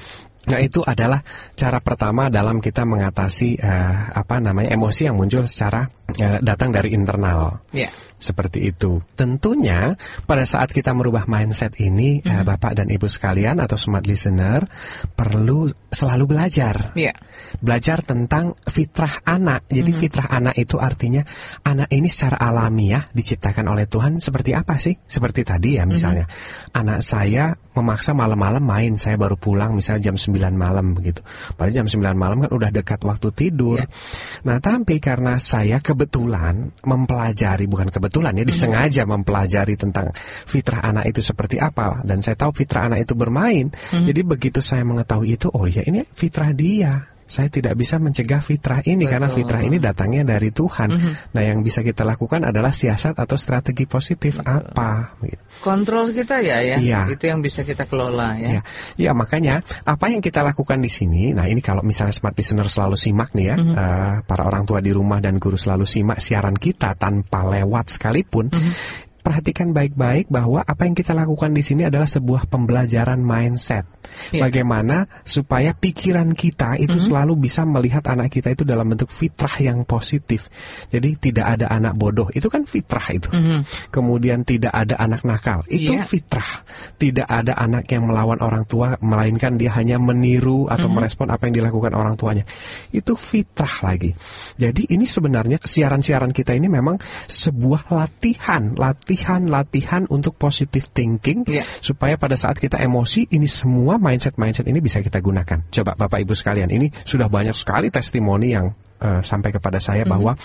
Nah 0.50 0.58
itu 0.66 0.82
adalah 0.82 1.22
cara 1.54 1.78
pertama 1.78 2.32
dalam 2.34 2.58
kita 2.58 2.82
mengatasi 2.82 3.62
eh, 3.62 3.96
apa 4.18 4.42
namanya 4.42 4.74
emosi 4.74 5.06
yang 5.08 5.16
muncul 5.16 5.46
secara 5.46 5.88
eh, 6.18 6.42
datang 6.42 6.74
dari 6.74 6.92
internal. 6.96 7.62
Ya. 7.72 7.94
Seperti 8.20 8.68
itu. 8.68 9.00
Tentunya 9.16 9.96
pada 10.28 10.44
saat 10.44 10.74
kita 10.76 10.92
merubah 10.92 11.24
mindset 11.30 11.78
ini, 11.80 12.20
eh, 12.26 12.44
Bapak 12.44 12.76
dan 12.76 12.92
Ibu 12.92 13.08
sekalian 13.08 13.62
atau 13.64 13.78
smart 13.80 14.04
listener 14.10 14.68
perlu 15.16 15.70
selalu 15.94 16.26
belajar. 16.28 16.92
Iya. 16.98 17.14
Belajar 17.58 18.06
tentang 18.06 18.54
fitrah 18.70 19.26
anak. 19.26 19.66
Jadi 19.68 19.92
fitrah 19.92 20.30
anak 20.30 20.56
itu 20.62 20.78
artinya 20.78 21.26
anak 21.66 21.90
ini 21.90 22.06
secara 22.06 22.38
alamiah 22.38 23.10
diciptakan 23.10 23.66
oleh 23.66 23.90
Tuhan 23.90 24.22
seperti 24.22 24.54
apa 24.54 24.78
sih? 24.78 25.02
Seperti 25.10 25.42
tadi 25.42 25.82
ya 25.82 25.90
misalnya. 25.90 26.30
Anak 26.72 27.02
saya 27.02 27.58
memaksa 27.74 28.12
malam-malam 28.12 28.62
main, 28.62 29.00
saya 29.00 29.16
baru 29.16 29.40
pulang 29.40 29.74
misalnya 29.74 30.12
jam 30.12 30.16
9 30.20 30.36
malam 30.54 30.94
begitu. 30.94 31.24
Padahal 31.56 31.86
jam 31.86 31.88
9 31.88 32.18
malam 32.20 32.44
kan 32.44 32.52
udah 32.52 32.70
dekat 32.70 33.00
waktu 33.08 33.32
tidur. 33.32 33.80
Iya. 33.80 33.88
Nah, 34.44 34.58
tapi 34.60 35.00
karena 35.00 35.40
saya 35.40 35.80
kebetulan 35.80 36.76
mempelajari 36.84 37.66
bukan 37.72 37.88
kebetulan 37.88 38.36
ya, 38.36 38.44
disengaja 38.44 39.08
mempelajari 39.08 39.80
tentang 39.80 40.12
fitrah 40.46 40.84
anak 40.84 41.08
itu 41.08 41.24
seperti 41.24 41.58
apa 41.58 42.04
dan 42.04 42.20
saya 42.20 42.36
tahu 42.36 42.52
fitrah 42.52 42.92
anak 42.92 43.08
itu 43.08 43.14
bermain. 43.16 43.72
Jadi 43.92 44.22
begitu 44.28 44.60
saya 44.60 44.84
mengetahui 44.84 45.40
itu, 45.40 45.48
oh 45.48 45.66
ya 45.70 45.86
ini 45.86 46.04
fitrah 46.04 46.52
dia. 46.52 47.08
Saya 47.30 47.54
tidak 47.54 47.78
bisa 47.78 48.02
mencegah 48.02 48.42
fitrah 48.42 48.82
ini 48.82 49.06
karena 49.06 49.30
Betul. 49.30 49.46
fitrah 49.46 49.62
ini 49.62 49.78
datangnya 49.78 50.26
dari 50.26 50.50
Tuhan. 50.50 50.90
Mhm. 50.90 51.12
Nah, 51.38 51.42
yang 51.46 51.62
bisa 51.62 51.86
kita 51.86 52.02
lakukan 52.02 52.42
adalah 52.42 52.74
siasat 52.74 53.22
atau 53.22 53.38
strategi 53.38 53.86
positif 53.86 54.42
apa 54.42 55.14
gitu. 55.22 55.44
Kontrol 55.62 56.10
kita 56.10 56.42
ya 56.42 56.66
ya. 56.66 56.82
Iya. 56.82 57.06
Itu 57.14 57.30
yang 57.30 57.46
bisa 57.46 57.62
kita 57.62 57.86
kelola 57.86 58.34
ya. 58.42 58.50
Ya, 58.50 58.62
ya 58.98 59.12
makanya 59.14 59.62
apa 59.86 60.10
yang 60.10 60.26
kita 60.26 60.42
lakukan 60.42 60.82
di 60.82 60.90
sini, 60.90 61.38
nah 61.38 61.46
ini 61.46 61.62
kalau 61.62 61.86
misalnya 61.86 62.18
smart 62.18 62.34
listener 62.34 62.66
selalu 62.66 62.98
simak 62.98 63.38
nih 63.38 63.46
ya, 63.54 63.56
Mhm. 63.62 63.74
eh, 63.78 64.16
para 64.26 64.44
orang 64.50 64.66
tua 64.66 64.82
di 64.82 64.90
rumah 64.90 65.22
dan 65.22 65.38
guru 65.38 65.54
selalu 65.60 65.86
simak 65.86 66.18
siaran 66.18 66.58
kita 66.58 66.98
tanpa 66.98 67.46
lewat 67.46 67.94
sekalipun, 67.94 68.50
Mhm. 68.50 68.72
Perhatikan 69.30 69.78
baik-baik 69.78 70.34
bahwa 70.34 70.66
apa 70.66 70.90
yang 70.90 70.98
kita 70.98 71.14
lakukan 71.14 71.54
di 71.54 71.62
sini 71.62 71.86
adalah 71.86 72.10
sebuah 72.10 72.50
pembelajaran 72.50 73.22
mindset. 73.22 73.86
Iya. 74.34 74.50
Bagaimana 74.50 75.06
supaya 75.22 75.78
pikiran 75.78 76.34
kita 76.34 76.82
itu 76.82 76.98
Mhm. 76.98 77.06
selalu 77.06 77.38
bisa 77.38 77.62
melihat 77.62 78.02
anak 78.10 78.34
kita 78.34 78.58
itu 78.58 78.66
dalam 78.66 78.90
bentuk 78.90 79.14
fitrah 79.14 79.54
yang 79.62 79.86
positif. 79.86 80.50
Jadi 80.90 81.30
tidak 81.30 81.46
ada 81.46 81.70
anak 81.70 81.94
bodoh, 81.94 82.34
itu 82.34 82.50
kan 82.50 82.66
fitrah 82.66 83.06
itu. 83.14 83.30
Mhm. 83.30 83.94
Kemudian 83.94 84.42
tidak 84.50 84.74
ada 84.74 84.98
anak 84.98 85.22
nakal, 85.22 85.62
itu 85.70 85.94
Iya. 85.94 86.10
fitrah. 86.10 86.66
Tidak 86.98 87.30
ada 87.30 87.54
anak 87.54 87.86
yang 87.94 88.10
melawan 88.10 88.42
orang 88.42 88.66
tua, 88.66 88.98
melainkan 88.98 89.62
dia 89.62 89.70
hanya 89.78 90.02
meniru 90.02 90.66
atau 90.66 90.90
Mhm. 90.90 90.96
merespon 90.98 91.30
apa 91.30 91.46
yang 91.46 91.62
dilakukan 91.62 91.94
orang 91.94 92.18
tuanya. 92.18 92.50
Itu 92.90 93.14
fitrah 93.14 93.86
lagi. 93.86 94.18
Jadi 94.58 94.90
ini 94.90 95.06
sebenarnya 95.06 95.62
siaran-siaran 95.62 96.34
kita 96.34 96.58
ini 96.58 96.66
memang 96.66 96.98
sebuah 97.30 97.94
latihan, 97.94 98.74
latihan-latihan 99.20 100.08
untuk 100.08 100.40
positive 100.40 100.88
thinking 100.96 101.44
Iya. 101.44 101.68
supaya 101.84 102.16
pada 102.16 102.40
saat 102.40 102.56
kita 102.56 102.80
emosi 102.80 103.28
ini 103.36 103.52
semua 103.52 104.00
mindset-mindset 104.00 104.64
ini 104.68 104.80
bisa 104.80 105.04
kita 105.04 105.20
gunakan. 105.20 105.68
Coba 105.68 106.00
Bapak 106.00 106.24
Ibu 106.24 106.32
sekalian, 106.32 106.72
ini 106.72 106.92
sudah 107.04 107.28
banyak 107.28 107.56
sekali 107.56 107.92
testimoni 107.92 108.56
yang 108.56 108.72
eh, 109.00 109.24
sampai 109.24 109.56
kepada 109.56 109.80
saya 109.80 110.04
Mhm. 110.04 110.12
bahwa 110.12 110.36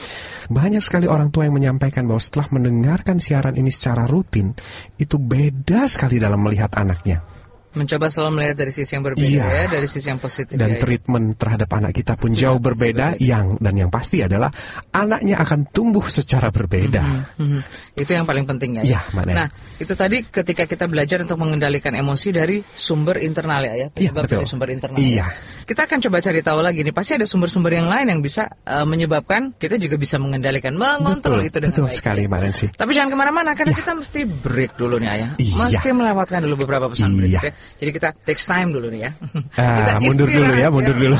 banyak 0.47 0.79
sekali 0.79 1.11
orang 1.11 1.35
tua 1.35 1.43
yang 1.51 1.59
menyampaikan 1.59 2.07
bahwa 2.07 2.23
setelah 2.23 2.47
mendengarkan 2.55 3.19
siaran 3.19 3.59
ini 3.59 3.75
secara 3.75 4.07
rutin 4.07 4.55
itu 4.95 5.19
beda 5.19 5.91
sekali 5.91 6.23
dalam 6.23 6.39
melihat 6.39 6.71
anaknya 6.79 7.27
Mencoba 7.75 8.07
selalu 8.07 8.31
melihat 8.39 8.57
dari 8.57 8.71
sisi 8.71 8.95
yang 8.95 9.03
berbeda 9.03 9.27
Iya. 9.27 9.45
ya, 9.51 9.65
dari 9.67 9.89
sisi 9.91 10.07
yang 10.07 10.23
positif 10.23 10.55
dan 10.55 10.75
ya. 10.75 10.81
treatment 10.81 11.35
terhadap 11.35 11.67
anak 11.75 11.91
kita 11.93 12.15
pun 12.15 12.31
Iya, 12.33 12.55
jauh 12.55 12.61
berbeda 12.63 13.19
berbeda. 13.19 13.23
yang 13.23 13.59
dan 13.59 13.75
yang 13.75 13.91
pasti 13.91 14.23
adalah 14.23 14.55
anaknya 14.91 15.43
akan 15.43 15.67
tumbuh 15.67 16.07
secara 16.07 16.49
berbeda. 16.49 17.03
Mhm, 17.03 17.43
mhm. 17.43 17.61
Itu 17.99 18.11
yang 18.11 18.25
paling 18.25 18.47
penting 18.47 18.79
ya. 18.79 18.83
Iya, 18.87 19.01
Mbak 19.11 19.25
Nen. 19.27 19.35
Nah, 19.35 19.49
itu 19.77 19.93
tadi 19.93 20.23
ketika 20.23 20.65
kita 20.65 20.87
belajar 20.87 21.19
untuk 21.21 21.35
mengendalikan 21.37 21.93
emosi 21.93 22.31
dari 22.31 22.63
sumber 22.63 23.19
internal 23.19 23.61
ya, 23.63 23.75
ya. 23.75 23.77
Iya, 23.77 24.15
Penyebab 24.15 24.23
betul. 24.25 24.37
dari 24.39 24.47
sumber 24.47 24.69
internal. 24.71 24.99
Iya. 25.03 25.27
ya. 25.27 25.27
Kita 25.65 25.91
akan 25.91 25.99
coba 25.99 26.17
cari 26.21 26.41
tahu 26.41 26.61
lagi 26.63 26.81
nih. 26.85 26.95
Pasti 26.95 27.13
ada 27.17 27.27
sumber-sumber 27.27 27.73
yang 27.75 27.89
lain 27.91 28.07
yang 28.07 28.21
bisa 28.21 28.55
eh, 28.63 28.87
menyebabkan 28.87 29.57
kita 29.57 29.77
juga 29.77 29.97
bisa 29.97 30.21
mengendalikan, 30.21 30.77
mengontrol 30.77 31.43
betul, 31.43 31.49
itu 31.51 31.57
dengan 31.59 31.75
betul 31.75 31.87
baik. 31.91 31.99
sekali 31.99 32.23
Mbak 32.29 32.41
Nancy. 32.45 32.67
Tapi 32.71 32.91
jangan 32.93 33.11
ke 33.11 33.17
mana-mana 33.19 33.51
karena 33.57 33.73
Iya. 33.75 33.81
kita 33.83 33.93
mesti 33.97 34.21
break 34.29 34.73
dulu 34.79 35.01
nih 35.01 35.09
ayah. 35.11 35.31
Iya. 35.41 35.81
Mesti 35.81 35.89
melewatkan 35.91 36.39
dulu 36.45 36.55
beberapa 36.63 36.87
pesan 36.93 37.17
break. 37.17 37.31
Iya. 37.33 37.41
ya. 37.43 37.53
Jadi 37.81 37.91
kita 37.91 38.09
takes 38.15 38.45
time 38.47 38.71
dulu 38.71 38.89
nih 38.91 39.01
ya. 39.09 39.11
Ah, 39.55 39.99
mundur 40.03 40.27
dulu 40.31 40.53
ya, 40.55 40.69
mundur 40.71 40.97
dulu. 40.97 41.17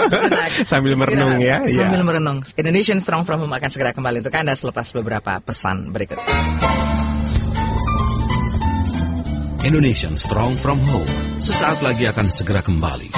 Sambil 0.70 0.96
merenung 0.96 1.40
ya, 1.40 1.64
iya. 1.66 1.88
Sambil 1.88 2.02
merenung. 2.04 2.44
Indonesian 2.56 3.00
Strong 3.00 3.28
From 3.28 3.44
Home 3.44 3.54
akan 3.54 3.70
segera 3.72 3.90
kembali 3.96 4.24
untuk 4.24 4.34
Anda 4.36 4.56
selepas 4.56 4.90
beberapa 4.92 5.40
pesan 5.40 5.92
berikut. 5.92 6.20
Indonesian 9.60 10.16
Strong 10.16 10.56
from 10.56 10.80
Home. 10.88 11.12
Sesaat 11.36 11.84
lagi 11.84 12.08
akan 12.08 12.32
segera 12.32 12.64
kembali. 12.64 13.12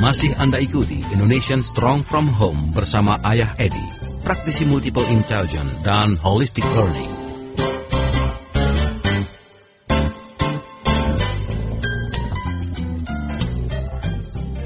Masih 0.00 0.34
Anda 0.34 0.58
ikuti 0.58 0.98
Indonesian 1.14 1.62
Strong 1.62 2.02
from 2.02 2.32
Home 2.42 2.74
bersama 2.74 3.22
Ayah 3.22 3.54
Edi, 3.54 3.84
praktisi 4.22 4.68
multiple 4.68 5.06
intelligence 5.08 5.72
dan 5.84 6.16
holistic 6.20 6.64
learning. 6.76 7.30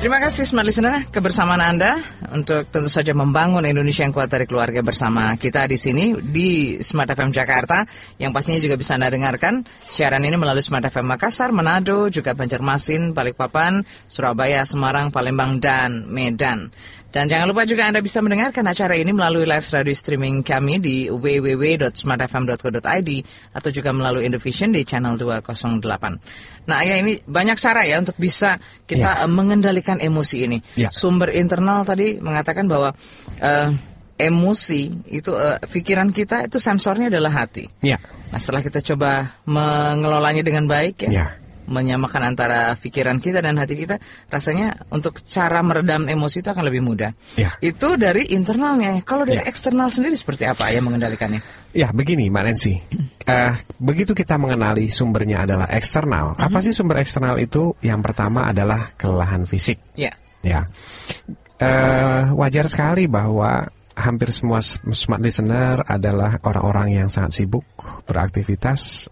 Terima 0.04 0.20
kasih 0.20 0.44
Smart 0.44 0.68
Listener 0.68 1.08
kebersamaan 1.08 1.64
Anda 1.64 1.96
untuk 2.28 2.68
tentu 2.68 2.92
saja 2.92 3.16
membangun 3.16 3.64
Indonesia 3.64 4.04
yang 4.04 4.12
kuat 4.12 4.28
dari 4.28 4.44
keluarga 4.44 4.84
bersama 4.84 5.32
kita 5.40 5.64
di 5.64 5.80
sini 5.80 6.20
di 6.20 6.76
Smart 6.84 7.08
FM 7.08 7.32
Jakarta 7.32 7.88
yang 8.20 8.36
pastinya 8.36 8.60
juga 8.60 8.76
bisa 8.76 9.00
Anda 9.00 9.08
dengarkan 9.08 9.64
siaran 9.88 10.20
ini 10.28 10.36
melalui 10.36 10.60
Smart 10.60 10.84
FM 10.84 11.08
Makassar, 11.08 11.56
Manado, 11.56 12.12
juga 12.12 12.36
Banjarmasin, 12.36 13.16
Balikpapan, 13.16 13.88
Surabaya, 14.12 14.68
Semarang, 14.68 15.08
Palembang, 15.08 15.56
dan 15.64 16.04
Medan. 16.04 16.68
Dan 17.14 17.30
jangan 17.30 17.46
lupa 17.46 17.62
juga 17.62 17.86
Anda 17.86 18.02
bisa 18.02 18.18
mendengarkan 18.26 18.66
acara 18.66 18.98
ini 18.98 19.14
melalui 19.14 19.46
live 19.46 19.62
radio 19.70 19.94
streaming 19.94 20.42
kami 20.42 20.82
di 20.82 21.06
www.smartfm.co.id 21.06 23.10
atau 23.54 23.70
juga 23.70 23.94
melalui 23.94 24.26
Indovision 24.26 24.74
di 24.74 24.82
channel 24.82 25.14
208. 25.14 25.78
Nah, 26.66 26.82
ya 26.82 26.98
ini 26.98 27.22
banyak 27.22 27.54
cara 27.54 27.86
ya 27.86 28.02
untuk 28.02 28.18
bisa 28.18 28.58
kita 28.90 29.22
ya. 29.22 29.30
mengendalikan 29.30 30.02
emosi 30.02 30.36
ini. 30.42 30.58
Ya. 30.74 30.90
Sumber 30.90 31.30
internal 31.30 31.86
tadi 31.86 32.18
mengatakan 32.18 32.66
bahwa 32.66 32.98
uh, 33.38 33.70
emosi 34.18 35.06
itu 35.06 35.38
uh, 35.38 35.62
pikiran 35.70 36.10
kita 36.10 36.50
itu 36.50 36.58
sensornya 36.58 37.14
adalah 37.14 37.46
hati. 37.46 37.70
Ya. 37.78 38.02
Nah, 38.34 38.42
setelah 38.42 38.66
kita 38.66 38.82
coba 38.82 39.38
mengelolanya 39.46 40.42
dengan 40.42 40.66
baik 40.66 41.06
ya. 41.06 41.14
ya 41.14 41.43
menyamakan 41.64 42.34
antara 42.34 42.76
pikiran 42.76 43.20
kita 43.20 43.40
dan 43.40 43.56
hati 43.56 43.74
kita, 43.76 44.00
rasanya 44.28 44.84
untuk 44.92 45.20
cara 45.24 45.60
meredam 45.64 46.06
emosi 46.08 46.44
itu 46.44 46.48
akan 46.52 46.64
lebih 46.64 46.84
mudah. 46.84 47.16
Ya. 47.36 47.56
Itu 47.60 47.96
dari 47.96 48.30
internalnya. 48.32 49.00
Kalau 49.04 49.24
dari 49.24 49.42
ya. 49.42 49.48
eksternal 49.48 49.88
sendiri 49.88 50.16
seperti 50.16 50.44
apa 50.48 50.70
ya 50.70 50.80
mengendalikannya? 50.84 51.40
Ya, 51.74 51.90
begini 51.90 52.30
Mbak 52.30 52.44
Nancy. 52.46 52.74
Uh, 53.26 53.58
begitu 53.88 54.14
kita 54.14 54.38
mengenali 54.38 54.88
sumbernya 54.88 55.42
adalah 55.44 55.66
eksternal. 55.72 56.38
Uh 56.38 56.44
-huh. 56.44 56.46
Apa 56.48 56.58
mhm. 56.60 56.64
sih 56.70 56.72
sumber 56.72 57.02
eksternal 57.02 57.36
itu? 57.42 57.74
Yang 57.82 58.00
pertama 58.12 58.46
adalah 58.46 58.94
kelelahan 58.94 59.44
fisik. 59.44 59.82
Ya. 59.98 60.14
Ya. 60.44 60.68
Uh, 61.54 62.34
wajar 62.36 62.68
sekali 62.68 63.08
bahwa 63.08 63.72
hampir 63.94 64.34
semua 64.34 64.62
smart 64.62 65.22
listener 65.22 65.82
adalah 65.86 66.42
orang-orang 66.42 66.98
yang 66.98 67.08
sangat 67.10 67.42
sibuk 67.42 67.66
beraktivitas 68.04 69.10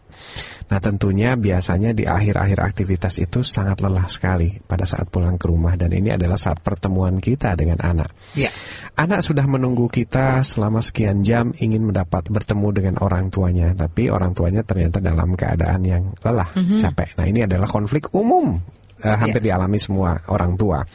Nah 0.73 0.81
tentunya 0.81 1.37
biasanya 1.37 1.93
di 1.93 2.09
akhir-akhir 2.09 2.59
aktivitas 2.63 3.21
itu 3.21 3.45
sangat 3.45 3.85
lelah 3.85 4.09
sekali 4.09 4.63
pada 4.65 4.89
saat 4.89 5.13
pulang 5.13 5.37
ke 5.37 5.53
rumah 5.53 5.77
dan 5.77 5.93
ini 5.93 6.17
adalah 6.17 6.41
saat 6.41 6.65
pertemuan 6.65 7.21
kita 7.21 7.53
dengan 7.59 7.85
anak. 7.85 8.09
Ya. 8.33 8.49
Anak 8.97 9.21
sudah 9.21 9.45
menunggu 9.45 9.93
kita 9.93 10.41
selama 10.49 10.81
sekian 10.81 11.27
jam 11.27 11.53
ingin 11.61 11.85
mendapat 11.85 12.29
bertemu 12.33 12.69
dengan 12.73 12.95
orang 13.05 13.29
tuanya, 13.29 13.77
tapi 13.77 14.09
orang 14.09 14.33
tuanya 14.33 14.65
ternyata 14.65 15.05
dalam 15.05 15.37
keadaan 15.37 15.85
yang 15.85 16.03
lelah, 16.25 16.49
mm 16.57 16.65
-hmm. 16.65 16.79
capek. 16.81 17.09
Nah 17.21 17.27
ini 17.29 17.41
adalah 17.45 17.69
konflik 17.69 18.09
umum 18.17 18.65
uh, 19.03 19.17
hampir 19.19 19.43
yeah. 19.43 19.59
dialami 19.59 19.79
semua 19.83 20.23
orang 20.31 20.57
tua. 20.57 20.87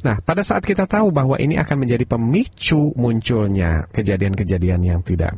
Nah, 0.00 0.22
pada 0.22 0.40
saat 0.46 0.62
kita 0.64 0.86
tahu 0.86 1.10
bahwa 1.10 1.36
ini 1.36 1.58
akan 1.58 1.76
menjadi 1.84 2.04
pemicu 2.06 2.94
munculnya 2.94 3.90
kejadian-kejadian 3.90 4.80
yang 4.86 5.00
tidak 5.02 5.36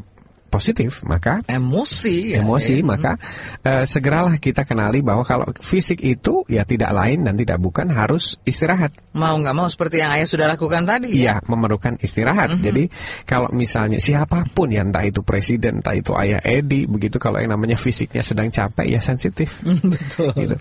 positif, 0.52 1.00
maka 1.08 1.40
emosi, 1.48 2.36
ya, 2.36 2.44
emosi, 2.44 2.84
ya. 2.84 2.84
maka 2.84 3.16
uh, 3.64 3.88
segeralah 3.88 4.36
kita 4.36 4.68
kenali 4.68 5.00
bahwa 5.00 5.24
kalau 5.24 5.48
fisik 5.64 6.04
itu 6.04 6.44
ya 6.44 6.68
tidak 6.68 6.92
lain 6.92 7.24
dan 7.24 7.40
tidak 7.40 7.56
bukan 7.56 7.88
harus 7.88 8.36
istirahat. 8.44 8.92
Mau 9.16 9.40
nggak 9.40 9.56
mau 9.56 9.64
seperti 9.72 10.04
yang 10.04 10.12
ayah 10.12 10.28
sudah 10.28 10.46
lakukan 10.52 10.84
tadi. 10.84 11.16
Ya, 11.16 11.40
ya 11.40 11.48
memerlukan 11.48 11.96
istirahat. 12.04 12.52
Mm 12.52 12.56
-hmm. 12.60 12.66
Jadi 12.68 12.84
kalau 13.24 13.48
misalnya 13.56 13.96
siapa 13.96 14.44
pun 14.52 14.68
ya 14.68 14.84
entah 14.84 15.08
itu 15.08 15.24
presiden, 15.24 15.80
entah 15.80 15.96
itu 15.96 16.12
ayah 16.20 16.44
Edi, 16.44 16.84
begitu 16.84 17.16
kalau 17.16 17.40
yang 17.40 17.56
namanya 17.56 17.80
fisiknya 17.80 18.20
sedang 18.20 18.52
capek 18.52 18.92
ya 18.92 19.00
sensitif. 19.00 19.64
Betul. 19.92 20.36
Gitu. 20.36 20.56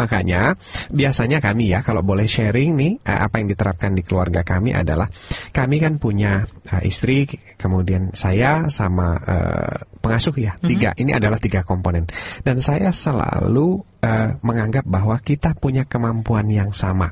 Makanya 0.00 0.56
biasanya 0.88 1.44
kami 1.44 1.68
ya 1.68 1.84
kalau 1.84 2.00
boleh 2.00 2.24
sharing 2.24 2.72
nih 2.80 2.92
eh, 3.04 3.20
apa 3.20 3.44
yang 3.44 3.52
diterapkan 3.52 3.92
di 3.92 4.00
keluarga 4.00 4.40
kami 4.40 4.72
adalah 4.72 5.12
kami 5.50 5.82
kan 5.82 5.98
punya 5.98 6.46
uh, 6.70 6.82
istri, 6.86 7.26
kemudian 7.58 8.14
saya 8.14 8.70
sama 8.70 9.18
uh, 9.18 9.33
Eh, 9.34 9.78
pengasuh 9.98 10.36
ya. 10.38 10.54
Mm-hmm. 10.54 10.68
Tiga, 10.68 10.90
ini 11.00 11.10
adalah 11.16 11.42
tiga 11.42 11.66
komponen. 11.66 12.06
Dan 12.46 12.60
saya 12.62 12.94
selalu 12.94 13.82
uh, 14.04 14.30
menganggap 14.44 14.84
bahwa 14.86 15.18
kita 15.18 15.56
punya 15.58 15.88
kemampuan 15.88 16.46
yang 16.52 16.70
sama 16.70 17.10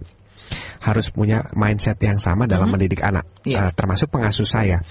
harus 0.83 1.15
punya 1.15 1.47
mindset 1.55 2.03
yang 2.03 2.19
sama 2.19 2.51
dalam 2.51 2.67
mm 2.67 2.75
-hmm. 2.75 2.75
mendidik 2.75 3.01
anak, 3.07 3.25
yeah. 3.47 3.71
Iya. 3.71 3.71
uh, 3.71 3.73
termasuk 3.73 4.11
pengasuh 4.11 4.45
saya. 4.45 4.83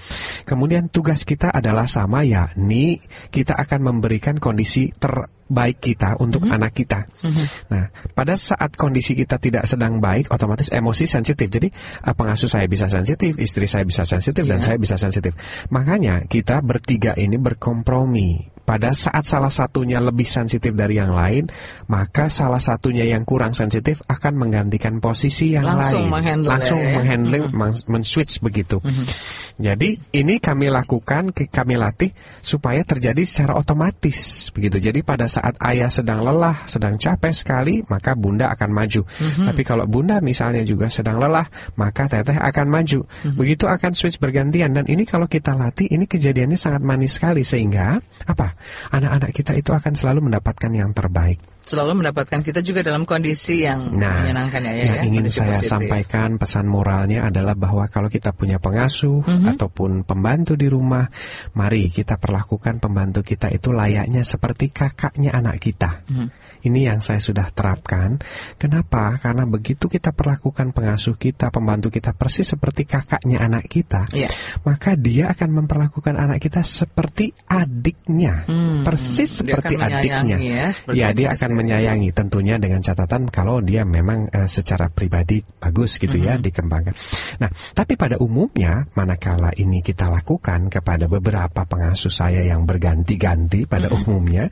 Kemudian 0.48 0.88
tugas 0.88 1.28
kita 1.28 1.52
adalah 1.52 1.84
sama 1.84 2.24
ya, 2.24 2.48
nih 2.56 3.04
kita 3.28 3.52
akan 3.52 3.80
memberikan 3.84 4.40
kondisi 4.40 4.88
ter 4.96 5.28
baik 5.52 5.84
kita 5.84 6.16
untuk 6.16 6.48
mm 6.48 6.48
-hmm. 6.48 6.56
anak 6.56 6.72
kita. 6.72 7.00
Mm 7.20 7.28
-hmm. 7.28 7.46
Nah, 7.68 7.84
pada 8.16 8.40
saat 8.40 8.72
kondisi 8.72 9.12
kita 9.12 9.36
tidak 9.36 9.68
sedang 9.68 10.00
baik, 10.00 10.32
otomatis 10.32 10.72
emosi 10.72 11.04
sensitif. 11.04 11.52
Jadi, 11.52 11.68
uh, 12.08 12.16
pengasuh 12.16 12.48
saya 12.48 12.64
bisa 12.64 12.88
sensitif, 12.88 13.36
istri 13.36 13.68
saya 13.68 13.84
bisa 13.84 14.08
sensitif, 14.08 14.48
yeah. 14.48 14.56
dan 14.56 14.58
iya. 14.64 14.66
saya 14.72 14.76
bisa 14.80 14.96
sensitif. 14.96 15.36
Makanya 15.68 16.24
kita 16.24 16.64
bertiga 16.64 17.12
ini 17.20 17.36
berkompromi. 17.36 18.48
Pada 18.62 18.94
saat 18.94 19.26
salah 19.26 19.50
satunya 19.50 19.98
lebih 19.98 20.24
sensitif 20.24 20.70
dari 20.72 20.94
yang 20.94 21.10
lain, 21.10 21.50
maka 21.90 22.30
salah 22.30 22.62
satunya 22.62 23.02
yang 23.02 23.26
kurang 23.26 23.58
sensitif 23.58 24.06
akan 24.06 24.38
menggantikan 24.38 25.02
posisi 25.02 25.58
yang 25.58 25.66
langsung 25.84 26.08
lain. 26.08 26.12
Menghandle 26.16 26.48
langsung 26.48 26.80
ya, 26.80 26.92
menghandling, 26.96 27.44
mm 27.50 27.54
-hmm. 27.54 27.90
men-switch 27.92 28.40
begitu. 28.40 28.80
Mm 28.80 28.88
-hmm. 28.88 29.06
Jadi, 29.52 29.88
ini 30.16 30.40
kami 30.40 30.72
lakukan, 30.72 31.36
kami 31.36 31.76
latih 31.76 32.16
supaya 32.40 32.82
terjadi 32.88 33.20
secara 33.28 33.60
otomatis 33.60 34.48
begitu. 34.56 34.80
Jadi 34.80 35.04
pada 35.04 35.28
saat 35.28 35.42
saat 35.42 35.58
ayah 35.74 35.90
sedang 35.90 36.22
lelah, 36.22 36.64
sedang 36.64 36.96
capek 36.96 37.34
sekali, 37.34 37.74
maka 37.90 38.16
bunda 38.16 38.48
akan 38.54 38.70
maju. 38.70 39.02
Mm-hmm. 39.04 39.46
Tapi 39.52 39.62
kalau 39.66 39.84
bunda 39.84 40.22
misalnya 40.24 40.64
juga 40.64 40.88
sedang 40.88 41.20
lelah, 41.20 41.50
maka 41.76 42.08
teteh 42.08 42.38
akan 42.38 42.66
maju. 42.70 43.04
Mm-hmm. 43.04 43.34
Begitu 43.36 43.64
akan 43.66 43.92
switch 43.92 44.16
bergantian 44.16 44.72
dan 44.72 44.88
ini 44.88 45.04
kalau 45.04 45.28
kita 45.28 45.52
latih, 45.52 45.90
ini 45.90 46.08
kejadiannya 46.08 46.56
sangat 46.56 46.86
manis 46.86 47.18
sekali 47.18 47.44
sehingga 47.44 48.00
apa? 48.24 48.56
Anak-anak 48.94 49.34
kita 49.36 49.52
itu 49.58 49.74
akan 49.74 49.92
selalu 49.98 50.30
mendapatkan 50.30 50.70
yang 50.72 50.94
terbaik 50.96 51.42
selalu 51.62 52.02
mendapatkan 52.02 52.42
kita 52.42 52.60
juga 52.60 52.82
dalam 52.82 53.06
kondisi 53.06 53.62
yang 53.62 53.94
nah, 53.94 54.22
menyenangkan 54.22 54.60
ya. 54.66 54.72
Yang 54.72 54.88
ya, 54.90 55.02
ingin 55.06 55.26
saya 55.30 55.58
positif. 55.58 55.70
sampaikan 55.70 56.30
pesan 56.36 56.66
moralnya 56.66 57.26
adalah 57.26 57.54
bahwa 57.54 57.86
kalau 57.86 58.10
kita 58.10 58.34
punya 58.34 58.58
pengasuh 58.58 59.22
mm 59.22 59.30
-hmm. 59.30 59.50
ataupun 59.54 59.90
pembantu 60.02 60.58
di 60.58 60.66
rumah, 60.66 61.06
mari 61.54 61.88
kita 61.90 62.18
perlakukan 62.18 62.82
pembantu 62.82 63.22
kita 63.22 63.50
itu 63.50 63.70
layaknya 63.70 64.26
seperti 64.26 64.74
kakaknya 64.74 65.34
anak 65.34 65.62
kita. 65.62 66.02
Mm 66.10 66.14
-hmm. 66.14 66.28
Ini 66.62 66.80
yang 66.94 67.02
saya 67.02 67.18
sudah 67.18 67.50
terapkan. 67.50 68.22
Kenapa? 68.54 69.18
Karena 69.18 69.42
begitu 69.46 69.90
kita 69.90 70.14
perlakukan 70.14 70.70
pengasuh 70.70 71.18
kita, 71.18 71.50
pembantu 71.50 71.90
kita 71.90 72.14
persis 72.14 72.46
seperti 72.54 72.86
kakaknya 72.86 73.42
anak 73.42 73.66
kita, 73.66 74.06
yeah. 74.14 74.30
maka 74.62 74.94
dia 74.94 75.34
akan 75.34 75.64
memperlakukan 75.64 76.14
anak 76.14 76.38
kita 76.38 76.62
seperti 76.62 77.34
adiknya, 77.50 78.46
hmm, 78.46 78.86
persis 78.86 79.42
seperti 79.42 79.74
adiknya. 79.74 80.38
Ya, 80.38 80.64
seperti 80.70 80.98
ya 81.02 81.06
dia 81.10 81.28
akan 81.34 81.50
menyayangi 81.62 82.10
tentunya 82.10 82.58
dengan 82.58 82.82
catatan 82.82 83.30
kalau 83.30 83.62
dia 83.62 83.86
memang 83.86 84.28
uh, 84.28 84.50
secara 84.50 84.90
pribadi 84.90 85.46
bagus 85.62 86.02
gitu 86.02 86.18
ya, 86.18 86.36
mm-hmm. 86.36 86.42
ya 86.42 86.46
dikembangkan. 86.50 86.94
Nah, 87.38 87.50
tapi 87.72 87.94
pada 87.94 88.18
umumnya 88.18 88.90
manakala 88.98 89.54
ini 89.54 89.80
kita 89.80 90.10
lakukan 90.10 90.68
kepada 90.68 91.06
beberapa 91.06 91.62
pengasuh 91.64 92.10
saya 92.10 92.42
yang 92.42 92.66
berganti-ganti 92.66 93.70
pada 93.70 93.88
mm-hmm. 93.88 94.02
umumnya, 94.02 94.44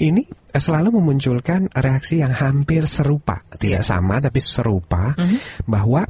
ini 0.00 0.24
eh, 0.26 0.62
selalu 0.62 0.96
memunculkan 0.96 1.68
reaksi 1.76 2.24
yang 2.24 2.32
hampir 2.32 2.88
serupa, 2.88 3.44
tidak 3.60 3.84
yeah. 3.84 3.86
sama 3.86 4.18
tapi 4.24 4.40
serupa 4.40 5.12
mm-hmm. 5.14 5.68
bahwa 5.68 6.08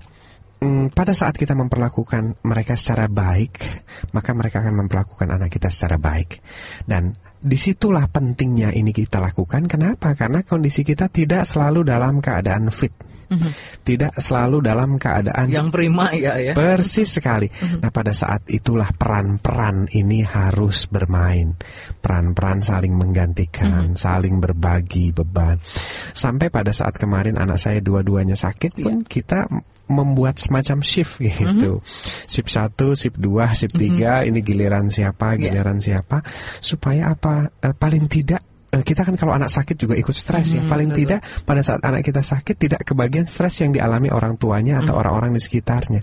mm, 0.62 0.94
pada 0.94 1.12
saat 1.12 1.34
kita 1.34 1.52
memperlakukan 1.58 2.40
mereka 2.46 2.78
secara 2.78 3.10
baik, 3.10 3.58
maka 4.14 4.30
mereka 4.32 4.62
akan 4.62 4.86
memperlakukan 4.86 5.28
anak 5.28 5.50
kita 5.50 5.68
secara 5.68 5.98
baik. 5.98 6.40
Dan 6.86 7.18
di 7.40 7.58
situlah 7.60 8.08
pentingnya 8.08 8.72
ini 8.72 8.90
kita 8.90 9.20
lakukan. 9.20 9.68
Kenapa? 9.68 10.16
Karena 10.16 10.42
kondisi 10.42 10.82
kita 10.82 11.12
tidak 11.12 11.44
selalu 11.44 11.84
dalam 11.86 12.24
keadaan 12.24 12.72
fit. 12.72 12.92
Mm-hmm. 13.26 13.52
Tidak 13.82 14.12
selalu 14.22 14.62
dalam 14.62 15.02
keadaan 15.02 15.50
yang 15.50 15.74
prima 15.74 16.14
ya 16.14 16.38
ya. 16.38 16.54
Persis 16.54 17.10
sekali. 17.10 17.50
Mm-hmm. 17.50 17.82
Nah, 17.82 17.90
pada 17.90 18.14
saat 18.14 18.46
itulah 18.46 18.86
peran-peran 18.94 19.90
ini 19.90 20.22
harus 20.22 20.86
bermain. 20.86 21.58
Peran-peran 21.98 22.62
saling 22.62 22.94
menggantikan, 22.94 23.98
mm-hmm. 23.98 23.98
saling 23.98 24.38
berbagi 24.38 25.10
beban. 25.10 25.58
Sampai 26.14 26.54
pada 26.54 26.70
saat 26.70 26.94
kemarin 26.94 27.34
anak 27.34 27.58
saya 27.58 27.82
dua-duanya 27.82 28.38
sakit 28.38 28.78
pun 28.78 29.02
yeah. 29.02 29.10
kita 29.10 29.50
membuat 29.86 30.38
semacam 30.38 30.82
shift 30.82 31.22
gitu. 31.22 31.82
Shift 32.26 32.50
1, 32.50 32.98
shift 32.98 33.18
2, 33.18 33.54
shift 33.54 33.74
3, 33.78 34.26
ini 34.26 34.40
giliran 34.42 34.90
siapa, 34.90 35.34
Iya. 35.38 35.50
giliran 35.50 35.78
siapa 35.78 36.26
supaya 36.58 37.14
apa? 37.14 37.54
Eh, 37.62 37.74
paling 37.74 38.10
tidak 38.10 38.42
kita 38.70 39.06
kan 39.06 39.14
kalau 39.16 39.32
anak 39.32 39.48
sakit 39.48 39.76
juga 39.78 39.94
ikut 39.96 40.12
stres 40.12 40.52
ya. 40.52 40.62
Mhm, 40.62 40.68
Paling 40.68 40.90
betul. 40.92 41.00
tidak 41.06 41.20
pada 41.46 41.62
saat 41.62 41.80
anak 41.82 42.02
kita 42.02 42.20
sakit 42.20 42.56
tidak 42.58 42.80
kebagian 42.82 43.24
stres 43.24 43.62
yang 43.62 43.70
dialami 43.72 44.10
orang 44.10 44.36
tuanya 44.36 44.82
atau 44.82 44.94
Mhm. 44.96 45.00
orang-orang 45.00 45.30
di 45.32 45.40
sekitarnya. 45.40 46.00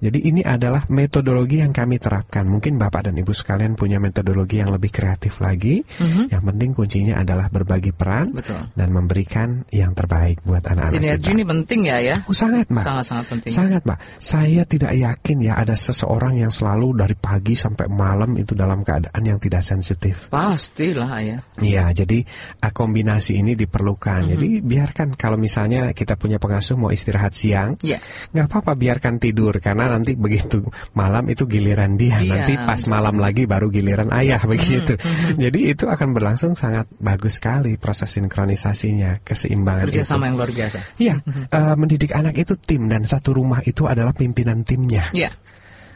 Jadi 0.00 0.18
ini 0.24 0.40
adalah 0.40 0.88
metodologi 0.88 1.60
yang 1.60 1.76
kami 1.76 2.00
terapkan. 2.00 2.48
Mungkin 2.48 2.80
Bapak 2.80 3.12
dan 3.12 3.20
Ibu 3.20 3.36
sekalian 3.36 3.76
punya 3.76 4.00
metodologi 4.00 4.56
yang 4.56 4.72
lebih 4.72 4.88
kreatif 4.88 5.44
lagi. 5.44 5.84
Mhm. 5.84 6.32
Yang 6.32 6.42
penting 6.48 6.70
kuncinya 6.72 7.14
adalah 7.20 7.52
berbagi 7.52 7.92
peran 7.92 8.32
Betul. 8.32 8.64
dan 8.72 8.88
memberikan 8.96 9.68
yang 9.68 9.92
terbaik 9.92 10.40
buat 10.40 10.64
anak-anak 10.64 10.96
Sinergi 10.96 11.20
kita. 11.28 11.34
ini 11.36 11.44
penting 11.44 11.80
ya 11.84 11.98
ya. 12.00 12.16
Oh, 12.24 12.32
sangat, 12.32 12.72
Mbak. 12.72 12.80
Sangat-sangat 12.80 13.26
penting. 13.28 13.50
Sangat, 13.52 13.82
Mbak. 13.84 13.98
Saya 14.16 14.62
tidak 14.64 14.92
yakin 14.96 15.36
ya 15.44 15.60
ada 15.60 15.76
seseorang 15.76 16.40
yang 16.40 16.48
selalu 16.48 16.96
dari 16.96 17.12
pagi 17.12 17.52
sampai 17.52 17.92
malam 17.92 18.40
itu 18.40 18.56
dalam 18.56 18.80
keadaan 18.80 19.20
yang 19.20 19.36
tidak 19.36 19.60
sensitif. 19.60 20.32
Pastilah 20.32 21.12
ya. 21.20 21.38
Iya, 21.60 21.89
jadi 21.92 22.24
uh, 22.62 22.72
kombinasi 22.72 23.38
ini 23.38 23.54
diperlukan. 23.58 24.26
Mhm. 24.26 24.30
Jadi 24.36 24.48
biarkan 24.62 25.08
kalau 25.14 25.36
misalnya 25.36 25.92
kita 25.92 26.14
punya 26.16 26.40
pengasuh 26.40 26.78
mau 26.78 26.90
istirahat 26.90 27.32
siang, 27.36 27.76
Iya. 27.82 28.00
nggak 28.34 28.46
apa-apa 28.46 28.72
biarkan 28.76 29.22
tidur 29.22 29.56
karena 29.58 29.90
nanti 29.90 30.14
begitu 30.14 30.66
malam 30.96 31.26
itu 31.28 31.44
giliran 31.46 31.96
dia, 32.00 32.20
Iya, 32.20 32.30
nanti 32.30 32.52
pas 32.56 32.80
malam 32.86 33.18
lagi 33.18 33.44
baru 33.44 33.68
giliran 33.68 34.10
ayah 34.14 34.40
begitu. 34.44 34.96
mhm. 34.96 35.38
Jadi 35.40 35.60
itu 35.72 35.84
akan 35.86 36.14
berlangsung 36.16 36.54
sangat 36.58 36.90
bagus 36.98 37.38
sekali 37.38 37.76
proses 37.76 38.10
sinkronisasinya, 38.14 39.22
keseimbangan 39.22 39.88
itu. 39.88 40.02
Kerjasama 40.02 40.28
yang 40.30 40.36
luar 40.36 40.50
biasa. 40.50 40.78
Iya, 40.98 41.14
eh, 41.26 41.74
mendidik 41.78 42.12
anak 42.12 42.34
itu 42.36 42.54
tim 42.58 42.88
dan 42.90 43.06
satu 43.06 43.36
rumah 43.36 43.62
itu 43.64 43.86
adalah 43.86 44.12
pimpinan 44.12 44.62
timnya. 44.66 45.10
Iya. 45.14 45.30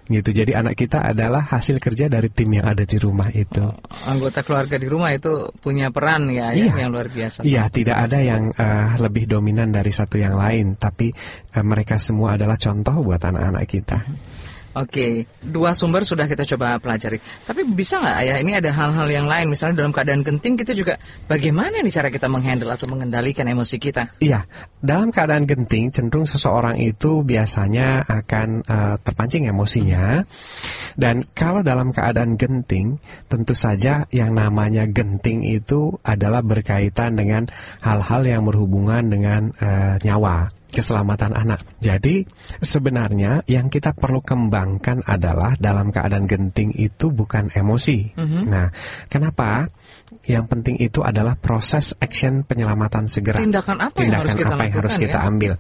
Gitu. 0.05 0.37
Jadi 0.37 0.53
anak 0.53 0.77
kita 0.77 1.01
adalah 1.01 1.41
hasil 1.41 1.81
kerja 1.81 2.13
dari 2.13 2.29
tim 2.29 2.53
yang 2.53 2.69
ada 2.69 2.85
di 2.85 3.01
rumah 3.01 3.33
itu. 3.33 3.65
Anggota 4.05 4.45
keluarga 4.45 4.77
di 4.77 4.85
rumah 4.85 5.17
itu 5.17 5.49
punya 5.65 5.89
peran 5.89 6.29
ya, 6.29 6.53
ya, 6.53 6.69
Iya. 6.69 6.73
yang 6.85 6.91
luar 6.93 7.09
biasa. 7.09 7.41
Iya, 7.41 7.73
tidak 7.73 7.97
ada 7.97 8.21
yang 8.21 8.53
eh, 8.53 8.89
lebih 9.01 9.25
dominan 9.25 9.73
dari 9.73 9.89
satu 9.97 10.21
yang 10.21 10.37
lain, 10.37 10.77
tapi 10.77 11.09
eh, 11.57 11.65
mereka 11.65 11.97
semua 11.97 12.37
adalah 12.37 12.61
contoh 12.61 13.01
buat 13.01 13.21
anak-anak 13.25 13.65
kita. 13.65 13.99
Oke, 14.75 15.31
dua 15.39 15.71
sumber 15.71 16.03
sudah 16.03 16.27
kita 16.27 16.43
coba 16.43 16.83
pelajari. 16.83 17.23
Tapi 17.23 17.63
bisa 17.63 18.03
nggak 18.03 18.17
ayah 18.27 18.37
ini 18.43 18.59
ada 18.59 18.75
hal-hal 18.75 19.07
yang 19.07 19.31
lain, 19.31 19.47
misalnya 19.47 19.87
dalam 19.87 19.95
keadaan 19.95 20.27
genting 20.27 20.59
kita 20.59 20.75
juga 20.75 20.99
bagaimana 21.31 21.79
nih 21.79 21.95
cara 21.95 22.11
kita 22.11 22.27
menghandle 22.27 22.75
atau 22.75 22.91
mengendalikan 22.91 23.47
emosi 23.47 23.79
kita? 23.79 24.19
Iya, 24.19 24.51
dalam 24.83 25.15
keadaan 25.15 25.47
genting 25.47 25.95
cenderung 25.95 26.27
seseorang 26.27 26.83
itu 26.83 27.23
biasanya 27.23 28.03
akan 28.03 28.67
eh, 28.67 28.97
terpancing 28.99 29.47
emosinya. 29.47 30.27
Dan 30.99 31.23
kalau 31.39 31.63
dalam 31.63 31.95
keadaan 31.95 32.35
genting, 32.35 32.99
tentu 33.31 33.55
saja 33.55 34.11
yang 34.11 34.35
namanya 34.35 34.91
genting 34.91 35.47
itu 35.47 36.03
adalah 36.03 36.43
berkaitan 36.43 37.15
dengan 37.15 37.47
hal-hal 37.79 38.27
yang 38.27 38.43
berhubungan 38.43 39.07
dengan 39.07 39.55
eh, 39.55 40.03
nyawa 40.03 40.51
keselamatan 40.75 41.31
anak. 41.39 41.63
Jadi 41.79 42.27
sebenarnya 42.59 43.47
yang 43.47 43.71
kita 43.71 43.95
perlu 43.95 44.21
kembangkan 44.21 45.07
adalah 45.07 45.55
dalam 45.55 45.95
keadaan 45.95 46.27
genting 46.27 46.75
itu 46.75 47.15
bukan 47.15 47.55
emosi. 47.55 48.19
Mhm. 48.19 48.41
Nah, 48.51 48.75
kenapa? 49.07 49.71
Yang 50.25 50.47
penting 50.49 50.77
itu 50.81 51.03
adalah 51.03 51.35
proses 51.37 51.93
action 51.99 52.47
penyelamatan 52.47 53.11
segera 53.11 53.43
Tindakan 53.43 53.77
apa 53.83 53.99
yang 54.01 54.15
harus 54.23 54.33
tindakan 54.33 54.39
kita 54.39 54.55
apa 54.55 54.63
yang 54.65 54.75
harus 54.79 54.95
kita 54.97 55.19
ya? 55.19 55.29
ambil. 55.29 55.53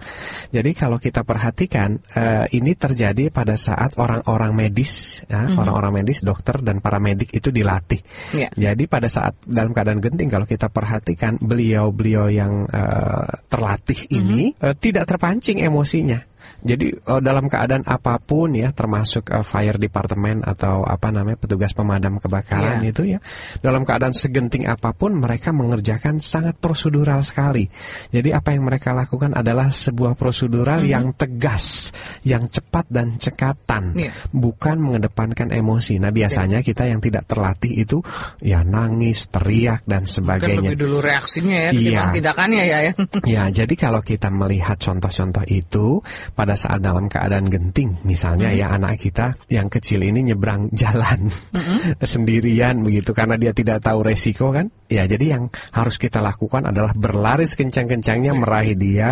Jadi 0.54 0.70
kalau 0.72 0.98
kita 1.02 1.20
perhatikan 1.26 1.98
eh, 2.14 2.46
ini 2.54 2.72
terjadi 2.78 3.28
pada 3.34 3.58
saat 3.58 3.98
orang-orang 3.98 4.54
medis, 4.56 5.24
ya, 5.26 5.44
Mhm. 5.50 5.58
orang-orang 5.60 5.92
medis, 6.04 6.22
dokter 6.24 6.60
dan 6.64 6.78
paramedik 6.80 7.34
itu 7.34 7.50
dilatih. 7.50 8.00
Iya. 8.32 8.48
Jadi 8.54 8.84
pada 8.86 9.08
saat 9.10 9.36
dalam 9.44 9.74
keadaan 9.74 10.00
genting 10.00 10.30
kalau 10.30 10.46
kita 10.48 10.70
perhatikan 10.72 11.36
beliau-beliau 11.42 12.30
yang 12.30 12.64
eh, 12.70 13.28
terlatih 13.48 14.00
Mhm. 14.08 14.16
ini 14.16 14.42
eh, 14.56 14.74
tidak 14.78 15.04
terpancing 15.10 15.60
emosinya. 15.60 16.24
Jadi 16.64 16.86
eh, 16.96 17.20
dalam 17.20 17.46
keadaan 17.48 17.84
apa 17.84 18.16
pun 18.18 18.54
ya, 18.54 18.72
termasuk 18.72 19.28
eh, 19.30 19.44
fire 19.44 19.76
department 19.76 20.44
atau 20.44 20.82
apa 20.82 21.12
namanya 21.12 21.36
petugas 21.36 21.72
pemadam 21.72 22.16
kebakaran 22.18 22.80
Iya. 22.84 22.90
itu 22.90 23.02
ya, 23.06 23.18
dalam 23.60 23.84
keadaan 23.84 24.12
segenting 24.12 24.64
apa 24.66 24.96
pun 24.96 25.14
mereka 25.14 25.50
mengerjakan 25.50 26.18
sangat 26.18 26.56
prosedural 26.58 27.20
sekali. 27.22 27.68
Jadi 28.10 28.32
apa 28.32 28.52
yang 28.56 28.64
mereka 28.64 28.96
lakukan 28.96 29.34
adalah 29.34 29.68
sebuah 29.70 30.14
prosedural 30.14 30.84
Mhm. 30.84 30.88
yang 30.88 31.06
tegas, 31.12 31.92
yang 32.24 32.48
cepat 32.48 32.88
dan 32.88 33.16
cekatan, 33.16 33.94
Iya. 33.96 34.12
bukan 34.32 34.80
mengedepankan 34.80 35.52
emosi. 35.52 36.00
Nah 36.00 36.10
biasanya 36.10 36.60
kita 36.60 36.88
yang 36.88 36.98
tidak 37.00 37.28
terlatih 37.28 37.72
itu 37.74 38.00
ya 38.40 38.62
nangis, 38.64 39.28
teriak 39.28 39.84
dan 39.84 40.04
Mungkin 40.04 40.14
sebagainya. 40.14 40.70
lebih 40.72 40.80
dulu 40.80 40.98
reaksinya 41.00 41.56
ya, 41.56 41.70
Iya. 41.70 41.74
ketimbang 41.74 42.12
tindakannya 42.14 42.64
ya. 42.64 42.78
ya. 42.82 42.92
Ya, 43.24 43.42
jadi 43.50 43.74
kalau 43.74 44.00
kita 44.00 44.28
melihat 44.28 44.76
contoh-contoh 44.78 45.44
itu 45.46 46.00
pada 46.34 46.58
saat 46.58 46.82
dalam 46.82 47.06
keadaan 47.06 47.46
genting, 47.46 48.02
misalnya 48.02 48.50
Mhm. 48.50 48.58
ya 48.58 48.66
anak 48.74 48.98
kita 48.98 49.38
yang 49.48 49.70
kecil 49.70 50.02
ini 50.02 50.26
nyebrang 50.34 50.74
jalan 50.74 51.30
Mhm. 51.30 51.78
sendirian 52.14 52.82
begitu 52.82 53.14
karena 53.14 53.38
dia 53.38 53.54
tidak 53.54 53.80
tahu 53.80 54.02
resiko 54.02 54.50
kan? 54.50 54.74
Ya, 54.90 55.06
jadi 55.08 55.38
yang 55.38 55.42
harus 55.72 55.96
kita 55.96 56.20
lakukan 56.20 56.66
adalah 56.68 56.92
berlari 56.92 57.46
kencang-kencangnya 57.46 58.32
Iya. 58.34 58.40
meraih 58.40 58.74
dia 58.74 59.10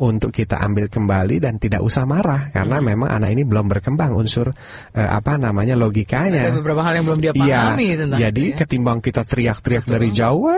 untuk 0.00 0.32
kita 0.32 0.56
ambil 0.58 0.88
kembali 0.88 1.38
dan 1.44 1.60
tidak 1.60 1.84
usah 1.84 2.08
marah 2.08 2.50
karena 2.50 2.80
Mhm. 2.80 2.84
memang 2.84 3.08
anak 3.12 3.30
ini 3.36 3.42
belum 3.44 3.66
berkembang 3.68 4.16
unsur 4.16 4.56
eh, 4.96 5.04
apa 5.04 5.36
namanya 5.36 5.76
logikanya. 5.76 6.48
Ada 6.48 6.56
beberapa 6.56 6.80
hal 6.80 6.98
yang 7.00 7.06
belum 7.06 7.20
dia 7.20 7.32
Iya, 7.36 7.76
pahami 7.76 7.86
tentang 8.00 8.18
jadi 8.18 8.44
ya. 8.52 8.56
ketimbang 8.56 8.98
kita 9.04 9.22
teriak-teriak 9.28 9.84
dari 9.84 10.08
jauh, 10.10 10.48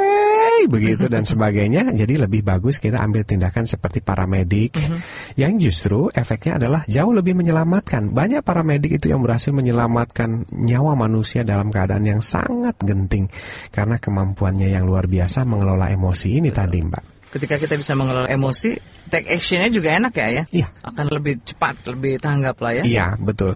"Wey!" 0.59 0.67
begitu 0.67 1.07
dan 1.07 1.23
sebagainya, 1.23 1.95
jadi 1.95 2.27
lebih 2.27 2.43
bagus 2.43 2.83
kita 2.83 2.99
ambil 2.99 3.23
tindakan 3.23 3.65
seperti 3.71 4.03
paramedik 4.03 4.75
Mhm. 4.75 4.99
yang 5.39 5.63
justru 5.63 6.11
efeknya 6.11 6.59
adalah 6.59 6.83
jauh 6.91 7.15
lebih 7.15 7.39
menyelamatkan. 7.39 8.11
Banyak 8.11 8.43
paramedik 8.43 8.99
itu 8.99 9.15
yang 9.15 9.23
berhasil 9.23 9.55
menyelamatkan 9.55 10.51
nyawa 10.51 10.99
manusia 10.99 11.47
dalam 11.47 11.71
keadaan 11.71 12.05
yang 12.05 12.21
sangat 12.25 12.75
genting 12.83 13.31
karena 13.71 14.03
kemampuannya 14.03 14.75
yang 14.75 14.85
luar 14.89 15.07
biasa 15.07 15.47
mengelola 15.47 15.89
emosi 15.95 16.43
ini 16.43 16.51
tadi, 16.51 16.83
Mbak. 16.83 17.18
Ketika 17.29 17.61
kita 17.61 17.77
bisa 17.77 17.93
mengelola 17.93 18.25
emosi, 18.25 18.81
take 19.13 19.29
actionnya 19.29 19.69
juga 19.69 19.93
enak 19.93 20.13
ya 20.17 20.29
ya. 20.33 20.45
Iya. 20.49 20.69
Akan 20.81 21.13
lebih 21.13 21.45
cepat, 21.45 21.85
lebih 21.85 22.17
tanggap 22.17 22.57
lah 22.65 22.73
ya. 22.81 22.83
Iya, 22.89 23.07
betul. 23.21 23.53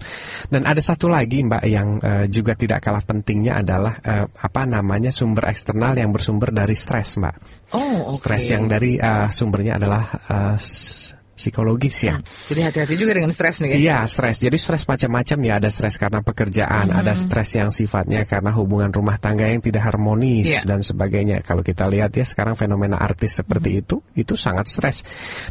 Dan 0.53 0.69
ada 0.69 0.81
satu 0.85 1.09
lagi 1.09 1.41
Mbak 1.41 1.65
yang 1.65 1.89
eh, 2.05 2.25
juga 2.29 2.53
tidak 2.53 2.85
kalah 2.85 3.01
pentingnya 3.01 3.65
adalah 3.65 3.97
eh, 4.05 4.27
apa 4.29 4.63
namanya 4.69 5.09
sumber 5.09 5.49
eksternal 5.49 5.97
yang 5.97 6.13
bersumber 6.13 6.53
dari 6.53 6.77
stres, 6.77 7.17
Mbak. 7.17 7.37
Oh, 7.73 8.13
oke. 8.13 8.21
Stres 8.21 8.53
yang 8.53 8.69
dari 8.69 9.01
eh, 9.01 9.29
sumbernya 9.33 9.81
adalah 9.81 10.05
s- 10.61 11.17
psikologis 11.43 12.07
ya. 12.07 12.23
Hmm. 12.23 12.25
Jadi 12.25 12.61
hati-hati 12.63 12.95
juga 12.95 13.13
dengan 13.19 13.35
stres 13.35 13.59
nih 13.59 13.75
ya. 13.75 13.77
Iya, 13.83 13.99
stres. 14.07 14.39
Jadi 14.39 14.55
stres 14.55 14.87
macam-macam 14.87 15.39
ya. 15.43 15.53
Ada 15.59 15.69
stres 15.75 15.99
karena 15.99 16.23
pekerjaan, 16.23 16.95
Mhm. 16.95 17.01
ada 17.03 17.13
stres 17.19 17.51
yang 17.59 17.75
sifatnya 17.75 18.23
karena 18.23 18.55
hubungan 18.55 18.95
rumah 18.95 19.19
tangga 19.19 19.51
yang 19.51 19.59
tidak 19.59 19.83
harmonis 19.83 20.63
Iya. 20.63 20.71
dan 20.71 20.87
sebagainya. 20.87 21.43
Kalau 21.43 21.67
kita 21.67 21.91
lihat 21.91 22.15
ya 22.15 22.23
sekarang 22.23 22.55
fenomena 22.55 23.03
artis 23.03 23.43
seperti 23.43 23.75
Mhm. 23.75 23.81
itu, 23.83 23.97
itu 24.15 24.35
sangat 24.39 24.71
stres. 24.71 25.03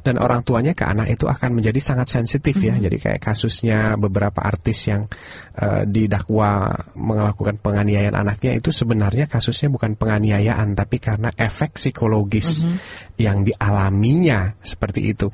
Dan 0.07 0.15
orang 0.17 0.47
tuanya 0.47 0.71
ke 0.71 0.87
anak 0.87 1.11
itu 1.11 1.27
akan 1.27 1.51
menjadi 1.59 1.83
sangat 1.83 2.07
sensitif 2.07 2.55
ya. 2.63 2.71
Mhm. 2.79 2.81
Jadi 2.87 2.97
kayak 3.03 3.19
kasusnya 3.19 3.99
beberapa 3.99 4.39
artis 4.39 4.87
yang 4.87 5.03
eh, 5.51 5.83
didakwa 5.83 6.79
melakukan 6.95 7.59
penganiayaan 7.59 8.15
anaknya 8.15 8.55
itu 8.55 8.71
sebenarnya 8.71 9.27
kasusnya 9.27 9.67
bukan 9.67 9.99
penganiayaan 9.99 10.79
tapi 10.79 11.03
karena 11.03 11.27
efek 11.35 11.75
psikologis 11.75 12.63
Mhm. 12.63 12.77
yang 13.19 13.37
dialaminya 13.43 14.55
seperti 14.63 15.11
itu. 15.11 15.27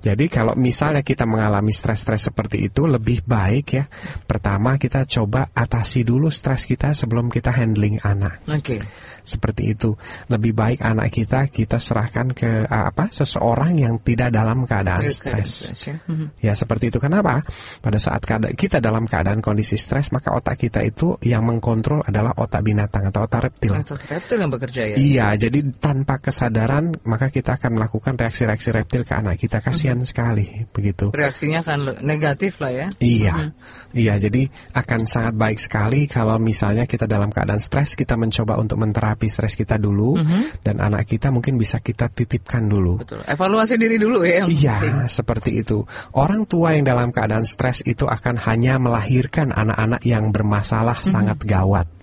Jadi 0.00 0.32
kalau 0.32 0.56
misalnya 0.56 1.04
kita 1.04 1.28
mengalami 1.28 1.76
stres-stres 1.76 2.32
seperti 2.32 2.72
itu 2.72 2.88
lebih 2.88 3.20
baik 3.28 3.66
ya. 3.76 3.84
Pertama 4.24 4.80
kita 4.80 5.04
coba 5.04 5.52
atasi 5.52 6.08
dulu 6.08 6.32
stres 6.32 6.64
kita 6.64 6.96
sebelum 6.96 7.28
kita 7.28 7.52
handling 7.52 8.00
anak. 8.00 8.40
Oke. 8.48 8.80
Seperti 9.20 9.76
itu. 9.76 10.00
Lebih 10.32 10.56
baik 10.56 10.80
anak 10.80 11.12
kita 11.12 11.44
kita 11.52 11.76
serahkan 11.76 12.32
ke 12.32 12.64
apa? 12.64 13.12
seseorang 13.12 13.76
yang 13.76 14.00
tidak 14.00 14.32
dalam 14.32 14.64
keadaan 14.64 15.04
stres. 15.12 15.68
ya. 15.84 16.00
Mhm. 16.08 16.40
Ya 16.40 16.56
seperti 16.56 16.88
itu. 16.88 16.96
Kenapa? 17.02 17.44
Pada 17.84 17.98
saat 18.00 18.24
kita 18.56 18.80
dalam 18.80 19.04
keadaan 19.04 19.44
kondisi 19.44 19.76
stres, 19.76 20.08
maka 20.14 20.32
otak 20.32 20.56
kita 20.56 20.80
itu 20.80 21.20
yang 21.20 21.44
mengkontrol 21.44 22.00
adalah 22.06 22.32
otak 22.36 22.64
binatang 22.64 23.12
atau 23.12 23.28
otak 23.28 23.50
reptil. 23.52 23.76
Atau 23.76 23.98
reptil 24.00 24.38
yang 24.40 24.52
bekerja 24.52 24.82
ya. 24.94 24.96
Iya, 24.96 25.26
jadi 25.48 25.58
tanpa 25.76 26.22
kesadaran 26.22 26.96
maka 27.04 27.28
kita 27.28 27.60
akan 27.60 27.76
melakukan 27.76 28.16
reaksi-reaksi 28.16 28.70
reptil 28.72 29.02
ke 29.04 29.12
anak 29.12 29.36
kita. 29.36 29.60
Kasih 29.60 29.79
emosian 29.80 30.04
sekali 30.04 30.68
begitu. 30.70 31.08
Reaksinya 31.10 31.64
akan 31.64 32.04
negatif 32.04 32.60
lah 32.60 32.72
ya. 32.72 32.86
Iya, 33.00 33.56
iya. 33.96 34.14
Jadi 34.20 34.52
akan 34.76 35.08
sangat 35.08 35.34
baik 35.34 35.56
sekali 35.56 36.04
kalau 36.04 36.36
misalnya 36.36 36.84
kita 36.84 37.08
dalam 37.08 37.32
keadaan 37.32 37.58
stres, 37.62 37.96
kita 37.96 38.20
mencoba 38.20 38.60
untuk 38.60 38.76
menterapi 38.76 39.26
stres 39.26 39.56
kita 39.56 39.80
dulu, 39.80 40.20
Mhm. 40.20 40.62
dan 40.62 40.84
anak 40.84 41.08
kita 41.08 41.32
mungkin 41.32 41.56
bisa 41.56 41.80
kita 41.80 42.12
titipkan 42.12 42.68
dulu. 42.68 43.00
Betul. 43.00 43.24
Evaluasi 43.24 43.74
diri 43.80 43.96
dulu 43.96 44.20
ya 44.22 44.44
yang 44.44 44.48
Iya, 44.52 44.76
penting. 44.78 44.96
seperti 45.08 45.50
itu. 45.64 45.88
Orang 46.12 46.44
tua 46.44 46.76
yang 46.76 46.84
dalam 46.84 47.10
keadaan 47.10 47.48
stres 47.48 47.80
itu 47.86 48.04
akan 48.04 48.36
hanya 48.36 48.76
melahirkan 48.76 49.50
anak-anak 49.50 50.04
yang 50.04 50.30
bermasalah 50.30 51.00
Mhm. 51.00 51.08
sangat 51.08 51.38
gawat. 51.42 51.99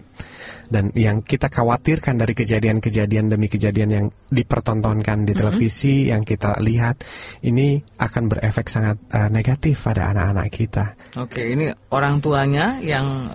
Dan 0.68 0.92
yang 0.94 1.24
kita 1.24 1.48
khawatirkan 1.48 2.20
dari 2.20 2.36
kejadian-kejadian 2.36 3.32
demi 3.32 3.48
kejadian 3.48 3.90
yang 3.90 4.06
dipertontonkan 4.28 5.24
di 5.24 5.34
televisi, 5.34 6.12
yang 6.12 6.28
kita 6.28 6.60
lihat, 6.60 7.02
ini 7.44 7.82
akan 7.98 8.24
berefek 8.28 8.68
sangat 8.68 9.00
eh, 9.12 9.30
negatif 9.32 9.84
pada 9.84 10.12
anak-anak 10.12 10.48
kita. 10.52 10.86
Oke, 11.16 11.44
ini 11.48 11.72
orang 11.92 12.20
tuanya 12.20 12.84
yang 12.84 13.34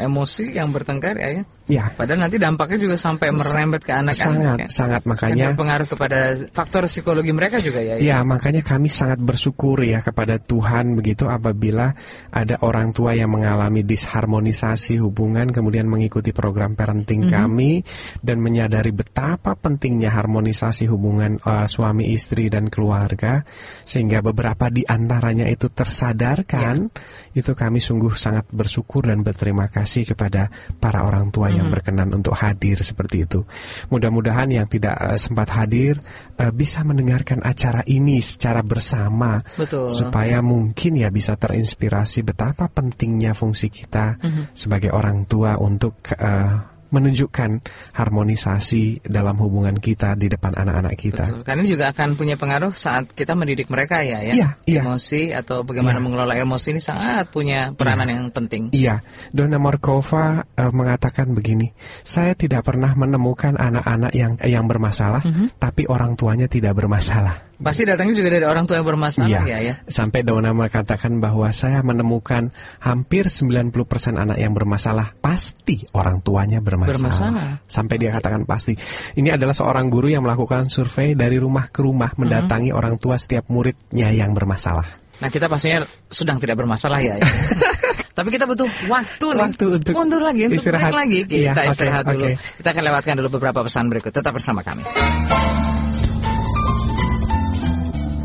emosi, 0.00 0.56
yang 0.56 0.72
bertengkar 0.72 1.20
ya. 1.20 1.42
ya. 1.42 1.44
Ya, 1.70 1.86
Padahal 1.94 2.26
nanti 2.26 2.42
dampaknya 2.42 2.82
juga 2.82 2.98
sampai 2.98 3.30
merembet 3.30 3.86
ke 3.86 3.94
anak-anak. 3.94 4.18
sangat, 4.18 4.58
ya. 4.58 4.66
sangat 4.66 5.02
Kan 5.06 5.10
makanya. 5.14 5.54
berpengaruh 5.54 5.86
kepada 5.86 6.18
faktor 6.50 6.90
psikologi 6.90 7.30
mereka 7.30 7.62
juga 7.62 7.78
ya. 7.78 7.94
Ya, 8.02 8.18
makanya 8.26 8.66
kami 8.66 8.90
sangat 8.90 9.22
bersyukur 9.22 9.78
ya 9.86 10.02
kepada 10.02 10.42
Tuhan 10.42 10.98
begitu 10.98 11.30
apabila 11.30 11.94
ada 12.34 12.58
orang 12.66 12.90
tua 12.90 13.14
yang 13.14 13.30
mengalami 13.30 13.86
disharmonisasi 13.86 14.98
hubungan 14.98 15.54
kemudian 15.54 15.86
mengikuti 15.86 16.34
program 16.34 16.59
parenting 16.76 17.32
kami 17.32 17.82
dan 18.20 18.44
menyadari 18.44 18.92
betapa 18.92 19.56
pentingnya 19.56 20.12
harmonisasi 20.12 20.84
hubungan 20.90 21.40
eh, 21.40 21.66
suami 21.66 22.12
istri 22.12 22.52
dan 22.52 22.68
keluarga 22.68 23.48
sehingga 23.88 24.20
beberapa 24.20 24.68
di 24.68 24.84
antaranya 24.84 25.48
itu 25.48 25.72
tersadarkan 25.72 26.92
itu 27.34 27.54
kami 27.54 27.78
sungguh 27.78 28.14
sangat 28.18 28.46
bersyukur 28.50 29.06
dan 29.06 29.22
berterima 29.22 29.70
kasih 29.70 30.02
kepada 30.02 30.50
para 30.82 31.06
orang 31.06 31.30
tua 31.30 31.50
yang 31.50 31.70
berkenan 31.70 32.10
untuk 32.10 32.34
hadir 32.34 32.82
seperti 32.82 33.26
itu. 33.26 33.46
Mudah-mudahan 33.90 34.50
yang 34.50 34.66
tidak 34.66 34.98
eh, 34.98 35.18
sempat 35.18 35.50
hadir 35.54 36.02
eh, 36.38 36.50
bisa 36.50 36.82
mendengarkan 36.82 37.42
acara 37.46 37.86
ini 37.86 38.18
secara 38.18 38.62
bersama 38.66 39.42
Betul. 39.54 39.90
supaya 39.90 40.42
mungkin 40.42 40.98
ya 40.98 41.08
bisa 41.14 41.38
terinspirasi 41.38 42.26
betapa 42.26 42.66
pentingnya 42.70 43.34
fungsi 43.34 43.70
kita 43.70 44.18
Mhm. 44.20 44.56
sebagai 44.58 44.90
orang 44.90 45.24
tua 45.26 45.54
untuk 45.60 45.98
eh, 46.14 46.54
menunjukkan 46.90 47.50
harmonisasi 47.94 49.06
dalam 49.06 49.38
hubungan 49.38 49.78
kita 49.78 50.14
di 50.18 50.26
depan 50.30 50.54
anak-anak 50.54 50.94
kita. 50.98 51.24
Betul. 51.30 51.42
Karena 51.46 51.60
ini 51.62 51.70
juga 51.70 51.84
akan 51.94 52.08
punya 52.18 52.34
pengaruh 52.38 52.74
saat 52.74 53.10
kita 53.14 53.34
mendidik 53.38 53.70
mereka 53.70 54.02
ya, 54.02 54.22
ya. 54.22 54.32
Iya, 54.34 54.48
iya. 54.66 54.82
Emosi 54.86 55.30
atau 55.30 55.62
bagaimana 55.62 55.98
Iya. 55.98 56.04
mengelola 56.04 56.34
emosi 56.38 56.66
ini 56.76 56.82
sangat 56.82 57.30
punya 57.30 57.72
peranan 57.74 58.08
yang 58.10 58.28
penting. 58.30 58.70
Iya, 58.74 59.02
Donna 59.34 59.58
Markova 59.58 60.46
eh, 60.54 60.72
mengatakan 60.74 61.32
begini, 61.34 61.72
saya 62.06 62.34
tidak 62.38 62.66
pernah 62.66 62.94
menemukan 62.94 63.56
anak-anak 63.58 64.12
yang 64.14 64.38
yang 64.42 64.66
bermasalah, 64.66 65.22
Mhm. 65.24 65.56
tapi 65.58 65.86
orang 65.90 66.14
tuanya 66.14 66.46
tidak 66.46 66.76
bermasalah. 66.78 67.49
Pasti 67.60 67.84
datangnya 67.84 68.16
juga 68.16 68.32
dari 68.32 68.46
orang 68.48 68.64
tua 68.64 68.80
yang 68.80 68.88
bermasalah 68.88 69.44
ya, 69.44 69.60
ya. 69.60 69.74
Sampai 69.84 70.24
Donna 70.24 70.56
mengatakan 70.56 71.20
bahwa 71.20 71.52
saya 71.52 71.84
menemukan 71.84 72.56
hampir 72.80 73.28
90% 73.28 73.68
anak 74.16 74.40
yang 74.40 74.56
bermasalah, 74.56 75.12
pasti 75.20 75.84
orang 75.92 76.24
tuanya 76.24 76.64
bermasalah. 76.64 76.96
Bermasalah. 76.96 77.48
Sampai 77.68 78.00
dia 78.00 78.16
katakan 78.16 78.48
pasti. 78.48 78.80
Ini 79.12 79.36
adalah 79.36 79.52
seorang 79.52 79.92
guru 79.92 80.08
yang 80.08 80.24
melakukan 80.24 80.72
survei 80.72 81.12
dari 81.12 81.36
rumah 81.36 81.68
ke 81.68 81.84
rumah 81.84 82.16
mendatangi 82.16 82.72
orang 82.72 82.96
tua 82.96 83.20
setiap 83.20 83.44
muridnya 83.52 84.08
yang 84.08 84.32
bermasalah. 84.32 84.88
Nah 85.20 85.28
kita 85.28 85.52
pastinya 85.52 85.84
sedang 86.08 86.40
tidak 86.40 86.56
bermasalah 86.56 87.04
ya. 87.04 87.20
ya. 87.20 87.28
Tapi 88.16 88.28
kita 88.32 88.48
butuh 88.48 88.68
waktu 88.88 89.26
nih. 89.36 89.40
Waktu 89.52 89.64
untuk 89.80 89.94
mundur 90.00 90.20
lagi 90.24 90.48
untuk 90.48 90.60
istirahat. 90.60 90.92
lagi. 90.96 91.28
Kita 91.28 91.60
Iya, 91.60 91.72
istirahat 91.76 92.04
dulu. 92.08 92.24
oke. 92.24 92.30
Kita 92.60 92.68
akan 92.72 92.82
lewatkan 92.88 93.14
dulu 93.20 93.28
beberapa 93.36 93.60
pesan 93.64 93.92
berikut. 93.92 94.12
Tetap 94.16 94.32
bersama 94.32 94.64
kami. 94.64 94.84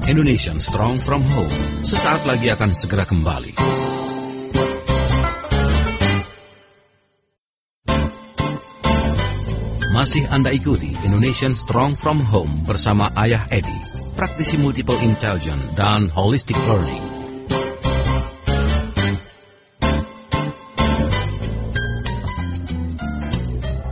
Indonesian 0.06 0.62
Strong 0.62 1.02
from 1.02 1.26
Home. 1.26 1.82
Sesaat 1.82 2.30
lagi 2.30 2.54
akan 2.54 2.78
segera 2.78 3.10
kembali. 3.10 3.58
Masih 9.90 10.30
Anda 10.30 10.54
ikuti 10.54 10.94
Indonesian 11.02 11.58
Strong 11.58 11.98
from 11.98 12.22
Home 12.22 12.54
bersama 12.70 13.10
Ayah 13.18 13.50
Edi, 13.50 13.74
praktisi 14.14 14.62
multiple 14.62 15.02
intelligence 15.02 15.74
dan 15.74 16.14
holistic 16.14 16.62
learning. 16.70 17.15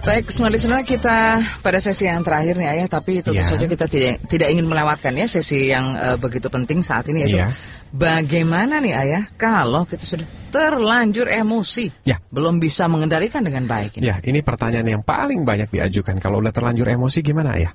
Baik, 0.03 0.35
semua 0.35 0.51
listener 0.51 0.83
kita 0.83 1.39
pada 1.63 1.79
sesi 1.79 2.03
yang 2.11 2.27
terakhir 2.27 2.59
nih 2.59 2.67
Ayah, 2.67 2.87
tapi 2.91 3.23
tentu 3.23 3.39
Iya. 3.39 3.47
saja 3.47 3.71
kita 3.71 3.87
tidak 3.87 4.19
tidak 4.27 4.51
ingin 4.51 4.67
melewatkan 4.67 5.15
ya 5.15 5.31
sesi 5.31 5.71
yang 5.71 5.95
eh, 5.95 6.19
begitu 6.19 6.51
penting 6.51 6.83
saat 6.83 7.07
ini 7.07 7.23
yaitu 7.23 7.39
Iya. 7.39 7.55
bagaimana 7.95 8.83
nih 8.83 8.91
Ayah 8.99 9.23
kalau 9.39 9.87
kita 9.87 10.03
sudah 10.03 10.27
terlanjur 10.51 11.31
emosi, 11.31 11.95
Ya. 12.03 12.19
belum 12.35 12.59
bisa 12.59 12.91
mengendalikan 12.91 13.47
dengan 13.47 13.63
baik. 13.63 13.95
ini. 13.95 14.11
Ya, 14.11 14.19
ini 14.27 14.43
pertanyaan 14.43 14.85
yang 14.85 15.03
paling 15.07 15.47
banyak 15.47 15.71
diajukan. 15.71 16.19
Kalau 16.19 16.43
udah 16.43 16.51
terlanjur 16.51 16.83
emosi 16.91 17.23
gimana 17.23 17.55
ya? 17.55 17.71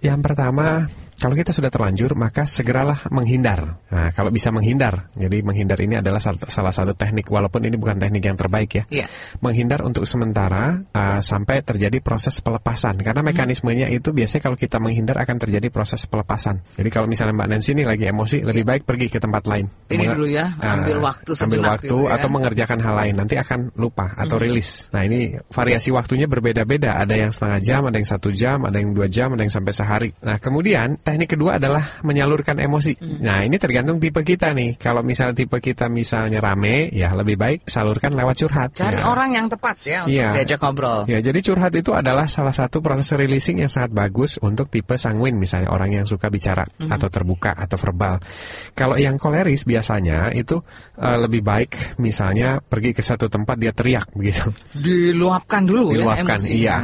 Yang 0.00 0.24
pertama, 0.24 0.88
kalau 1.18 1.34
kita 1.34 1.50
sudah 1.50 1.66
terlanjur, 1.68 2.14
maka 2.14 2.46
segeralah 2.46 3.02
menghindar. 3.10 3.82
Nah, 3.90 4.14
kalau 4.14 4.30
bisa 4.30 4.54
menghindar, 4.54 5.10
jadi 5.18 5.42
menghindar 5.42 5.74
ini 5.82 5.98
adalah 5.98 6.22
sal- 6.22 6.38
salah 6.46 6.70
satu 6.70 6.94
teknik, 6.94 7.26
walaupun 7.26 7.66
ini 7.66 7.74
bukan 7.74 7.98
teknik 7.98 8.22
yang 8.22 8.38
terbaik 8.38 8.70
ya. 8.70 8.84
Iya. 8.86 9.06
Menghindar 9.42 9.82
untuk 9.82 10.06
sementara 10.06 10.86
uh, 10.94 11.18
sampai 11.18 11.66
terjadi 11.66 11.98
proses 11.98 12.38
pelepasan. 12.38 13.02
Karena 13.02 13.26
mekanismenya 13.26 13.90
itu 13.90 14.14
biasanya 14.14 14.46
kalau 14.46 14.54
kita 14.54 14.78
menghindar 14.78 15.18
akan 15.18 15.36
terjadi 15.42 15.66
proses 15.74 16.06
pelepasan. 16.06 16.62
Jadi 16.78 16.88
kalau 16.94 17.10
misalnya 17.10 17.34
Mbak 17.34 17.48
Nancy 17.50 17.74
ini 17.74 17.82
lagi 17.82 18.06
emosi, 18.06 18.46
lebih 18.46 18.62
baik 18.62 18.82
pergi 18.86 19.10
ke 19.10 19.18
tempat 19.18 19.42
lain. 19.50 19.66
Ini 19.90 19.98
Menga- 19.98 20.14
dulu 20.14 20.26
ya, 20.30 20.54
ambil 20.54 20.96
Ah, 21.02 21.12
waktu 21.12 21.30
ambil 21.34 21.58
sejenak 21.58 21.70
waktu 21.74 21.86
gitu 21.90 21.98
ya. 22.06 22.14
atau 22.14 22.28
mengerjakan 22.30 22.78
hal 22.78 22.94
lain 22.94 23.14
nanti 23.18 23.34
akan 23.34 23.74
lupa 23.74 24.14
atau 24.14 24.38
rilis. 24.38 24.86
Nah 24.94 25.02
ini 25.02 25.34
variasi 25.50 25.90
waktunya 25.90 26.30
berbeda-beda. 26.30 26.94
Ada 26.94 27.14
yang 27.26 27.30
setengah 27.34 27.58
jam, 27.58 27.80
ada 27.90 27.96
yang 27.98 28.06
satu 28.06 28.30
jam, 28.30 28.62
ada 28.62 28.78
yang 28.78 28.94
dua 28.94 29.10
jam, 29.10 29.34
ada 29.34 29.42
yang 29.42 29.50
sampai 29.50 29.72
sehari. 29.74 30.10
Nah 30.22 30.38
kemudian 30.38 31.00
teknik 31.08 31.32
kedua 31.32 31.56
adalah 31.56 31.96
menyalurkan 32.04 32.60
emosi. 32.60 33.00
Nah 33.00 33.40
ini 33.40 33.56
tergantung 33.56 33.96
tipe 33.96 34.20
kita 34.20 34.52
nih. 34.52 34.76
Kalau 34.76 35.00
misalnya 35.00 35.40
tipe 35.40 35.56
kita 35.56 35.88
misalnya 35.88 36.44
rame, 36.44 36.92
ya 36.92 37.16
lebih 37.16 37.40
baik 37.40 37.64
salurkan 37.64 38.12
lewat 38.12 38.44
curhat. 38.44 38.76
Cari 38.76 39.00
Ya. 39.00 39.08
orang 39.08 39.32
yang 39.32 39.48
tepat 39.48 39.80
ya 39.88 40.04
untuk 40.04 40.12
Iya. 40.12 40.28
diajak 40.36 40.60
ngobrol. 40.60 41.08
Ya, 41.08 41.24
jadi 41.24 41.40
curhat 41.40 41.72
itu 41.72 41.96
adalah 41.96 42.28
salah 42.28 42.52
satu 42.52 42.84
proses 42.84 43.08
releasing 43.16 43.64
yang 43.64 43.72
sangat 43.72 43.96
bagus 43.96 44.36
untuk 44.36 44.68
tipe 44.68 45.00
sanguin, 45.00 45.40
misalnya 45.40 45.72
orang 45.72 45.96
yang 45.96 46.04
suka 46.04 46.28
bicara 46.28 46.68
Mhm. 46.76 46.92
atau 46.92 47.08
terbuka 47.08 47.56
atau 47.56 47.80
verbal. 47.80 48.20
Kalau 48.76 49.00
yang 49.00 49.16
koleris 49.16 49.64
biasanya 49.64 50.36
itu 50.36 50.60
eh, 50.98 51.14
lebih 51.16 51.40
baik 51.40 51.96
misalnya 52.02 52.58
pergi 52.60 52.90
ke 52.92 53.00
satu 53.00 53.30
tempat 53.30 53.56
dia 53.56 53.70
teriak 53.72 54.10
begitu. 54.12 54.50
Diluapkan 54.74 55.62
dulu 55.64 55.94
Diluapkan, 55.94 56.42
ya 56.42 56.42
emosi. 56.42 56.50
iya. 56.52 56.76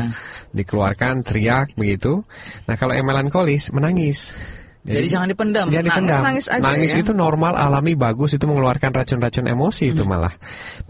Dikeluarkan 0.55 1.27
teriak 1.27 1.75
begitu. 1.75 2.23
Nah, 2.71 2.79
kalau 2.79 2.95
yang 2.95 3.11
melankolis 3.11 3.75
menangis. 3.75 4.14
Jadi, 4.85 5.09
jangan 5.09 5.33
dipendam. 5.33 5.73
Jangan 5.73 5.81
nangis, 5.81 5.97
dipendam. 5.97 6.21
nangis 6.29 6.47
aja 6.53 6.61
Nangis 6.61 6.93
ya. 6.93 7.01
itu 7.01 7.17
normal, 7.17 7.57
alami, 7.57 7.97
bagus. 7.97 8.37
Itu 8.37 8.45
mengeluarkan 8.45 8.93
racun-racun 8.93 9.49
emosi 9.49 9.97
itu 9.97 10.05
Hmm. 10.05 10.13
malah. 10.13 10.37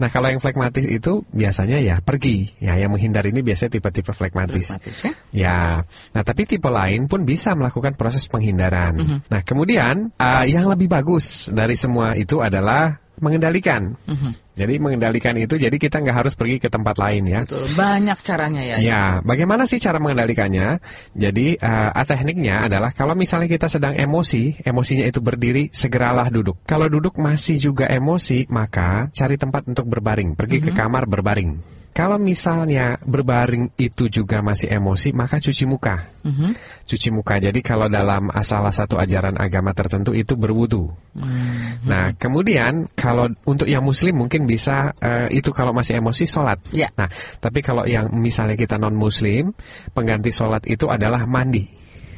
Nah 0.03 0.11
kalau 0.11 0.27
yang 0.27 0.43
flekmatis 0.43 0.83
itu 0.83 1.23
biasanya 1.31 1.79
ya 1.79 2.03
pergi. 2.03 2.51
Ya 2.59 2.75
yang 2.75 2.91
menghindar 2.91 3.23
ini 3.23 3.39
biasanya 3.39 3.79
tipe-tipe 3.79 4.11
flekmatis. 4.11 4.75
Pragmatis 4.75 4.97
ya. 4.99 5.11
Ya. 5.31 5.59
Nah 6.11 6.21
tapi 6.27 6.43
tipe 6.43 6.67
lain 6.67 7.07
pun 7.07 7.23
bisa 7.23 7.55
melakukan 7.55 7.95
proses 7.95 8.27
penghindaran. 8.27 8.99
Mhm. 8.99 9.17
Nah 9.31 9.41
kemudian 9.47 10.11
uh, 10.19 10.43
yang 10.43 10.67
lebih 10.67 10.91
bagus 10.91 11.47
dari 11.55 11.79
semua 11.79 12.19
itu 12.19 12.43
adalah 12.43 12.99
mengendalikan. 13.23 13.95
Mhm. 14.11 14.43
Jadi 14.55 14.79
mengendalikan 14.79 15.35
itu 15.35 15.59
jadi 15.59 15.75
kita 15.75 15.99
nggak 15.99 16.15
harus 16.15 16.33
pergi 16.39 16.63
ke 16.63 16.71
tempat 16.71 16.95
lain 16.95 17.27
ya. 17.27 17.39
Betul, 17.43 17.67
banyak 17.75 18.17
caranya 18.23 18.63
ya. 18.63 18.75
Ya, 18.79 19.03
bagaimana 19.19 19.67
sih 19.67 19.83
cara 19.83 19.99
mengendalikannya? 19.99 20.79
Jadi, 21.11 21.59
eh, 21.59 22.03
tekniknya 22.07 22.71
adalah 22.71 22.95
kalau 22.95 23.19
misalnya 23.19 23.51
kita 23.51 23.67
sedang 23.67 23.99
emosi, 23.99 24.63
emosinya 24.63 25.03
itu 25.03 25.19
berdiri, 25.19 25.75
segeralah 25.75 26.31
duduk. 26.31 26.63
Kalau 26.63 26.87
duduk 26.87 27.19
masih 27.19 27.59
juga 27.59 27.91
emosi, 27.91 28.47
maka 28.47 29.11
cari 29.11 29.35
tempat 29.35 29.67
untuk 29.67 29.91
berbaring, 29.91 30.39
pergi 30.39 30.63
ke 30.63 30.71
kamar 30.71 31.03
berbaring. 31.03 31.75
Kalau 31.95 32.19
misalnya 32.19 32.99
berbaring 33.07 33.71
itu 33.79 34.11
juga 34.11 34.43
masih 34.43 34.67
emosi, 34.67 35.15
maka 35.15 35.39
cuci 35.39 35.63
muka. 35.63 36.11
Mhm. 36.27 36.51
Cuci 36.83 37.07
muka. 37.15 37.39
Jadi 37.39 37.63
kalau 37.63 37.87
dalam 37.87 38.27
salah 38.43 38.75
satu 38.75 38.99
ajaran 38.99 39.39
agama 39.39 39.71
tertentu 39.71 40.11
itu 40.11 40.35
berwudu. 40.35 40.91
Hmm. 41.15 41.79
Nah, 41.87 42.11
kemudian 42.19 42.91
kalau 42.99 43.31
untuk 43.47 43.71
yang 43.71 43.79
muslim 43.79 44.27
mungkin 44.27 44.43
bisa 44.43 44.91
eh, 44.99 45.39
itu 45.39 45.55
kalau 45.55 45.71
masih 45.71 45.95
emosi 46.03 46.27
sholat. 46.27 46.59
Ya. 46.75 46.91
Nah, 46.99 47.07
tapi 47.39 47.63
kalau 47.63 47.87
yang 47.87 48.11
misalnya 48.11 48.59
kita 48.59 48.75
non 48.75 48.99
muslim, 48.99 49.55
pengganti 49.95 50.35
sholat 50.35 50.67
itu 50.67 50.91
adalah 50.91 51.23
mandi. 51.23 51.63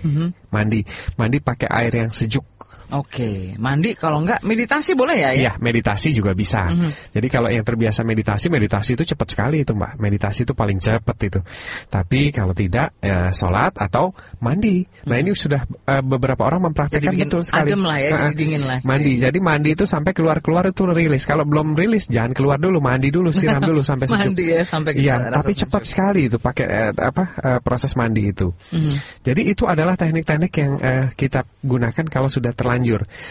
Mhm. 0.02 0.50
Mandi, 0.50 0.90
mandi 1.22 1.38
pakai 1.38 1.70
air 1.70 1.94
yang 1.94 2.10
sejuk. 2.10 2.50
Oke, 2.88 3.60
mandi 3.60 4.00
kalau 4.00 4.24
enggak 4.24 4.40
meditasi 4.48 4.96
boleh 4.96 5.20
ya? 5.20 5.36
ya? 5.36 5.36
Iya, 5.36 5.54
meditasi 5.60 6.16
juga 6.16 6.32
bisa. 6.32 6.72
Mhm. 6.72 7.12
Jadi 7.12 7.28
kalau 7.28 7.52
yang 7.52 7.68
terbiasa 7.68 8.08
meditasi, 8.08 8.48
meditasi 8.48 8.96
itu 8.96 9.04
cepat 9.04 9.28
sekali 9.28 9.68
itu 9.68 9.76
mbak. 9.76 10.00
Meditasi 10.00 10.48
itu 10.48 10.56
paling 10.56 10.80
cepat 10.80 11.18
itu. 11.28 11.40
Tapi 11.92 12.32
kalau 12.32 12.56
tidak, 12.56 12.96
ya, 13.04 13.36
sholat 13.36 13.76
atau 13.76 14.16
mandi. 14.40 14.88
Nah 15.04 15.20
ini 15.20 15.36
sudah 15.36 15.68
eh, 15.68 16.00
beberapa 16.00 16.48
orang 16.48 16.72
mempraktikkan 16.72 17.12
Jadi 17.12 17.28
betul 17.28 17.42
sekali. 17.44 17.76
adem 17.76 17.84
lah 17.84 18.00
ya, 18.00 18.10
Ah, 18.16 18.20
jadi 18.32 18.36
dingin 18.40 18.64
lah. 18.64 18.80
Mandi. 18.88 19.14
Jadi 19.20 19.40
mandi 19.44 19.70
itu 19.76 19.84
sampai 19.84 20.16
keluar 20.16 20.40
keluar 20.40 20.64
itu 20.72 20.88
rilis. 20.88 21.28
Kalau 21.28 21.44
belum 21.44 21.76
rilis, 21.76 22.08
jangan 22.08 22.32
keluar 22.32 22.56
dulu, 22.56 22.80
mandi 22.80 23.12
dulu, 23.12 23.36
siram 23.36 23.60
dulu 23.60 23.84
sampai 23.90 24.08
sejuk. 24.08 24.32
Mandi 24.32 24.46
ya 24.48 24.64
sampai 24.64 24.96
Iya, 24.96 25.28
tapi 25.36 25.52
sejuk. 25.52 25.68
cepat 25.68 25.84
sekali 25.84 26.32
itu 26.32 26.40
pakai 26.40 26.66
eh, 26.72 26.92
apa 26.96 27.24
eh, 27.36 27.60
proses 27.60 27.92
mandi 28.00 28.32
itu. 28.32 28.56
Mhm. 28.72 29.28
Jadi 29.28 29.42
itu 29.44 29.68
adalah 29.68 30.00
teknik-teknik 30.00 30.52
yang 30.56 30.72
eh, 30.80 31.06
kita 31.20 31.44
gunakan 31.68 32.08
kalau 32.08 32.32
sudah 32.32 32.56
terlanjur. 32.56 32.77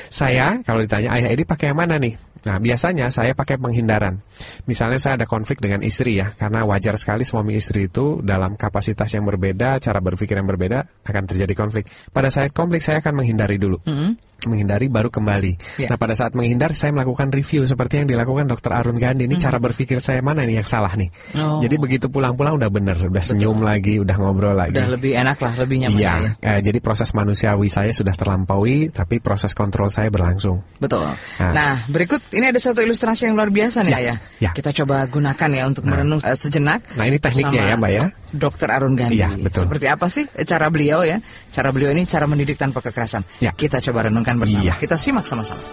Saya 0.08 0.62
kalau 0.64 0.82
ditanya 0.82 1.14
ayah 1.18 1.30
Edi 1.30 1.44
pakai 1.46 1.70
yang 1.74 1.78
mana 1.78 2.00
nih? 2.00 2.16
Nah 2.46 2.62
biasanya 2.62 3.10
saya 3.10 3.34
pakai 3.34 3.58
penghindaran. 3.58 4.22
Misalnya 4.70 5.02
saya 5.02 5.18
ada 5.18 5.26
konflik 5.26 5.58
dengan 5.58 5.82
istri 5.82 6.14
ya, 6.22 6.30
karena 6.38 6.62
wajar 6.62 6.94
sekali 6.94 7.26
suami 7.26 7.58
istri 7.58 7.90
itu 7.90 8.22
dalam 8.22 8.54
kapasitas 8.54 9.10
yang 9.10 9.26
berbeda, 9.26 9.82
cara 9.82 9.98
berpikir 9.98 10.38
yang 10.38 10.46
berbeda 10.46 10.86
akan 11.02 11.24
terjadi 11.26 11.52
konflik. 11.58 11.90
Pada 12.14 12.30
saat 12.30 12.54
konflik 12.54 12.86
saya 12.86 13.02
akan 13.02 13.18
menghindari 13.18 13.58
dulu, 13.58 13.82
Mhm. 13.82 14.38
menghindari 14.46 14.86
baru 14.86 15.10
kembali. 15.10 15.82
Ya. 15.82 15.90
Nah 15.90 15.98
pada 15.98 16.14
saat 16.14 16.38
menghindar 16.38 16.70
saya 16.78 16.94
melakukan 16.94 17.34
review 17.34 17.66
seperti 17.66 17.98
yang 17.98 18.06
dilakukan 18.06 18.46
Dr. 18.46 18.70
Arun 18.78 19.02
Gandhi. 19.02 19.26
Ini 19.26 19.42
cara 19.42 19.58
berpikir 19.58 19.98
saya 19.98 20.22
mana 20.22 20.46
nih 20.46 20.62
yang 20.62 20.68
salah 20.68 20.94
nih? 20.94 21.10
Oh. 21.34 21.58
Jadi 21.58 21.74
begitu 21.82 22.06
pulang-pulang 22.06 22.54
udah 22.54 22.70
bener, 22.70 22.94
udah 23.10 23.24
senyum 23.26 23.58
lagi, 23.66 23.98
udah 23.98 24.14
ngobrol 24.14 24.54
lagi. 24.54 24.76
Udah 24.78 24.86
lebih 24.94 25.18
enak 25.18 25.42
lah, 25.42 25.52
lebih 25.58 25.76
nyaman 25.82 25.98
Iya, 25.98 26.14
ya. 26.14 26.30
eh, 26.46 26.60
jadi 26.62 26.78
proses 26.78 27.10
manusiawi 27.10 27.66
saya 27.66 27.90
sudah 27.90 28.14
terlampaui, 28.14 28.94
tapi 28.94 29.18
proses 29.18 29.50
kontrol 29.50 29.90
saya 29.90 30.14
berlangsung. 30.14 30.62
Betul. 30.78 31.10
Nah. 31.42 31.50
Nah, 31.50 31.74
berikut 31.90 32.22
ini 32.36 32.52
ada 32.52 32.60
satu 32.60 32.84
ilustrasi 32.84 33.24
yang 33.24 33.34
luar 33.40 33.48
biasa 33.48 33.80
nih 33.80 33.92
Ya, 33.92 33.98
Ayah. 33.98 34.16
ya. 34.36 34.50
Kita 34.52 34.70
coba 34.76 35.08
gunakan 35.08 35.48
ya 35.56 35.64
untuk 35.64 35.88
merenung 35.88 36.20
eh, 36.20 36.36
sejenak. 36.36 36.84
Nah 36.92 37.08
ini 37.08 37.16
tekniknya 37.16 37.72
ya 37.72 37.74
Mbak 37.80 37.90
ya. 37.96 38.04
Dokter 38.36 38.68
Arun 38.68 38.92
Gandhi. 38.92 39.16
Iya, 39.24 39.32
betul. 39.40 39.64
Seperti 39.64 39.86
apa 39.88 40.06
sih 40.12 40.28
cara 40.44 40.68
beliau 40.68 41.00
ya? 41.00 41.24
Cara 41.48 41.72
beliau 41.72 41.96
ini 41.96 42.04
cara 42.04 42.28
mendidik 42.28 42.60
tanpa 42.60 42.84
kekerasan. 42.84 43.24
Ya. 43.40 43.56
Kita 43.56 43.80
coba 43.80 44.12
renungkan 44.12 44.36
bersama. 44.36 44.68
Iya. 44.68 44.76
Kita 44.76 45.00
simak 45.00 45.24
sama-sama. 45.24 45.64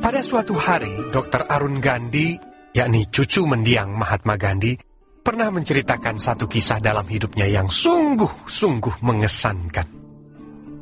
Pada 0.00 0.22
suatu 0.22 0.54
hari, 0.54 1.10
Dr. 1.10 1.50
Arun 1.50 1.82
Gandhi, 1.82 2.38
yakni 2.72 3.10
cucu 3.10 3.42
mendiang 3.42 3.90
Mahatma 3.90 4.38
Gandhi, 4.38 4.78
pernah 5.26 5.50
menceritakan 5.50 6.22
satu 6.22 6.46
kisah 6.46 6.78
dalam 6.78 7.10
hidupnya 7.10 7.50
yang 7.50 7.66
sungguh-sungguh 7.66 9.02
mengesankan. 9.02 10.05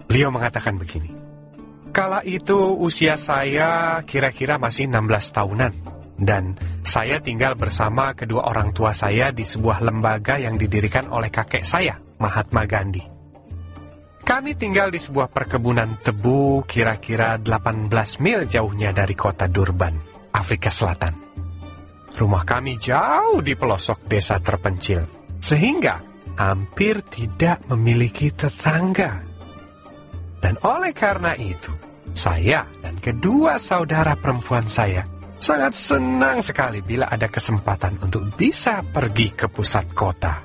Beliau 0.06 0.30
mengatakan 0.30 0.76
begini, 0.76 1.10
Kala 1.94 2.26
itu 2.26 2.74
usia 2.74 3.14
saya 3.14 4.02
kira-kira 4.02 4.58
masih 4.58 4.90
16 4.90 5.30
tahunan, 5.30 5.72
dan 6.18 6.58
saya 6.82 7.22
tinggal 7.22 7.54
bersama 7.54 8.18
kedua 8.18 8.50
orang 8.50 8.74
tua 8.74 8.90
saya 8.90 9.30
di 9.30 9.46
sebuah 9.46 9.78
lembaga 9.78 10.42
yang 10.42 10.58
didirikan 10.58 11.06
oleh 11.06 11.30
kakek 11.30 11.62
saya, 11.62 12.02
Mahatma 12.18 12.66
Gandhi. 12.66 13.06
Kami 14.24 14.56
tinggal 14.56 14.88
di 14.88 14.96
sebuah 14.96 15.28
perkebunan 15.28 16.00
tebu 16.00 16.64
kira-kira 16.64 17.36
18 17.36 17.92
mil 18.24 18.48
jauhnya 18.48 18.90
dari 18.96 19.12
kota 19.12 19.44
Durban, 19.46 20.00
Afrika 20.32 20.72
Selatan. 20.72 21.12
Rumah 22.14 22.42
kami 22.48 22.80
jauh 22.80 23.44
di 23.44 23.52
pelosok 23.52 24.08
desa 24.08 24.40
terpencil, 24.40 25.04
sehingga 25.44 26.00
hampir 26.40 27.04
tidak 27.04 27.68
memiliki 27.68 28.32
tetangga. 28.32 29.33
Dan 30.44 30.60
oleh 30.60 30.92
karena 30.92 31.32
itu, 31.40 31.72
saya 32.12 32.68
dan 32.84 33.00
kedua 33.00 33.56
saudara 33.56 34.12
perempuan 34.12 34.68
saya 34.68 35.08
sangat 35.40 35.72
senang 35.72 36.44
sekali 36.44 36.84
bila 36.84 37.08
ada 37.08 37.32
kesempatan 37.32 37.96
untuk 38.04 38.28
bisa 38.36 38.84
pergi 38.84 39.32
ke 39.32 39.48
pusat 39.48 39.96
kota 39.96 40.44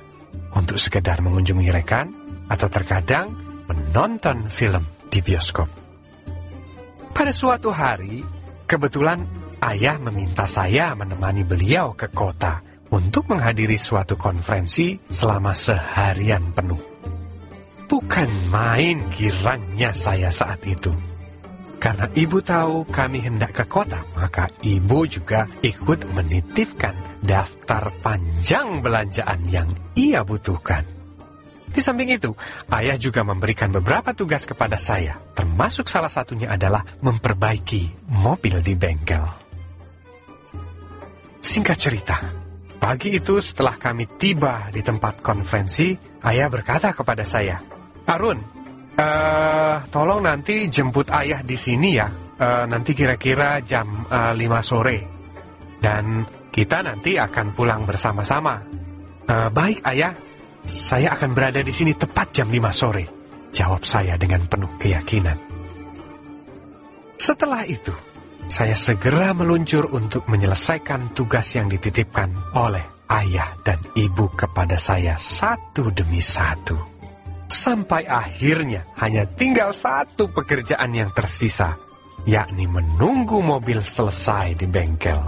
untuk 0.56 0.80
sekedar 0.80 1.20
mengunjungi 1.20 1.68
rekan 1.68 2.08
atau 2.48 2.72
terkadang 2.72 3.36
menonton 3.68 4.48
film 4.48 4.88
di 5.12 5.20
bioskop. 5.20 5.68
Pada 7.12 7.36
suatu 7.36 7.68
hari, 7.68 8.24
kebetulan 8.64 9.28
ayah 9.60 10.00
meminta 10.00 10.48
saya 10.48 10.96
menemani 10.96 11.44
beliau 11.44 11.92
ke 11.92 12.08
kota 12.08 12.64
untuk 12.88 13.28
menghadiri 13.28 13.76
suatu 13.76 14.16
konferensi 14.16 14.96
selama 15.12 15.52
seharian 15.52 16.56
penuh. 16.56 16.89
Bukan 17.90 18.54
main 18.54 19.10
girangnya 19.10 19.90
saya 19.90 20.30
saat 20.30 20.62
itu. 20.62 20.94
Karena 21.82 22.06
ibu 22.14 22.38
tahu 22.38 22.86
kami 22.86 23.24
hendak 23.24 23.56
ke 23.56 23.64
kota, 23.66 24.06
maka 24.14 24.46
ibu 24.62 25.10
juga 25.10 25.50
ikut 25.64 26.06
menitipkan 26.14 26.94
daftar 27.24 27.90
panjang 27.98 28.84
belanjaan 28.84 29.42
yang 29.50 29.74
ia 29.98 30.22
butuhkan. 30.22 30.86
Di 31.70 31.82
samping 31.82 32.14
itu, 32.14 32.38
ayah 32.70 32.94
juga 32.94 33.26
memberikan 33.26 33.74
beberapa 33.74 34.14
tugas 34.14 34.46
kepada 34.46 34.78
saya, 34.78 35.18
termasuk 35.34 35.90
salah 35.90 36.10
satunya 36.10 36.50
adalah 36.50 36.86
memperbaiki 37.02 38.06
mobil 38.06 38.58
di 38.62 38.74
bengkel. 38.78 39.24
Singkat 41.40 41.78
cerita, 41.78 42.18
pagi 42.76 43.16
itu 43.16 43.40
setelah 43.40 43.80
kami 43.80 44.04
tiba 44.04 44.68
di 44.68 44.82
tempat 44.82 45.22
konferensi, 45.24 45.96
ayah 46.26 46.52
berkata 46.52 46.92
kepada 46.92 47.22
saya, 47.22 47.69
Arun, 48.10 48.38
eh, 48.98 49.76
tolong 49.94 50.26
nanti 50.26 50.66
jemput 50.66 51.06
ayah 51.14 51.46
di 51.46 51.54
sini 51.54 51.94
ya, 51.94 52.10
eh, 52.34 52.64
nanti 52.66 52.90
kira-kira 52.90 53.62
jam 53.62 54.02
eh, 54.10 54.34
5 54.34 54.66
sore. 54.66 54.98
Dan 55.78 56.26
kita 56.50 56.82
nanti 56.82 57.14
akan 57.14 57.54
pulang 57.54 57.86
bersama-sama. 57.86 58.66
"Eh, 59.30 59.48
baik 59.54 59.86
ayah, 59.86 60.10
saya 60.66 61.14
akan 61.14 61.38
berada 61.38 61.62
di 61.62 61.70
sini 61.70 61.94
tepat 61.94 62.34
jam 62.34 62.50
5 62.50 62.74
sore, 62.74 63.06
jawab 63.54 63.86
saya 63.86 64.18
dengan 64.18 64.50
penuh 64.50 64.74
keyakinan. 64.82 65.38
Setelah 67.14 67.62
itu, 67.62 67.94
saya 68.50 68.74
segera 68.74 69.30
meluncur 69.38 69.86
untuk 69.86 70.26
menyelesaikan 70.26 71.14
tugas 71.14 71.54
yang 71.54 71.70
dititipkan 71.70 72.34
oleh 72.58 72.82
ayah 73.06 73.54
dan 73.62 73.78
ibu 73.94 74.26
kepada 74.34 74.74
saya 74.74 75.14
satu 75.14 75.94
demi 75.94 76.18
satu. 76.18 76.89
Sampai 77.50 78.06
akhirnya 78.06 78.86
hanya 79.02 79.26
tinggal 79.26 79.74
satu 79.74 80.30
pekerjaan 80.30 80.94
yang 80.94 81.10
tersisa, 81.10 81.74
yakni 82.22 82.70
menunggu 82.70 83.42
mobil 83.42 83.82
selesai 83.82 84.54
di 84.54 84.70
bengkel. 84.70 85.18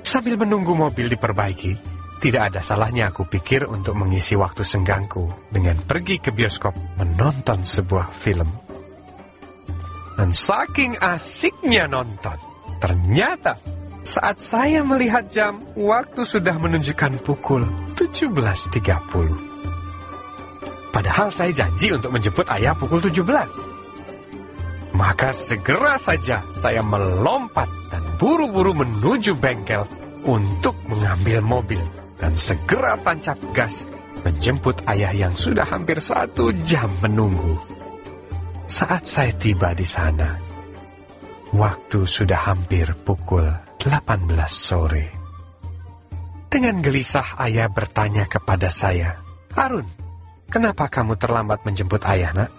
Sambil 0.00 0.40
menunggu 0.40 0.72
mobil 0.72 1.12
diperbaiki, 1.12 1.76
tidak 2.24 2.48
ada 2.54 2.60
salahnya 2.64 3.12
aku 3.12 3.28
pikir 3.28 3.68
untuk 3.68 3.92
mengisi 4.00 4.32
waktu 4.32 4.64
senggangku 4.64 5.52
dengan 5.52 5.76
pergi 5.84 6.24
ke 6.24 6.32
bioskop 6.32 6.72
menonton 6.96 7.68
sebuah 7.68 8.16
film. 8.16 8.48
Dan 10.16 10.32
saking 10.32 10.96
asiknya 10.96 11.84
nonton, 11.84 12.40
ternyata 12.80 13.60
saat 14.06 14.40
saya 14.40 14.80
melihat 14.86 15.28
jam, 15.28 15.60
waktu 15.76 16.24
sudah 16.24 16.56
menunjukkan 16.56 17.20
pukul 17.20 17.68
17.30. 17.98 19.55
Padahal 20.96 21.28
saya 21.28 21.52
janji 21.52 21.92
untuk 21.92 22.08
menjemput 22.08 22.48
ayah 22.48 22.72
pukul 22.72 23.04
17. 23.04 23.20
Maka 24.96 25.36
segera 25.36 26.00
saja 26.00 26.40
saya 26.56 26.80
melompat 26.80 27.68
dan 27.92 28.16
buru-buru 28.16 28.72
menuju 28.72 29.36
bengkel 29.36 29.84
untuk 30.24 30.72
mengambil 30.88 31.44
mobil 31.44 31.84
dan 32.16 32.32
segera 32.40 32.96
tancap 32.96 33.36
gas 33.52 33.84
menjemput 34.24 34.88
ayah 34.88 35.12
yang 35.12 35.36
sudah 35.36 35.68
hampir 35.68 36.00
satu 36.00 36.56
jam 36.64 36.88
menunggu. 37.04 37.60
Saat 38.64 39.04
saya 39.04 39.36
tiba 39.36 39.76
di 39.76 39.84
sana, 39.84 40.40
waktu 41.52 42.08
sudah 42.08 42.40
hampir 42.40 42.96
pukul 43.04 43.44
18 43.84 44.32
sore. 44.48 45.12
Dengan 46.48 46.80
gelisah 46.80 47.36
ayah 47.44 47.68
bertanya 47.68 48.24
kepada 48.24 48.72
saya, 48.72 49.20
Arun, 49.52 49.95
kenapa 50.50 50.90
kamu 50.90 51.18
terlambat 51.18 51.62
menjemput 51.62 52.02
ayah 52.06 52.32
nak? 52.32 52.50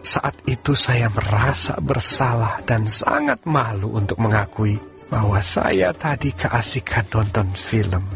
Saat 0.00 0.40
itu 0.48 0.72
saya 0.72 1.12
merasa 1.12 1.76
bersalah 1.76 2.64
dan 2.64 2.88
sangat 2.88 3.44
malu 3.44 3.92
untuk 3.92 4.16
mengakui 4.16 4.80
bahwa 5.12 5.42
saya 5.44 5.92
tadi 5.92 6.32
keasikan 6.32 7.04
nonton 7.12 7.52
film. 7.52 8.08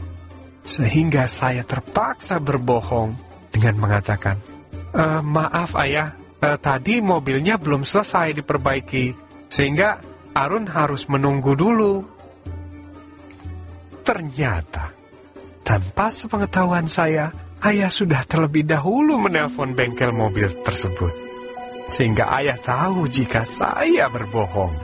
Sehingga 0.65 1.29
saya 1.29 1.61
terpaksa 1.61 2.41
berbohong 2.41 3.13
dengan 3.53 3.77
mengatakan, 3.77 4.41
"E, 4.97 5.21
maaf 5.21 5.77
ayah, 5.77 6.17
e, 6.41 6.57
tadi 6.57 7.05
mobilnya 7.05 7.61
belum 7.61 7.85
selesai 7.85 8.41
diperbaiki, 8.41 9.13
sehingga 9.53 10.01
Arun 10.35 10.67
harus 10.67 11.07
menunggu 11.07 11.55
dulu. 11.55 12.03
Ternyata, 14.03 14.91
Tanpa 15.65 16.13
sepengetahuan 16.13 16.93
saya, 16.93 17.33
ayah 17.65 17.89
sudah 17.89 18.29
terlebih 18.29 18.69
dahulu 18.69 19.17
menelpon 19.17 19.73
bengkel 19.73 20.13
mobil 20.13 20.53
tersebut. 20.61 21.13
Sehingga 21.89 22.29
ayah 22.41 22.61
tahu 22.61 23.09
jika 23.09 23.49
saya 23.49 24.09
berbohong. 24.13 24.77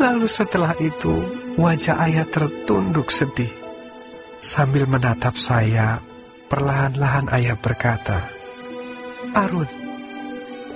Lalu 0.00 0.28
setelah 0.28 0.72
itu, 0.80 1.12
wajah 1.60 2.00
ayah 2.08 2.24
tertunduk 2.24 3.12
sedih. 3.12 3.52
Sambil 4.40 4.88
menatap 4.88 5.36
saya, 5.36 6.00
perlahan-lahan 6.48 7.28
ayah 7.36 7.56
berkata, 7.60 8.32
Arun, 9.36 9.68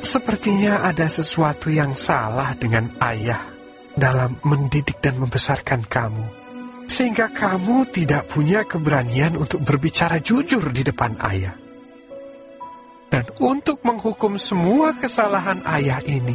sepertinya 0.05 0.85
ada 0.85 1.09
sesuatu 1.09 1.73
yang 1.73 1.97
salah 1.97 2.53
dengan 2.53 2.93
ayah 3.01 3.49
dalam 3.97 4.37
mendidik 4.45 5.01
dan 5.01 5.17
membesarkan 5.17 5.89
kamu 5.89 6.44
sehingga 6.85 7.33
kamu 7.33 7.89
tidak 7.89 8.29
punya 8.29 8.65
keberanian 8.65 9.37
untuk 9.41 9.65
berbicara 9.65 10.21
jujur 10.21 10.63
di 10.73 10.83
depan 10.85 11.17
ayah. 11.21 11.57
Dan 13.09 13.31
untuk 13.39 13.87
menghukum 13.87 14.37
semua 14.37 14.99
kesalahan 14.99 15.63
ayah 15.71 16.03
ini, 16.03 16.35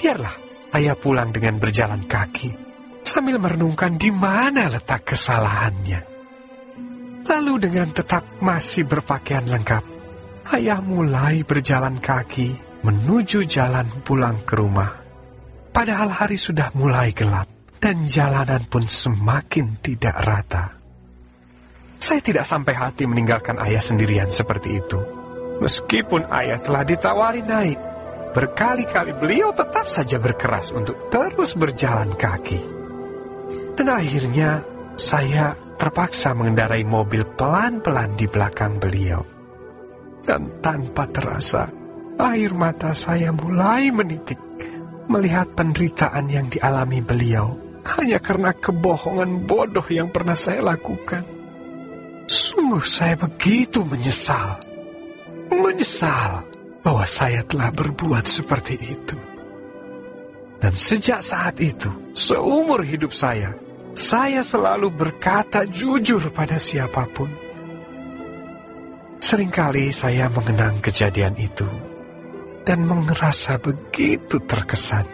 biarlah 0.00 0.32
ayah 0.72 0.96
pulang 0.96 1.36
dengan 1.36 1.60
berjalan 1.60 2.08
kaki 2.08 2.56
sambil 3.04 3.36
merenungkan 3.36 4.00
di 4.00 4.08
mana 4.08 4.72
letak 4.72 5.04
kesalahannya. 5.04 6.00
Lalu 7.28 7.54
dengan 7.68 7.92
tetap 7.92 8.24
masih 8.40 8.88
berpakaian 8.88 9.44
lengkap, 9.44 9.84
ayah 10.56 10.80
mulai 10.80 11.44
berjalan 11.44 12.00
kaki 12.00 12.56
menuju 12.80 13.44
jalan 13.44 14.00
pulang 14.00 14.40
ke 14.48 14.56
rumah. 14.56 14.96
Padahal 15.76 16.08
hari 16.08 16.40
sudah 16.40 16.72
mulai 16.72 17.12
gelap 17.12 17.57
dan 17.78 18.10
jalanan 18.10 18.66
pun 18.66 18.84
semakin 18.86 19.78
tidak 19.78 20.18
rata. 20.18 20.74
Saya 21.98 22.22
tidak 22.22 22.46
sampai 22.46 22.74
hati 22.78 23.06
meninggalkan 23.10 23.58
ayah 23.58 23.82
sendirian 23.82 24.30
seperti 24.30 24.78
itu. 24.78 24.98
Meskipun 25.58 26.30
ayah 26.30 26.62
telah 26.62 26.86
ditawari 26.86 27.42
naik, 27.42 27.78
berkali-kali 28.34 29.18
beliau 29.18 29.50
tetap 29.50 29.90
saja 29.90 30.22
berkeras 30.22 30.70
untuk 30.70 31.10
terus 31.10 31.58
berjalan 31.58 32.14
kaki. 32.14 32.62
Dan 33.74 33.90
akhirnya 33.90 34.62
saya 34.94 35.58
terpaksa 35.78 36.34
mengendarai 36.34 36.86
mobil 36.86 37.26
pelan-pelan 37.26 38.14
di 38.14 38.26
belakang 38.30 38.78
beliau. 38.78 39.26
Dan 40.22 40.62
tanpa 40.62 41.10
terasa, 41.10 41.70
air 42.18 42.54
mata 42.54 42.94
saya 42.94 43.34
mulai 43.34 43.90
menitik 43.90 44.38
melihat 45.10 45.50
penderitaan 45.54 46.26
yang 46.30 46.46
dialami 46.46 47.00
beliau 47.02 47.67
hanya 47.88 48.20
karena 48.20 48.52
kebohongan 48.52 49.48
bodoh 49.48 49.84
yang 49.88 50.12
pernah 50.12 50.36
saya 50.36 50.60
lakukan. 50.60 51.24
Sungguh 52.28 52.84
saya 52.84 53.16
begitu 53.16 53.80
menyesal. 53.88 54.60
Menyesal 55.48 56.44
bahwa 56.84 57.08
saya 57.08 57.40
telah 57.40 57.72
berbuat 57.72 58.28
seperti 58.28 58.76
itu. 58.76 59.16
Dan 60.58 60.74
sejak 60.76 61.24
saat 61.24 61.56
itu, 61.64 61.88
seumur 62.12 62.84
hidup 62.84 63.14
saya, 63.16 63.56
saya 63.96 64.44
selalu 64.44 64.92
berkata 64.92 65.64
jujur 65.64 66.28
pada 66.34 66.60
siapa 66.60 67.08
pun. 67.08 67.30
Seringkali 69.18 69.90
saya 69.90 70.30
mengenang 70.30 70.78
kejadian 70.78 71.34
itu 71.40 71.66
dan 72.62 72.84
merasa 72.84 73.56
begitu 73.56 74.38
terkesan. 74.44 75.08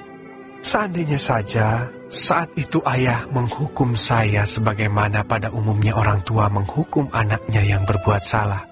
Seandainya 0.64 1.20
saja 1.20 1.88
saat 2.14 2.54
itu 2.54 2.78
ayah 2.86 3.26
menghukum 3.26 3.98
saya 3.98 4.46
sebagaimana 4.46 5.26
pada 5.26 5.50
umumnya 5.50 5.98
orang 5.98 6.22
tua 6.22 6.46
menghukum 6.46 7.10
anaknya 7.10 7.66
yang 7.66 7.82
berbuat 7.84 8.22
salah. 8.22 8.70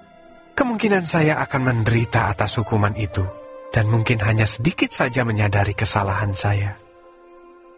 Kemungkinan 0.54 1.02
saya 1.10 1.42
akan 1.42 1.62
menderita 1.66 2.30
atas 2.30 2.54
hukuman 2.62 2.94
itu 2.94 3.26
dan 3.74 3.90
mungkin 3.90 4.22
hanya 4.22 4.46
sedikit 4.46 4.94
saja 4.94 5.26
menyadari 5.26 5.74
kesalahan 5.74 6.38
saya. 6.38 6.78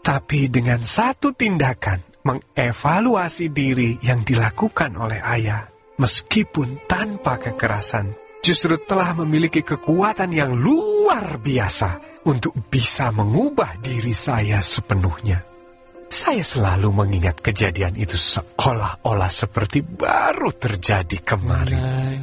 Tapi 0.04 0.52
dengan 0.52 0.84
satu 0.84 1.32
tindakan 1.32 2.04
mengevaluasi 2.28 3.48
diri 3.48 3.96
yang 4.04 4.20
dilakukan 4.20 4.92
oleh 5.00 5.24
ayah, 5.24 5.72
meskipun 5.96 6.84
tanpa 6.84 7.40
kekerasan, 7.40 8.12
justru 8.44 8.76
telah 8.84 9.16
memiliki 9.16 9.64
kekuatan 9.64 10.28
yang 10.36 10.52
luar 10.52 11.40
biasa 11.40 12.20
untuk 12.28 12.52
bisa 12.68 13.08
mengubah 13.16 13.80
diri 13.80 14.12
saya 14.12 14.60
sepenuhnya. 14.60 15.53
Saya 16.14 16.46
selalu 16.46 16.94
mengingat 16.94 17.42
kejadian 17.42 17.98
itu 17.98 18.14
seolah-olah 18.14 19.34
seperti 19.34 19.82
baru 19.82 20.54
terjadi 20.54 21.18
kemarin. 21.26 22.22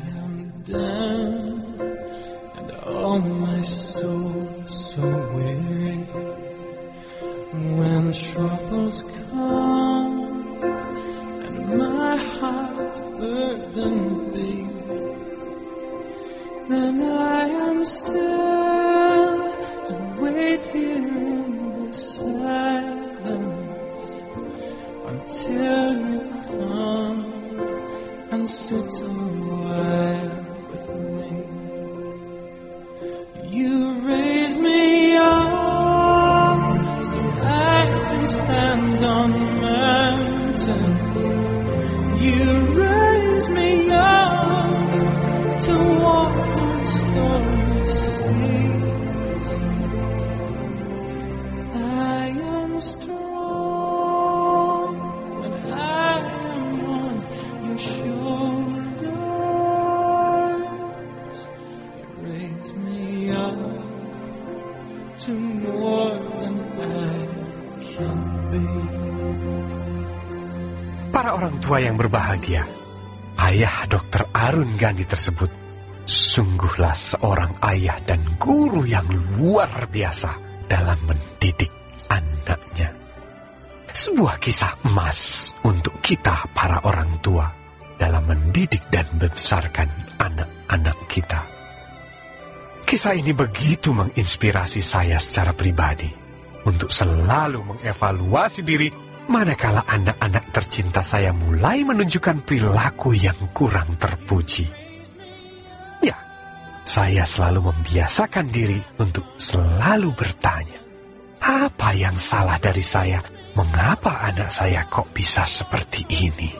Then 16.71 17.03
I 17.03 17.51
am 17.67 17.83
still 17.83 19.35
and 19.91 20.21
wait 20.23 20.63
here 20.71 21.03
in 21.03 21.91
the 21.91 21.91
silence 21.91 23.70
until 25.11 25.91
you 26.09 26.21
come 26.47 27.19
and 28.31 28.47
sit 28.47 29.01
a 29.01 29.09
while 29.09 30.35
with 30.71 30.87
me. 31.15 31.31
You 33.57 34.07
raise 34.07 34.57
me 34.57 35.17
up 35.17 36.59
so 37.03 37.19
I 37.19 37.81
can 38.07 38.25
stand 38.25 39.03
on 39.03 39.31
mountains. 39.67 41.23
You 42.23 42.45
raise 42.81 43.49
me 43.49 43.91
up 43.91 45.59
to 45.65 45.73
walk 46.03 46.35
on 46.65 46.83
stormy 46.85 47.85
seas. 47.85 49.47
I 51.73 52.27
am 52.29 52.79
strong. 52.79 53.20
Para 71.11 71.35
orang 71.35 71.59
tua 71.59 71.83
yang 71.83 71.99
berbahagia, 71.99 72.63
ayah 73.35 73.83
Dr. 73.83 74.31
Arun 74.31 74.79
Gandhi 74.79 75.03
tersebut 75.03 75.51
sungguhlah 76.07 76.95
seorang 76.95 77.59
ayah 77.67 77.99
dan 77.99 78.39
guru 78.39 78.87
yang 78.87 79.11
luar 79.35 79.91
biasa 79.91 80.39
dalam 80.71 81.03
mendidik 81.03 81.67
anaknya. 82.07 82.95
Sebuah 83.91 84.39
kisah 84.39 84.87
emas 84.87 85.51
untuk 85.67 85.99
kita 85.99 86.47
para 86.55 86.79
orang 86.87 87.19
tua 87.19 87.51
dalam 87.99 88.23
mendidik 88.23 88.87
dan 88.87 89.19
membesarkan 89.19 89.91
anak-anak 90.15 90.97
kita. 91.11 91.43
Kisah 92.87 93.19
ini 93.19 93.35
begitu 93.35 93.91
menginspirasi 93.91 94.79
saya 94.79 95.19
secara 95.19 95.51
pribadi 95.51 96.20
untuk 96.65 96.93
selalu 96.93 97.65
mengevaluasi 97.65 98.61
diri 98.61 98.89
manakala 99.29 99.85
anak-anak 99.85 100.51
tercinta 100.51 101.01
saya 101.05 101.31
mulai 101.31 101.85
menunjukkan 101.85 102.43
perilaku 102.45 103.13
yang 103.13 103.37
kurang 103.53 103.95
terpuji. 103.97 104.67
Ya, 106.01 106.17
saya 106.85 107.23
selalu 107.23 107.71
membiasakan 107.71 108.49
diri 108.49 108.81
untuk 108.97 109.25
selalu 109.37 110.13
bertanya, 110.13 110.79
apa 111.41 111.89
yang 111.97 112.17
salah 112.21 112.57
dari 112.61 112.85
saya? 112.85 113.21
Mengapa 113.51 114.23
anak 114.31 114.47
saya 114.47 114.87
kok 114.87 115.11
bisa 115.11 115.43
seperti 115.43 116.07
ini? 116.07 116.55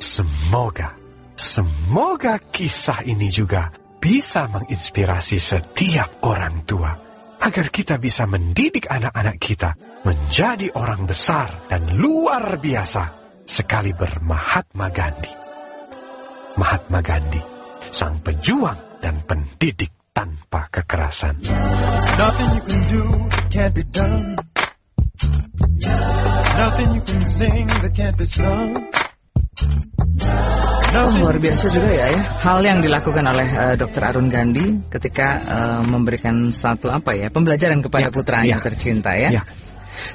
Semoga, 0.00 0.96
semoga 1.36 2.40
kisah 2.40 3.04
ini 3.04 3.28
juga 3.28 3.68
bisa 4.00 4.48
menginspirasi 4.48 5.36
setiap 5.36 6.24
orang 6.24 6.64
tua 6.64 7.11
agar 7.42 7.74
kita 7.74 7.98
bisa 7.98 8.30
mendidik 8.30 8.86
anak-anak 8.86 9.36
kita 9.42 9.74
menjadi 10.06 10.70
orang 10.78 11.10
besar 11.10 11.66
dan 11.66 11.90
luar 11.98 12.62
biasa 12.62 13.18
sekali 13.42 13.90
bermahatma 13.90 14.94
Gandhi. 14.94 15.34
Mahatma 16.54 17.02
Gandhi, 17.02 17.42
sang 17.90 18.22
pejuang 18.22 19.02
dan 19.02 19.26
pendidik 19.26 19.90
tanpa 20.14 20.70
kekerasan. 20.70 21.42
Oh, 30.92 31.08
luar 31.16 31.36
biasa 31.40 31.72
juga 31.72 31.88
ya, 31.88 32.06
ya. 32.12 32.20
Hal 32.40 32.60
yang 32.64 32.84
dilakukan 32.84 33.24
oleh 33.24 33.48
uh, 33.52 33.74
Dr. 33.80 34.02
Arun 34.12 34.28
Gandhi 34.28 34.84
ketika 34.92 35.28
uh, 35.40 35.82
memberikan 35.88 36.52
satu 36.52 36.92
apa 36.92 37.16
ya 37.16 37.28
pembelajaran 37.32 37.80
kepada 37.80 38.08
Ya, 38.08 38.12
putranya 38.12 38.56
ya. 38.60 38.64
tercinta 38.64 39.16
ya. 39.16 39.40
Ya. 39.40 39.42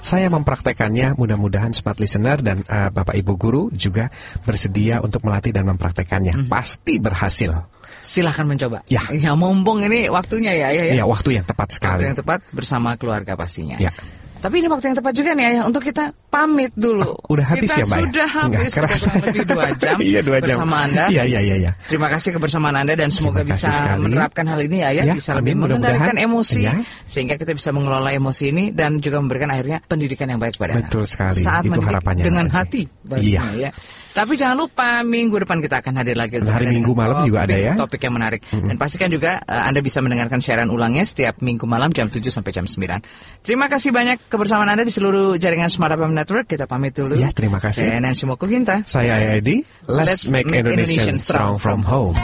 Saya 0.01 0.27
mempraktekannya, 0.33 1.13
mudah-mudahan 1.21 1.69
smart 1.69 2.01
listener 2.01 2.41
dan 2.41 2.65
eh, 2.65 2.89
Bapak 2.89 3.13
Ibu 3.13 3.33
guru 3.37 3.63
juga 3.69 4.09
bersedia 4.41 5.05
untuk 5.05 5.21
melatih 5.21 5.53
dan 5.53 5.69
mempraktekannya. 5.69 6.49
Pasti 6.49 6.97
berhasil. 6.97 7.69
Silahkan 8.01 8.49
mencoba. 8.49 8.81
Ya. 8.89 9.05
mumpung 9.37 9.85
ini 9.85 10.09
waktunya 10.09 10.57
ya, 10.57 10.73
ya. 10.73 10.81
ya. 10.91 10.93
Ya, 11.01 11.05
waktu 11.05 11.37
yang 11.37 11.45
tepat 11.45 11.69
Waktu 11.69 11.77
sekali. 11.77 12.01
yang 12.09 12.17
tepat 12.17 12.41
bersama 12.57 12.97
keluarga 12.97 13.37
pastinya. 13.37 13.77
Ya. 13.77 13.93
Tapi 14.37 14.55
ini 14.61 14.67
waktu 14.69 14.85
yang 14.93 14.97
tepat 14.97 15.13
juga 15.13 15.33
nih 15.33 15.45
Ayah 15.49 15.63
untuk 15.65 15.81
kita 15.81 16.13
pamit 16.29 16.69
dulu. 16.77 17.17
Oh, 17.17 17.33
udah 17.33 17.45
habis 17.47 17.67
kita 17.67 17.81
ya, 17.81 17.85
Mbak? 17.85 17.97
ya? 17.97 18.05
Sudah 18.05 18.27
habis, 18.27 18.47
Nggak 18.47 18.63
sudah 18.69 18.87
kerasa. 18.87 19.09
lebih 19.25 19.43
dua 19.45 19.65
jam, 19.81 19.95
Iya, 19.97 20.19
dua 20.21 20.37
jam. 20.39 20.57
bersama 20.61 20.75
Anda. 20.85 21.03
Iya, 21.09 21.23
iya, 21.25 21.39
iya. 21.41 21.55
iya. 21.57 21.71
Terima 21.83 22.07
kasih 22.07 22.29
kebersamaan 22.33 22.75
Anda 22.75 22.93
dan 22.93 23.09
semoga 23.09 23.41
bisa 23.41 23.69
sekali. 23.69 24.01
menerapkan 24.05 24.45
hal 24.45 24.59
ini 24.61 24.77
ya, 24.85 24.89
ya 24.91 25.03
Ya, 25.03 25.13
bisa 25.15 25.33
amin, 25.33 25.41
lebih 25.41 25.53
mengendalikan 25.57 26.15
emosi 26.15 26.59
Ya. 26.63 26.73
sehingga 27.03 27.35
kita 27.35 27.51
bisa 27.51 27.73
mengelola 27.73 28.13
emosi 28.13 28.43
ini 28.49 28.63
dan 28.71 28.99
juga 28.99 29.17
memberikan 29.17 29.49
akhirnya 29.49 29.81
pendidikan 29.81 30.27
yang 30.27 30.37
baik 30.37 30.55
pada 30.55 30.77
Betul 30.77 31.03
anak. 31.03 31.09
sekali. 31.09 31.39
Saat 31.41 31.63
Itu 31.65 31.79
harapannya, 31.81 32.23
dengan 32.23 32.45
hati. 32.47 32.85
pastinya, 33.03 33.51
ya. 33.57 33.71
Tapi 34.17 34.33
jangan 34.33 34.57
lupa 34.57 35.05
minggu 35.05 35.45
depan 35.45 35.61
kita 35.61 35.85
akan 35.85 35.93
hadir 36.01 36.17
lagi 36.17 36.41
untuk 36.41 36.49
Hari 36.49 36.73
Minggu 36.73 36.89
malam 36.97 37.21
juga 37.21 37.45
ada 37.45 37.53
ya? 37.53 37.77
Topik 37.77 38.01
yang 38.01 38.17
menarik. 38.17 38.41
Dan 38.49 38.81
pastikan 38.81 39.13
juga 39.13 39.37
eh, 39.45 39.61
Anda 39.69 39.85
bisa 39.85 40.01
mendengarkan 40.01 40.41
siaran 40.41 40.73
ulangnya 40.73 41.05
setiap 41.05 41.37
minggu 41.37 41.69
malam 41.69 41.93
jam 41.93 42.09
7 42.09 42.25
sampai 42.33 42.49
jam 42.49 42.65
9. 42.65 43.45
Terima 43.45 43.69
kasih 43.69 43.93
banyak 43.93 44.17
kebersamaan 44.25 44.73
Anda 44.73 44.89
di 44.89 44.93
seluruh 44.93 45.37
jaringan 45.37 45.69
Smart 45.69 45.93
FM 45.93 46.17
Network. 46.17 46.49
Kita 46.49 46.65
pamit 46.65 46.97
dulu. 46.97 47.13
Ya, 47.13 47.29
terima 47.29 47.61
kasih. 47.61 47.93
Saya 47.93 48.01
Nancy 48.01 48.25
Mokoginta. 48.25 48.81
Saya 48.89 49.37
Edi. 49.37 49.61
Let's, 49.85 50.25
Let's 50.25 50.33
make, 50.33 50.49
make 50.49 50.65
Indonesia 50.65 51.05
Indonesian 51.05 51.21
strong 51.21 51.61
from 51.61 51.85
home. 51.85 52.17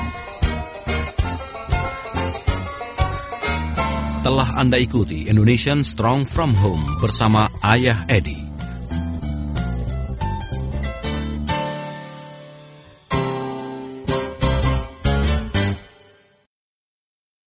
Telah 4.24 4.50
Anda 4.56 4.80
ikuti 4.80 5.28
Indonesian 5.28 5.84
Strong 5.84 6.32
from 6.32 6.56
Home 6.56 7.04
bersama 7.04 7.52
Ayah 7.60 8.08
Edi. 8.08 8.43